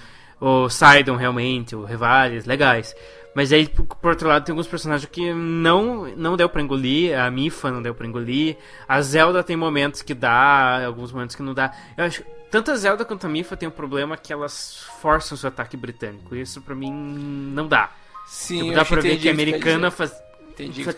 o 0.41 0.69
Sidon 0.71 1.17
realmente, 1.17 1.77
o 1.77 1.85
Rivales, 1.85 2.47
legais. 2.47 2.95
Mas 3.35 3.53
aí, 3.53 3.67
por 3.67 4.11
outro 4.11 4.29
lado, 4.29 4.45
tem 4.45 4.53
alguns 4.53 4.69
personagens 4.69 5.11
que 5.11 5.33
não, 5.33 6.07
não 6.17 6.37
deu 6.37 6.49
pra 6.49 6.63
engolir. 6.63 7.19
A 7.19 7.31
Mifa 7.31 7.71
não 7.71 7.83
deu 7.83 7.95
pra 7.95 8.07
engolir. 8.07 8.57
A 8.89 9.01
Zelda 9.03 9.43
tem 9.43 9.57
momentos 9.57 10.03
que 10.03 10.15
dá, 10.15 10.87
alguns 10.87 11.11
momentos 11.11 11.35
que 11.35 11.43
não 11.43 11.53
dá. 11.53 11.73
Eu 11.97 12.05
acho 12.05 12.23
tanto 12.51 12.71
a 12.71 12.77
Zelda 12.77 13.05
quanto 13.05 13.27
a 13.27 13.29
Mifa 13.29 13.57
tem 13.57 13.69
um 13.69 13.73
problema 13.73 14.17
que 14.17 14.33
elas 14.33 14.85
forçam 15.01 15.35
o 15.35 15.39
seu 15.39 15.49
ataque 15.49 15.77
britânico. 15.77 16.37
Isso 16.37 16.61
pra 16.61 16.75
mim 16.75 16.93
não 16.93 17.67
dá. 17.67 17.91
Sim, 18.29 18.63
tipo, 18.63 18.75
dá 18.75 18.85
pra 18.85 19.01
ver 19.01 19.19
que 19.19 19.29
a 19.29 19.33
americana 19.33 19.91
faz, 19.91 20.13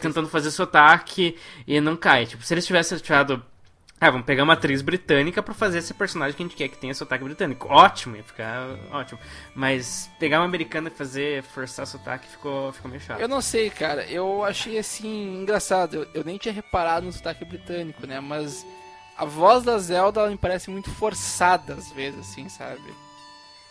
tentando 0.01 0.29
fazer 0.29 0.51
seu 0.51 0.65
ataque 0.65 1.35
e 1.67 1.81
não 1.81 1.97
cai. 1.97 2.27
Tipo, 2.27 2.43
se 2.43 2.53
eles 2.53 2.67
tivessem 2.67 2.99
tirado 2.99 3.43
ah, 3.99 4.11
vamos 4.11 4.27
pegar 4.27 4.43
uma 4.43 4.53
atriz 4.53 4.83
britânica 4.83 5.43
para 5.43 5.55
fazer 5.55 5.79
esse 5.79 5.95
personagem 5.95 6.37
que 6.37 6.43
a 6.43 6.47
gente 6.47 6.57
quer 6.57 6.69
que 6.69 6.77
tenha 6.77 6.93
sotaque 6.95 7.25
britânico. 7.25 7.67
Ótimo, 7.69 8.15
ia 8.15 8.23
ficar 8.23 8.69
ótimo. 8.91 9.19
Mas 9.55 10.11
pegar 10.19 10.41
uma 10.41 10.45
americana 10.45 10.89
e 10.89 10.91
fazer, 10.91 11.43
forçar 11.43 11.87
sotaque 11.87 12.29
ficou, 12.29 12.73
ficou 12.73 12.91
meio 12.91 13.01
chato. 13.01 13.21
Eu 13.21 13.29
não 13.29 13.41
sei, 13.41 13.71
cara. 13.71 14.05
Eu 14.05 14.45
achei 14.45 14.79
assim, 14.79 15.41
engraçado. 15.41 15.97
Eu, 15.97 16.09
eu 16.13 16.25
nem 16.25 16.37
tinha 16.37 16.53
reparado 16.53 17.07
no 17.07 17.13
sotaque 17.13 17.43
britânico, 17.47 18.07
né? 18.07 18.21
Mas 18.21 18.67
a 19.17 19.25
voz 19.25 19.65
da 19.65 19.79
Zelda 19.79 20.29
me 20.29 20.37
parece 20.37 20.71
muito 20.71 20.91
forçada 20.91 21.73
às 21.73 21.91
vezes, 21.91 22.21
assim, 22.21 22.51
sabe? 22.51 22.83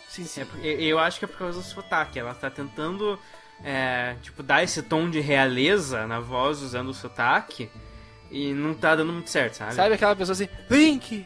Sim, 0.10 0.26
sim. 0.26 0.44
É, 0.64 0.82
eu 0.82 0.98
acho 0.98 1.20
que 1.20 1.26
é 1.26 1.28
por 1.28 1.38
causa 1.38 1.60
do 1.60 1.64
sotaque. 1.64 2.18
Ela 2.18 2.34
tá 2.34 2.50
tentando, 2.50 3.20
é, 3.64 4.16
tipo, 4.24 4.42
dar 4.42 4.64
esse 4.64 4.82
tom 4.82 5.08
de 5.08 5.20
realeza 5.20 6.08
na 6.08 6.20
voz 6.20 6.64
usando 6.64 6.90
o 6.90 6.96
sotaque. 6.96 7.70
E 8.32 8.54
não 8.54 8.74
tá 8.74 8.96
dando 8.96 9.14
muito 9.14 9.30
certo, 9.30 9.56
sabe? 9.56 9.76
Sabe 9.76 9.96
aquela 9.96 10.16
pessoa 10.16 10.34
assim, 10.34 10.50
Link, 10.70 11.26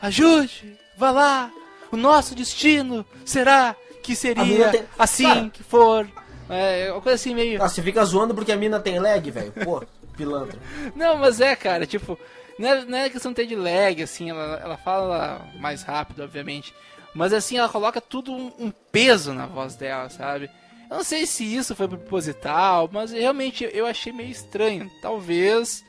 ajude, 0.00 0.76
vá 0.96 1.10
lá, 1.10 1.50
o 1.92 1.96
nosso 1.96 2.34
destino 2.34 3.04
será 3.24 3.76
que 4.02 4.16
seria 4.16 4.70
tem... 4.70 4.84
assim 4.98 5.24
Cara, 5.24 5.50
que 5.50 5.62
for. 5.62 6.08
É, 6.48 6.90
uma 6.90 7.00
coisa 7.00 7.14
assim 7.14 7.34
meio. 7.34 7.62
Ah, 7.62 7.68
você 7.68 7.82
fica 7.82 8.04
zoando 8.04 8.34
porque 8.34 8.52
a 8.52 8.56
mina 8.56 8.80
tem 8.80 8.98
lag, 8.98 9.30
velho. 9.30 9.52
Pô, 9.64 9.84
pilantra. 10.16 10.58
Não, 10.96 11.16
mas 11.16 11.40
é, 11.40 11.54
cara, 11.54 11.86
tipo, 11.86 12.18
não 12.58 12.68
é, 12.68 12.84
não 12.84 12.98
é 12.98 13.10
questão 13.10 13.32
de 13.32 13.36
ter 13.36 13.46
de 13.46 13.54
lag, 13.54 14.02
assim, 14.02 14.30
ela, 14.30 14.60
ela 14.62 14.76
fala 14.76 15.46
mais 15.58 15.82
rápido, 15.82 16.22
obviamente. 16.22 16.74
Mas 17.14 17.32
assim, 17.32 17.58
ela 17.58 17.68
coloca 17.68 18.00
tudo 18.00 18.32
um, 18.32 18.52
um 18.58 18.70
peso 18.70 19.32
na 19.32 19.46
voz 19.46 19.74
dela, 19.74 20.08
sabe? 20.08 20.50
Eu 20.90 20.96
não 20.96 21.04
sei 21.04 21.24
se 21.26 21.44
isso 21.44 21.74
foi 21.74 21.86
proposital, 21.86 22.88
mas 22.92 23.12
realmente 23.12 23.68
eu 23.72 23.86
achei 23.86 24.12
meio 24.12 24.30
estranho. 24.30 24.90
Talvez 25.00 25.84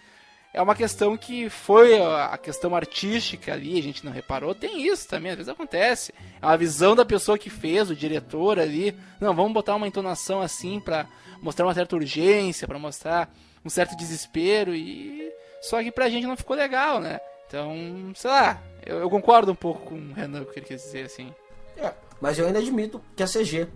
é 0.54 0.62
uma 0.62 0.76
questão 0.76 1.16
que 1.16 1.50
foi 1.50 2.02
a 2.02 2.38
questão 2.38 2.76
artística 2.76 3.54
ali, 3.54 3.80
a 3.80 3.84
gente 3.84 4.04
não 4.04 4.12
reparou. 4.12 4.54
Tem 4.54 4.86
isso 4.86 5.08
também, 5.08 5.32
às 5.32 5.38
vezes 5.38 5.52
acontece. 5.52 6.14
É 6.42 6.46
uma 6.46 6.58
visão 6.58 6.96
da 6.96 7.06
pessoa 7.06 7.38
que 7.38 7.50
fez, 7.50 7.90
o 7.90 7.96
diretor 7.96 8.60
ali. 8.60 8.98
Não, 9.20 9.34
vamos 9.34 9.54
botar 9.54 9.76
uma 9.76 9.88
entonação 9.88 10.42
assim 10.42 10.80
para 10.80 11.08
mostrar 11.42 11.66
uma 11.66 11.74
certa 11.74 11.96
urgência, 11.96 12.68
para 12.68 12.78
mostrar 12.78 13.34
um 13.64 13.70
certo 13.70 13.96
desespero 13.96 14.76
e 14.76 15.32
só 15.62 15.82
que 15.82 15.92
pra 15.92 16.10
gente 16.10 16.28
não 16.28 16.36
ficou 16.36 16.56
legal, 16.56 17.00
né? 17.00 17.20
Então, 17.48 18.12
sei 18.16 18.30
lá, 18.30 18.62
eu, 18.86 19.00
eu 19.00 19.10
concordo 19.10 19.52
um 19.52 19.56
pouco 19.56 19.82
com 19.86 19.96
o 19.96 20.14
Renan, 20.14 20.42
o 20.42 20.46
que 20.46 20.60
ele 20.60 20.66
quer 20.66 20.76
dizer 20.76 21.06
assim. 21.06 21.34
É, 21.78 21.94
mas 22.20 22.38
eu 22.38 22.48
ainda 22.48 22.60
admito 22.60 23.02
que 23.16 23.24
a 23.24 23.28
CG 23.28 23.68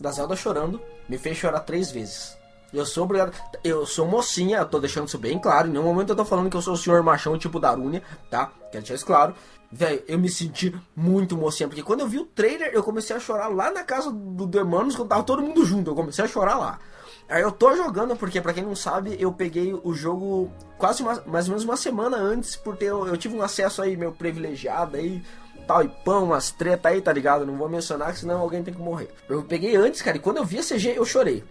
da 0.00 0.10
Zelda 0.10 0.36
chorando 0.36 0.80
me 1.08 1.18
fez 1.18 1.36
chorar 1.36 1.60
três 1.60 1.90
vezes. 1.90 2.36
Eu 2.72 2.86
sou 2.86 3.04
obrigado. 3.04 3.32
Eu 3.62 3.84
sou 3.84 4.06
mocinha, 4.06 4.58
eu 4.58 4.66
tô 4.66 4.78
deixando 4.78 5.08
isso 5.08 5.18
bem 5.18 5.38
claro. 5.38 5.68
Em 5.68 5.72
nenhum 5.72 5.84
momento 5.84 6.10
eu 6.10 6.16
tô 6.16 6.24
falando 6.24 6.48
que 6.48 6.56
eu 6.56 6.62
sou 6.62 6.74
o 6.74 6.76
senhor 6.76 7.02
machão 7.02 7.36
tipo 7.36 7.60
Darúnia, 7.60 8.02
tá? 8.30 8.46
Quero 8.70 8.82
deixar 8.82 8.94
isso 8.94 9.06
claro. 9.06 9.34
Velho, 9.70 10.02
eu 10.06 10.18
me 10.18 10.28
senti 10.28 10.74
muito 10.94 11.34
mocinha, 11.36 11.66
porque 11.66 11.82
quando 11.82 12.00
eu 12.00 12.06
vi 12.06 12.18
o 12.18 12.26
trailer, 12.26 12.70
eu 12.74 12.82
comecei 12.82 13.16
a 13.16 13.20
chorar 13.20 13.48
lá 13.48 13.70
na 13.70 13.82
casa 13.82 14.12
do, 14.12 14.58
Hermanos, 14.58 14.94
quando 14.94 15.08
tava 15.08 15.22
todo 15.22 15.40
mundo 15.40 15.64
junto. 15.64 15.90
Eu 15.90 15.94
comecei 15.94 16.24
a 16.24 16.28
chorar 16.28 16.58
lá. 16.58 16.78
Aí 17.26 17.40
eu 17.40 17.50
tô 17.50 17.74
jogando, 17.74 18.14
porque 18.14 18.40
para 18.40 18.52
quem 18.52 18.64
não 18.64 18.76
sabe, 18.76 19.16
eu 19.18 19.32
peguei 19.32 19.72
o 19.72 19.94
jogo 19.94 20.50
quase 20.76 21.02
uma, 21.02 21.22
mais 21.26 21.46
ou 21.46 21.52
menos 21.52 21.64
uma 21.64 21.76
semana 21.76 22.18
antes, 22.18 22.54
porque 22.54 22.84
eu, 22.84 23.06
eu 23.06 23.16
tive 23.16 23.34
um 23.34 23.42
acesso 23.42 23.80
aí 23.80 23.96
meio 23.96 24.12
privilegiado 24.12 24.98
aí, 24.98 25.22
tal 25.66 25.82
e 25.82 25.88
pão, 25.88 26.24
umas 26.24 26.50
treta 26.50 26.90
aí, 26.90 27.00
tá 27.00 27.10
ligado? 27.10 27.46
Não 27.46 27.56
vou 27.56 27.68
mencionar, 27.68 28.14
senão 28.14 28.40
alguém 28.40 28.62
tem 28.62 28.74
que 28.74 28.80
morrer. 28.80 29.08
Eu 29.26 29.42
peguei 29.42 29.74
antes, 29.74 30.02
cara, 30.02 30.18
e 30.18 30.20
quando 30.20 30.36
eu 30.36 30.44
vi 30.44 30.58
a 30.58 30.62
CG, 30.62 30.92
eu 30.94 31.06
chorei. 31.06 31.42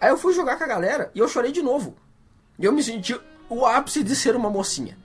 Aí 0.00 0.10
eu 0.10 0.18
fui 0.18 0.32
jogar 0.32 0.56
com 0.56 0.64
a 0.64 0.66
galera 0.68 1.10
e 1.14 1.18
eu 1.18 1.28
chorei 1.28 1.52
de 1.52 1.62
novo. 1.62 1.94
E 2.58 2.64
eu 2.64 2.72
me 2.72 2.82
senti 2.82 3.18
o 3.48 3.66
ápice 3.66 4.02
de 4.02 4.14
ser 4.14 4.36
uma 4.36 4.50
mocinha. 4.50 4.96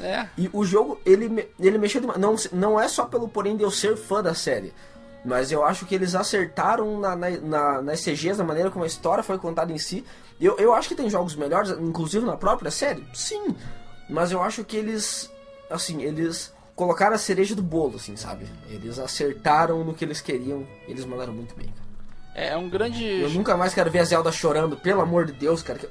É. 0.00 0.28
E 0.36 0.50
o 0.52 0.64
jogo, 0.64 1.00
ele, 1.04 1.48
ele 1.58 1.78
mexeu 1.78 2.00
demais. 2.00 2.18
Não, 2.18 2.36
não 2.52 2.80
é 2.80 2.88
só 2.88 3.06
pelo 3.06 3.28
porém 3.28 3.56
de 3.56 3.62
eu 3.62 3.70
ser 3.70 3.96
fã 3.96 4.22
da 4.22 4.34
série. 4.34 4.72
Mas 5.24 5.50
eu 5.50 5.64
acho 5.64 5.86
que 5.86 5.94
eles 5.94 6.14
acertaram 6.14 7.00
na, 7.00 7.16
na, 7.16 7.30
na, 7.30 7.82
nas 7.82 8.00
CGs, 8.00 8.38
na 8.38 8.44
maneira 8.44 8.70
como 8.70 8.84
a 8.84 8.86
história 8.86 9.24
foi 9.24 9.38
contada 9.38 9.72
em 9.72 9.78
si. 9.78 10.04
Eu, 10.40 10.56
eu 10.58 10.72
acho 10.72 10.88
que 10.88 10.94
tem 10.94 11.10
jogos 11.10 11.34
melhores, 11.34 11.70
inclusive 11.70 12.24
na 12.24 12.36
própria 12.36 12.70
série. 12.70 13.04
Sim. 13.14 13.56
Mas 14.08 14.30
eu 14.30 14.42
acho 14.42 14.62
que 14.64 14.76
eles. 14.76 15.30
Assim, 15.68 16.02
eles 16.02 16.54
colocaram 16.76 17.16
a 17.16 17.18
cereja 17.18 17.56
do 17.56 17.62
bolo, 17.62 17.96
assim, 17.96 18.14
sabe? 18.16 18.46
Eles 18.68 18.98
acertaram 18.98 19.82
no 19.82 19.94
que 19.94 20.04
eles 20.04 20.20
queriam. 20.20 20.64
Eles 20.86 21.04
mandaram 21.04 21.32
muito 21.32 21.56
bem, 21.56 21.66
cara. 21.66 21.85
É, 22.36 22.48
é 22.48 22.56
um 22.56 22.68
grande. 22.68 23.02
Eu 23.02 23.30
nunca 23.30 23.56
mais 23.56 23.72
quero 23.72 23.90
ver 23.90 24.00
a 24.00 24.04
Zelda 24.04 24.30
chorando, 24.30 24.76
pelo 24.76 25.00
amor 25.00 25.24
de 25.24 25.32
Deus, 25.32 25.62
cara. 25.62 25.78
Que, 25.78 25.88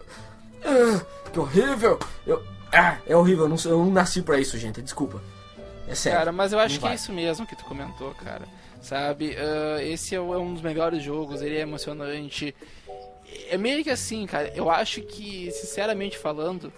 ah, 0.64 1.04
que 1.34 1.39
horrível! 1.39 1.98
Eu, 2.26 2.43
ah, 2.72 3.00
é 3.08 3.16
horrível, 3.16 3.46
eu 3.46 3.50
não, 3.50 3.58
eu 3.66 3.84
não 3.84 3.91
nasci 3.91 4.22
pra 4.22 4.39
isso, 4.39 4.56
gente, 4.56 4.80
desculpa. 4.80 5.20
É 5.88 5.96
sério. 5.96 6.20
Cara, 6.20 6.32
mas 6.32 6.54
eu 6.54 6.60
acho 6.60 6.76
que 6.76 6.82
vai. 6.82 6.91
é 6.91 6.96
isso 6.96 7.12
mesmo 7.12 7.48
que 7.48 7.56
tu 7.56 7.66
comentou, 7.66 8.12
cara. 8.12 8.43
Sabe? 8.80 9.32
Uh, 9.32 9.82
esse 9.82 10.14
é, 10.14 10.18
é 10.20 10.22
um 10.22 10.54
dos 10.54 10.62
melhores 10.62 11.02
jogos, 11.02 11.41
ele 11.41 11.58
é 11.58 11.62
emocionante. 11.62 12.56
É 13.50 13.58
meio 13.58 13.84
que 13.84 13.89
assim, 13.89 14.28
cara. 14.28 14.52
Eu 14.56 14.70
acho 14.70 15.02
que, 15.02 15.50
sinceramente 15.52 16.16
falando, 16.16 16.72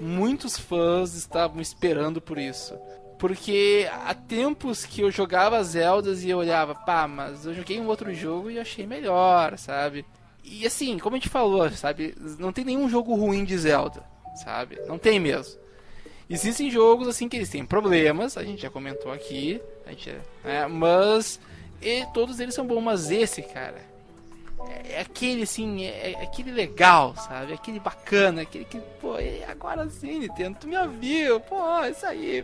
muitos 0.00 0.58
fãs 0.58 1.14
estavam 1.14 1.60
esperando 1.60 2.22
por 2.22 2.38
isso. 2.38 2.74
Porque 3.20 3.86
há 3.92 4.14
tempos 4.14 4.86
que 4.86 5.02
eu 5.02 5.10
jogava 5.10 5.62
Zeldas 5.62 6.24
e 6.24 6.30
eu 6.30 6.38
olhava, 6.38 6.74
pá, 6.74 7.06
mas 7.06 7.44
eu 7.44 7.52
joguei 7.52 7.78
um 7.78 7.86
outro 7.86 8.14
jogo 8.14 8.50
e 8.50 8.58
achei 8.58 8.86
melhor, 8.86 9.58
sabe? 9.58 10.06
E 10.42 10.66
assim, 10.66 10.98
como 10.98 11.16
a 11.16 11.18
gente 11.18 11.28
falou, 11.28 11.70
sabe? 11.70 12.14
Não 12.38 12.50
tem 12.50 12.64
nenhum 12.64 12.88
jogo 12.88 13.14
ruim 13.14 13.44
de 13.44 13.58
Zelda, 13.58 14.02
sabe? 14.42 14.80
Não 14.88 14.96
tem 14.96 15.20
mesmo. 15.20 15.60
Existem 16.30 16.70
jogos 16.70 17.08
assim 17.08 17.28
que 17.28 17.36
eles 17.36 17.50
têm 17.50 17.62
problemas, 17.62 18.38
a 18.38 18.42
gente 18.42 18.62
já 18.62 18.70
comentou 18.70 19.12
aqui, 19.12 19.60
a 19.84 19.90
gente, 19.90 20.16
é, 20.42 20.66
mas 20.66 21.38
e 21.82 22.06
todos 22.14 22.40
eles 22.40 22.54
são 22.54 22.66
bons, 22.66 22.80
mas 22.80 23.10
esse, 23.10 23.42
cara, 23.42 23.82
é, 24.66 24.92
é 24.92 25.00
aquele 25.02 25.42
assim, 25.42 25.84
é, 25.84 26.12
é, 26.12 26.22
aquele 26.22 26.52
legal, 26.52 27.14
sabe? 27.16 27.52
Aquele 27.52 27.80
bacana, 27.80 28.42
aquele 28.42 28.64
que, 28.64 28.80
pô, 28.98 29.16
agora 29.46 29.90
sim, 29.90 30.20
Nintendo, 30.20 30.56
tu 30.58 30.66
me 30.66 30.78
ouviu, 30.78 31.38
pô, 31.40 31.84
isso 31.84 32.06
aí, 32.06 32.42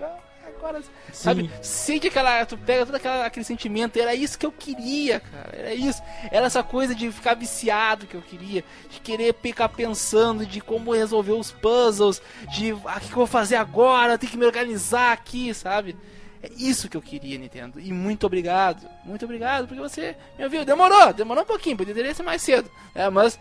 agora. 0.48 0.82
Sim. 0.82 0.88
Sabe? 1.12 1.50
Sente 1.62 2.08
aquela. 2.08 2.44
Tu 2.46 2.56
pega 2.58 2.86
todo 2.86 2.94
aquela, 2.94 3.26
aquele 3.26 3.44
sentimento. 3.44 3.98
Era 3.98 4.14
isso 4.14 4.38
que 4.38 4.46
eu 4.46 4.52
queria, 4.52 5.20
cara. 5.20 5.56
Era 5.56 5.74
isso. 5.74 6.02
Era 6.30 6.46
essa 6.46 6.62
coisa 6.62 6.94
de 6.94 7.10
ficar 7.10 7.34
viciado 7.34 8.06
que 8.06 8.14
eu 8.14 8.22
queria. 8.22 8.64
De 8.90 9.00
querer 9.00 9.34
ficar 9.40 9.68
pensando 9.68 10.46
de 10.46 10.60
como 10.60 10.94
resolver 10.94 11.32
os 11.32 11.50
puzzles. 11.50 12.20
De 12.54 12.72
ah, 12.84 12.96
o 12.96 13.00
que 13.00 13.12
eu 13.12 13.16
vou 13.16 13.26
fazer 13.26 13.56
agora? 13.56 14.18
Tem 14.18 14.28
que 14.28 14.36
me 14.36 14.46
organizar 14.46 15.12
aqui, 15.12 15.52
sabe? 15.54 15.96
É 16.42 16.50
isso 16.56 16.88
que 16.88 16.96
eu 16.96 17.02
queria, 17.02 17.38
Nintendo. 17.38 17.80
E 17.80 17.92
muito 17.92 18.26
obrigado. 18.26 18.88
Muito 19.04 19.24
obrigado, 19.24 19.66
porque 19.66 19.80
você 19.80 20.16
me 20.38 20.44
ouviu. 20.44 20.64
Demorou, 20.64 21.12
demorou 21.12 21.42
um 21.42 21.46
pouquinho, 21.46 21.76
poderia 21.76 22.14
ser 22.14 22.22
mais 22.22 22.42
cedo. 22.42 22.70
É, 22.94 23.08
mas 23.10 23.38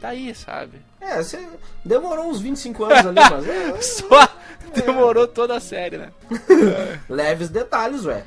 tá 0.00 0.08
aí, 0.08 0.34
sabe? 0.34 0.80
É, 1.00 1.22
você 1.22 1.46
demorou 1.84 2.28
uns 2.28 2.40
25 2.40 2.84
anos 2.84 3.06
ali, 3.06 3.14
mas. 3.14 3.46
É, 3.46 3.82
Só 3.82 4.28
demorou 4.84 5.26
toda 5.26 5.56
a 5.56 5.60
série, 5.60 5.96
né? 5.96 6.10
Leves 7.08 7.48
detalhes, 7.48 8.04
ué. 8.04 8.24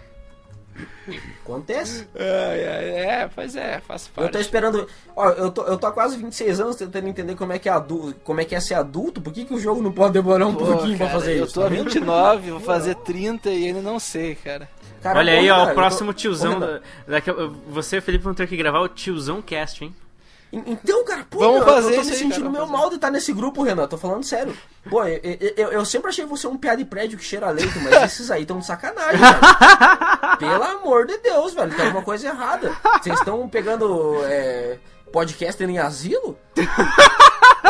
Acontece. 1.44 2.08
É, 2.16 2.24
é, 2.24 3.06
é, 3.24 3.30
pois 3.34 3.56
é, 3.56 3.82
faz 3.82 4.08
parte. 4.08 4.28
Eu 4.28 4.32
tô 4.32 4.40
esperando. 4.40 4.88
Ó, 5.16 5.30
eu 5.30 5.52
tô, 5.52 5.64
eu 5.64 5.78
tô 5.78 5.88
há 5.88 5.92
quase 5.92 6.18
26 6.18 6.60
anos 6.60 6.76
tentando 6.76 7.08
entender 7.08 7.36
como 7.36 7.52
é 7.52 7.60
que 7.60 7.68
é 7.68 7.72
adulto, 7.72 8.16
como 8.24 8.40
é 8.40 8.46
que 8.46 8.56
é 8.56 8.60
ser 8.60 8.76
adulto. 8.76 9.20
Por 9.20 9.34
que, 9.34 9.46
que 9.46 9.54
o 9.54 9.60
jogo 9.60 9.82
não 9.82 9.92
pode 9.92 10.14
demorar 10.14 10.46
um 10.46 10.54
Pô, 10.54 10.66
pouquinho 10.66 10.98
cara, 10.98 11.10
pra 11.10 11.20
fazer 11.20 11.38
eu 11.38 11.46
isso? 11.46 11.60
Eu 11.60 11.64
tô 11.64 11.68
há 11.68 11.70
29, 11.70 12.52
vou 12.52 12.60
fazer 12.60 12.96
30 12.96 13.50
e 13.50 13.68
ainda 13.68 13.82
não 13.82 14.00
sei, 14.00 14.36
cara. 14.36 14.70
cara 15.02 15.20
Olha 15.20 15.34
aí, 15.34 15.50
ó, 15.50 15.58
cara, 15.58 15.72
o 15.72 15.76
próximo 15.76 16.14
tô... 16.14 16.20
tiozão. 16.20 16.60
Da, 16.60 16.80
daqui, 17.08 17.32
você 17.68 17.98
e 17.98 18.00
o 18.00 18.02
Felipe 18.02 18.24
vão 18.24 18.34
ter 18.34 18.48
que 18.48 18.56
gravar 18.56 18.80
o 18.80 18.88
tiozão 18.88 19.42
cast, 19.42 19.84
hein? 19.84 19.94
Então, 20.52 21.06
cara, 21.06 21.26
pô, 21.30 21.40
Vamos 21.40 21.64
fazer 21.64 21.92
eu 21.92 22.02
tô 22.02 22.10
me 22.10 22.16
sentindo 22.16 22.48
aí, 22.48 22.52
meio 22.52 22.68
mal 22.68 22.90
de 22.90 22.96
estar 22.96 23.12
nesse 23.12 23.32
grupo, 23.32 23.62
Renan. 23.62 23.88
Tô 23.88 23.98
falando 23.98 24.24
sério. 24.24 24.56
Pô, 24.90 25.04
eu, 25.04 25.20
eu, 25.56 25.72
eu, 25.74 25.86
sempre 25.86 26.10
achei 26.10 26.26
você 26.26 26.48
um 26.48 26.58
piada 26.58 26.78
de 26.78 26.86
prédio 26.86 27.20
que 27.20 27.24
cheira 27.24 27.48
a 27.48 27.52
leite, 27.52 27.78
mas 27.80 27.94
esses 28.04 28.32
aí 28.32 28.42
estão 28.42 28.58
de 28.58 28.66
sacanagem, 28.66 29.20
velho. 29.20 30.38
Pelo 30.40 30.64
amor 30.64 31.06
de 31.06 31.18
Deus, 31.20 31.54
velho. 31.54 31.76
Tem 31.76 31.86
alguma 31.86 32.04
coisa 32.04 32.28
errada. 32.28 32.76
Vocês 33.00 33.20
estão 33.20 33.48
pegando 33.48 34.20
é, 34.24 34.80
podcast 35.12 35.64
em 35.64 35.78
asilo? 35.78 36.38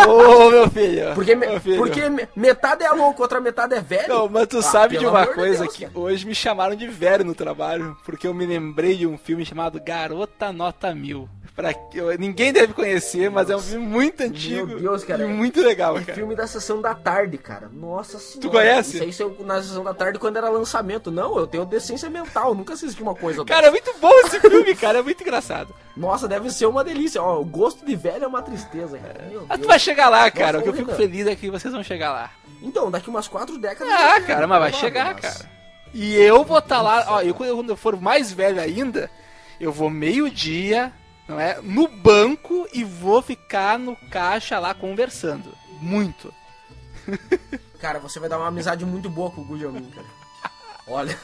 Ô, 0.07 0.47
oh, 0.47 0.49
meu 0.49 0.69
filho. 0.69 1.13
Porque, 1.13 1.35
meu 1.35 1.59
filho. 1.59 1.77
porque 1.77 2.01
metade 2.35 2.83
é 2.83 2.91
louco, 2.91 3.21
outra 3.21 3.41
metade 3.41 3.75
é 3.75 3.81
velho. 3.81 4.07
Não, 4.07 4.29
mas 4.29 4.47
tu 4.47 4.59
ah, 4.59 4.61
sabe 4.61 4.97
de 4.97 5.05
uma 5.05 5.27
coisa 5.27 5.67
de 5.67 5.77
Deus, 5.77 5.91
que 5.91 5.97
hoje 5.97 6.25
me 6.25 6.35
chamaram 6.35 6.75
de 6.75 6.87
velho 6.87 7.25
no 7.25 7.35
trabalho, 7.35 7.97
porque 8.05 8.27
eu 8.27 8.33
me 8.33 8.45
lembrei 8.45 8.95
de 8.95 9.05
um 9.05 9.17
filme 9.17 9.43
chamado 9.43 9.81
Garota 9.81 10.53
Nota 10.53 10.93
Mil. 10.93 11.27
Pra, 11.59 11.75
ninguém 12.17 12.53
deve 12.53 12.73
conhecer, 12.73 13.29
mas 13.29 13.49
Nossa. 13.49 13.53
é 13.53 13.57
um 13.57 13.71
filme 13.71 13.85
muito 13.85 14.23
antigo. 14.23 14.65
Meu 14.65 14.79
Deus, 14.79 15.03
cara. 15.03 15.25
E 15.25 15.27
muito 15.27 15.59
legal, 15.59 15.97
é 15.97 16.03
cara. 16.05 16.13
filme 16.13 16.33
da 16.33 16.47
sessão 16.47 16.79
da 16.79 16.95
tarde, 16.95 17.37
cara. 17.37 17.69
Nossa 17.69 18.17
senhora. 18.17 18.39
Tu 18.39 18.49
conhece? 18.49 18.93
Isso 18.93 19.03
aí 19.03 19.11
saiu 19.11 19.35
na 19.45 19.61
sessão 19.61 19.83
da 19.83 19.93
tarde 19.93 20.17
quando 20.17 20.37
era 20.37 20.47
lançamento. 20.47 21.11
Não, 21.11 21.37
eu 21.37 21.45
tenho 21.45 21.65
decência 21.65 22.09
mental, 22.09 22.55
nunca 22.55 22.75
assisti 22.75 23.03
uma 23.03 23.13
coisa 23.13 23.43
Cara, 23.43 23.67
é 23.67 23.71
muito 23.71 23.93
bom 23.99 24.09
esse 24.21 24.39
filme, 24.39 24.73
cara. 24.73 24.99
É 24.99 25.01
muito 25.01 25.21
engraçado. 25.21 25.75
Nossa, 25.97 26.29
deve 26.29 26.49
ser 26.49 26.65
uma 26.65 26.81
delícia. 26.81 27.21
Ó, 27.21 27.41
o 27.41 27.45
gosto 27.45 27.85
de 27.85 27.93
velho 27.93 28.23
é 28.23 28.27
uma 28.27 28.41
tristeza, 28.41 28.97
cara. 28.97 29.27
Meu 29.29 29.45
ah, 29.49 29.57
tu 29.57 29.67
vai 29.67 29.79
chegar 29.79 30.07
lá, 30.07 30.31
cara. 30.31 30.59
Nossa, 30.59 30.59
o 30.59 30.63
que 30.63 30.69
eu 30.69 30.85
fico 30.85 30.95
feliz 30.95 31.27
é 31.27 31.35
que 31.35 31.51
vocês 31.51 31.73
vão 31.73 31.83
chegar 31.83 32.13
lá. 32.13 32.31
Então, 32.61 32.89
daqui 32.89 33.09
umas 33.09 33.27
quatro 33.27 33.57
décadas. 33.57 33.93
Ah, 33.93 34.21
cara, 34.21 34.47
mas 34.47 34.59
vai 34.61 34.71
chegar, 34.71 35.13
mas... 35.13 35.21
cara. 35.21 35.51
E 35.93 36.15
eu 36.15 36.45
vou 36.45 36.59
estar 36.59 36.77
tá 36.77 36.81
lá, 36.81 37.05
ó, 37.09 37.21
eu, 37.21 37.33
quando 37.33 37.69
eu 37.69 37.75
for 37.75 37.99
mais 37.99 38.31
velho 38.31 38.61
ainda, 38.61 39.11
eu 39.59 39.73
vou 39.73 39.89
meio-dia 39.89 40.93
não 41.29 41.39
é? 41.39 41.61
No 41.61 41.87
banco 41.87 42.67
e 42.73 42.83
vou 42.83 43.21
ficar 43.21 43.77
no 43.77 43.95
caixa 43.95 44.57
lá 44.57 44.73
conversando. 44.73 45.53
Muito. 45.79 46.33
Cara, 47.79 47.99
você 47.99 48.19
vai 48.19 48.27
dar 48.27 48.39
uma 48.39 48.47
amizade 48.47 48.83
muito 48.83 49.09
boa 49.09 49.29
com 49.31 49.41
o 49.41 49.45
Gujamin, 49.45 49.89
cara. 49.91 50.07
Olha. 50.85 51.17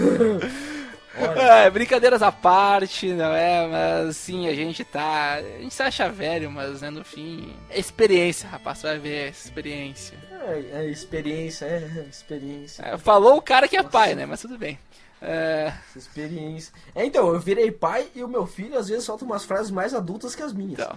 Olha. 1.18 1.41
É, 1.41 1.70
brincadeiras 1.70 2.22
à 2.22 2.32
parte, 2.32 3.08
não 3.08 3.34
é? 3.34 3.68
Mas 3.68 4.16
sim, 4.16 4.47
a 4.47 4.53
gente 4.53 4.86
tá. 4.86 5.34
A 5.34 5.41
gente 5.41 5.74
se 5.74 5.84
acha 5.84 6.08
velho, 6.08 6.49
mas 6.49 6.82
né, 6.82 6.89
no 6.89 7.03
fim. 7.03 7.53
É 7.70 7.78
experiência, 7.78 8.47
rapaz, 8.47 8.78
você 8.78 8.88
vai 8.88 8.99
ver, 8.99 9.16
é 9.16 9.30
experiência. 9.30 10.18
É, 10.32 10.82
é 10.82 10.86
experiência, 10.86 11.66
é, 11.66 11.91
é 11.97 12.10
experiência. 12.10 12.84
É, 12.86 12.97
falou 12.97 13.38
o 13.38 13.41
cara 13.41 13.68
que 13.68 13.76
é 13.76 13.82
Nossa. 13.82 13.91
pai, 13.91 14.16
né? 14.16 14.26
Mas 14.26 14.41
tudo 14.41 14.58
bem. 14.58 14.80
É... 15.22 15.74
Essa 15.89 15.97
experiência. 15.97 16.74
É, 16.93 17.05
então, 17.05 17.28
eu 17.34 17.39
virei 17.39 17.72
pai 17.72 18.07
e 18.16 18.24
o 18.24 18.28
meu 18.28 18.45
filho 18.45 18.78
às 18.78 18.88
vezes 18.88 19.03
solta 19.03 19.26
umas 19.26 19.45
frases 19.45 19.72
mais 19.72 19.93
adultas 19.93 20.36
que 20.36 20.43
as 20.43 20.53
minhas. 20.53 20.74
Então. 20.74 20.95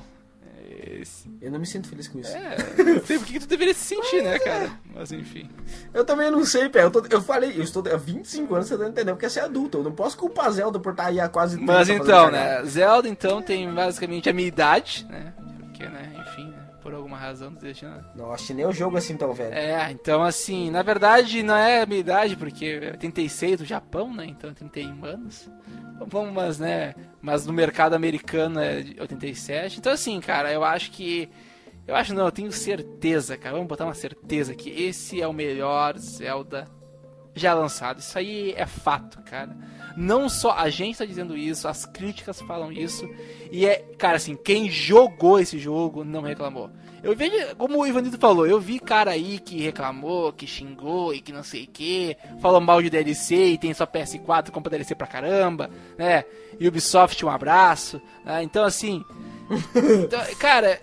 É 0.71 1.01
esse... 1.01 1.29
Eu 1.41 1.51
não 1.51 1.59
me 1.59 1.67
sinto 1.67 1.89
feliz 1.89 2.09
com 2.09 2.19
isso. 2.19 2.37
É, 2.37 2.57
não 2.83 3.05
sei 3.05 3.19
porque 3.19 3.35
que 3.35 3.41
tu 3.41 3.47
deveria 3.47 3.75
se 3.75 3.95
sentir, 3.95 4.23
né, 4.23 4.39
cara? 4.39 4.65
É. 4.65 4.71
Mas 4.95 5.13
enfim. 5.13 5.49
Eu 5.95 6.05
também 6.05 6.31
não 6.31 6.45
sei, 6.45 6.69
pé. 6.69 6.83
Eu, 6.85 6.91
tô, 6.91 7.03
eu 7.09 7.23
falei, 7.23 7.53
eu 7.57 7.63
estou 7.63 7.83
há 7.93 7.97
25 7.97 8.55
anos 8.55 8.69
tentando 8.69 8.89
entender 8.91 9.13
porque 9.13 9.27
é 9.27 9.29
ser 9.29 9.41
adulto. 9.41 9.79
Eu 9.79 9.85
não 9.85 9.93
posso 9.93 10.17
culpar 10.17 10.51
Zelda 10.51 10.79
por 10.79 10.93
estar 10.93 11.07
aí 11.07 11.21
há 11.21 11.29
quase 11.29 11.57
30 11.57 11.73
Mas 11.73 11.89
então, 11.89 12.31
né? 12.31 12.65
Zelda, 12.65 13.09
então, 13.09 13.41
tem 13.41 13.73
basicamente 13.73 14.29
a 14.29 14.33
minha 14.33 14.49
idade, 14.49 15.07
né? 15.09 15.33
Porque, 15.79 15.89
né, 15.89 16.13
enfim, 16.27 16.51
né? 16.51 16.59
por 16.83 16.93
alguma 16.93 17.17
razão 17.17 17.53
do 17.53 17.61
destino. 17.61 18.05
Não 18.17 18.33
acho 18.33 18.53
nem 18.53 18.67
o 18.67 18.73
jogo 18.73 18.97
assim 18.97 19.17
tão 19.17 19.33
velho. 19.33 19.55
É, 19.55 19.93
então 19.93 20.25
assim, 20.25 20.73
na 20.73 20.83
verdade 20.83 21.41
não 21.45 21.55
é 21.55 21.83
a 21.83 21.87
minha 21.87 22.01
idade, 22.01 22.37
porque 22.37 22.81
é 22.83 22.91
86 22.91 23.61
do 23.61 23.65
Japão, 23.65 24.13
né? 24.13 24.27
Então 24.27 24.53
31 24.53 25.05
anos. 25.05 25.49
Vamos, 26.05 26.33
mas, 26.35 26.59
né? 26.59 26.97
Mas 27.23 27.47
no 27.47 27.53
mercado 27.53 27.95
americano 27.95 28.59
é 28.59 28.85
87. 28.99 29.79
Então 29.79 29.93
assim, 29.93 30.21
cara, 30.21 30.53
eu 30.53 30.65
acho 30.65 30.91
que. 30.91 31.31
Eu 31.87 31.95
acho 31.95 32.13
não, 32.13 32.27
eu 32.27 32.33
tenho 32.33 32.51
certeza, 32.51 33.37
cara. 33.37 33.55
Vamos 33.55 33.69
botar 33.69 33.85
uma 33.85 33.95
certeza 33.95 34.55
que 34.55 34.69
esse 34.69 35.23
é 35.23 35.29
o 35.29 35.33
melhor 35.33 35.97
Zelda 35.97 36.69
já 37.35 37.55
lançado. 37.55 38.01
Isso 38.01 38.19
aí 38.19 38.53
é 38.57 38.67
fato, 38.67 39.21
cara. 39.23 39.57
Não 39.97 40.29
só 40.29 40.53
a 40.53 40.71
gente 40.71 40.99
tá 40.99 41.05
dizendo 41.05 41.37
isso, 41.37 41.67
as 41.67 41.85
críticas 41.85 42.41
falam 42.43 42.71
isso. 42.71 43.09
E 43.51 43.67
é, 43.67 43.77
cara, 43.99 44.17
assim, 44.17 44.37
quem 44.37 44.71
jogou 44.71 45.41
esse 45.41 45.59
jogo 45.59 46.05
não 46.05 46.23
reclamou. 46.23 46.71
Eu 47.03 47.15
vejo, 47.15 47.57
como 47.57 47.79
o 47.79 47.87
Ivanito 47.87 48.19
falou, 48.19 48.47
eu 48.47 48.61
vi 48.61 48.81
cara 48.81 49.13
aí 49.13 49.39
que 49.39 49.61
reclamou, 49.61 50.33
que 50.33 50.47
xingou 50.47 51.15
e 51.15 51.21
que 51.21 51.33
não 51.33 51.45
sei 51.45 51.65
o 51.65 51.69
que, 51.69 52.17
falou 52.41 52.61
mal 52.61 52.83
de 52.83 52.91
DLC 52.91 53.51
e 53.51 53.59
tem 53.59 53.73
só 53.73 53.87
PS4, 53.87 54.51
compra 54.51 54.71
DLC 54.71 54.95
pra 54.95 55.07
caramba, 55.07 55.71
né? 55.97 56.25
Ubisoft, 56.61 57.25
um 57.25 57.31
abraço. 57.31 58.03
Né? 58.25 58.43
Então, 58.43 58.65
assim, 58.65 59.05
então, 60.05 60.21
cara, 60.39 60.81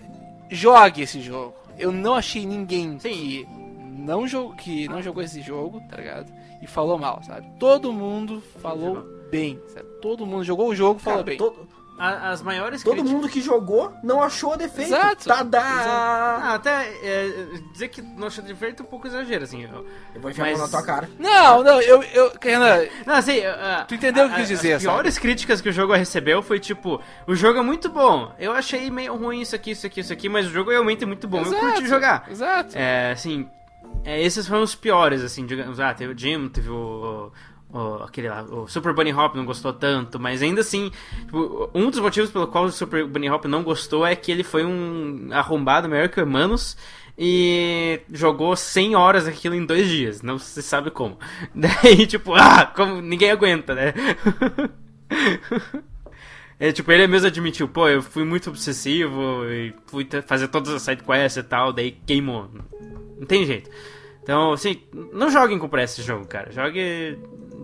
jogue 0.49 1.01
esse 1.01 1.19
jogo. 1.19 1.53
Eu 1.77 1.91
não 1.91 2.15
achei 2.15 2.45
ninguém 2.45 2.97
Sim. 2.99 3.09
que 3.09 3.47
não, 3.95 4.25
que 4.55 4.87
não 4.87 5.01
jogou 5.01 5.23
esse 5.23 5.41
jogo, 5.41 5.81
tá 5.89 5.97
ligado? 5.97 6.31
e 6.65 6.67
falou 6.67 6.97
mal, 6.97 7.21
sabe? 7.23 7.47
Todo 7.59 7.93
mundo 7.93 8.43
falou 8.61 9.05
bem, 9.29 9.61
sabe? 9.67 9.87
Todo 10.01 10.25
mundo 10.25 10.43
jogou 10.43 10.69
o 10.69 10.75
jogo 10.75 10.99
e 10.99 11.03
falou 11.03 11.23
bem. 11.23 11.37
Todo, 11.37 11.67
as 11.97 12.41
maiores 12.41 12.83
Todo 12.83 12.95
críticas... 12.95 13.13
mundo 13.13 13.29
que 13.29 13.39
jogou 13.39 13.93
não 14.03 14.21
achou 14.21 14.57
defeito. 14.57 14.89
Exato. 14.89 15.29
Tadá! 15.29 15.61
Ah, 15.63 16.53
até 16.55 16.89
é, 17.01 17.47
dizer 17.71 17.87
que 17.87 18.01
não 18.01 18.27
achou 18.27 18.43
defeito 18.43 18.83
é 18.83 18.85
um 18.85 18.89
pouco 18.89 19.07
exagero, 19.07 19.45
assim. 19.45 19.63
Eu, 19.63 19.85
eu 20.13 20.19
vou 20.19 20.29
enfiar 20.29 20.49
mas... 20.49 20.59
na 20.59 20.67
tua 20.67 20.83
cara. 20.83 21.09
Não, 21.17 21.63
não, 21.63 21.79
eu... 21.79 22.03
eu 22.03 22.33
Renan, 22.41 22.85
não, 23.05 23.15
assim... 23.15 23.39
Uh, 23.39 23.85
tu 23.87 23.95
entendeu 23.95 24.25
o 24.25 24.27
que 24.27 24.33
eu 24.33 24.39
quis 24.39 24.47
dizer, 24.49 24.73
As 24.73 24.81
piores 24.81 25.13
sabe? 25.13 25.21
críticas 25.21 25.61
que 25.61 25.69
o 25.69 25.71
jogo 25.71 25.93
recebeu 25.93 26.41
foi, 26.41 26.59
tipo... 26.59 26.99
O 27.25 27.35
jogo 27.35 27.59
é 27.59 27.63
muito 27.63 27.87
bom. 27.87 28.33
Eu 28.37 28.51
achei 28.51 28.89
meio 28.89 29.15
ruim 29.15 29.39
isso 29.39 29.55
aqui, 29.55 29.71
isso 29.71 29.87
aqui, 29.87 30.01
isso 30.01 30.11
aqui, 30.11 30.27
mas 30.27 30.47
o 30.47 30.49
jogo 30.49 30.71
realmente 30.71 31.03
é 31.03 31.07
muito 31.07 31.27
bom. 31.27 31.41
Exato, 31.41 31.55
eu 31.55 31.71
curti 31.71 31.87
jogar. 31.87 32.27
Exato. 32.29 32.77
É, 32.77 33.11
assim... 33.11 33.47
É, 34.05 34.21
esses 34.21 34.47
foram 34.47 34.61
os 34.61 34.75
piores, 34.75 35.23
assim, 35.23 35.45
digamos. 35.47 35.79
Ah, 35.79 35.93
teve 35.93 36.13
o 36.13 36.17
Jim, 36.17 36.47
teve 36.47 36.69
o, 36.69 37.31
o, 37.73 38.03
aquele 38.03 38.29
lá, 38.29 38.43
o 38.43 38.67
Super 38.67 38.93
Bunny 38.93 39.11
Hop 39.11 39.33
não 39.35 39.45
gostou 39.45 39.73
tanto, 39.73 40.19
mas 40.19 40.43
ainda 40.43 40.61
assim, 40.61 40.91
tipo, 41.21 41.71
um 41.73 41.89
dos 41.89 41.99
motivos 41.99 42.29
pelo 42.29 42.47
qual 42.47 42.65
o 42.65 42.71
Super 42.71 43.05
Bunny 43.07 43.29
Hop 43.31 43.45
não 43.45 43.63
gostou 43.63 44.05
é 44.05 44.15
que 44.15 44.31
ele 44.31 44.43
foi 44.43 44.63
um 44.63 45.29
arrombado 45.31 45.89
maior 45.89 46.07
que 46.07 46.19
o 46.19 46.21
Hermanos 46.21 46.77
e 47.17 47.99
jogou 48.11 48.55
100 48.55 48.95
horas 48.95 49.27
aquilo 49.27 49.55
em 49.55 49.65
dois 49.65 49.89
dias, 49.89 50.21
não 50.21 50.37
se 50.37 50.61
sabe 50.61 50.91
como. 50.91 51.17
Daí, 51.55 52.05
tipo, 52.05 52.35
ah, 52.35 52.71
como 52.75 53.01
ninguém 53.01 53.31
aguenta, 53.31 53.73
né? 53.73 53.93
É, 56.57 56.71
tipo, 56.71 56.89
ele 56.89 57.05
mesmo 57.05 57.27
admitiu, 57.27 57.67
pô, 57.67 57.89
eu 57.89 58.01
fui 58.01 58.23
muito 58.23 58.49
obsessivo 58.49 59.43
e 59.49 59.73
fui 59.87 60.07
fazer 60.25 60.47
todas 60.47 60.73
as 60.73 60.81
sidequests 60.83 61.35
e 61.35 61.43
tal, 61.43 61.73
daí 61.73 61.91
queimou. 61.91 62.49
Não 63.19 63.25
tem 63.25 63.45
jeito. 63.45 63.69
Então, 64.25 64.53
assim, 64.53 64.81
não 65.13 65.29
joguem 65.29 65.59
com 65.59 65.69
pressa 65.69 66.01
esse 66.01 66.07
jogo, 66.07 66.25
cara. 66.25 66.51
Jogue. 66.51 67.19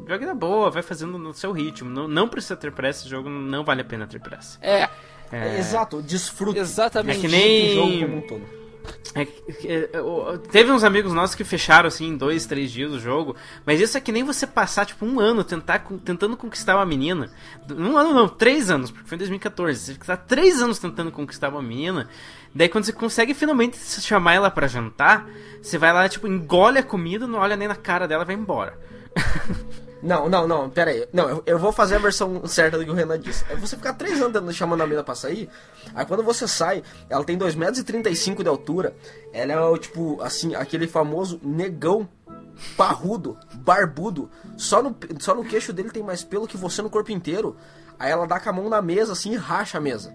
Jogue 0.08 0.26
na 0.28 0.36
boa, 0.36 0.70
vai 0.70 0.84
fazendo 0.84 1.18
no 1.18 1.34
seu 1.34 1.52
ritmo. 1.52 1.90
Não, 1.90 2.08
não 2.08 2.28
precisa 2.28 2.56
ter 2.56 2.72
pressa, 2.72 3.02
esse 3.02 3.10
jogo 3.10 3.30
não 3.30 3.64
vale 3.64 3.82
a 3.82 3.84
pena 3.86 4.06
ter 4.06 4.20
pressa. 4.20 4.60
É. 4.62 4.88
é... 5.32 5.58
Exato, 5.58 6.04
desfruta. 6.04 6.60
Exatamente. 6.60 7.18
É 7.18 7.22
que 7.22 7.28
nem. 7.28 7.72
O 7.72 7.74
jogo 7.74 8.00
como 8.00 8.18
um 8.18 8.22
todo. 8.22 8.62
É, 9.14 9.24
é, 9.66 9.90
teve 10.52 10.72
uns 10.72 10.84
amigos 10.84 11.12
nossos 11.14 11.36
que 11.36 11.44
fecharam 11.44 11.88
assim 11.88 12.08
em 12.08 12.18
dois, 12.18 12.46
três 12.46 12.72
dias 12.72 12.92
o 12.92 13.00
jogo, 13.00 13.36
mas 13.66 13.82
isso 13.82 13.98
é 13.98 14.02
que 14.02 14.12
nem 14.12 14.24
você 14.24 14.48
passar 14.48 14.86
tipo 14.86 15.06
um 15.06 15.20
ano 15.20 15.44
tentar, 15.44 15.86
tentando 16.06 16.38
conquistar 16.38 16.76
uma 16.76 16.86
menina. 16.86 17.30
Um 17.70 17.98
ano 17.98 18.14
não, 18.14 18.28
três 18.30 18.70
anos, 18.70 18.90
porque 18.90 19.08
foi 19.08 19.16
em 19.16 19.20
2014. 19.20 19.80
Você 19.80 19.92
está 19.92 20.16
três 20.16 20.62
anos 20.62 20.80
tentando 20.80 21.12
conquistar 21.12 21.50
uma 21.50 21.62
menina, 21.62 22.08
daí 22.54 22.70
quando 22.70 22.86
você 22.86 22.94
consegue 22.94 23.34
finalmente 23.34 23.78
chamar 23.78 24.34
ela 24.34 24.52
para 24.52 24.68
jantar, 24.68 25.28
você 25.62 25.78
vai 25.78 25.94
lá, 25.94 26.08
tipo, 26.08 26.28
engole 26.28 26.80
a 26.80 26.84
comida, 26.84 27.28
não 27.28 27.40
olha 27.40 27.56
nem 27.56 27.68
na 27.68 27.76
cara 27.76 28.08
dela 28.08 28.26
vai 28.26 28.36
embora. 28.36 28.78
Não, 30.04 30.28
não, 30.28 30.48
não, 30.48 30.68
pera 30.68 30.90
aí. 30.90 31.08
Não, 31.14 31.30
eu, 31.30 31.44
eu, 31.46 31.60
vou 31.60 31.72
fazer 31.72 31.94
a 31.94 32.00
versão 32.00 32.44
certa 32.48 32.76
do 32.76 32.84
que 32.84 32.90
o 32.90 32.94
Renan 32.96 33.20
disse. 33.20 33.46
É 33.48 33.56
você 33.56 33.76
ficar 33.76 33.94
3 33.94 34.20
anos 34.20 34.56
chamando 34.56 34.82
a 34.82 34.88
mina 34.88 35.04
pra 35.04 35.14
sair, 35.14 35.48
aí 35.94 36.04
quando 36.08 36.24
você 36.24 36.48
sai, 36.48 36.82
ela 37.08 37.24
tem 37.24 37.38
2,35 37.38 37.58
metros 37.58 38.44
de 38.44 38.48
altura, 38.50 38.96
ela 39.32 39.76
é, 39.76 39.78
tipo, 39.78 40.20
assim, 40.24 40.56
aquele 40.56 40.88
famoso 40.88 41.40
negão 41.44 42.10
parrudo, 42.76 43.38
barbudo, 43.54 44.30
só 44.58 44.82
no, 44.82 44.96
só 45.20 45.36
no 45.36 45.44
queixo 45.44 45.72
dele 45.72 45.92
tem 45.92 46.04
mais 46.04 46.24
pelo 46.24 46.48
que 46.48 46.58
você 46.58 46.82
no 46.82 46.90
corpo 46.90 47.12
inteiro. 47.12 47.56
Aí 48.00 48.12
ela 48.12 48.26
dá 48.26 48.40
com 48.40 48.50
a 48.50 48.54
mão 48.54 48.70
na 48.70 48.82
mesa 48.82 49.14
assim 49.14 49.34
e 49.34 49.38
racha 49.38 49.78
a 49.78 49.82
mesa. 49.82 50.14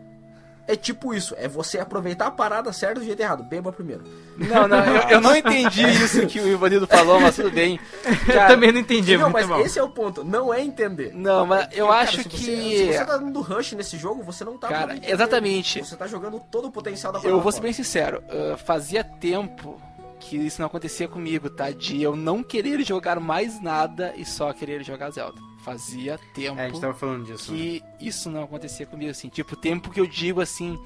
É 0.69 0.75
tipo 0.75 1.15
isso, 1.15 1.35
é 1.39 1.47
você 1.47 1.79
aproveitar 1.79 2.27
a 2.27 2.31
parada 2.31 2.73
certa 2.73 3.01
do 3.01 3.07
jeito 3.07 3.21
errado. 3.21 3.45
Beba 3.45 3.73
primeiro. 3.73 4.03
Não, 4.37 4.67
não, 4.67 4.85
eu, 4.85 5.09
eu 5.11 5.21
não 5.21 5.35
entendi 5.37 5.87
isso 5.87 6.27
que 6.27 6.41
o 6.41 6.49
Ivanildo 6.49 6.87
falou, 6.87 7.21
mas 7.21 7.37
tudo 7.37 7.51
bem. 7.51 7.79
Cara, 8.27 8.43
eu 8.43 8.49
também 8.49 8.73
não 8.73 8.81
entendi, 8.81 9.17
Não, 9.17 9.31
mas 9.31 9.47
bom. 9.47 9.61
esse 9.61 9.79
é 9.79 9.83
o 9.83 9.89
ponto, 9.89 10.25
não 10.25 10.53
é 10.53 10.61
entender. 10.61 11.13
Não, 11.15 11.47
mas 11.47 11.69
eu 11.73 11.87
cara, 11.87 12.01
acho 12.01 12.29
que... 12.29 12.37
Você, 12.37 12.57
se 12.57 12.87
você 12.87 13.05
tá 13.05 13.17
dando 13.17 13.41
rush 13.41 13.73
nesse 13.73 13.97
jogo, 13.97 14.23
você 14.23 14.45
não 14.45 14.59
tá... 14.59 14.69
Cara, 14.69 14.99
exatamente. 15.03 15.81
Você 15.81 15.97
tá 15.97 16.07
jogando 16.07 16.41
todo 16.51 16.67
o 16.67 16.71
potencial 16.71 17.13
da 17.13 17.21
parada. 17.21 17.37
Eu 17.37 17.41
vou 17.41 17.53
ser 17.53 17.61
bem 17.61 17.73
sincero, 17.73 18.23
uh, 18.29 18.57
fazia 18.57 19.05
tempo 19.05 19.81
que 20.19 20.37
isso 20.37 20.61
não 20.61 20.67
acontecia 20.67 21.09
comigo, 21.09 21.49
tá? 21.49 21.71
De 21.71 22.03
eu 22.03 22.17
não 22.17 22.43
querer 22.43 22.83
jogar 22.85 23.21
mais 23.21 23.61
nada 23.61 24.15
e 24.17 24.25
só 24.25 24.53
querer 24.53 24.83
jogar 24.83 25.11
Zelda. 25.11 25.41
Fazia 25.65 26.19
tempo 26.35 26.61
é, 26.61 26.67
a 26.67 26.69
gente 26.69 26.81
tava 26.81 26.95
falando 26.95 27.25
disso, 27.25 27.53
que 27.53 27.81
né? 27.81 27.97
isso 28.01 28.31
não 28.31 28.45
acontecia 28.45 28.87
comigo, 28.87 29.11
assim. 29.11 29.29
Tipo, 29.29 29.57
tempo 29.57 29.91
que 29.91 29.99
eu 29.99 30.07
digo 30.07 30.41
assim, 30.41 30.79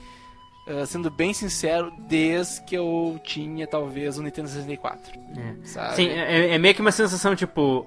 uh, 0.67 0.87
sendo 0.87 1.11
bem 1.11 1.35
sincero, 1.35 1.93
desde 2.09 2.63
que 2.63 2.75
eu 2.77 3.21
tinha 3.23 3.67
talvez 3.67 4.17
o 4.17 4.23
Nintendo 4.23 4.49
64. 4.49 5.13
É. 5.37 5.67
Sabe? 5.67 5.97
Sim, 5.97 6.09
é, 6.09 6.55
é 6.55 6.59
meio 6.59 6.75
que 6.75 6.81
uma 6.81 6.93
sensação 6.93 7.37
tipo. 7.37 7.87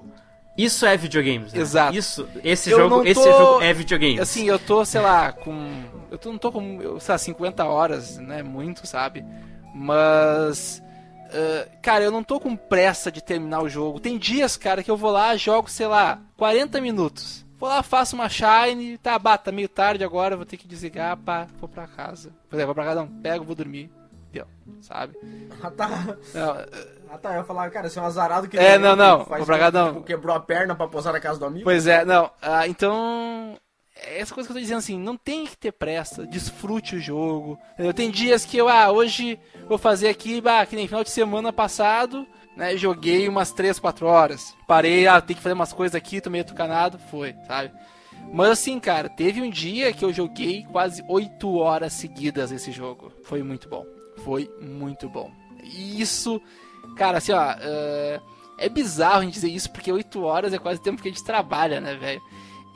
Isso 0.56 0.86
é 0.86 0.96
videogames. 0.96 1.52
Né? 1.52 1.60
Exato. 1.60 1.98
Isso, 1.98 2.28
esse 2.44 2.70
jogo, 2.70 2.98
tô, 2.98 3.04
esse 3.04 3.24
jogo 3.24 3.60
é 3.60 3.72
videogame. 3.72 4.20
Assim, 4.20 4.44
eu 4.44 4.56
tô, 4.56 4.84
sei 4.84 5.00
lá, 5.00 5.32
com 5.32 5.82
eu 6.14 6.18
tô, 6.18 6.30
não 6.30 6.38
tô 6.38 6.52
com, 6.52 7.00
sei 7.00 7.12
lá, 7.12 7.18
50 7.18 7.64
horas, 7.64 8.18
né, 8.18 8.40
muito, 8.40 8.86
sabe? 8.86 9.24
Mas 9.74 10.80
Uh, 11.34 11.68
cara, 11.82 12.04
eu 12.04 12.12
não 12.12 12.22
tô 12.22 12.38
com 12.38 12.54
pressa 12.54 13.10
de 13.10 13.20
terminar 13.20 13.60
o 13.60 13.68
jogo. 13.68 13.98
Tem 13.98 14.16
dias, 14.16 14.56
cara, 14.56 14.84
que 14.84 14.90
eu 14.90 14.96
vou 14.96 15.10
lá, 15.10 15.36
jogo, 15.36 15.68
sei 15.68 15.88
lá, 15.88 16.20
40 16.36 16.80
minutos. 16.80 17.44
Vou 17.58 17.68
lá, 17.68 17.82
faço 17.82 18.14
uma 18.14 18.28
shine, 18.28 18.96
tá, 18.98 19.18
bata, 19.18 19.44
tá 19.44 19.52
meio 19.52 19.68
tarde 19.68 20.04
agora, 20.04 20.36
vou 20.36 20.46
ter 20.46 20.56
que 20.56 20.68
desligar, 20.68 21.16
pá, 21.16 21.48
vou 21.58 21.68
pra 21.68 21.88
casa. 21.88 22.30
Por 22.48 22.54
exemplo, 22.54 22.66
vou 22.66 22.74
pra 22.76 22.84
casa, 22.84 23.00
não, 23.00 23.08
pego, 23.08 23.44
vou 23.44 23.56
dormir. 23.56 23.90
Deu, 24.32 24.46
sabe? 24.80 25.16
Ah, 25.60 25.70
tá. 25.70 25.88
Não, 26.32 26.52
uh... 26.52 26.94
Ah, 27.10 27.18
tá, 27.18 27.32
eu 27.32 27.38
ia 27.38 27.44
falar, 27.44 27.70
cara, 27.70 27.88
você 27.88 27.98
é 27.98 28.02
um 28.02 28.06
azarado 28.06 28.48
que... 28.48 28.58
É, 28.58 28.76
não, 28.76 28.94
não, 28.96 29.24
vou 29.24 29.46
pra 29.46 29.58
casa, 29.58 29.92
não. 29.92 30.02
Quebrou 30.02 30.34
a 30.34 30.40
perna 30.40 30.74
pra 30.74 30.88
posar 30.88 31.12
na 31.12 31.20
casa 31.20 31.38
do 31.38 31.46
amigo? 31.46 31.64
Pois 31.64 31.86
é, 31.86 32.04
não, 32.04 32.26
uh, 32.26 32.66
então 32.68 33.56
essa 33.94 34.34
coisa 34.34 34.48
que 34.48 34.52
eu 34.52 34.56
tô 34.56 34.60
dizendo 34.60 34.78
assim, 34.78 34.98
não 34.98 35.16
tem 35.16 35.46
que 35.46 35.56
ter 35.56 35.72
pressa, 35.72 36.26
desfrute 36.26 36.96
o 36.96 37.00
jogo. 37.00 37.58
Eu 37.78 37.94
tenho 37.94 38.12
dias 38.12 38.44
que 38.44 38.56
eu, 38.56 38.68
ah, 38.68 38.90
hoje 38.90 39.38
vou 39.68 39.78
fazer 39.78 40.08
aqui, 40.08 40.40
bah, 40.40 40.66
que 40.66 40.76
nem 40.76 40.88
final 40.88 41.04
de 41.04 41.10
semana 41.10 41.52
passado, 41.52 42.26
né, 42.56 42.76
joguei 42.76 43.28
umas 43.28 43.52
3, 43.52 43.78
4 43.78 44.06
horas. 44.06 44.54
Parei, 44.66 45.06
ah, 45.06 45.20
tem 45.20 45.36
que 45.36 45.42
fazer 45.42 45.54
umas 45.54 45.72
coisas 45.72 45.94
aqui, 45.94 46.20
tô 46.20 46.30
meio 46.30 46.44
tucanado, 46.44 46.98
foi, 47.10 47.34
sabe? 47.46 47.72
Mas 48.32 48.50
assim, 48.50 48.80
cara, 48.80 49.08
teve 49.08 49.40
um 49.40 49.50
dia 49.50 49.92
que 49.92 50.04
eu 50.04 50.12
joguei 50.12 50.64
quase 50.64 51.04
8 51.08 51.56
horas 51.56 51.92
seguidas 51.92 52.50
esse 52.50 52.72
jogo. 52.72 53.12
Foi 53.24 53.42
muito 53.42 53.68
bom. 53.68 53.84
Foi 54.24 54.50
muito 54.60 55.08
bom. 55.08 55.30
E 55.62 56.00
isso, 56.00 56.40
cara, 56.96 57.18
assim, 57.18 57.32
ó, 57.32 57.52
uh, 57.52 58.22
é 58.58 58.68
bizarro 58.68 59.20
a 59.20 59.22
gente 59.22 59.34
dizer 59.34 59.50
isso 59.50 59.70
porque 59.70 59.92
8 59.92 60.22
horas 60.22 60.52
é 60.52 60.58
quase 60.58 60.80
o 60.80 60.82
tempo 60.82 61.02
que 61.02 61.08
a 61.08 61.10
gente 61.10 61.24
trabalha, 61.24 61.80
né, 61.80 61.94
velho? 61.94 62.20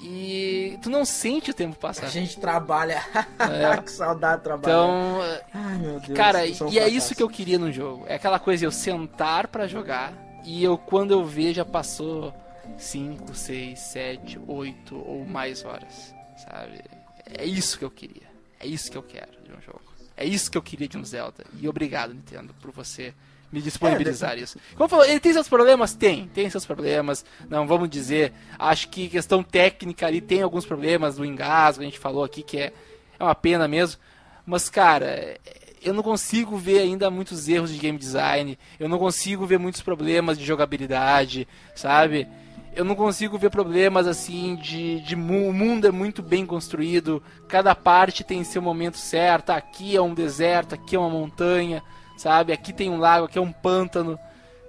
E 0.01 0.79
tu 0.81 0.91
não 0.91 1.05
sente 1.05 1.51
o 1.51 1.55
tempo 1.55 1.77
passar. 1.77 2.07
A 2.07 2.11
gente 2.11 2.39
trabalha. 2.39 3.03
É. 3.39 3.77
que 3.83 3.91
saudade 3.91 4.39
de 4.39 4.45
trabalhar. 4.45 4.75
Então, 4.75 5.19
Ai, 5.53 5.79
meu 5.79 6.01
Deus, 6.01 6.17
cara, 6.17 6.47
e 6.47 6.53
um 6.63 6.79
é 6.79 6.89
isso 6.89 7.15
que 7.15 7.23
eu 7.23 7.29
queria 7.29 7.59
no 7.59 7.73
jogo. 7.73 8.05
É 8.07 8.15
aquela 8.15 8.39
coisa 8.39 8.65
eu 8.65 8.71
sentar 8.71 9.49
para 9.49 9.67
jogar 9.67 10.13
e 10.45 10.63
eu 10.63 10.79
quando 10.79 11.11
eu 11.11 11.25
ver 11.25 11.53
já 11.53 11.65
passou 11.65 12.33
5, 12.77 13.35
6, 13.35 13.79
7, 13.79 14.41
8 14.47 14.97
ou 14.97 15.25
mais 15.25 15.65
horas, 15.65 16.15
sabe? 16.37 16.81
É 17.27 17.45
isso 17.45 17.79
que 17.79 17.85
eu 17.85 17.91
queria. 17.91 18.29
É 18.61 18.67
isso 18.67 18.91
que 18.91 18.97
eu 18.97 19.03
quero 19.03 19.33
de 19.43 19.53
um 19.53 19.61
jogo. 19.61 19.83
É 20.17 20.25
isso 20.25 20.51
que 20.51 20.59
eu 20.59 20.63
queria 20.63 20.89
de 20.89 20.99
um 20.99 21.05
Zelda. 21.05 21.45
E 21.61 21.69
obrigado, 21.69 22.15
Nintendo, 22.15 22.55
por 22.61 22.73
você 22.73 23.15
me 23.51 23.63
disponibilizar 23.63 24.33
é, 24.33 24.41
isso. 24.41 24.59
Como 24.77 24.89
falou, 24.89 25.05
ele 25.05 25.21
tem 25.21 25.33
seus 25.33 25.49
problemas? 25.49 25.95
Tem, 25.95 26.29
tem 26.29 26.49
seus 26.51 26.67
problemas. 26.67 27.25
Não 27.49 27.67
vamos 27.67 27.89
dizer. 27.89 28.33
Acho 28.59 28.89
que 28.89 29.09
questão 29.09 29.43
técnica 29.43 30.07
ali 30.07 30.21
tem 30.21 30.43
alguns 30.43 30.67
problemas 30.67 31.17
do 31.17 31.25
engasgo, 31.25 31.83
a 31.83 31.87
gente 31.87 31.99
falou 31.99 32.25
aqui 32.25 32.43
que 32.43 32.59
é, 32.59 32.73
é 33.19 33.25
uma 33.25 33.35
pena 33.35 33.67
mesmo. 33.67 34.01
Mas, 34.45 34.69
cara, 34.69 35.39
eu 35.83 35.95
não 35.95 36.03
consigo 36.03 36.57
ver 36.57 36.81
ainda 36.81 37.11
muitos 37.11 37.49
erros 37.49 37.73
de 37.73 37.79
game 37.79 37.99
design. 37.99 38.59
Eu 38.79 38.89
não 38.89 38.99
consigo 38.99 39.47
ver 39.47 39.59
muitos 39.59 39.81
problemas 39.81 40.39
de 40.39 40.45
jogabilidade, 40.45 41.49
sabe? 41.75 42.27
Eu 42.75 42.85
não 42.85 42.95
consigo 42.95 43.39
ver 43.39 43.51
problemas 43.51 44.07
assim 44.07 44.57
de, 44.57 45.01
de 45.01 45.15
o 45.15 45.53
mundo 45.53 45.87
é 45.87 45.91
muito 45.91 46.23
bem 46.23 46.47
construído. 46.47 47.23
Cada 47.49 47.75
parte 47.75 48.23
tem 48.23 48.45
seu 48.45 48.63
momento 48.63 48.99
certo. 48.99 49.51
Aqui 49.51 49.97
é 49.97 50.01
um 50.01 50.15
deserto, 50.15 50.75
aqui 50.75 50.95
é 50.95 50.99
uma 50.99 51.11
montanha 51.11 51.83
sabe? 52.19 52.53
Aqui 52.53 52.73
tem 52.73 52.91
um 52.91 52.99
lago, 52.99 53.27
aqui 53.27 53.39
é 53.39 53.41
um 53.41 53.53
pântano. 53.53 54.19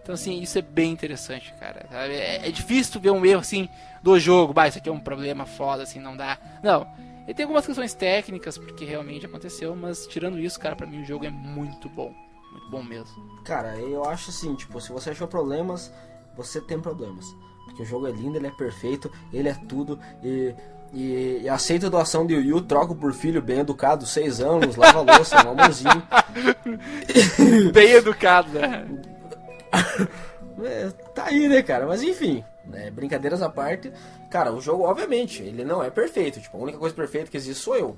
Então, 0.01 0.15
assim, 0.15 0.41
isso 0.41 0.57
é 0.57 0.61
bem 0.61 0.91
interessante, 0.91 1.53
cara. 1.59 1.85
É, 1.91 2.47
é, 2.47 2.51
difícil 2.51 2.93
tu 2.93 2.99
ver 2.99 3.11
um 3.11 3.25
erro, 3.25 3.41
assim, 3.41 3.67
do 4.01 4.17
jogo. 4.19 4.53
Bah, 4.53 4.67
isso 4.67 4.77
aqui 4.77 4.89
é 4.89 4.91
um 4.91 4.99
problema 4.99 5.45
foda, 5.45 5.83
assim, 5.83 5.99
não 5.99 6.15
dá. 6.15 6.37
Não. 6.63 6.87
Ele 7.25 7.33
tem 7.35 7.43
algumas 7.43 7.65
questões 7.65 7.93
técnicas, 7.93 8.57
porque 8.57 8.85
realmente 8.85 9.25
aconteceu, 9.25 9.75
mas 9.75 10.07
tirando 10.07 10.39
isso, 10.39 10.59
cara, 10.59 10.75
pra 10.75 10.87
mim 10.87 11.01
o 11.01 11.05
jogo 11.05 11.25
é 11.25 11.29
muito 11.29 11.87
bom. 11.89 12.11
Muito 12.51 12.69
bom 12.71 12.81
mesmo. 12.81 13.43
Cara, 13.43 13.77
eu 13.77 14.03
acho 14.05 14.31
assim, 14.31 14.55
tipo, 14.55 14.81
se 14.81 14.91
você 14.91 15.11
achou 15.11 15.27
problemas, 15.27 15.93
você 16.35 16.59
tem 16.59 16.79
problemas. 16.79 17.25
Porque 17.65 17.83
o 17.83 17.85
jogo 17.85 18.07
é 18.07 18.11
lindo, 18.11 18.37
ele 18.37 18.47
é 18.47 18.51
perfeito, 18.51 19.11
ele 19.31 19.47
é 19.47 19.53
tudo. 19.53 19.99
E 20.23 20.55
e, 20.93 21.41
e 21.43 21.49
aceita 21.49 21.87
a 21.87 21.89
doação 21.89 22.25
de 22.25 22.33
Yu, 22.33 22.61
troco 22.61 22.95
por 22.95 23.13
filho 23.13 23.41
bem 23.41 23.59
educado, 23.59 24.05
6 24.05 24.41
anos, 24.41 24.75
lava 24.75 25.01
louça, 25.01 25.35
um 25.45 25.51
amorzinho. 25.51 26.03
bem 27.71 27.91
educado, 27.91 28.59
né? 28.59 28.87
é, 30.63 30.89
tá 31.13 31.25
aí, 31.25 31.47
né, 31.47 31.61
cara? 31.61 31.85
Mas 31.85 32.01
enfim, 32.01 32.43
né, 32.65 32.89
brincadeiras 32.89 33.41
à 33.41 33.49
parte. 33.49 33.91
Cara, 34.29 34.53
o 34.53 34.61
jogo, 34.61 34.83
obviamente, 34.83 35.43
ele 35.43 35.63
não 35.63 35.83
é 35.83 35.89
perfeito. 35.89 36.39
Tipo, 36.39 36.57
a 36.57 36.61
única 36.61 36.77
coisa 36.77 36.95
perfeita 36.95 37.29
que 37.29 37.37
existe 37.37 37.63
sou 37.63 37.75
eu. 37.75 37.97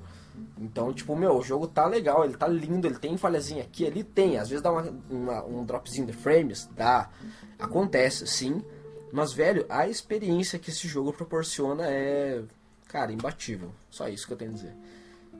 Então, 0.58 0.92
tipo, 0.92 1.14
meu, 1.14 1.36
o 1.36 1.42
jogo 1.42 1.66
tá 1.66 1.86
legal, 1.86 2.24
ele 2.24 2.36
tá 2.36 2.48
lindo, 2.48 2.86
ele 2.86 2.98
tem 2.98 3.16
falhazinha 3.16 3.62
aqui, 3.62 3.84
ele 3.84 4.02
tem. 4.02 4.38
Às 4.38 4.48
vezes 4.48 4.62
dá 4.62 4.70
uma, 4.70 4.94
uma, 5.10 5.44
um 5.44 5.64
dropzinho 5.64 6.06
de 6.06 6.12
frames, 6.12 6.68
dá. 6.74 7.08
Acontece, 7.58 8.26
sim. 8.26 8.62
Mas, 9.12 9.32
velho, 9.32 9.66
a 9.68 9.86
experiência 9.88 10.58
que 10.58 10.70
esse 10.70 10.88
jogo 10.88 11.12
proporciona 11.12 11.84
é 11.86 12.42
Cara, 12.92 13.10
imbatível. 13.10 13.72
Só 13.90 14.06
isso 14.06 14.26
que 14.26 14.34
eu 14.34 14.36
tenho 14.36 14.50
a 14.50 14.54
dizer. 14.54 14.74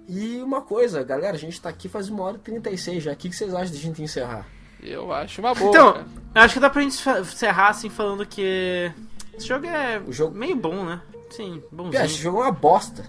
E 0.09 0.41
uma 0.41 0.63
coisa, 0.63 1.05
galera, 1.05 1.37
a 1.37 1.39
gente 1.39 1.61
tá 1.61 1.69
aqui 1.69 1.87
faz 1.87 2.09
uma 2.09 2.25
hora 2.25 2.37
e 2.37 2.41
36 2.41 3.03
já. 3.03 3.13
O 3.13 3.17
que, 3.17 3.31
vocês 3.31 3.55
acham 3.55 3.71
de 3.71 3.79
a 3.79 3.83
gente 3.83 4.03
encerrar? 4.03 4.47
Eu 4.83 5.13
acho 5.13 5.43
uma 5.43 5.55
boa. 5.55 5.71
Então, 5.71 5.93
cara. 5.93 6.07
acho 6.35 6.55
que 6.55 6.61
dá 6.61 6.71
pra 6.71 6.81
gente 6.81 6.97
encerrar 7.21 7.69
assim 7.69 7.91
falando 7.91 8.25
que. 8.25 8.91
Esse 9.35 9.47
jogo 9.47 9.67
é 9.67 10.01
o 10.01 10.11
jogo... 10.11 10.37
meio 10.37 10.57
bom, 10.57 10.85
né? 10.85 11.01
Sim, 11.31 11.63
bonzinho. 11.71 12.05
esse 12.05 12.15
jogo 12.15 12.39
é 12.39 12.45
uma 12.45 12.53
bosta. 12.53 13.05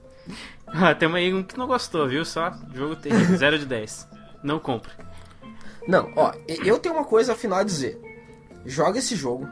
ah, 0.66 0.94
tem 0.94 1.14
aí 1.14 1.32
um 1.32 1.42
que 1.42 1.56
não 1.56 1.66
gostou, 1.66 2.08
viu? 2.08 2.24
Só 2.24 2.50
jogo 2.74 2.96
terrível, 2.96 3.36
0 3.36 3.58
de 3.58 3.66
10. 3.66 4.08
Não 4.42 4.58
compra. 4.58 4.92
Não, 5.86 6.10
ó, 6.16 6.32
eu 6.46 6.78
tenho 6.78 6.94
uma 6.94 7.04
coisa 7.04 7.32
afinal 7.32 7.60
a 7.60 7.64
dizer. 7.64 8.00
Joga 8.64 8.98
esse 8.98 9.14
jogo. 9.14 9.48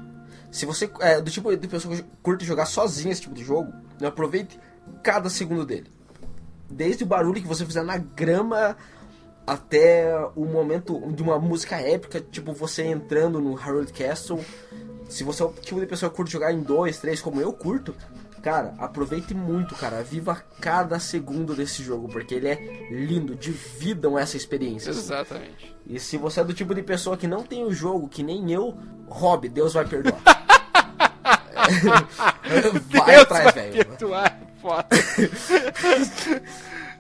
Se 0.51 0.65
você 0.65 0.91
é 1.01 1.21
do 1.21 1.31
tipo 1.31 1.55
de 1.55 1.69
pessoa 1.69 1.95
que 1.95 2.03
curte 2.23 2.45
jogar 2.45 2.67
sozinho 2.67 3.13
esse 3.13 3.21
tipo 3.21 3.35
de 3.35 3.45
jogo? 3.45 3.73
Aproveite 4.05 4.59
cada 5.03 5.29
segundo 5.29 5.65
dele. 5.65 5.91
Desde 6.69 7.05
o 7.05 7.07
barulho 7.07 7.41
que 7.41 7.47
você 7.47 7.65
fizer 7.65 7.83
na 7.83 7.97
grama 7.97 8.77
até 9.47 10.13
o 10.35 10.45
momento 10.45 11.01
de 11.13 11.23
uma 11.23 11.39
música 11.39 11.77
épica, 11.77 12.21
tipo 12.21 12.53
você 12.53 12.85
entrando 12.85 13.41
no 13.41 13.57
Harold 13.57 13.93
Castle. 13.93 14.45
Se 15.09 15.23
você 15.23 15.43
é 15.43 15.47
o 15.47 15.53
tipo 15.53 15.79
de 15.79 15.87
pessoa 15.87 16.11
que 16.11 16.17
curte 16.17 16.33
jogar 16.33 16.53
em 16.53 16.61
dois, 16.61 16.99
três, 16.99 17.21
como 17.21 17.41
eu 17.41 17.53
curto, 17.53 17.95
cara, 18.43 18.75
aproveite 18.79 19.35
muito, 19.35 19.77
cara. 19.77 20.03
Viva 20.03 20.43
cada 20.61 20.99
segundo 20.99 21.55
desse 21.55 21.83
jogo, 21.83 22.09
porque 22.09 22.35
ele 22.35 22.49
é 22.49 22.89
lindo. 22.91 23.37
Dividam 23.37 24.19
essa 24.19 24.37
experiência. 24.37 24.91
Exatamente. 24.91 25.77
E 25.87 26.01
se 26.01 26.17
você 26.17 26.41
é 26.41 26.45
do 26.45 26.53
tipo 26.53 26.75
de 26.75 26.83
pessoa 26.83 27.17
que 27.17 27.29
não 27.29 27.45
tem 27.45 27.65
o 27.65 27.73
jogo, 27.73 28.09
que 28.09 28.25
nem 28.25 28.53
eu, 28.53 28.77
Rob, 29.07 29.49
Deus 29.49 29.75
vai 29.75 29.87
perdoar. 29.87 30.21
vai 32.91 33.17
atrás, 33.17 33.55
velho. 33.55 33.87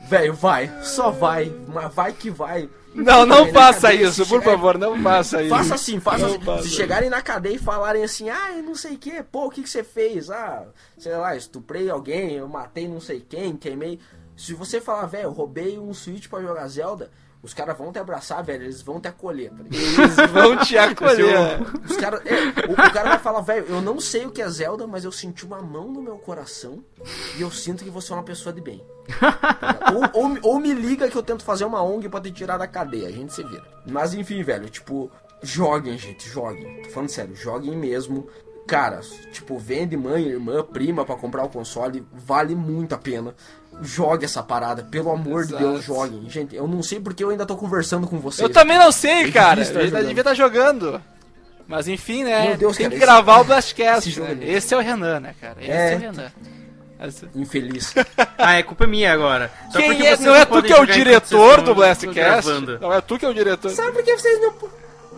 Velho, 0.08 0.34
vai. 0.34 0.72
Só 0.84 1.10
vai. 1.10 1.52
Mas 1.66 1.92
vai 1.92 2.12
que 2.12 2.30
vai. 2.30 2.68
Não, 2.94 3.26
não 3.26 3.52
faça 3.52 3.92
isso, 3.92 4.24
por 4.26 4.42
favor, 4.42 4.78
não 4.78 5.02
faça 5.02 5.42
isso. 5.42 5.54
Faça 5.54 5.74
assim, 5.74 6.00
faça 6.00 6.26
assim. 6.26 6.62
Se 6.62 6.70
chegarem 6.70 7.10
na 7.10 7.20
cadeia 7.20 7.56
e 7.56 7.58
falarem 7.58 8.02
assim, 8.02 8.30
ah, 8.30 8.52
não 8.64 8.74
sei 8.74 8.94
o 8.94 8.98
que, 8.98 9.22
pô, 9.24 9.46
o 9.46 9.50
que, 9.50 9.62
que 9.62 9.68
você 9.68 9.84
fez? 9.84 10.30
Ah, 10.30 10.64
sei 10.96 11.14
lá, 11.14 11.36
estuprei 11.36 11.90
alguém, 11.90 12.34
eu 12.34 12.48
matei 12.48 12.88
não 12.88 13.00
sei 13.00 13.20
quem, 13.20 13.56
queimei. 13.56 14.00
Se 14.34 14.54
você 14.54 14.80
falar, 14.80 15.06
velho, 15.06 15.30
roubei 15.30 15.78
um 15.78 15.92
Switch 15.92 16.28
pra 16.28 16.40
jogar 16.40 16.68
Zelda, 16.68 17.10
os 17.46 17.54
caras 17.54 17.78
vão 17.78 17.92
te 17.92 17.98
abraçar, 18.00 18.42
velho, 18.42 18.64
eles 18.64 18.82
vão 18.82 19.00
te 19.00 19.06
acolher, 19.06 19.50
tá 19.50 19.62
Eles 19.70 20.16
vão 20.32 20.56
te 20.56 20.76
acolher. 20.76 21.60
Os 21.88 21.96
cara, 21.96 22.20
é, 22.24 22.68
o, 22.68 22.72
o, 22.72 22.92
cara 22.92 23.10
vai 23.10 23.18
falar, 23.20 23.40
velho, 23.40 23.66
eu 23.68 23.80
não 23.80 24.00
sei 24.00 24.26
o 24.26 24.32
que 24.32 24.42
é 24.42 24.48
Zelda, 24.48 24.84
mas 24.84 25.04
eu 25.04 25.12
senti 25.12 25.46
uma 25.46 25.62
mão 25.62 25.92
no 25.92 26.02
meu 26.02 26.18
coração 26.18 26.82
e 27.38 27.42
eu 27.42 27.50
sinto 27.52 27.84
que 27.84 27.90
você 27.90 28.12
é 28.12 28.16
uma 28.16 28.24
pessoa 28.24 28.52
de 28.52 28.60
bem. 28.60 28.84
ou, 30.12 30.24
ou, 30.24 30.38
ou, 30.42 30.60
me 30.60 30.74
liga 30.74 31.08
que 31.08 31.16
eu 31.16 31.22
tento 31.22 31.44
fazer 31.44 31.64
uma 31.64 31.80
ONG 31.84 32.08
pra 32.08 32.20
te 32.20 32.32
tirar 32.32 32.58
da 32.58 32.66
cadeia, 32.66 33.06
a 33.06 33.12
gente 33.12 33.32
se 33.32 33.44
vira. 33.44 33.62
Mas 33.88 34.12
enfim, 34.12 34.42
velho, 34.42 34.68
tipo, 34.68 35.08
joguem, 35.40 35.96
gente, 35.96 36.28
joguem. 36.28 36.82
Tô 36.82 36.90
falando 36.90 37.10
sério, 37.10 37.36
joguem 37.36 37.76
mesmo. 37.76 38.26
Cara, 38.66 39.00
tipo, 39.30 39.56
vende 39.56 39.96
mãe, 39.96 40.26
irmã, 40.26 40.64
prima 40.64 41.04
para 41.04 41.14
comprar 41.14 41.44
o 41.44 41.48
console, 41.48 42.04
vale 42.12 42.56
muito 42.56 42.96
a 42.96 42.98
pena 42.98 43.36
jogue 43.82 44.24
essa 44.24 44.42
parada, 44.42 44.82
pelo 44.82 45.10
amor 45.10 45.42
Exato. 45.42 45.56
de 45.56 45.68
Deus, 45.70 45.84
joguem. 45.84 46.28
Gente, 46.28 46.56
eu 46.56 46.66
não 46.66 46.82
sei 46.82 47.00
porque 47.00 47.22
eu 47.22 47.30
ainda 47.30 47.46
tô 47.46 47.56
conversando 47.56 48.06
com 48.06 48.18
vocês. 48.18 48.40
Eu 48.40 48.52
também 48.52 48.78
não 48.78 48.90
sei, 48.90 49.30
cara. 49.30 49.62
Eu 49.62 49.90
devia 49.90 50.10
estar 50.10 50.24
tá 50.24 50.34
jogando. 50.34 51.00
Mas 51.66 51.88
enfim, 51.88 52.24
né? 52.24 52.48
Meu 52.48 52.56
Deus, 52.56 52.76
Tem 52.76 52.86
cara, 52.86 52.94
que 52.94 53.04
gravar 53.04 53.32
esse... 53.34 53.40
o 53.40 53.44
Blastcast. 53.44 54.20
Né? 54.20 54.38
Esse 54.42 54.74
é 54.74 54.76
o 54.76 54.80
Renan, 54.80 55.20
né, 55.20 55.34
cara? 55.40 55.56
Esse 55.60 55.70
é, 55.70 55.92
é 55.92 55.96
o 55.96 55.98
Renan. 55.98 56.32
Infeliz. 57.34 57.94
ah, 58.38 58.54
é 58.54 58.62
culpa 58.62 58.86
minha 58.86 59.12
agora. 59.12 59.50
Só 59.70 59.78
Quem 59.78 60.06
é? 60.06 60.16
Não 60.16 60.34
é 60.34 60.44
tu 60.44 60.62
que 60.62 60.72
é 60.72 60.80
o 60.80 60.86
diretor 60.86 61.60
do 61.62 61.74
Blastcast? 61.74 62.50
Não 62.80 62.92
é 62.92 63.00
tu 63.00 63.18
que 63.18 63.26
é 63.26 63.28
o 63.28 63.34
diretor. 63.34 63.70
Sabe 63.70 63.92
por 63.92 64.02
que 64.02 64.16
vocês 64.16 64.40
não 64.40 64.54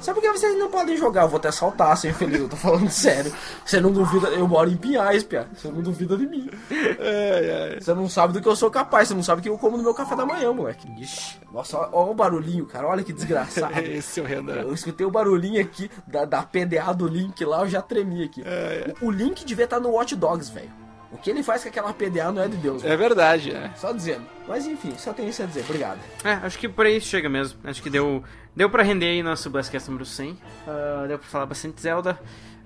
Sabe 0.01 0.20
por 0.20 0.23
que 0.23 0.39
vocês 0.39 0.57
não 0.59 0.70
podem 0.70 0.97
jogar? 0.97 1.23
Eu 1.23 1.29
vou 1.29 1.39
até 1.39 1.51
saltar, 1.51 1.97
sem 1.97 2.12
feliz, 2.12 2.41
eu 2.41 2.49
tô 2.49 2.57
falando 2.57 2.89
sério. 2.91 3.33
Você 3.65 3.81
não 3.81 3.93
duvida, 3.93 4.29
eu 4.29 4.47
moro 4.47 4.70
em 4.70 4.77
Pinhais, 4.77 5.23
Pia. 5.23 5.49
Você 5.55 5.69
não 5.69 5.83
duvida 5.83 6.16
de 6.16 6.27
mim. 6.27 6.49
É, 6.70 7.75
é. 7.77 7.81
Você 7.81 7.95
não 7.95 8.09
sabe 8.09 8.33
do 8.33 8.41
que 8.41 8.49
eu 8.49 8.57
sou 8.57 8.70
capaz, 8.70 9.09
você 9.09 9.15
não 9.15 9.23
sabe 9.23 9.41
o 9.41 9.43
que 9.43 9.49
eu 9.49 9.59
como 9.59 9.77
no 9.77 9.83
meu 9.83 9.95
café 9.95 10.15
da 10.15 10.25
manhã, 10.25 10.53
moleque. 10.53 10.89
Ixi, 11.01 11.39
nossa, 11.53 11.79
olha 11.79 12.11
o 12.11 12.15
barulhinho, 12.15 12.66
cara, 12.66 12.87
olha 12.87 13.03
que 13.03 13.12
desgraçado. 13.12 13.79
Esse 13.83 14.20
é 14.20 14.23
o 14.23 14.27
Renan. 14.27 14.55
Eu 14.55 14.75
escutei 14.75 15.07
o 15.07 15.11
barulhinho 15.11 15.61
aqui 15.61 15.91
da, 16.07 16.25
da 16.25 16.43
PDA 16.43 16.93
do 16.95 17.07
Link 17.07 17.45
lá, 17.45 17.62
eu 17.62 17.69
já 17.69 17.83
tremi 17.83 18.25
aqui. 18.25 18.43
É, 18.45 18.91
é. 18.91 18.95
O, 19.01 19.09
o 19.09 19.11
Link 19.11 19.45
devia 19.45 19.65
estar 19.65 19.81
no 19.81 19.91
Watch 19.91 20.15
Dogs, 20.15 20.51
velho. 20.53 20.88
O 21.10 21.16
que 21.16 21.30
ele 21.30 21.43
faz 21.43 21.62
com 21.62 21.68
aquela 21.70 21.93
PDA 21.93 22.30
não 22.30 22.43
é 22.43 22.48
de 22.48 22.56
Deus. 22.56 22.85
É 22.85 22.97
verdade, 22.97 23.51
é. 23.55 23.70
Só 23.76 23.93
dizendo. 23.93 24.26
Mas 24.47 24.66
enfim, 24.66 24.94
só 24.98 25.12
tenho 25.12 25.30
isso 25.30 25.43
a 25.43 25.47
dizer. 25.47 25.62
Obrigado. 25.62 25.98
É, 26.22 26.32
acho 26.32 26.59
que 26.59 26.68
por 26.68 26.85
aí 26.85 27.01
chega 27.01 27.28
mesmo. 27.28 27.59
Acho 27.64 27.82
que 27.82 27.89
deu, 27.89 28.22
deu 28.55 28.68
pra 28.68 28.82
render 28.82 29.06
aí 29.06 29.22
nosso 29.22 29.48
Blastcast 29.48 29.89
número 29.89 30.05
100. 30.05 30.32
Uh, 30.32 30.39
ah, 30.66 31.05
deu 31.09 31.18
pra 31.18 31.28
falar 31.28 31.47
bastante 31.47 31.80
Zelda. 31.80 32.18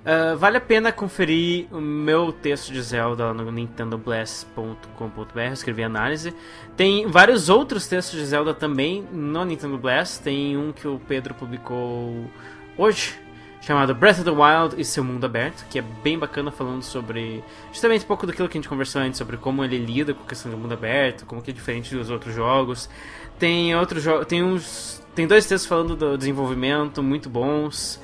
Uh, 0.02 0.36
vale 0.36 0.56
a 0.56 0.60
pena 0.60 0.90
conferir 0.90 1.68
o 1.70 1.80
meu 1.80 2.32
texto 2.32 2.72
de 2.72 2.82
Zelda 2.82 3.32
no 3.32 3.52
nintendoblast.com.br, 3.52 5.40
escrevi 5.52 5.84
análise. 5.84 6.34
Tem 6.76 7.06
vários 7.06 7.48
outros 7.48 7.86
textos 7.86 8.18
de 8.18 8.26
Zelda 8.26 8.52
também 8.52 9.06
no 9.12 9.44
Nintendo 9.44 9.78
Blast. 9.78 10.20
Tem 10.20 10.56
um 10.56 10.72
que 10.72 10.88
o 10.88 10.98
Pedro 11.06 11.34
publicou 11.34 12.28
hoje, 12.76 13.16
chamado 13.62 13.94
Breath 13.94 14.18
of 14.18 14.24
the 14.24 14.30
Wild 14.30 14.74
e 14.78 14.84
seu 14.84 15.04
mundo 15.04 15.24
aberto, 15.24 15.64
que 15.70 15.78
é 15.78 15.82
bem 15.82 16.18
bacana 16.18 16.50
falando 16.50 16.82
sobre 16.82 17.42
justamente 17.72 18.04
um 18.04 18.08
pouco 18.08 18.26
daquilo 18.26 18.48
que 18.48 18.58
a 18.58 18.60
gente 18.60 18.68
conversou 18.68 19.00
antes, 19.00 19.16
sobre 19.16 19.36
como 19.36 19.64
ele 19.64 19.78
lida 19.78 20.12
com 20.12 20.24
a 20.24 20.26
questão 20.26 20.50
do 20.50 20.58
mundo 20.58 20.74
aberto, 20.74 21.24
como 21.24 21.40
que 21.40 21.52
é 21.52 21.54
diferente 21.54 21.94
dos 21.94 22.10
outros 22.10 22.34
jogos. 22.34 22.90
Tem 23.38 23.74
outros 23.76 24.04
tem 24.26 24.42
uns, 24.42 25.00
tem 25.14 25.26
dois 25.26 25.46
textos 25.46 25.66
falando 25.66 25.94
do 25.94 26.18
desenvolvimento 26.18 27.02
muito 27.02 27.30
bons. 27.30 28.00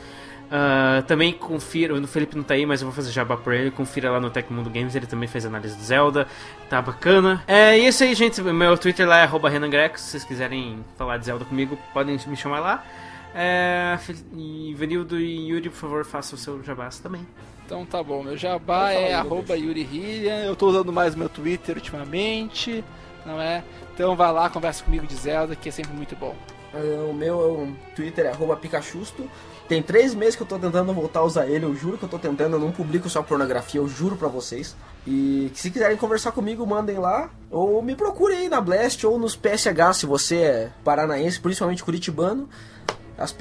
Uh, 0.49 1.03
também 1.03 1.35
confira, 1.35 1.93
o 1.93 2.07
Felipe 2.07 2.35
não 2.35 2.43
tá 2.43 2.55
aí, 2.55 2.65
mas 2.65 2.81
eu 2.81 2.87
vou 2.87 2.95
fazer 2.95 3.11
jabá 3.11 3.37
por 3.37 3.53
ele. 3.53 3.71
Confira 3.71 4.11
lá 4.13 4.21
no 4.21 4.31
Tecmundo 4.31 4.71
Games, 4.71 4.95
ele 4.95 5.07
também 5.07 5.29
fez 5.29 5.45
análise 5.45 5.77
do 5.77 5.83
Zelda, 5.83 6.27
tá 6.71 6.81
bacana. 6.81 7.43
É 7.47 7.77
isso 7.77 8.03
aí, 8.05 8.15
gente. 8.15 8.41
Meu 8.41 8.79
Twitter 8.79 9.07
lá 9.07 9.19
é 9.19 9.27
RenaGreco. 9.27 9.99
Se 9.99 10.11
vocês 10.11 10.25
quiserem 10.25 10.85
falar 10.97 11.19
de 11.19 11.27
Zelda 11.27 11.45
comigo, 11.45 11.77
podem 11.93 12.19
me 12.27 12.37
chamar 12.37 12.61
lá. 12.61 12.85
É, 13.35 13.99
e 14.37 14.73
e 14.73 15.49
Yuri, 15.49 15.69
por 15.69 15.77
favor, 15.77 16.05
façam 16.05 16.37
o 16.37 16.41
seu 16.41 16.63
jabás 16.63 16.99
também. 16.99 17.27
Então 17.65 17.85
tá 17.85 18.03
bom, 18.03 18.23
meu 18.23 18.37
jabá 18.37 18.93
é 18.93 19.13
arroba 19.13 19.55
Yuri 19.57 19.83
Hillian. 19.83 20.45
Eu 20.45 20.57
tô 20.57 20.69
usando 20.69 20.91
mais 20.91 21.15
meu 21.15 21.29
Twitter 21.29 21.77
ultimamente, 21.77 22.83
não 23.27 23.41
é? 23.41 23.63
Então 23.95 24.17
vai 24.17 24.33
lá, 24.33 24.49
conversa 24.49 24.83
comigo 24.83 25.07
de 25.07 25.15
Zelda, 25.15 25.55
que 25.55 25.69
é 25.69 25.73
sempre 25.73 25.93
muito 25.93 26.17
bom. 26.17 26.35
É, 26.73 26.79
o 26.79 27.13
meu 27.13 27.75
Twitter 27.95 28.25
é 28.25 28.31
arroba 28.31 28.57
Pikachusto. 28.57 29.29
Tem 29.69 29.83
três 29.83 30.15
meses 30.15 30.35
que 30.35 30.43
eu 30.43 30.47
tô 30.47 30.59
tentando 30.59 30.95
voltar 30.95 31.21
a 31.21 31.25
usar 31.25 31.47
ele, 31.47 31.67
eu 31.67 31.75
juro 31.75 31.99
que 31.99 32.05
eu 32.05 32.09
tô 32.09 32.19
tentando, 32.19 32.57
eu 32.57 32.61
não 32.61 32.73
publico 32.73 33.07
só 33.11 33.23
pornografia, 33.23 33.79
eu 33.79 33.87
juro 33.87 34.17
pra 34.17 34.29
vocês. 34.29 34.75
E 35.07 35.51
se 35.53 35.71
quiserem 35.71 35.99
conversar 35.99 36.33
comigo, 36.33 36.67
mandem 36.67 36.97
lá. 36.97 37.29
Ou 37.51 37.83
me 37.83 37.95
procurem 37.95 38.39
aí 38.39 38.49
na 38.49 38.63
Blast 38.63 39.07
ou 39.07 39.19
nos 39.19 39.37
PSH 39.37 39.93
se 39.93 40.07
você 40.07 40.37
é 40.37 40.71
paranaense, 40.83 41.39
principalmente 41.39 41.85
curitibano 41.85 42.49
as, 43.19 43.35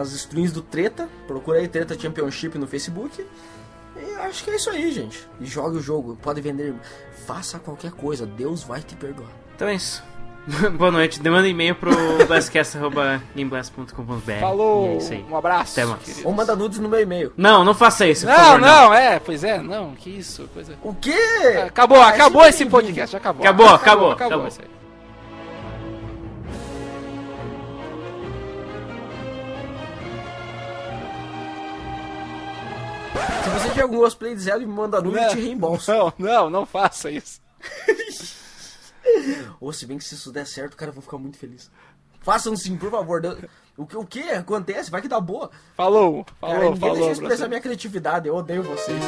as 0.00 0.12
streams 0.12 0.52
do 0.52 0.62
Treta. 0.62 1.08
Procura 1.26 1.58
aí 1.58 1.68
Treta 1.68 1.98
Championship 1.98 2.56
no 2.56 2.66
Facebook. 2.66 3.26
E 3.96 4.14
acho 4.20 4.44
que 4.44 4.50
é 4.50 4.56
isso 4.56 4.70
aí, 4.70 4.90
gente. 4.92 5.28
E 5.40 5.46
jogue 5.46 5.78
o 5.78 5.82
jogo, 5.82 6.16
pode 6.22 6.40
vender. 6.40 6.74
Faça 7.26 7.58
qualquer 7.58 7.92
coisa, 7.92 8.26
Deus 8.26 8.62
vai 8.62 8.80
te 8.80 8.94
perdoar. 8.94 9.30
Então 9.54 9.68
é 9.68 9.74
isso. 9.74 10.02
Boa 10.76 10.90
noite. 10.90 11.22
Manda 11.22 11.48
e-mail 11.48 11.74
pro 11.74 11.90
blastcast.gameblast.com.br. 12.26 14.40
Falou. 14.40 14.98
É 14.98 15.24
um 15.30 15.36
abraço. 15.36 15.80
Até 15.80 15.88
mais. 15.88 16.24
Ou 16.24 16.32
manda 16.32 16.54
nudes 16.54 16.78
no 16.78 16.88
meu 16.88 17.00
e-mail. 17.00 17.32
Não, 17.36 17.64
não 17.64 17.74
faça 17.74 18.06
isso. 18.06 18.26
Não, 18.26 18.34
favor, 18.34 18.60
não, 18.60 18.86
não, 18.86 18.94
é, 18.94 19.18
pois 19.18 19.42
é, 19.42 19.62
não, 19.62 19.94
que 19.94 20.10
isso, 20.10 20.48
coisa. 20.52 20.76
O 20.82 20.94
quê? 20.94 21.16
Acabou, 21.66 21.98
ah, 21.98 22.08
acabou 22.08 22.44
esse 22.44 22.66
podcast, 22.66 23.16
acabou. 23.16 23.42
Acabou, 23.42 23.68
acabou, 23.68 24.12
acabou. 24.12 24.12
acabou. 24.12 24.46
acabou. 24.48 24.83
Se 33.14 33.50
você 33.50 33.68
tiver 33.68 33.82
algum 33.82 33.98
cosplay 33.98 34.34
de 34.34 34.42
Zelda, 34.42 34.66
me 34.66 34.72
manda 34.72 35.00
nude 35.00 35.18
e 35.18 35.28
te 35.28 35.40
reembolso. 35.40 35.92
Não, 35.92 36.12
não, 36.18 36.50
não 36.50 36.66
faça 36.66 37.10
isso. 37.10 37.40
Ou 39.60 39.72
se 39.72 39.86
bem 39.86 39.98
que 39.98 40.04
se 40.04 40.14
isso 40.14 40.32
der 40.32 40.46
certo, 40.46 40.76
cara, 40.76 40.90
eu 40.90 40.94
vou 40.94 41.02
ficar 41.02 41.18
muito 41.18 41.38
feliz. 41.38 41.70
Façam 42.20 42.56
sim, 42.56 42.76
por 42.76 42.90
favor. 42.90 43.20
O 43.76 43.86
que, 43.86 43.96
o 43.96 44.06
que 44.06 44.22
acontece? 44.30 44.90
Vai 44.90 45.02
que 45.02 45.08
dá 45.08 45.20
boa. 45.20 45.50
Falou, 45.76 46.24
falou, 46.40 46.56
cara, 46.56 46.64
ninguém 46.64 46.80
falou. 46.80 46.94
Deixa 46.96 47.08
eu 47.08 47.12
expressar 47.12 47.48
minha 47.48 47.60
criatividade, 47.60 48.28
eu 48.28 48.34
odeio 48.34 48.62
vocês. 48.62 49.02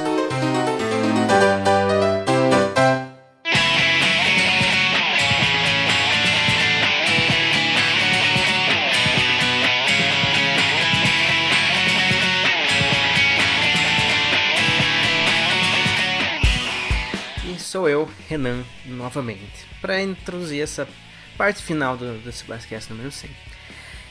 Sou 17.77 17.91
eu, 17.91 18.09
Renan, 18.27 18.65
novamente, 18.87 19.67
para 19.83 20.03
introduzir 20.03 20.63
essa 20.63 20.89
parte 21.37 21.63
final 21.63 21.95
do, 21.95 22.17
desse 22.25 22.43
Blastcast 22.45 22.91
número 22.91 23.13
100. 23.13 23.29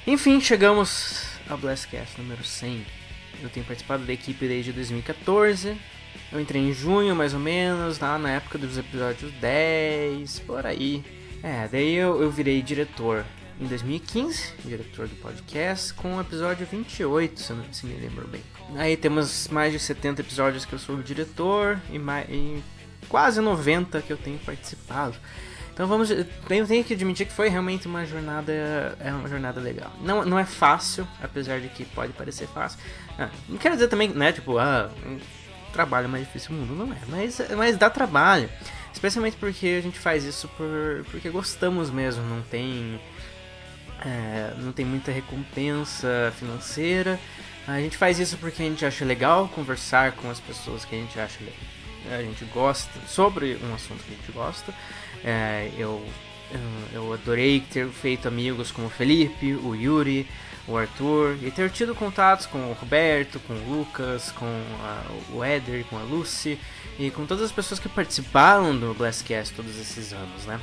Enfim, 0.05 0.39
chegamos 0.39 1.29
ao 1.49 1.57
Blastcast 1.57 2.21
número 2.21 2.43
100. 2.43 2.85
Eu 3.41 3.49
tenho 3.49 3.65
participado 3.65 4.05
da 4.05 4.13
equipe 4.13 4.47
desde 4.47 4.71
2014. 4.71 5.75
Eu 6.31 6.39
entrei 6.39 6.61
em 6.61 6.73
junho, 6.73 7.15
mais 7.15 7.33
ou 7.33 7.39
menos, 7.39 7.97
lá 7.97 8.19
na 8.19 8.33
época 8.33 8.59
dos 8.59 8.77
episódios 8.77 9.31
10, 9.31 10.41
por 10.41 10.63
aí. 10.63 11.03
É, 11.41 11.67
daí 11.67 11.95
eu, 11.95 12.21
eu 12.21 12.29
virei 12.29 12.61
diretor 12.61 13.25
em 13.59 13.65
2015, 13.65 14.53
diretor 14.63 15.07
do 15.07 15.15
podcast, 15.15 15.91
com 15.95 16.17
o 16.17 16.21
episódio 16.21 16.67
28, 16.67 17.39
se, 17.39 17.51
não, 17.51 17.73
se 17.73 17.87
me 17.87 17.95
lembro 17.95 18.27
bem. 18.27 18.43
Aí 18.75 18.95
temos 18.95 19.47
mais 19.47 19.73
de 19.73 19.79
70 19.79 20.21
episódios 20.21 20.65
que 20.65 20.73
eu 20.73 20.79
sou 20.79 20.97
o 20.97 21.03
diretor 21.03 21.79
e, 21.91 21.97
mais, 21.97 22.29
e 22.29 22.61
quase 23.05 23.41
90 23.41 24.01
que 24.01 24.11
eu 24.11 24.17
tenho 24.17 24.37
participado. 24.39 25.15
Então 25.75 25.87
vamos, 25.87 26.07
tenho, 26.47 26.65
tenho 26.65 26.83
que 26.85 26.93
admitir 26.93 27.27
que 27.27 27.33
foi 27.33 27.49
realmente 27.49 27.85
uma 27.85 28.05
jornada, 28.05 28.97
é 28.97 29.11
uma 29.11 29.27
jornada 29.27 29.59
legal. 29.59 29.91
Não, 30.01 30.23
não 30.23 30.39
é 30.39 30.45
fácil, 30.45 31.05
apesar 31.21 31.59
de 31.59 31.67
que 31.67 31.83
pode 31.83 32.13
parecer 32.13 32.47
fácil. 32.47 32.79
Ah, 33.19 33.29
não 33.49 33.57
quero 33.57 33.75
dizer 33.75 33.89
também, 33.89 34.07
né, 34.07 34.31
tipo, 34.31 34.57
ah, 34.57 34.89
trabalho 35.73 36.07
mais 36.07 36.25
difícil 36.25 36.55
do 36.55 36.61
mundo, 36.61 36.85
não 36.85 36.93
é, 36.93 36.97
mas, 37.09 37.41
mas 37.57 37.77
dá 37.77 37.89
trabalho. 37.89 38.49
Especialmente 38.93 39.35
porque 39.35 39.75
a 39.77 39.81
gente 39.81 39.99
faz 39.99 40.23
isso 40.23 40.47
por, 40.55 41.05
porque 41.11 41.29
gostamos 41.29 41.91
mesmo, 41.91 42.23
não 42.23 42.41
tem, 42.41 42.97
é, 43.99 44.53
não 44.57 44.71
tem 44.71 44.85
muita 44.85 45.11
recompensa 45.11 46.31
financeira. 46.39 47.19
A 47.67 47.81
gente 47.81 47.97
faz 47.97 48.17
isso 48.17 48.37
porque 48.37 48.63
a 48.63 48.65
gente 48.65 48.85
acha 48.85 49.03
legal 49.03 49.49
conversar 49.49 50.13
com 50.13 50.31
as 50.31 50.39
pessoas 50.39 50.85
que 50.85 50.95
a 50.95 50.97
gente 50.97 51.19
acha 51.19 51.39
legal 51.41 51.74
a 52.11 52.21
gente 52.21 52.45
gosta, 52.45 52.99
sobre 53.07 53.57
um 53.63 53.73
assunto 53.73 54.03
que 54.03 54.13
a 54.13 54.17
gente 54.17 54.31
gosta. 54.31 54.73
É, 55.23 55.71
eu 55.77 56.05
eu 56.93 57.11
adorei 57.11 57.59
ter 57.59 57.87
feito 57.89 58.27
amigos 58.27 58.71
como 58.71 58.87
o 58.87 58.89
Felipe, 58.89 59.53
o 59.53 59.75
Yuri, 59.75 60.27
o 60.67 60.77
Arthur 60.77 61.37
e 61.41 61.51
ter 61.51 61.69
tido 61.69 61.93
contatos 61.93 62.45
com 62.45 62.57
o 62.69 62.73
Roberto, 62.73 63.39
com 63.41 63.53
o 63.53 63.69
Lucas, 63.69 64.31
com 64.31 64.45
a, 64.81 65.03
o 65.33 65.43
Eder, 65.43 65.85
com 65.85 65.97
a 65.97 66.01
Lucy 66.01 66.59
e 66.97 67.11
com 67.11 67.25
todas 67.25 67.43
as 67.43 67.51
pessoas 67.51 67.79
que 67.79 67.89
participaram 67.89 68.75
do 68.77 68.93
Blastcast 68.93 69.53
todos 69.53 69.77
esses 69.79 70.13
anos, 70.13 70.45
né? 70.45 70.59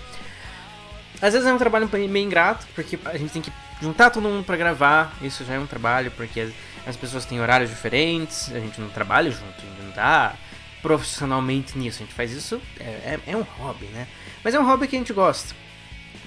Às 1.20 1.34
vezes 1.34 1.46
é 1.46 1.52
um 1.52 1.58
trabalho 1.58 1.88
meio 1.92 2.24
ingrato, 2.24 2.66
porque 2.74 2.98
a 3.04 3.16
gente 3.16 3.32
tem 3.32 3.42
que 3.42 3.52
juntar 3.80 4.10
todo 4.10 4.24
mundo 4.24 4.44
para 4.44 4.56
gravar, 4.56 5.14
isso 5.22 5.44
já 5.44 5.54
é 5.54 5.58
um 5.58 5.66
trabalho, 5.66 6.10
porque 6.12 6.52
as 6.84 6.96
pessoas 6.96 7.24
têm 7.24 7.40
horários 7.40 7.70
diferentes, 7.70 8.50
a 8.52 8.58
gente 8.58 8.80
não 8.80 8.88
trabalha 8.88 9.30
junto, 9.30 9.54
a 9.56 9.60
gente 9.60 9.82
não 9.82 9.90
dá 9.92 10.34
profissionalmente 10.82 11.78
nisso, 11.78 12.02
a 12.02 12.04
gente 12.04 12.14
faz 12.14 12.32
isso, 12.32 12.60
é, 12.78 12.82
é, 12.82 13.20
é 13.28 13.36
um 13.36 13.42
hobby, 13.42 13.86
né? 13.86 14.08
Mas 14.42 14.54
é 14.54 14.60
um 14.60 14.64
hobby 14.64 14.88
que 14.88 14.96
a 14.96 14.98
gente 14.98 15.12
gosta, 15.12 15.54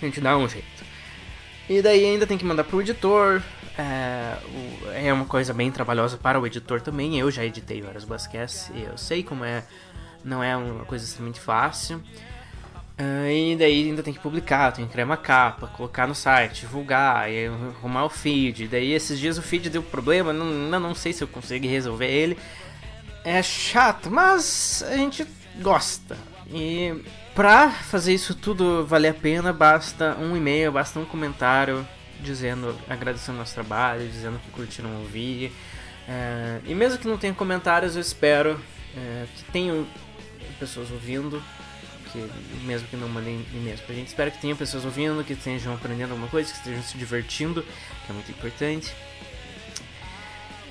a 0.02 0.06
gente 0.06 0.22
dá 0.22 0.38
um 0.38 0.48
jeito. 0.48 0.86
E 1.70 1.82
daí 1.82 2.06
ainda 2.06 2.26
tem 2.26 2.38
que 2.38 2.46
mandar 2.46 2.64
pro 2.64 2.82
editor, 2.82 3.42
é, 3.78 4.38
é 5.08 5.14
uma 5.14 5.26
coisa 5.26 5.54
bem 5.54 5.70
trabalhosa 5.72 6.18
para 6.18 6.40
o 6.40 6.48
editor 6.48 6.80
também, 6.80 7.20
eu 7.20 7.30
já 7.30 7.44
editei 7.44 7.82
vários 7.82 8.06
Blastcasts 8.06 8.72
e 8.74 8.84
eu 8.84 8.98
sei 8.98 9.24
como 9.24 9.44
é, 9.44 9.64
não 10.24 10.44
é 10.44 10.56
uma 10.56 10.86
coisa 10.86 11.04
extremamente 11.04 11.40
fácil. 11.40 12.02
Uh, 12.98 13.28
e 13.30 13.58
daí 13.58 13.90
ainda 13.90 14.02
tem 14.02 14.14
que 14.14 14.22
publicar, 14.22 14.72
tem 14.72 14.86
que 14.86 14.92
criar 14.94 15.04
uma 15.04 15.18
capa, 15.18 15.68
colocar 15.68 16.08
no 16.08 16.16
site, 16.16 16.62
divulgar, 16.62 17.30
e 17.30 17.48
arrumar 17.48 18.06
o 18.06 18.10
feed. 18.10 18.70
Daí 18.70 18.94
esses 18.94 19.20
dias 19.20 19.38
o 19.38 19.42
feed 19.42 19.70
deu 19.70 19.84
problema, 19.84 20.32
não, 20.32 20.80
não, 20.80 20.96
sei 20.96 21.12
se 21.12 21.22
eu 21.22 21.28
consigo 21.28 21.68
resolver 21.68 22.08
ele. 22.08 22.38
É 23.26 23.42
chato, 23.42 24.12
mas 24.12 24.84
a 24.88 24.96
gente 24.96 25.26
gosta. 25.60 26.16
E 26.48 27.04
pra 27.34 27.72
fazer 27.72 28.14
isso 28.14 28.36
tudo 28.36 28.86
valer 28.86 29.10
a 29.10 29.14
pena, 29.16 29.52
basta 29.52 30.16
um 30.20 30.38
e-mail, 30.38 30.72
basta 30.72 31.00
um 31.00 31.06
comentário 31.06 31.86
dizendo, 32.22 32.78
agradecendo 32.88 33.40
nosso 33.40 33.56
trabalho, 33.56 34.08
dizendo 34.08 34.40
que 34.40 34.52
curtiram 34.52 35.02
ouvir. 35.02 35.52
Uh, 36.08 36.62
e 36.66 36.76
mesmo 36.76 37.00
que 37.00 37.08
não 37.08 37.18
tenha 37.18 37.34
comentários, 37.34 37.96
eu 37.96 38.02
espero 38.02 38.54
uh, 38.54 39.28
que 39.36 39.52
tenham 39.52 39.88
pessoas 40.60 40.92
ouvindo 40.92 41.42
que 42.16 42.66
mesmo 42.66 42.88
que 42.88 42.96
não 42.96 43.10
mandem 43.10 43.46
e-mails 43.54 43.82
pra 43.82 43.94
gente, 43.94 44.08
espero 44.08 44.32
que 44.32 44.40
tenham 44.40 44.56
pessoas 44.56 44.86
ouvindo, 44.86 45.24
que 45.24 45.34
estejam 45.34 45.74
aprendendo 45.74 46.12
alguma 46.12 46.30
coisa, 46.30 46.50
que 46.50 46.58
estejam 46.58 46.82
se 46.82 46.98
divertindo, 46.98 47.62
que 47.64 48.12
é 48.12 48.14
muito 48.14 48.32
importante. 48.32 48.94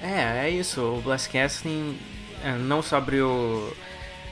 É, 0.01 0.47
é 0.47 0.51
isso. 0.51 0.81
O 0.81 1.01
Blastcasting 1.03 1.99
é, 1.99 2.24
não 2.53 2.83
só 2.83 2.97
abriu. 2.97 3.75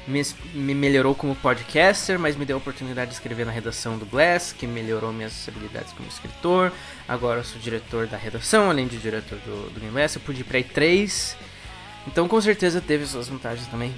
Me, 0.07 0.21
me, 0.53 0.75
melhorou 0.75 1.15
como 1.15 1.37
podcaster, 1.37 2.19
mas 2.19 2.35
me 2.35 2.45
deu 2.45 2.57
a 2.57 2.59
oportunidade 2.59 3.11
de 3.11 3.15
escrever 3.15 3.47
na 3.47 3.53
redação 3.53 3.97
do 3.97 4.05
Blast, 4.05 4.53
que 4.57 4.67
melhorou 4.67 5.13
minhas 5.13 5.49
habilidades 5.49 5.93
como 5.93 6.09
escritor. 6.09 6.73
Agora 7.07 7.39
eu 7.39 7.45
sou 7.45 7.61
diretor 7.61 8.09
da 8.09 8.17
redação, 8.17 8.69
além 8.69 8.89
de 8.89 8.99
diretor 8.99 9.39
do, 9.39 9.71
do 9.73 9.79
Game 9.79 9.93
Blast. 9.93 10.17
Eu 10.17 10.23
pude 10.23 10.41
ir 10.41 10.45
pra 10.45 10.59
E3. 10.59 11.37
Então 12.09 12.27
com 12.27 12.41
certeza 12.41 12.81
teve 12.81 13.07
suas 13.07 13.29
vantagens 13.29 13.69
também. 13.69 13.95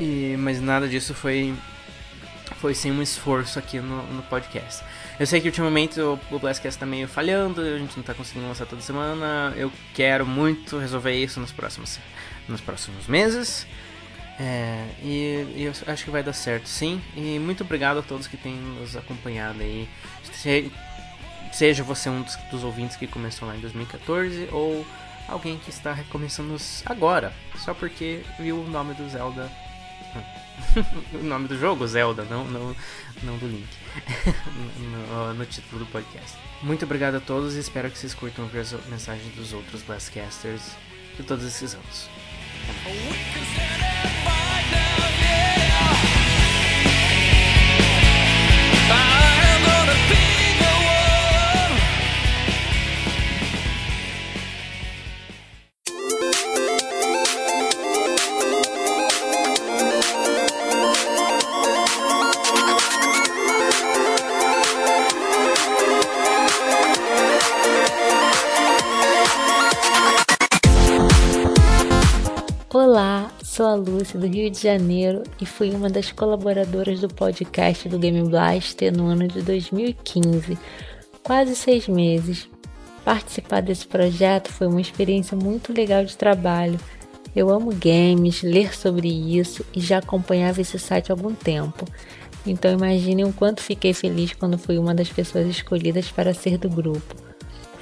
E, 0.00 0.34
mas 0.38 0.60
nada 0.60 0.88
disso 0.88 1.14
foi 1.14 1.54
foi 2.62 2.74
sem 2.74 2.92
um 2.92 3.02
esforço 3.02 3.58
aqui 3.58 3.80
no, 3.80 4.02
no 4.12 4.22
podcast. 4.22 4.84
Eu 5.18 5.26
sei 5.26 5.40
que 5.40 5.48
ultimamente 5.48 6.00
o, 6.00 6.18
o 6.30 6.38
Blastcast 6.38 6.78
tá 6.78 6.86
meio 6.86 7.08
falhando, 7.08 7.60
a 7.60 7.78
gente 7.78 7.96
não 7.96 8.04
tá 8.04 8.14
conseguindo 8.14 8.46
lançar 8.46 8.66
toda 8.66 8.80
semana. 8.80 9.52
Eu 9.56 9.72
quero 9.92 10.24
muito 10.24 10.78
resolver 10.78 11.12
isso 11.12 11.40
nos 11.40 11.50
próximos, 11.50 11.98
nos 12.48 12.60
próximos 12.60 13.06
meses. 13.06 13.66
É, 14.40 14.86
e, 15.02 15.54
e, 15.56 15.62
eu 15.64 15.72
acho 15.92 16.04
que 16.04 16.10
vai 16.10 16.22
dar 16.22 16.32
certo 16.32 16.68
sim. 16.68 17.00
E 17.16 17.38
muito 17.38 17.62
obrigado 17.62 17.98
a 17.98 18.02
todos 18.02 18.26
que 18.26 18.36
têm 18.36 18.54
nos 18.54 18.96
acompanhado 18.96 19.62
aí. 19.62 19.88
Se, 20.32 20.70
seja 21.52 21.82
você 21.82 22.08
um 22.08 22.22
dos, 22.22 22.36
dos 22.50 22.64
ouvintes 22.64 22.96
que 22.96 23.06
começou 23.06 23.46
lá 23.46 23.56
em 23.56 23.60
2014 23.60 24.48
ou 24.52 24.86
alguém 25.28 25.58
que 25.58 25.70
está 25.70 25.92
recomeçando 25.92 26.56
agora, 26.86 27.32
só 27.58 27.72
porque 27.72 28.22
viu 28.38 28.60
o 28.60 28.68
nome 28.68 28.94
do 28.94 29.08
Zelda 29.08 29.50
o 31.14 31.24
nome 31.24 31.48
do 31.48 31.58
jogo, 31.58 31.86
Zelda, 31.86 32.24
não, 32.24 32.44
não, 32.44 32.76
não 33.22 33.38
do 33.38 33.46
Link. 33.46 33.68
no, 34.78 35.34
no, 35.34 35.46
título 35.46 35.84
do 35.84 35.90
podcast. 35.90 36.36
Muito 36.62 36.84
obrigado 36.84 37.16
a 37.16 37.20
todos 37.20 37.56
e 37.56 37.58
espero 37.58 37.90
que 37.90 37.98
vocês 37.98 38.14
curtam 38.14 38.46
ver 38.46 38.60
as 38.60 38.72
mensagens 38.86 39.34
dos 39.34 39.52
outros 39.52 39.82
Blastcasters 39.82 40.72
de 41.16 41.22
todos 41.22 41.44
esses 41.44 41.74
anos. 41.74 42.08
Now, 42.68 42.74
yeah. 45.22 45.61
Sou 73.44 73.66
a 73.66 73.74
Lúcia 73.74 74.18
do 74.18 74.26
Rio 74.26 74.50
de 74.50 74.62
Janeiro 74.62 75.24
e 75.38 75.44
fui 75.44 75.72
uma 75.72 75.90
das 75.90 76.10
colaboradoras 76.10 77.00
do 77.00 77.06
podcast 77.06 77.86
do 77.86 77.98
Game 77.98 78.26
Blaster 78.26 78.96
no 78.96 79.08
ano 79.08 79.28
de 79.28 79.42
2015, 79.42 80.56
quase 81.22 81.54
seis 81.54 81.86
meses. 81.86 82.48
Participar 83.04 83.60
desse 83.60 83.86
projeto 83.86 84.50
foi 84.50 84.68
uma 84.68 84.80
experiência 84.80 85.36
muito 85.36 85.70
legal 85.70 86.02
de 86.02 86.16
trabalho. 86.16 86.80
Eu 87.36 87.50
amo 87.50 87.74
games, 87.74 88.42
ler 88.42 88.74
sobre 88.74 89.06
isso 89.06 89.66
e 89.76 89.78
já 89.78 89.98
acompanhava 89.98 90.62
esse 90.62 90.78
site 90.78 91.12
há 91.12 91.14
algum 91.14 91.34
tempo. 91.34 91.84
Então 92.46 92.72
imaginem 92.72 93.26
o 93.26 93.34
quanto 93.34 93.60
fiquei 93.60 93.92
feliz 93.92 94.32
quando 94.32 94.56
fui 94.56 94.78
uma 94.78 94.94
das 94.94 95.10
pessoas 95.10 95.46
escolhidas 95.46 96.10
para 96.10 96.32
ser 96.32 96.56
do 96.56 96.70
grupo. 96.70 97.14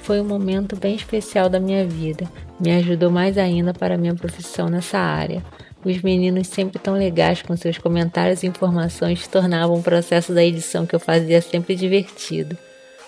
Foi 0.01 0.19
um 0.19 0.25
momento 0.25 0.75
bem 0.75 0.95
especial 0.95 1.47
da 1.47 1.61
minha 1.61 1.87
vida, 1.87 2.29
me 2.61 2.71
ajudou 2.75 3.09
mais 3.09 3.37
ainda 3.37 3.73
para 3.73 3.97
minha 3.97 4.13
profissão 4.13 4.69
nessa 4.69 4.99
área. 4.99 5.43
Os 5.83 6.01
meninos 6.01 6.47
sempre 6.47 6.77
tão 6.77 6.93
legais 6.93 7.41
com 7.41 7.57
seus 7.57 7.77
comentários 7.77 8.43
e 8.43 8.47
informações 8.47 9.27
tornavam 9.27 9.79
o 9.79 9.83
processo 9.83 10.31
da 10.33 10.43
edição 10.43 10.85
que 10.85 10.95
eu 10.95 10.99
fazia 10.99 11.41
sempre 11.41 11.75
divertido. 11.75 12.55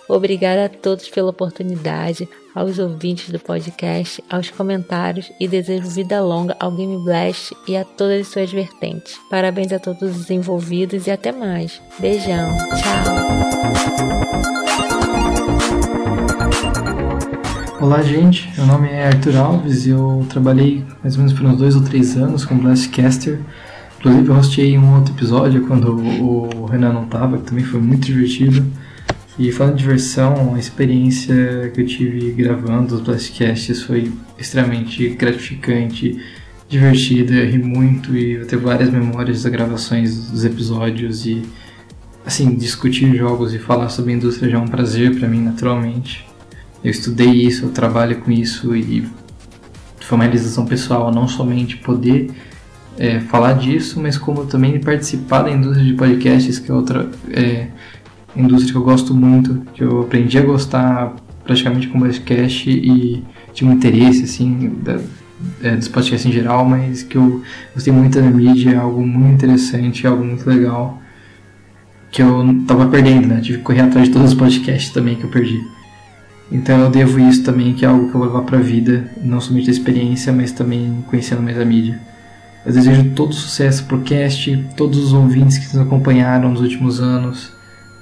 Obrigada 0.10 0.66
a 0.66 0.70
todos 0.70 1.08
pela 1.08 1.30
oportunidade, 1.30 2.28
aos 2.54 2.78
ouvintes 2.78 3.30
do 3.30 3.40
podcast, 3.40 4.24
aos 4.30 4.50
comentários 4.50 5.32
e 5.40 5.48
desejo 5.48 5.88
vida 5.88 6.22
longa 6.22 6.56
ao 6.60 6.72
Game 6.72 7.04
Blast 7.04 7.56
e 7.68 7.78
a 7.78 7.86
todas 7.86 8.22
as 8.22 8.28
suas 8.28 8.52
vertentes. 8.52 9.18
Parabéns 9.30 9.72
a 9.72 9.80
todos 9.80 10.18
os 10.18 10.30
envolvidos 10.30 11.08
e 11.08 11.12
até 11.12 11.32
mais. 11.32 11.82
Beijão, 12.00 12.58
tchau. 12.76 14.63
Olá, 17.84 18.02
gente. 18.02 18.50
Meu 18.56 18.66
nome 18.66 18.88
é 18.88 19.08
Arthur 19.08 19.36
Alves 19.36 19.86
e 19.86 19.90
eu 19.90 20.26
trabalhei 20.30 20.86
mais 21.04 21.16
ou 21.16 21.20
menos 21.22 21.38
por 21.38 21.46
uns 21.46 21.58
dois 21.58 21.76
ou 21.76 21.84
três 21.84 22.16
anos 22.16 22.46
como 22.46 22.62
Blastcaster. 22.62 23.42
Inclusive, 24.00 24.26
eu 24.26 24.36
hostei 24.36 24.78
um 24.78 24.96
outro 24.96 25.14
episódio 25.14 25.68
quando 25.68 25.94
o 25.94 26.66
Renan 26.66 26.94
não 26.94 27.04
estava, 27.04 27.38
que 27.38 27.44
também 27.44 27.66
foi 27.66 27.82
muito 27.82 28.06
divertido. 28.06 28.66
E 29.38 29.52
falando 29.52 29.76
de 29.76 29.82
diversão, 29.82 30.56
a 30.56 30.60
experiência 30.60 31.72
que 31.74 31.82
eu 31.82 31.86
tive 31.86 32.32
gravando 32.32 32.96
os 32.96 33.02
Blastcasts 33.02 33.82
foi 33.82 34.14
extremamente 34.40 35.10
gratificante, 35.10 36.24
divertida, 36.70 37.34
ri 37.44 37.58
muito 37.58 38.16
e 38.16 38.36
eu 38.36 38.48
tenho 38.48 38.62
várias 38.62 38.90
memórias 38.90 39.44
das 39.44 39.52
gravações 39.52 40.30
dos 40.32 40.46
episódios 40.46 41.26
e 41.26 41.42
assim, 42.26 42.56
discutir 42.56 43.14
jogos 43.14 43.54
e 43.54 43.60
falar 43.60 43.90
sobre 43.90 44.14
a 44.14 44.16
indústria 44.16 44.50
já 44.50 44.58
é 44.58 44.62
um 44.62 44.70
prazer 44.70 45.20
para 45.20 45.28
mim 45.28 45.42
naturalmente. 45.42 46.32
Eu 46.84 46.92
estudei 46.92 47.32
isso, 47.32 47.66
eu 47.66 47.72
trabalho 47.72 48.18
com 48.18 48.32
isso 48.32 48.76
e 48.76 49.08
foi 50.00 50.16
uma 50.18 50.26
realização 50.26 50.66
pessoal, 50.66 51.12
não 51.12 51.28
somente 51.28 51.78
poder 51.78 52.32
é, 52.98 53.20
falar 53.22 53.54
disso, 53.54 54.00
mas 54.02 54.18
como 54.18 54.46
também 54.46 54.80
participar 54.80 55.44
da 55.44 55.52
indústria 55.52 55.86
de 55.86 55.94
podcasts, 55.94 56.60
que 56.60 56.70
é 56.70 56.74
outra 56.74 57.10
é, 57.32 57.68
indústria 58.36 58.74
que 58.74 58.78
eu 58.78 58.84
gosto 58.84 59.14
muito, 59.14 59.66
que 59.74 59.84
eu 59.84 60.02
aprendi 60.02 60.38
a 60.38 60.42
gostar 60.42 61.16
praticamente 61.44 61.88
com 61.88 62.00
podcast 62.00 62.70
e 62.70 63.24
tinha 63.54 63.70
um 63.70 63.74
interesse 63.74 64.24
assim 64.24 64.78
da, 64.82 65.00
é, 65.62 65.76
dos 65.76 65.88
podcasts 65.88 66.26
em 66.26 66.34
geral, 66.34 66.66
mas 66.66 67.04
que 67.04 67.18
eu 67.18 67.42
gostei 67.74 67.94
muito 67.94 68.20
da 68.20 68.30
mídia, 68.30 68.72
é 68.72 68.76
algo 68.76 69.06
muito 69.06 69.36
interessante, 69.36 70.06
é 70.06 70.10
algo 70.10 70.24
muito 70.24 70.48
legal 70.50 71.02
que 72.12 72.22
eu 72.22 72.64
tava 72.68 72.86
perdendo, 72.88 73.28
né? 73.28 73.42
Tive 73.42 73.58
que 73.58 73.64
correr 73.64 73.82
atrás 73.82 74.08
de 74.08 74.14
todos 74.14 74.34
os 74.34 74.38
podcasts 74.38 74.92
também 74.92 75.16
que 75.16 75.24
eu 75.24 75.30
perdi. 75.30 75.60
Então 76.54 76.80
eu 76.80 76.90
devo 76.92 77.20
isso 77.20 77.44
também, 77.44 77.74
que 77.74 77.84
é 77.84 77.88
algo 77.88 78.10
que 78.10 78.16
eu 78.16 78.20
vou 78.20 78.28
levar 78.28 78.44
para 78.44 78.60
a 78.60 78.62
vida, 78.62 79.10
não 79.24 79.42
somente 79.42 79.70
a 79.70 79.74
experiência, 79.74 80.32
mas 80.32 80.52
também 80.52 81.04
conhecendo 81.08 81.42
mais 81.42 81.60
a 81.60 81.66
mídia. 81.66 82.00
Eu 82.64 82.72
desejo 82.72 83.10
todo 83.16 83.34
sucesso 83.34 83.84
pro 83.86 84.02
cast, 84.02 84.64
todos 84.78 85.00
os 85.00 85.14
ouvintes 85.14 85.58
que 85.58 85.66
nos 85.76 85.86
acompanharam 85.86 86.52
nos 86.52 86.62
últimos 86.62 87.02
anos. 87.02 87.52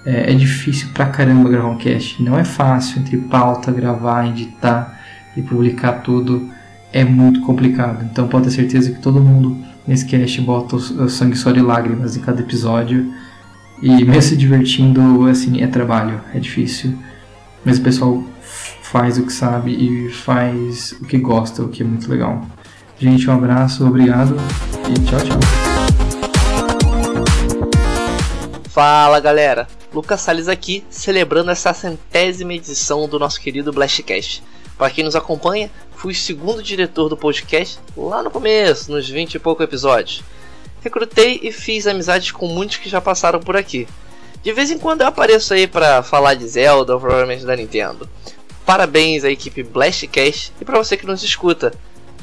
é, 0.06 0.32
é, 0.32 0.36
difícil 0.36 0.90
pra 0.94 1.06
caramba 1.06 1.50
gravar 1.50 1.70
um 1.70 1.78
cast. 1.78 2.22
Não 2.22 2.38
é 2.38 2.44
fácil 2.44 3.00
entre 3.00 3.18
pauta, 3.18 3.72
gravar, 3.72 4.28
editar 4.28 5.00
e 5.38 5.42
publicar 5.42 6.02
tudo. 6.02 6.50
É 6.92 7.06
muito 7.06 7.42
complicado. 7.42 8.06
Então 8.12 8.28
pode 8.28 8.46
ter 8.46 8.52
certeza 8.52 8.92
que 8.92 9.00
todo 9.00 9.22
mundo 9.22 9.58
nesse 9.88 10.06
cast 10.06 10.42
bota 10.42 10.76
o 10.76 11.10
sangue, 11.10 11.38
suor 11.38 11.58
e 11.58 11.62
lágrimas 11.62 12.18
em 12.18 12.20
cada 12.22 12.42
episódio. 12.42 13.14
E 13.82 14.04
mesmo 14.04 14.22
se 14.22 14.38
divertindo, 14.38 15.26
assim, 15.28 15.62
é 15.62 15.68
trabalho, 15.68 16.22
é 16.34 16.40
difícil. 16.40 16.98
Mas 17.64 17.78
o 17.78 17.84
pessoal 17.84 18.24
faz 18.82 19.18
o 19.18 19.26
que 19.26 19.32
sabe 19.32 19.72
e 19.72 20.10
faz 20.10 20.94
o 21.00 21.06
que 21.06 21.18
gosta, 21.18 21.64
o 21.64 21.70
que 21.70 21.84
é 21.84 21.86
muito 21.86 22.10
legal. 22.10 22.46
Gente, 23.00 23.30
um 23.30 23.34
abraço, 23.34 23.86
obrigado 23.86 24.36
e 24.90 24.94
tchau, 25.06 25.20
tchau. 25.22 25.40
Fala 28.70 29.20
galera, 29.20 29.68
Lucas 29.94 30.22
Salles 30.22 30.48
aqui, 30.48 30.84
celebrando 30.90 31.52
essa 31.52 31.74
centésima 31.74 32.54
edição 32.54 33.08
do 33.08 33.20
nosso 33.20 33.40
querido 33.40 33.72
Blastcast. 33.72 34.44
Para 34.78 34.90
quem 34.90 35.04
nos 35.04 35.16
acompanha, 35.16 35.70
fui 35.96 36.14
segundo 36.14 36.64
diretor 36.64 37.10
do 37.10 37.18
podcast 37.18 37.80
lá 37.96 38.24
no 38.24 38.32
começo, 38.32 38.92
nos 38.92 39.08
20 39.08 39.36
e 39.36 39.40
poucos 39.40 39.64
episódios. 39.64 40.24
Recrutei 40.82 41.40
e 41.44 41.52
fiz 41.52 41.86
amizades 41.86 42.32
com 42.32 42.48
muitos 42.48 42.78
que 42.78 42.90
já 42.90 43.00
passaram 43.00 43.40
por 43.40 43.56
aqui. 43.56 43.88
De 44.44 44.52
vez 44.52 44.72
em 44.72 44.78
quando 44.78 45.02
eu 45.02 45.08
apareço 45.08 45.54
aí 45.54 45.68
para 45.68 46.02
falar 46.02 46.34
de 46.34 46.48
Zelda 46.48 46.94
ou 46.94 47.00
provavelmente 47.00 47.46
da 47.46 47.56
Nintendo. 47.56 48.10
Parabéns 48.66 49.24
à 49.24 49.30
equipe 49.30 49.62
Blastcast 49.64 50.52
e 50.60 50.66
para 50.66 50.78
você 50.78 50.98
que 50.98 51.06
nos 51.06 51.24
escuta. 51.24 51.72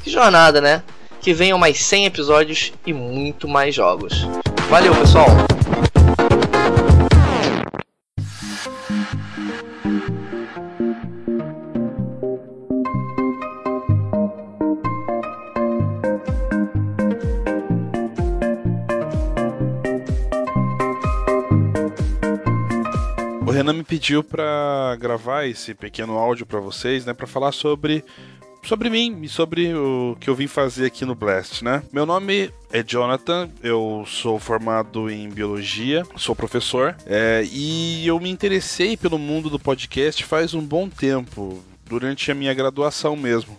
Que 0.02 0.10
jornada, 0.10 0.60
né? 0.60 0.82
Que 1.20 1.32
venham 1.32 1.58
mais 1.58 1.84
100 1.84 2.06
episódios 2.06 2.72
e 2.86 2.92
muito 2.92 3.46
mais 3.46 3.74
jogos. 3.74 4.26
Valeu, 4.68 4.94
pessoal! 4.96 5.26
Renan 23.68 23.78
me 23.78 23.84
pediu 23.84 24.24
para 24.24 24.96
gravar 24.98 25.44
esse 25.44 25.74
pequeno 25.74 26.16
áudio 26.16 26.46
para 26.46 26.58
vocês, 26.58 27.04
né, 27.04 27.12
para 27.12 27.26
falar 27.26 27.52
sobre 27.52 28.02
sobre 28.64 28.88
mim 28.88 29.20
e 29.22 29.28
sobre 29.28 29.74
o 29.74 30.16
que 30.18 30.28
eu 30.28 30.34
vim 30.34 30.46
fazer 30.46 30.86
aqui 30.86 31.04
no 31.04 31.14
Blast, 31.14 31.62
né? 31.62 31.82
Meu 31.92 32.06
nome 32.06 32.50
é 32.72 32.82
Jonathan, 32.82 33.48
eu 33.62 34.04
sou 34.06 34.38
formado 34.38 35.10
em 35.10 35.28
biologia, 35.28 36.02
sou 36.16 36.34
professor, 36.34 36.96
é, 37.06 37.46
e 37.50 38.06
eu 38.06 38.18
me 38.18 38.30
interessei 38.30 38.96
pelo 38.96 39.18
mundo 39.18 39.50
do 39.50 39.58
podcast 39.58 40.24
faz 40.24 40.54
um 40.54 40.62
bom 40.62 40.88
tempo, 40.88 41.62
durante 41.84 42.30
a 42.30 42.34
minha 42.34 42.54
graduação 42.54 43.16
mesmo 43.16 43.56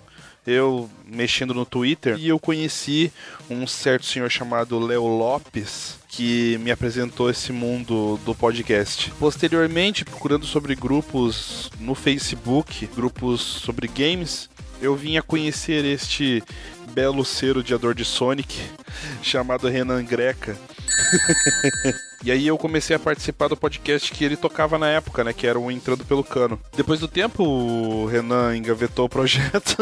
eu 0.47 0.89
mexendo 1.05 1.53
no 1.53 1.65
Twitter 1.65 2.17
e 2.17 2.29
eu 2.29 2.39
conheci 2.39 3.11
um 3.49 3.67
certo 3.67 4.05
senhor 4.05 4.29
chamado 4.31 4.79
Léo 4.79 5.05
Lopes 5.05 5.98
que 6.09 6.57
me 6.57 6.71
apresentou 6.71 7.29
esse 7.29 7.53
mundo 7.53 8.19
do 8.25 8.33
podcast. 8.33 9.11
Posteriormente, 9.11 10.03
procurando 10.03 10.45
sobre 10.45 10.75
grupos 10.75 11.69
no 11.79 11.93
Facebook, 11.93 12.89
grupos 12.95 13.39
sobre 13.39 13.87
games, 13.87 14.49
eu 14.81 14.95
vim 14.95 15.17
a 15.17 15.21
conhecer 15.21 15.85
este 15.85 16.43
belo 16.91 17.23
ser 17.23 17.57
odiador 17.57 17.93
de 17.93 18.03
Sonic 18.03 18.59
chamado 19.21 19.69
Renan 19.69 20.03
Greca. 20.03 20.57
E 22.21 22.31
aí 22.31 22.47
eu 22.47 22.57
comecei 22.57 22.93
a 22.93 22.99
participar 22.99 23.47
do 23.47 23.55
podcast 23.55 24.11
que 24.11 24.25
ele 24.25 24.35
tocava 24.35 24.77
na 24.77 24.89
época, 24.89 25.23
né? 25.23 25.31
Que 25.31 25.47
era 25.47 25.57
o 25.57 25.71
Entrando 25.71 26.03
pelo 26.03 26.21
Cano. 26.21 26.59
Depois 26.75 26.99
do 26.99 27.07
tempo, 27.07 27.43
o 27.43 28.05
Renan 28.07 28.57
engavetou 28.57 29.05
o 29.05 29.09
projeto. 29.09 29.77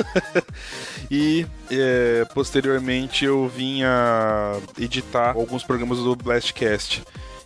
e 1.10 1.48
é, 1.72 2.26
posteriormente 2.36 3.26
eu 3.26 3.48
vim 3.48 3.82
a 3.82 4.56
editar 4.78 5.32
alguns 5.32 5.64
programas 5.64 5.98
do 5.98 6.16
Blastcast. 6.16 7.04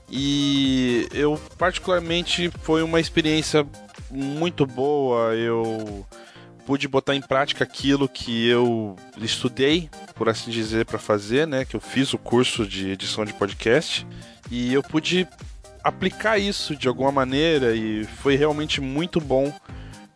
E 0.09 1.07
eu, 1.13 1.39
particularmente, 1.57 2.51
foi 2.63 2.83
uma 2.83 2.99
experiência 2.99 3.65
muito 4.09 4.65
boa. 4.65 5.33
Eu 5.35 6.05
pude 6.65 6.85
botar 6.89 7.15
em 7.15 7.21
prática 7.21 7.63
aquilo 7.63 8.09
que 8.09 8.45
eu 8.47 8.97
estudei, 9.17 9.89
por 10.21 10.29
assim 10.29 10.51
dizer, 10.51 10.85
para 10.85 10.99
fazer, 10.99 11.47
né? 11.47 11.65
Que 11.65 11.75
eu 11.75 11.79
fiz 11.79 12.13
o 12.13 12.17
curso 12.19 12.63
de 12.63 12.91
edição 12.91 13.25
de 13.25 13.33
podcast. 13.33 14.05
E 14.51 14.71
eu 14.71 14.83
pude 14.83 15.27
aplicar 15.83 16.37
isso 16.37 16.75
de 16.75 16.87
alguma 16.87 17.11
maneira 17.11 17.75
e 17.75 18.03
foi 18.21 18.35
realmente 18.35 18.79
muito 18.79 19.19
bom 19.19 19.51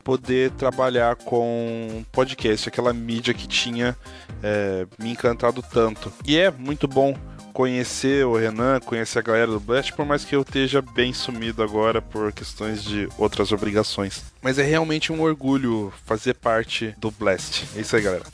poder 0.04 0.52
trabalhar 0.52 1.16
com 1.16 2.06
podcast, 2.12 2.70
aquela 2.70 2.94
mídia 2.94 3.34
que 3.34 3.48
tinha 3.48 3.98
é, 4.44 4.86
me 5.00 5.10
encantado 5.10 5.64
tanto. 5.64 6.14
E 6.24 6.38
é 6.38 6.52
muito 6.52 6.88
bom 6.88 7.18
conhecer 7.52 8.28
o 8.28 8.38
Renan, 8.38 8.80
conhecer 8.82 9.18
a 9.18 9.24
galera 9.24 9.48
do 9.48 9.60
Blast, 9.60 9.92
por 9.94 10.06
mais 10.06 10.24
que 10.24 10.36
eu 10.36 10.44
esteja 10.44 10.84
bem 10.84 11.14
sumido 11.14 11.64
agora 11.64 12.00
por 12.00 12.32
questões 12.32 12.84
de 12.84 13.10
outras 13.18 13.52
obrigações. 13.52 14.24
Mas 14.40 14.60
é 14.60 14.64
realmente 14.64 15.12
um 15.12 15.20
orgulho 15.24 15.92
fazer 16.06 16.36
parte 16.36 16.94
do 17.00 17.10
Blast. 17.10 17.66
É 17.76 17.82
isso 17.82 17.96
aí, 17.96 18.04
galera. 18.04 18.26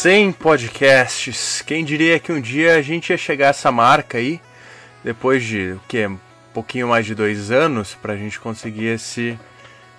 Sem 0.00 0.30
podcasts. 0.30 1.60
Quem 1.60 1.84
diria 1.84 2.20
que 2.20 2.30
um 2.30 2.40
dia 2.40 2.76
a 2.76 2.82
gente 2.82 3.10
ia 3.10 3.18
chegar 3.18 3.48
a 3.48 3.50
essa 3.50 3.72
marca 3.72 4.16
aí, 4.16 4.40
depois 5.02 5.42
de 5.42 5.72
o 5.72 5.80
que? 5.88 6.06
Um 6.06 6.20
pouquinho 6.54 6.86
mais 6.86 7.04
de 7.04 7.16
dois 7.16 7.50
anos, 7.50 7.96
para 8.00 8.12
a 8.12 8.16
gente 8.16 8.38
conseguir 8.38 8.84
esse 8.84 9.36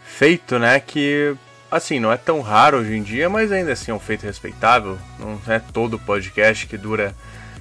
feito, 0.05 0.57
né? 0.57 0.79
Que 0.79 1.35
assim, 1.69 1.99
não 1.99 2.13
é 2.13 2.15
tão 2.15 2.39
raro 2.39 2.77
hoje 2.77 2.95
em 2.95 3.03
dia, 3.03 3.29
mas 3.29 3.51
ainda 3.51 3.73
assim 3.73 3.91
é 3.91 3.93
um 3.93 3.99
feito 3.99 4.23
respeitável. 4.23 4.97
Não 5.19 5.37
é 5.53 5.59
todo 5.59 5.99
podcast 5.99 6.65
que 6.65 6.77
dura 6.77 7.13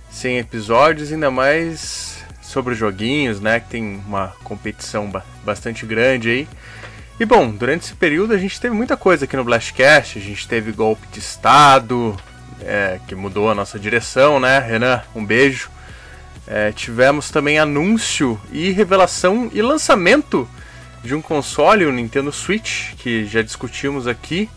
100 0.08 0.38
episódios, 0.38 1.12
ainda 1.12 1.32
mais 1.32 2.24
sobre 2.40 2.76
joguinhos, 2.76 3.40
né? 3.40 3.58
Que 3.58 3.68
tem 3.68 4.00
uma 4.06 4.28
competição 4.44 5.10
bastante 5.44 5.84
grande 5.84 6.30
aí. 6.30 6.48
E 7.20 7.24
bom, 7.24 7.50
durante 7.50 7.84
esse 7.84 7.94
período 7.94 8.32
a 8.32 8.38
gente 8.38 8.60
teve 8.60 8.72
muita 8.72 8.96
coisa 8.96 9.24
aqui 9.24 9.36
no 9.36 9.42
Blastcast. 9.42 10.18
A 10.18 10.22
gente 10.22 10.46
teve 10.46 10.70
golpe 10.70 11.04
de 11.08 11.18
Estado, 11.18 12.16
é, 12.60 13.00
que 13.08 13.14
mudou 13.16 13.50
a 13.50 13.54
nossa 13.56 13.76
direção, 13.76 14.38
né? 14.38 14.60
Renan, 14.60 15.02
um 15.16 15.24
beijo. 15.24 15.68
É, 16.46 16.70
tivemos 16.70 17.28
também 17.28 17.58
anúncio 17.58 18.40
e 18.52 18.70
revelação 18.70 19.50
e 19.52 19.60
lançamento 19.60 20.48
de 21.02 21.12
um 21.12 21.20
console, 21.20 21.86
o 21.86 21.92
Nintendo 21.92 22.30
Switch, 22.30 22.94
que 22.94 23.26
já 23.26 23.42
discutimos 23.42 24.06
aqui. 24.06 24.48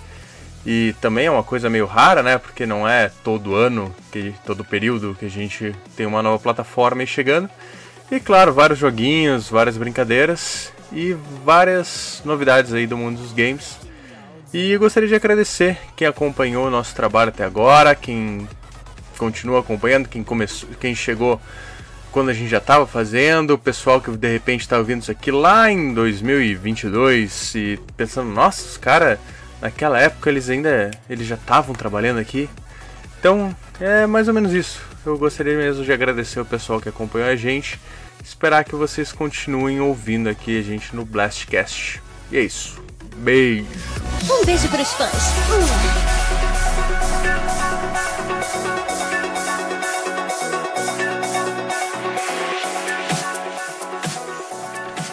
E 0.63 0.93
também 1.01 1.25
é 1.25 1.31
uma 1.31 1.43
coisa 1.43 1.67
meio 1.67 1.87
rara, 1.87 2.21
né? 2.21 2.37
Porque 2.37 2.67
não 2.67 2.87
é 2.87 3.09
todo 3.23 3.55
ano, 3.55 3.93
que, 4.11 4.35
todo 4.45 4.63
período 4.63 5.17
que 5.19 5.25
a 5.25 5.29
gente 5.29 5.75
tem 5.97 6.05
uma 6.05 6.21
nova 6.21 6.37
plataforma 6.37 7.01
aí 7.01 7.07
chegando. 7.07 7.49
E 8.11 8.19
claro, 8.19 8.53
vários 8.53 8.77
joguinhos, 8.77 9.49
várias 9.49 9.77
brincadeiras 9.77 10.71
e 10.91 11.15
várias 11.45 12.21
novidades 12.25 12.73
aí 12.73 12.85
do 12.85 12.97
mundo 12.97 13.21
dos 13.21 13.33
games. 13.33 13.77
E 14.53 14.75
gostaria 14.77 15.07
de 15.07 15.15
agradecer 15.15 15.77
quem 15.95 16.07
acompanhou 16.07 16.67
o 16.67 16.69
nosso 16.69 16.93
trabalho 16.93 17.29
até 17.29 17.45
agora, 17.45 17.95
quem 17.95 18.47
continua 19.17 19.61
acompanhando, 19.61 20.09
quem 20.09 20.23
começou, 20.23 20.67
quem 20.79 20.93
chegou 20.93 21.39
quando 22.11 22.29
a 22.29 22.33
gente 22.33 22.49
já 22.49 22.57
estava 22.57 22.85
fazendo, 22.85 23.51
o 23.51 23.57
pessoal 23.57 24.01
que 24.01 24.11
de 24.11 24.31
repente 24.31 24.61
está 24.61 24.77
ouvindo 24.77 25.01
isso 25.01 25.11
aqui 25.11 25.31
lá 25.31 25.71
em 25.71 25.93
2022 25.93 27.55
e 27.55 27.79
pensando, 27.95 28.29
nossa, 28.29 28.65
os 28.65 28.77
caras 28.77 29.17
naquela 29.61 29.99
época 29.99 30.29
eles 30.29 30.49
ainda 30.49 30.91
eles 31.09 31.25
já 31.25 31.35
estavam 31.35 31.73
trabalhando 31.73 32.19
aqui. 32.19 32.49
Então, 33.19 33.55
é 33.79 34.05
mais 34.05 34.27
ou 34.27 34.33
menos 34.33 34.51
isso. 34.51 34.81
Eu 35.05 35.17
gostaria 35.17 35.55
mesmo 35.55 35.85
de 35.85 35.93
agradecer 35.93 36.39
o 36.39 36.45
pessoal 36.45 36.81
que 36.81 36.89
acompanhou 36.89 37.29
a 37.29 37.35
gente 37.35 37.79
esperar 38.23 38.63
que 38.63 38.75
vocês 38.75 39.11
continuem 39.11 39.79
ouvindo 39.79 40.29
aqui 40.29 40.59
a 40.59 40.61
gente 40.61 40.95
no 40.95 41.05
Blastcast. 41.05 42.01
E 42.31 42.37
é 42.37 42.41
isso. 42.41 42.81
Beijo. 43.17 43.65
Um 44.29 44.45
beijo 44.45 44.67
para 44.69 44.81
os 44.81 44.93
fãs. 44.93 45.11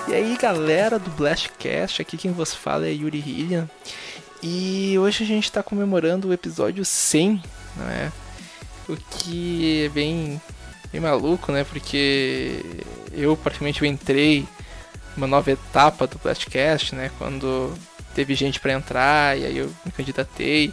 E 0.09 0.15
aí 0.15 0.37
galera 0.41 0.99
do 0.99 1.11
Blastcast, 1.11 2.01
aqui 2.01 2.17
quem 2.17 2.33
vos 2.33 2.55
fala 2.55 2.87
é 2.87 2.93
Yuri 2.93 3.19
Hillian. 3.19 3.69
E 4.43 4.97
hoje 4.99 5.25
a 5.25 5.27
gente 5.27 5.45
está 5.45 5.63
comemorando 5.63 6.29
o 6.29 6.33
episódio 6.33 6.85
100, 6.85 7.43
não 7.77 7.89
é? 7.89 8.13
O 8.89 8.97
que 8.97 9.85
é 9.85 9.89
bem, 9.89 10.41
bem 10.93 11.01
maluco, 11.01 11.53
né? 11.53 11.65
Porque 11.65 12.61
eu, 13.13 13.37
praticamente, 13.37 13.83
eu 13.83 13.89
entrei 13.89 14.47
numa 15.17 15.27
nova 15.27 15.51
etapa 15.51 16.07
do 16.07 16.19
Blastcast, 16.19 16.95
né? 16.95 17.11
Quando 17.19 17.73
teve 18.15 18.35
gente 18.35 18.61
para 18.61 18.73
entrar 18.73 19.39
e 19.39 19.45
aí 19.45 19.59
eu 19.59 19.71
me 19.85 19.93
candidatei. 19.93 20.73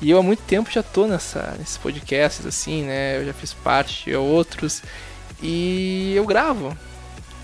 E 0.00 0.10
eu 0.10 0.18
há 0.18 0.22
muito 0.22 0.42
tempo 0.42 0.70
já 0.70 0.82
tô 0.82 1.06
nessa, 1.06 1.54
nesses 1.58 1.76
podcasts, 1.78 2.44
assim, 2.44 2.82
né? 2.82 3.18
Eu 3.18 3.26
já 3.26 3.32
fiz 3.32 3.52
parte 3.52 4.04
de 4.04 4.16
outros. 4.16 4.82
E 5.40 6.12
eu 6.16 6.24
gravo 6.24 6.76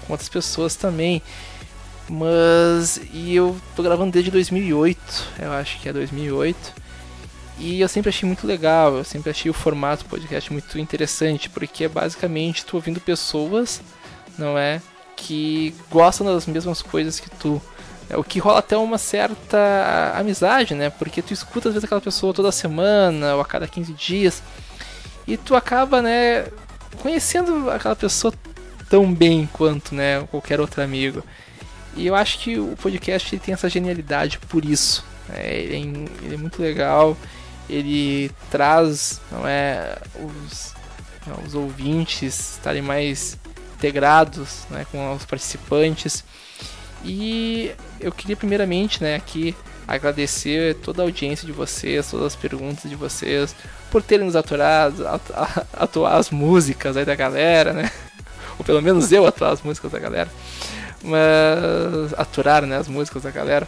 com 0.07 0.13
outras 0.13 0.29
pessoas 0.29 0.75
também. 0.75 1.23
Mas. 2.09 3.01
E 3.13 3.37
eu 3.37 3.57
tô 3.77 3.83
gravando 3.83 4.11
desde 4.11 4.31
2008, 4.31 4.99
eu 5.41 5.53
acho 5.53 5.79
que 5.79 5.89
é 5.89 5.93
2008. 5.93 6.88
E 7.59 7.81
eu 7.81 7.89
sempre 7.89 8.11
achei 8.11 8.27
muito 8.27 8.47
legal, 8.47 8.97
eu 8.97 9.05
sempre 9.05 9.31
achei 9.31 9.51
o 9.51 9.55
formato 9.55 10.05
do 10.05 10.11
podcast 10.11 10.53
muito 10.53 10.79
interessante, 10.79 11.51
porque 11.51 11.85
é 11.85 11.89
basicamente 11.89 12.65
tu 12.65 12.77
ouvindo 12.77 13.01
pessoas, 13.01 13.81
não 14.39 14.57
é? 14.57 14.81
Que 15.17 15.75
gostam 15.91 16.27
das 16.27 16.47
mesmas 16.47 16.81
coisas 16.83 17.19
que 17.19 17.29
tu. 17.29 17.61
É, 18.09 18.17
o 18.17 18.23
que 18.23 18.39
rola 18.39 18.61
até 18.61 18.77
uma 18.77 18.97
certa 18.97 20.15
amizade, 20.17 20.75
né? 20.75 20.89
Porque 20.89 21.21
tu 21.21 21.33
escuta 21.33 21.69
às 21.69 21.75
vezes 21.75 21.85
aquela 21.85 22.01
pessoa 22.01 22.33
toda 22.33 22.53
semana 22.53 23.35
ou 23.35 23.41
a 23.41 23.45
cada 23.45 23.67
15 23.67 23.93
dias. 23.93 24.43
E 25.27 25.37
tu 25.37 25.55
acaba, 25.55 26.01
né, 26.01 26.47
conhecendo 27.03 27.69
aquela 27.71 27.97
pessoa 27.97 28.33
tão 28.89 29.13
bem 29.13 29.49
quanto, 29.53 29.95
né, 29.95 30.23
qualquer 30.31 30.61
outro 30.61 30.83
amigo. 30.83 31.23
E 31.97 32.07
eu 32.07 32.15
acho 32.15 32.39
que 32.39 32.59
o 32.59 32.77
podcast 32.81 33.37
tem 33.39 33.53
essa 33.53 33.69
genialidade 33.69 34.39
por 34.39 34.65
isso. 34.65 35.05
É, 35.31 35.59
ele, 35.59 35.75
é, 35.75 36.25
ele, 36.25 36.35
é, 36.35 36.39
muito 36.39 36.63
legal, 36.63 37.17
ele 37.69 38.31
traz 38.51 39.20
não 39.31 39.47
é, 39.47 39.97
os, 40.16 40.74
não, 41.27 41.43
os 41.45 41.55
ouvintes 41.55 42.57
estarem 42.57 42.82
mais 42.82 43.39
integrados 43.77 44.66
né, 44.70 44.86
com 44.90 45.15
os 45.15 45.24
participantes. 45.24 46.24
E 47.05 47.73
eu 48.01 48.11
queria 48.11 48.36
primeiramente 48.36 49.03
né, 49.03 49.15
aqui 49.15 49.55
agradecer 49.86 50.74
toda 50.77 51.03
a 51.03 51.05
audiência 51.05 51.47
de 51.47 51.53
vocês, 51.53 52.11
todas 52.11 52.27
as 52.27 52.36
perguntas 52.36 52.90
de 52.90 52.97
vocês, 52.97 53.55
por 53.90 54.03
terem 54.03 54.27
nos 54.27 54.36
aturado, 54.36 55.07
atuar 55.73 56.16
as 56.16 56.31
músicas 56.31 56.97
aí 56.97 57.05
da 57.05 57.15
galera, 57.15 57.73
né? 57.73 57.90
Ou 58.59 58.65
pelo 58.65 58.82
menos 58.82 59.12
eu 59.12 59.24
atuar 59.24 59.53
as 59.53 59.62
músicas 59.62 59.93
da 59.93 59.99
galera 59.99 60.28
mas 61.03 62.12
aturar 62.16 62.62
né, 62.66 62.77
as 62.77 62.89
músicas 62.89 63.23
da 63.23 63.31
galera. 63.31 63.66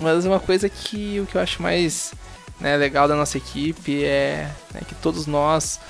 Mas 0.00 0.24
uma 0.24 0.40
coisa 0.40 0.68
que 0.68 1.20
o 1.20 1.26
que 1.26 1.36
eu 1.36 1.40
acho 1.40 1.62
mais 1.62 2.12
né, 2.60 2.76
legal 2.76 3.08
da 3.08 3.14
nossa 3.14 3.36
equipe 3.36 4.04
é 4.04 4.50
né, 4.72 4.80
que 4.86 4.94
todos 4.94 5.26
nós 5.26 5.80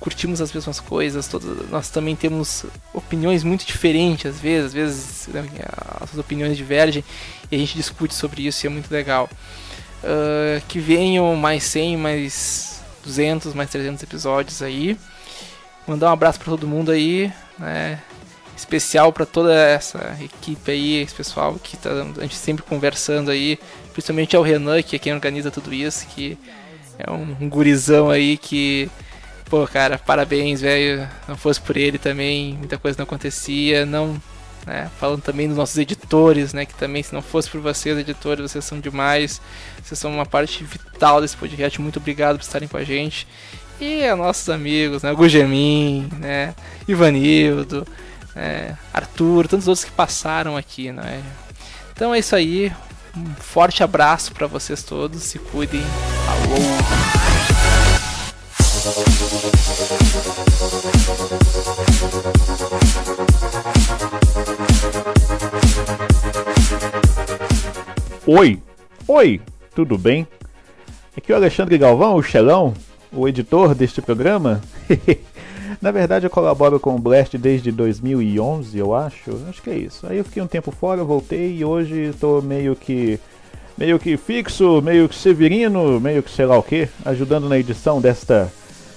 curtimos 0.00 0.40
as 0.40 0.52
mesmas 0.52 0.80
coisas, 0.80 1.28
todos, 1.28 1.70
nós 1.70 1.90
também 1.90 2.16
temos 2.16 2.64
opiniões 2.92 3.44
muito 3.44 3.64
diferentes 3.64 4.26
às 4.26 4.40
vezes, 4.40 4.66
às 4.66 4.74
vezes 4.74 5.28
né, 5.28 5.46
as 6.00 6.18
opiniões 6.18 6.56
divergem 6.56 7.04
e 7.50 7.56
a 7.56 7.58
gente 7.58 7.76
discute 7.76 8.14
sobre 8.14 8.46
isso 8.46 8.64
e 8.64 8.68
é 8.68 8.70
muito 8.70 8.90
legal. 8.90 9.28
Uh, 10.02 10.60
que 10.66 10.80
venham 10.80 11.36
mais 11.36 11.62
100, 11.64 11.96
mais 11.98 12.80
200, 13.04 13.52
mais 13.52 13.68
300 13.70 14.02
episódios 14.02 14.62
aí. 14.62 14.98
Mandar 15.86 16.08
um 16.08 16.12
abraço 16.12 16.38
para 16.38 16.48
todo 16.48 16.66
mundo 16.66 16.90
aí, 16.90 17.30
né? 17.58 18.00
especial 18.60 19.12
para 19.12 19.26
toda 19.26 19.54
essa 19.54 20.16
equipe 20.20 20.70
aí, 20.70 21.02
esse 21.02 21.14
pessoal 21.14 21.58
que 21.62 21.76
tá 21.76 21.90
a 22.18 22.22
gente 22.22 22.36
sempre 22.36 22.62
conversando 22.62 23.30
aí, 23.30 23.58
principalmente 23.92 24.36
ao 24.36 24.42
Renan, 24.42 24.82
que 24.82 24.96
é 24.96 24.98
quem 24.98 25.12
organiza 25.12 25.50
tudo 25.50 25.72
isso, 25.72 26.06
que 26.08 26.38
é 26.98 27.10
um, 27.10 27.48
gurizão 27.48 28.10
aí 28.10 28.36
que 28.36 28.90
pô, 29.46 29.66
cara, 29.66 29.98
parabéns, 29.98 30.60
velho. 30.60 31.08
Não 31.26 31.36
fosse 31.36 31.60
por 31.60 31.76
ele 31.76 31.98
também, 31.98 32.54
muita 32.54 32.78
coisa 32.78 32.98
não 32.98 33.04
acontecia, 33.04 33.84
não 33.84 34.20
né? 34.66 34.90
Falando 34.98 35.22
também 35.22 35.48
dos 35.48 35.56
nossos 35.56 35.76
editores, 35.78 36.52
né? 36.52 36.66
Que 36.66 36.74
também, 36.74 37.02
se 37.02 37.12
não 37.12 37.22
fosse 37.22 37.48
por 37.50 37.60
vocês, 37.60 37.96
editores, 37.98 38.50
vocês 38.50 38.64
são 38.64 38.78
demais. 38.80 39.40
Vocês 39.82 39.98
são 39.98 40.12
uma 40.12 40.26
parte 40.26 40.64
vital 40.64 41.20
desse 41.20 41.36
podcast. 41.36 41.80
Muito 41.80 41.98
obrigado 41.98 42.36
por 42.36 42.42
estarem 42.42 42.68
com 42.68 42.76
a 42.76 42.84
gente. 42.84 43.26
E 43.80 44.04
a 44.04 44.14
nossos 44.14 44.48
amigos, 44.48 45.02
né? 45.02 45.12
Gugemin, 45.12 46.08
né? 46.18 46.54
Ivanildo, 46.86 47.86
é, 48.36 48.74
Arthur, 48.92 49.48
tantos 49.48 49.68
outros 49.68 49.84
que 49.84 49.92
passaram 49.92 50.56
aqui, 50.56 50.92
não 50.92 51.02
é? 51.02 51.20
Então 51.92 52.14
é 52.14 52.18
isso 52.18 52.36
aí. 52.36 52.72
Um 53.16 53.34
forte 53.34 53.82
abraço 53.82 54.32
para 54.32 54.46
vocês 54.46 54.82
todos. 54.82 55.22
Se 55.22 55.38
cuidem. 55.38 55.82
Falou! 56.26 56.58
Oi, 68.26 68.62
oi, 69.08 69.40
tudo 69.74 69.98
bem? 69.98 70.26
Aqui 71.16 71.32
é 71.32 71.34
o 71.34 71.38
Alexandre 71.38 71.76
Galvão, 71.76 72.14
o 72.14 72.22
Xelão, 72.22 72.74
o 73.12 73.26
editor 73.26 73.74
deste 73.74 74.00
programa. 74.00 74.60
Na 75.80 75.90
verdade, 75.90 76.26
eu 76.26 76.30
colaboro 76.30 76.80
com 76.80 76.94
o 76.94 76.98
Blast 76.98 77.36
desde 77.36 77.70
2011, 77.70 78.78
eu 78.78 78.94
acho. 78.94 79.30
Acho 79.48 79.62
que 79.62 79.70
é 79.70 79.76
isso. 79.76 80.06
Aí 80.06 80.18
eu 80.18 80.24
fiquei 80.24 80.42
um 80.42 80.46
tempo 80.46 80.70
fora, 80.70 81.04
voltei 81.04 81.56
e 81.56 81.64
hoje 81.64 82.10
estou 82.10 82.40
meio 82.40 82.74
que 82.74 83.18
meio 83.76 83.98
que 83.98 84.16
fixo, 84.16 84.82
meio 84.82 85.08
que 85.08 85.14
severino, 85.14 85.98
meio 85.98 86.22
que 86.22 86.30
sei 86.30 86.44
lá 86.44 86.58
o 86.58 86.62
que, 86.62 86.86
ajudando 87.04 87.48
na 87.48 87.58
edição 87.58 88.00
desta 88.00 88.52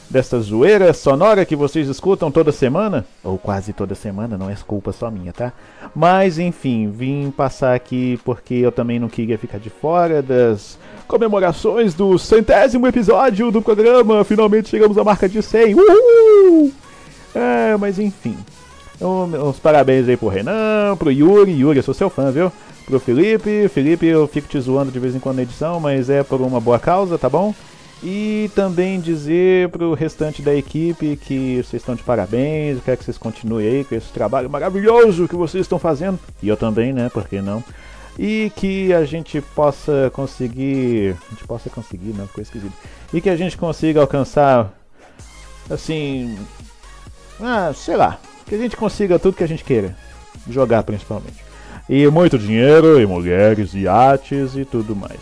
desta 0.09 0.39
zoeira 0.39 0.93
sonora 0.93 1.43
que 1.43 1.55
vocês 1.55 1.87
escutam 1.87 2.29
toda 2.29 2.51
semana, 2.51 3.03
ou 3.23 3.35
quase 3.35 3.73
toda 3.73 3.95
semana, 3.95 4.37
não 4.37 4.47
é 4.47 4.55
culpa 4.55 4.91
só 4.91 5.09
minha, 5.09 5.33
tá? 5.33 5.51
Mas 5.95 6.37
enfim, 6.37 6.91
vim 6.91 7.31
passar 7.31 7.73
aqui 7.73 8.19
porque 8.23 8.53
eu 8.53 8.71
também 8.71 8.99
não 8.99 9.09
queria 9.09 9.39
ficar 9.39 9.57
de 9.57 9.71
fora 9.71 10.21
das 10.21 10.77
comemorações 11.07 11.93
do 11.93 12.17
centésimo 12.17 12.87
episódio 12.87 13.51
do 13.51 13.61
programa. 13.61 14.23
Finalmente 14.23 14.69
chegamos 14.69 14.97
à 14.97 15.03
marca 15.03 15.27
de 15.27 15.41
100. 15.41 15.75
Uhul! 15.75 16.71
É, 17.35 17.75
mas 17.77 17.99
enfim. 17.99 18.37
Então, 18.95 19.23
uns 19.25 19.59
parabéns 19.59 20.07
aí 20.07 20.15
pro 20.15 20.27
Renan, 20.27 20.95
pro 20.97 21.11
Yuri. 21.11 21.51
Yuri, 21.51 21.77
eu 21.77 21.83
sou 21.83 21.93
seu 21.93 22.09
fã, 22.09 22.31
viu? 22.31 22.51
Pro 22.85 22.99
Felipe. 22.99 23.67
Felipe, 23.69 24.05
eu 24.05 24.27
fico 24.27 24.47
te 24.47 24.59
zoando 24.59 24.91
de 24.91 24.99
vez 24.99 25.15
em 25.15 25.19
quando 25.19 25.37
na 25.37 25.43
edição, 25.43 25.79
mas 25.79 26.09
é 26.09 26.23
por 26.23 26.41
uma 26.41 26.59
boa 26.59 26.79
causa, 26.79 27.17
tá 27.17 27.29
bom? 27.29 27.53
E 28.03 28.51
também 28.53 28.99
dizer 28.99 29.69
pro 29.69 29.93
restante 29.93 30.41
da 30.41 30.53
equipe 30.53 31.15
que 31.15 31.63
vocês 31.63 31.81
estão 31.81 31.95
de 31.95 32.03
parabéns, 32.03 32.79
quero 32.83 32.97
que 32.97 33.05
vocês 33.05 33.17
continuem 33.17 33.67
aí 33.67 33.83
com 33.85 33.95
esse 33.95 34.11
trabalho 34.11 34.49
maravilhoso 34.49 35.27
que 35.27 35.35
vocês 35.35 35.61
estão 35.61 35.79
fazendo. 35.79 36.19
E 36.41 36.49
eu 36.49 36.57
também, 36.57 36.91
né? 36.91 37.09
Por 37.09 37.27
que 37.27 37.41
não? 37.41 37.63
E 38.17 38.51
que 38.55 38.93
a 38.93 39.05
gente 39.05 39.41
possa 39.41 40.11
conseguir. 40.13 41.15
A 41.27 41.33
gente 41.33 41.47
possa 41.47 41.69
conseguir, 41.69 42.13
não, 42.13 42.27
ficou 42.27 42.41
esquisito. 42.41 42.73
E 43.13 43.19
que 43.19 43.29
a 43.29 43.35
gente 43.35 43.57
consiga 43.57 44.01
alcançar. 44.01 44.71
Assim. 45.69 46.37
Ah, 47.41 47.71
sei 47.75 47.95
lá. 47.95 48.19
Que 48.45 48.55
a 48.55 48.57
gente 48.57 48.77
consiga 48.77 49.17
tudo 49.17 49.35
que 49.35 49.43
a 49.43 49.47
gente 49.47 49.63
queira. 49.63 49.95
Jogar 50.49 50.83
principalmente. 50.83 51.43
E 51.89 52.07
muito 52.07 52.37
dinheiro, 52.37 52.99
e 52.99 53.05
mulheres, 53.05 53.73
e 53.73 53.87
artes 53.87 54.55
e 54.55 54.63
tudo 54.63 54.95
mais. 54.95 55.19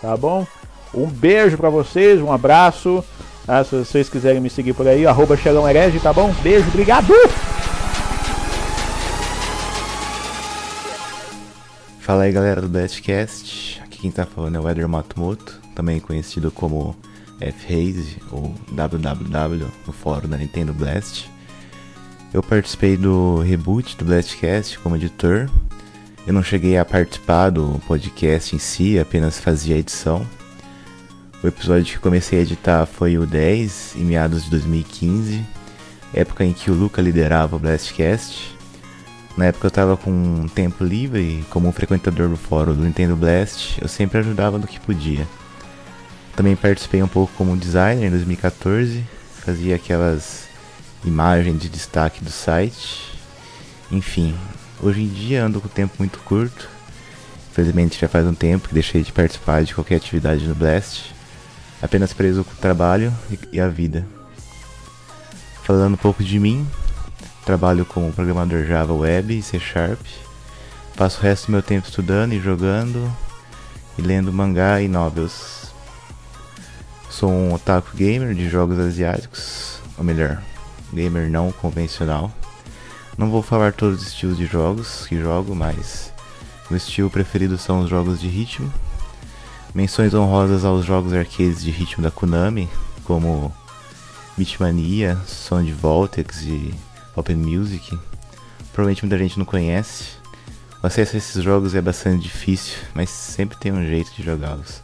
Tá 0.00 0.16
bom? 0.16 0.46
Um 0.94 1.06
beijo 1.06 1.56
para 1.56 1.70
vocês, 1.70 2.20
um 2.20 2.32
abraço. 2.32 3.04
Ah, 3.46 3.64
se 3.64 3.76
vocês 3.76 4.08
quiserem 4.08 4.40
me 4.40 4.50
seguir 4.50 4.72
por 4.72 4.86
aí, 4.86 5.06
arroba 5.06 5.36
Herege, 5.68 6.00
tá 6.00 6.12
bom? 6.12 6.32
Beijo, 6.42 6.68
obrigado! 6.68 7.12
Fala 12.02 12.24
aí 12.24 12.32
galera 12.32 12.60
do 12.60 12.68
Bestcast, 12.68 13.80
aqui 13.80 14.00
quem 14.00 14.10
tá 14.10 14.26
falando 14.26 14.56
é 14.56 14.60
o 14.60 14.68
Eder 14.68 14.88
Matsumoto, 14.88 15.60
também 15.72 16.00
conhecido 16.00 16.50
como 16.50 16.96
F-Haze 17.40 18.16
ou 18.32 18.52
WWW 18.72 19.68
no 19.86 19.92
fórum 19.92 20.28
da 20.28 20.36
Nintendo 20.36 20.74
Blast. 20.74 21.30
Eu 22.34 22.42
participei 22.42 22.96
do 22.96 23.38
reboot 23.38 23.96
do 23.96 24.04
Blastcast 24.04 24.80
como 24.80 24.96
editor. 24.96 25.48
Eu 26.26 26.32
não 26.32 26.42
cheguei 26.42 26.76
a 26.76 26.84
participar 26.84 27.50
do 27.50 27.80
podcast 27.86 28.56
em 28.56 28.58
si, 28.58 28.98
apenas 28.98 29.38
fazia 29.38 29.78
edição. 29.78 30.26
O 31.40 31.46
episódio 31.46 31.94
que 31.94 32.00
comecei 32.00 32.40
a 32.40 32.42
editar 32.42 32.84
foi 32.84 33.16
o 33.16 33.24
10, 33.24 33.94
em 33.94 34.04
meados 34.04 34.42
de 34.42 34.50
2015, 34.50 35.40
época 36.12 36.44
em 36.44 36.52
que 36.52 36.68
o 36.68 36.74
Luca 36.74 37.00
liderava 37.00 37.54
o 37.54 37.60
Blastcast. 37.60 38.60
Na 39.36 39.46
época 39.46 39.66
eu 39.66 39.68
estava 39.68 39.96
com 39.96 40.10
um 40.10 40.48
tempo 40.48 40.84
livre 40.84 41.44
como 41.48 41.68
um 41.68 41.72
frequentador 41.72 42.28
do 42.28 42.36
fórum 42.36 42.74
do 42.74 42.82
Nintendo 42.82 43.16
Blast, 43.16 43.80
eu 43.80 43.88
sempre 43.88 44.18
ajudava 44.18 44.58
no 44.58 44.66
que 44.66 44.78
podia. 44.78 45.26
Também 46.36 46.54
participei 46.54 47.02
um 47.02 47.08
pouco 47.08 47.32
como 47.36 47.56
designer 47.56 48.06
em 48.06 48.10
2014, 48.10 49.04
fazia 49.44 49.76
aquelas 49.76 50.44
imagens 51.04 51.60
de 51.60 51.68
destaque 51.68 52.22
do 52.22 52.30
site. 52.30 53.12
Enfim, 53.90 54.34
hoje 54.82 55.02
em 55.02 55.08
dia 55.08 55.44
ando 55.44 55.60
com 55.60 55.66
o 55.66 55.70
tempo 55.70 55.94
muito 55.98 56.18
curto 56.20 56.68
Infelizmente 57.52 58.00
já 58.00 58.08
faz 58.08 58.26
um 58.26 58.32
tempo 58.32 58.68
que 58.68 58.72
deixei 58.72 59.02
de 59.02 59.12
participar 59.12 59.62
de 59.62 59.74
qualquer 59.74 59.96
atividade 59.96 60.48
no 60.48 60.54
Blast, 60.54 61.14
apenas 61.82 62.14
preso 62.14 62.42
com 62.44 62.52
o 62.52 62.56
trabalho 62.56 63.12
e 63.52 63.60
a 63.60 63.68
vida. 63.68 64.06
Falando 65.62 65.92
um 65.92 65.98
pouco 65.98 66.24
de 66.24 66.40
mim, 66.40 66.66
trabalho 67.44 67.84
como 67.84 68.12
programador 68.12 68.64
Java 68.64 68.92
Web 68.92 69.38
e 69.38 69.42
C 69.42 69.58
Sharp. 69.58 70.00
Passo 70.96 71.18
o 71.18 71.22
resto 71.22 71.46
do 71.46 71.52
meu 71.52 71.62
tempo 71.62 71.88
estudando 71.88 72.32
e 72.32 72.40
jogando 72.40 73.10
e 73.98 74.02
lendo 74.02 74.32
mangá 74.32 74.80
e 74.80 74.88
novels. 74.88 75.72
Sou 77.10 77.30
um 77.30 77.52
otaku 77.52 77.96
gamer 77.96 78.34
de 78.34 78.48
jogos 78.48 78.78
asiáticos, 78.78 79.80
ou 79.98 80.04
melhor, 80.04 80.42
gamer 80.92 81.30
não 81.30 81.52
convencional. 81.52 82.32
Não 83.18 83.30
vou 83.30 83.42
falar 83.42 83.72
todos 83.72 84.00
os 84.00 84.08
estilos 84.08 84.36
de 84.36 84.46
jogos 84.46 85.06
que 85.06 85.20
jogo, 85.20 85.54
mas 85.54 86.12
meu 86.70 86.78
estilo 86.78 87.10
preferido 87.10 87.58
são 87.58 87.80
os 87.80 87.90
jogos 87.90 88.20
de 88.20 88.28
ritmo. 88.28 88.72
Menções 89.74 90.14
honrosas 90.14 90.64
aos 90.64 90.84
jogos 90.84 91.12
arcades 91.12 91.62
de 91.62 91.70
ritmo 91.70 92.02
da 92.02 92.10
Konami, 92.10 92.68
como 93.04 93.52
Beatmania, 94.36 95.18
Sound 95.26 95.70
Voltex 95.72 96.42
e 96.42 96.74
Open 97.16 97.36
Music. 97.36 97.98
Provavelmente 98.72 99.04
muita 99.04 99.18
gente 99.18 99.38
não 99.38 99.44
conhece. 99.44 100.22
O 100.82 100.86
acesso 100.86 101.14
a 101.14 101.18
esses 101.18 101.42
jogos 101.42 101.74
é 101.74 101.80
bastante 101.80 102.22
difícil, 102.22 102.76
mas 102.94 103.10
sempre 103.10 103.56
tem 103.58 103.72
um 103.72 103.86
jeito 103.86 104.12
de 104.14 104.22
jogá-los. 104.22 104.82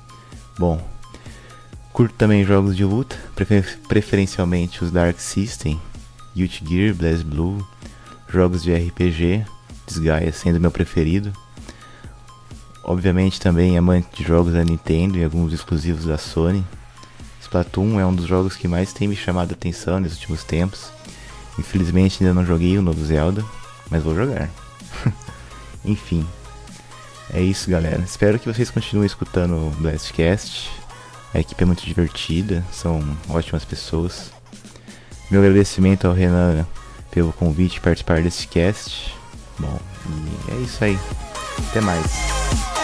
Bom, 0.58 0.80
curto 1.92 2.14
também 2.14 2.44
jogos 2.44 2.76
de 2.76 2.84
luta, 2.84 3.16
prefer 3.34 3.78
preferencialmente 3.88 4.84
os 4.84 4.90
Dark 4.90 5.18
System, 5.18 5.80
Guilty 6.36 6.64
Gear, 6.64 6.94
BlazBlue, 6.94 7.64
jogos 8.28 8.62
de 8.62 8.72
RPG, 8.72 9.44
Disgaea 9.86 10.32
sendo 10.32 10.60
meu 10.60 10.70
preferido. 10.70 11.32
Obviamente 12.84 13.40
também 13.40 13.76
amante 13.76 14.08
de 14.16 14.24
jogos 14.24 14.52
da 14.52 14.62
Nintendo 14.62 15.18
e 15.18 15.24
alguns 15.24 15.52
exclusivos 15.52 16.04
da 16.04 16.18
Sony. 16.18 16.64
Splatoon 17.40 17.98
é 17.98 18.06
um 18.06 18.14
dos 18.14 18.26
jogos 18.26 18.54
que 18.54 18.68
mais 18.68 18.92
tem 18.92 19.08
me 19.08 19.16
chamado 19.16 19.50
a 19.50 19.54
atenção 19.54 19.98
nos 19.98 20.12
últimos 20.12 20.44
tempos. 20.44 20.92
Infelizmente 21.58 22.22
ainda 22.22 22.34
não 22.34 22.46
joguei 22.46 22.78
o 22.78 22.82
novo 22.82 23.04
Zelda, 23.04 23.44
mas 23.90 24.02
vou 24.02 24.14
jogar. 24.14 24.48
Enfim, 25.84 26.26
é 27.32 27.40
isso 27.40 27.70
galera. 27.70 28.02
Espero 28.02 28.38
que 28.38 28.52
vocês 28.52 28.70
continuem 28.70 29.06
escutando 29.06 29.54
o 29.54 29.70
Blastcast. 29.78 30.70
A 31.34 31.40
equipe 31.40 31.62
é 31.62 31.66
muito 31.66 31.84
divertida, 31.84 32.64
são 32.72 33.02
ótimas 33.28 33.64
pessoas. 33.64 34.30
Meu 35.30 35.40
agradecimento 35.40 36.06
ao 36.06 36.14
Renan 36.14 36.66
pelo 37.10 37.32
convite 37.32 37.80
participar 37.80 38.22
desse 38.22 38.46
cast. 38.46 39.14
Bom, 39.58 39.78
e 40.48 40.52
é 40.52 40.56
isso 40.62 40.82
aí. 40.84 40.98
Até 41.70 41.80
mais. 41.80 42.77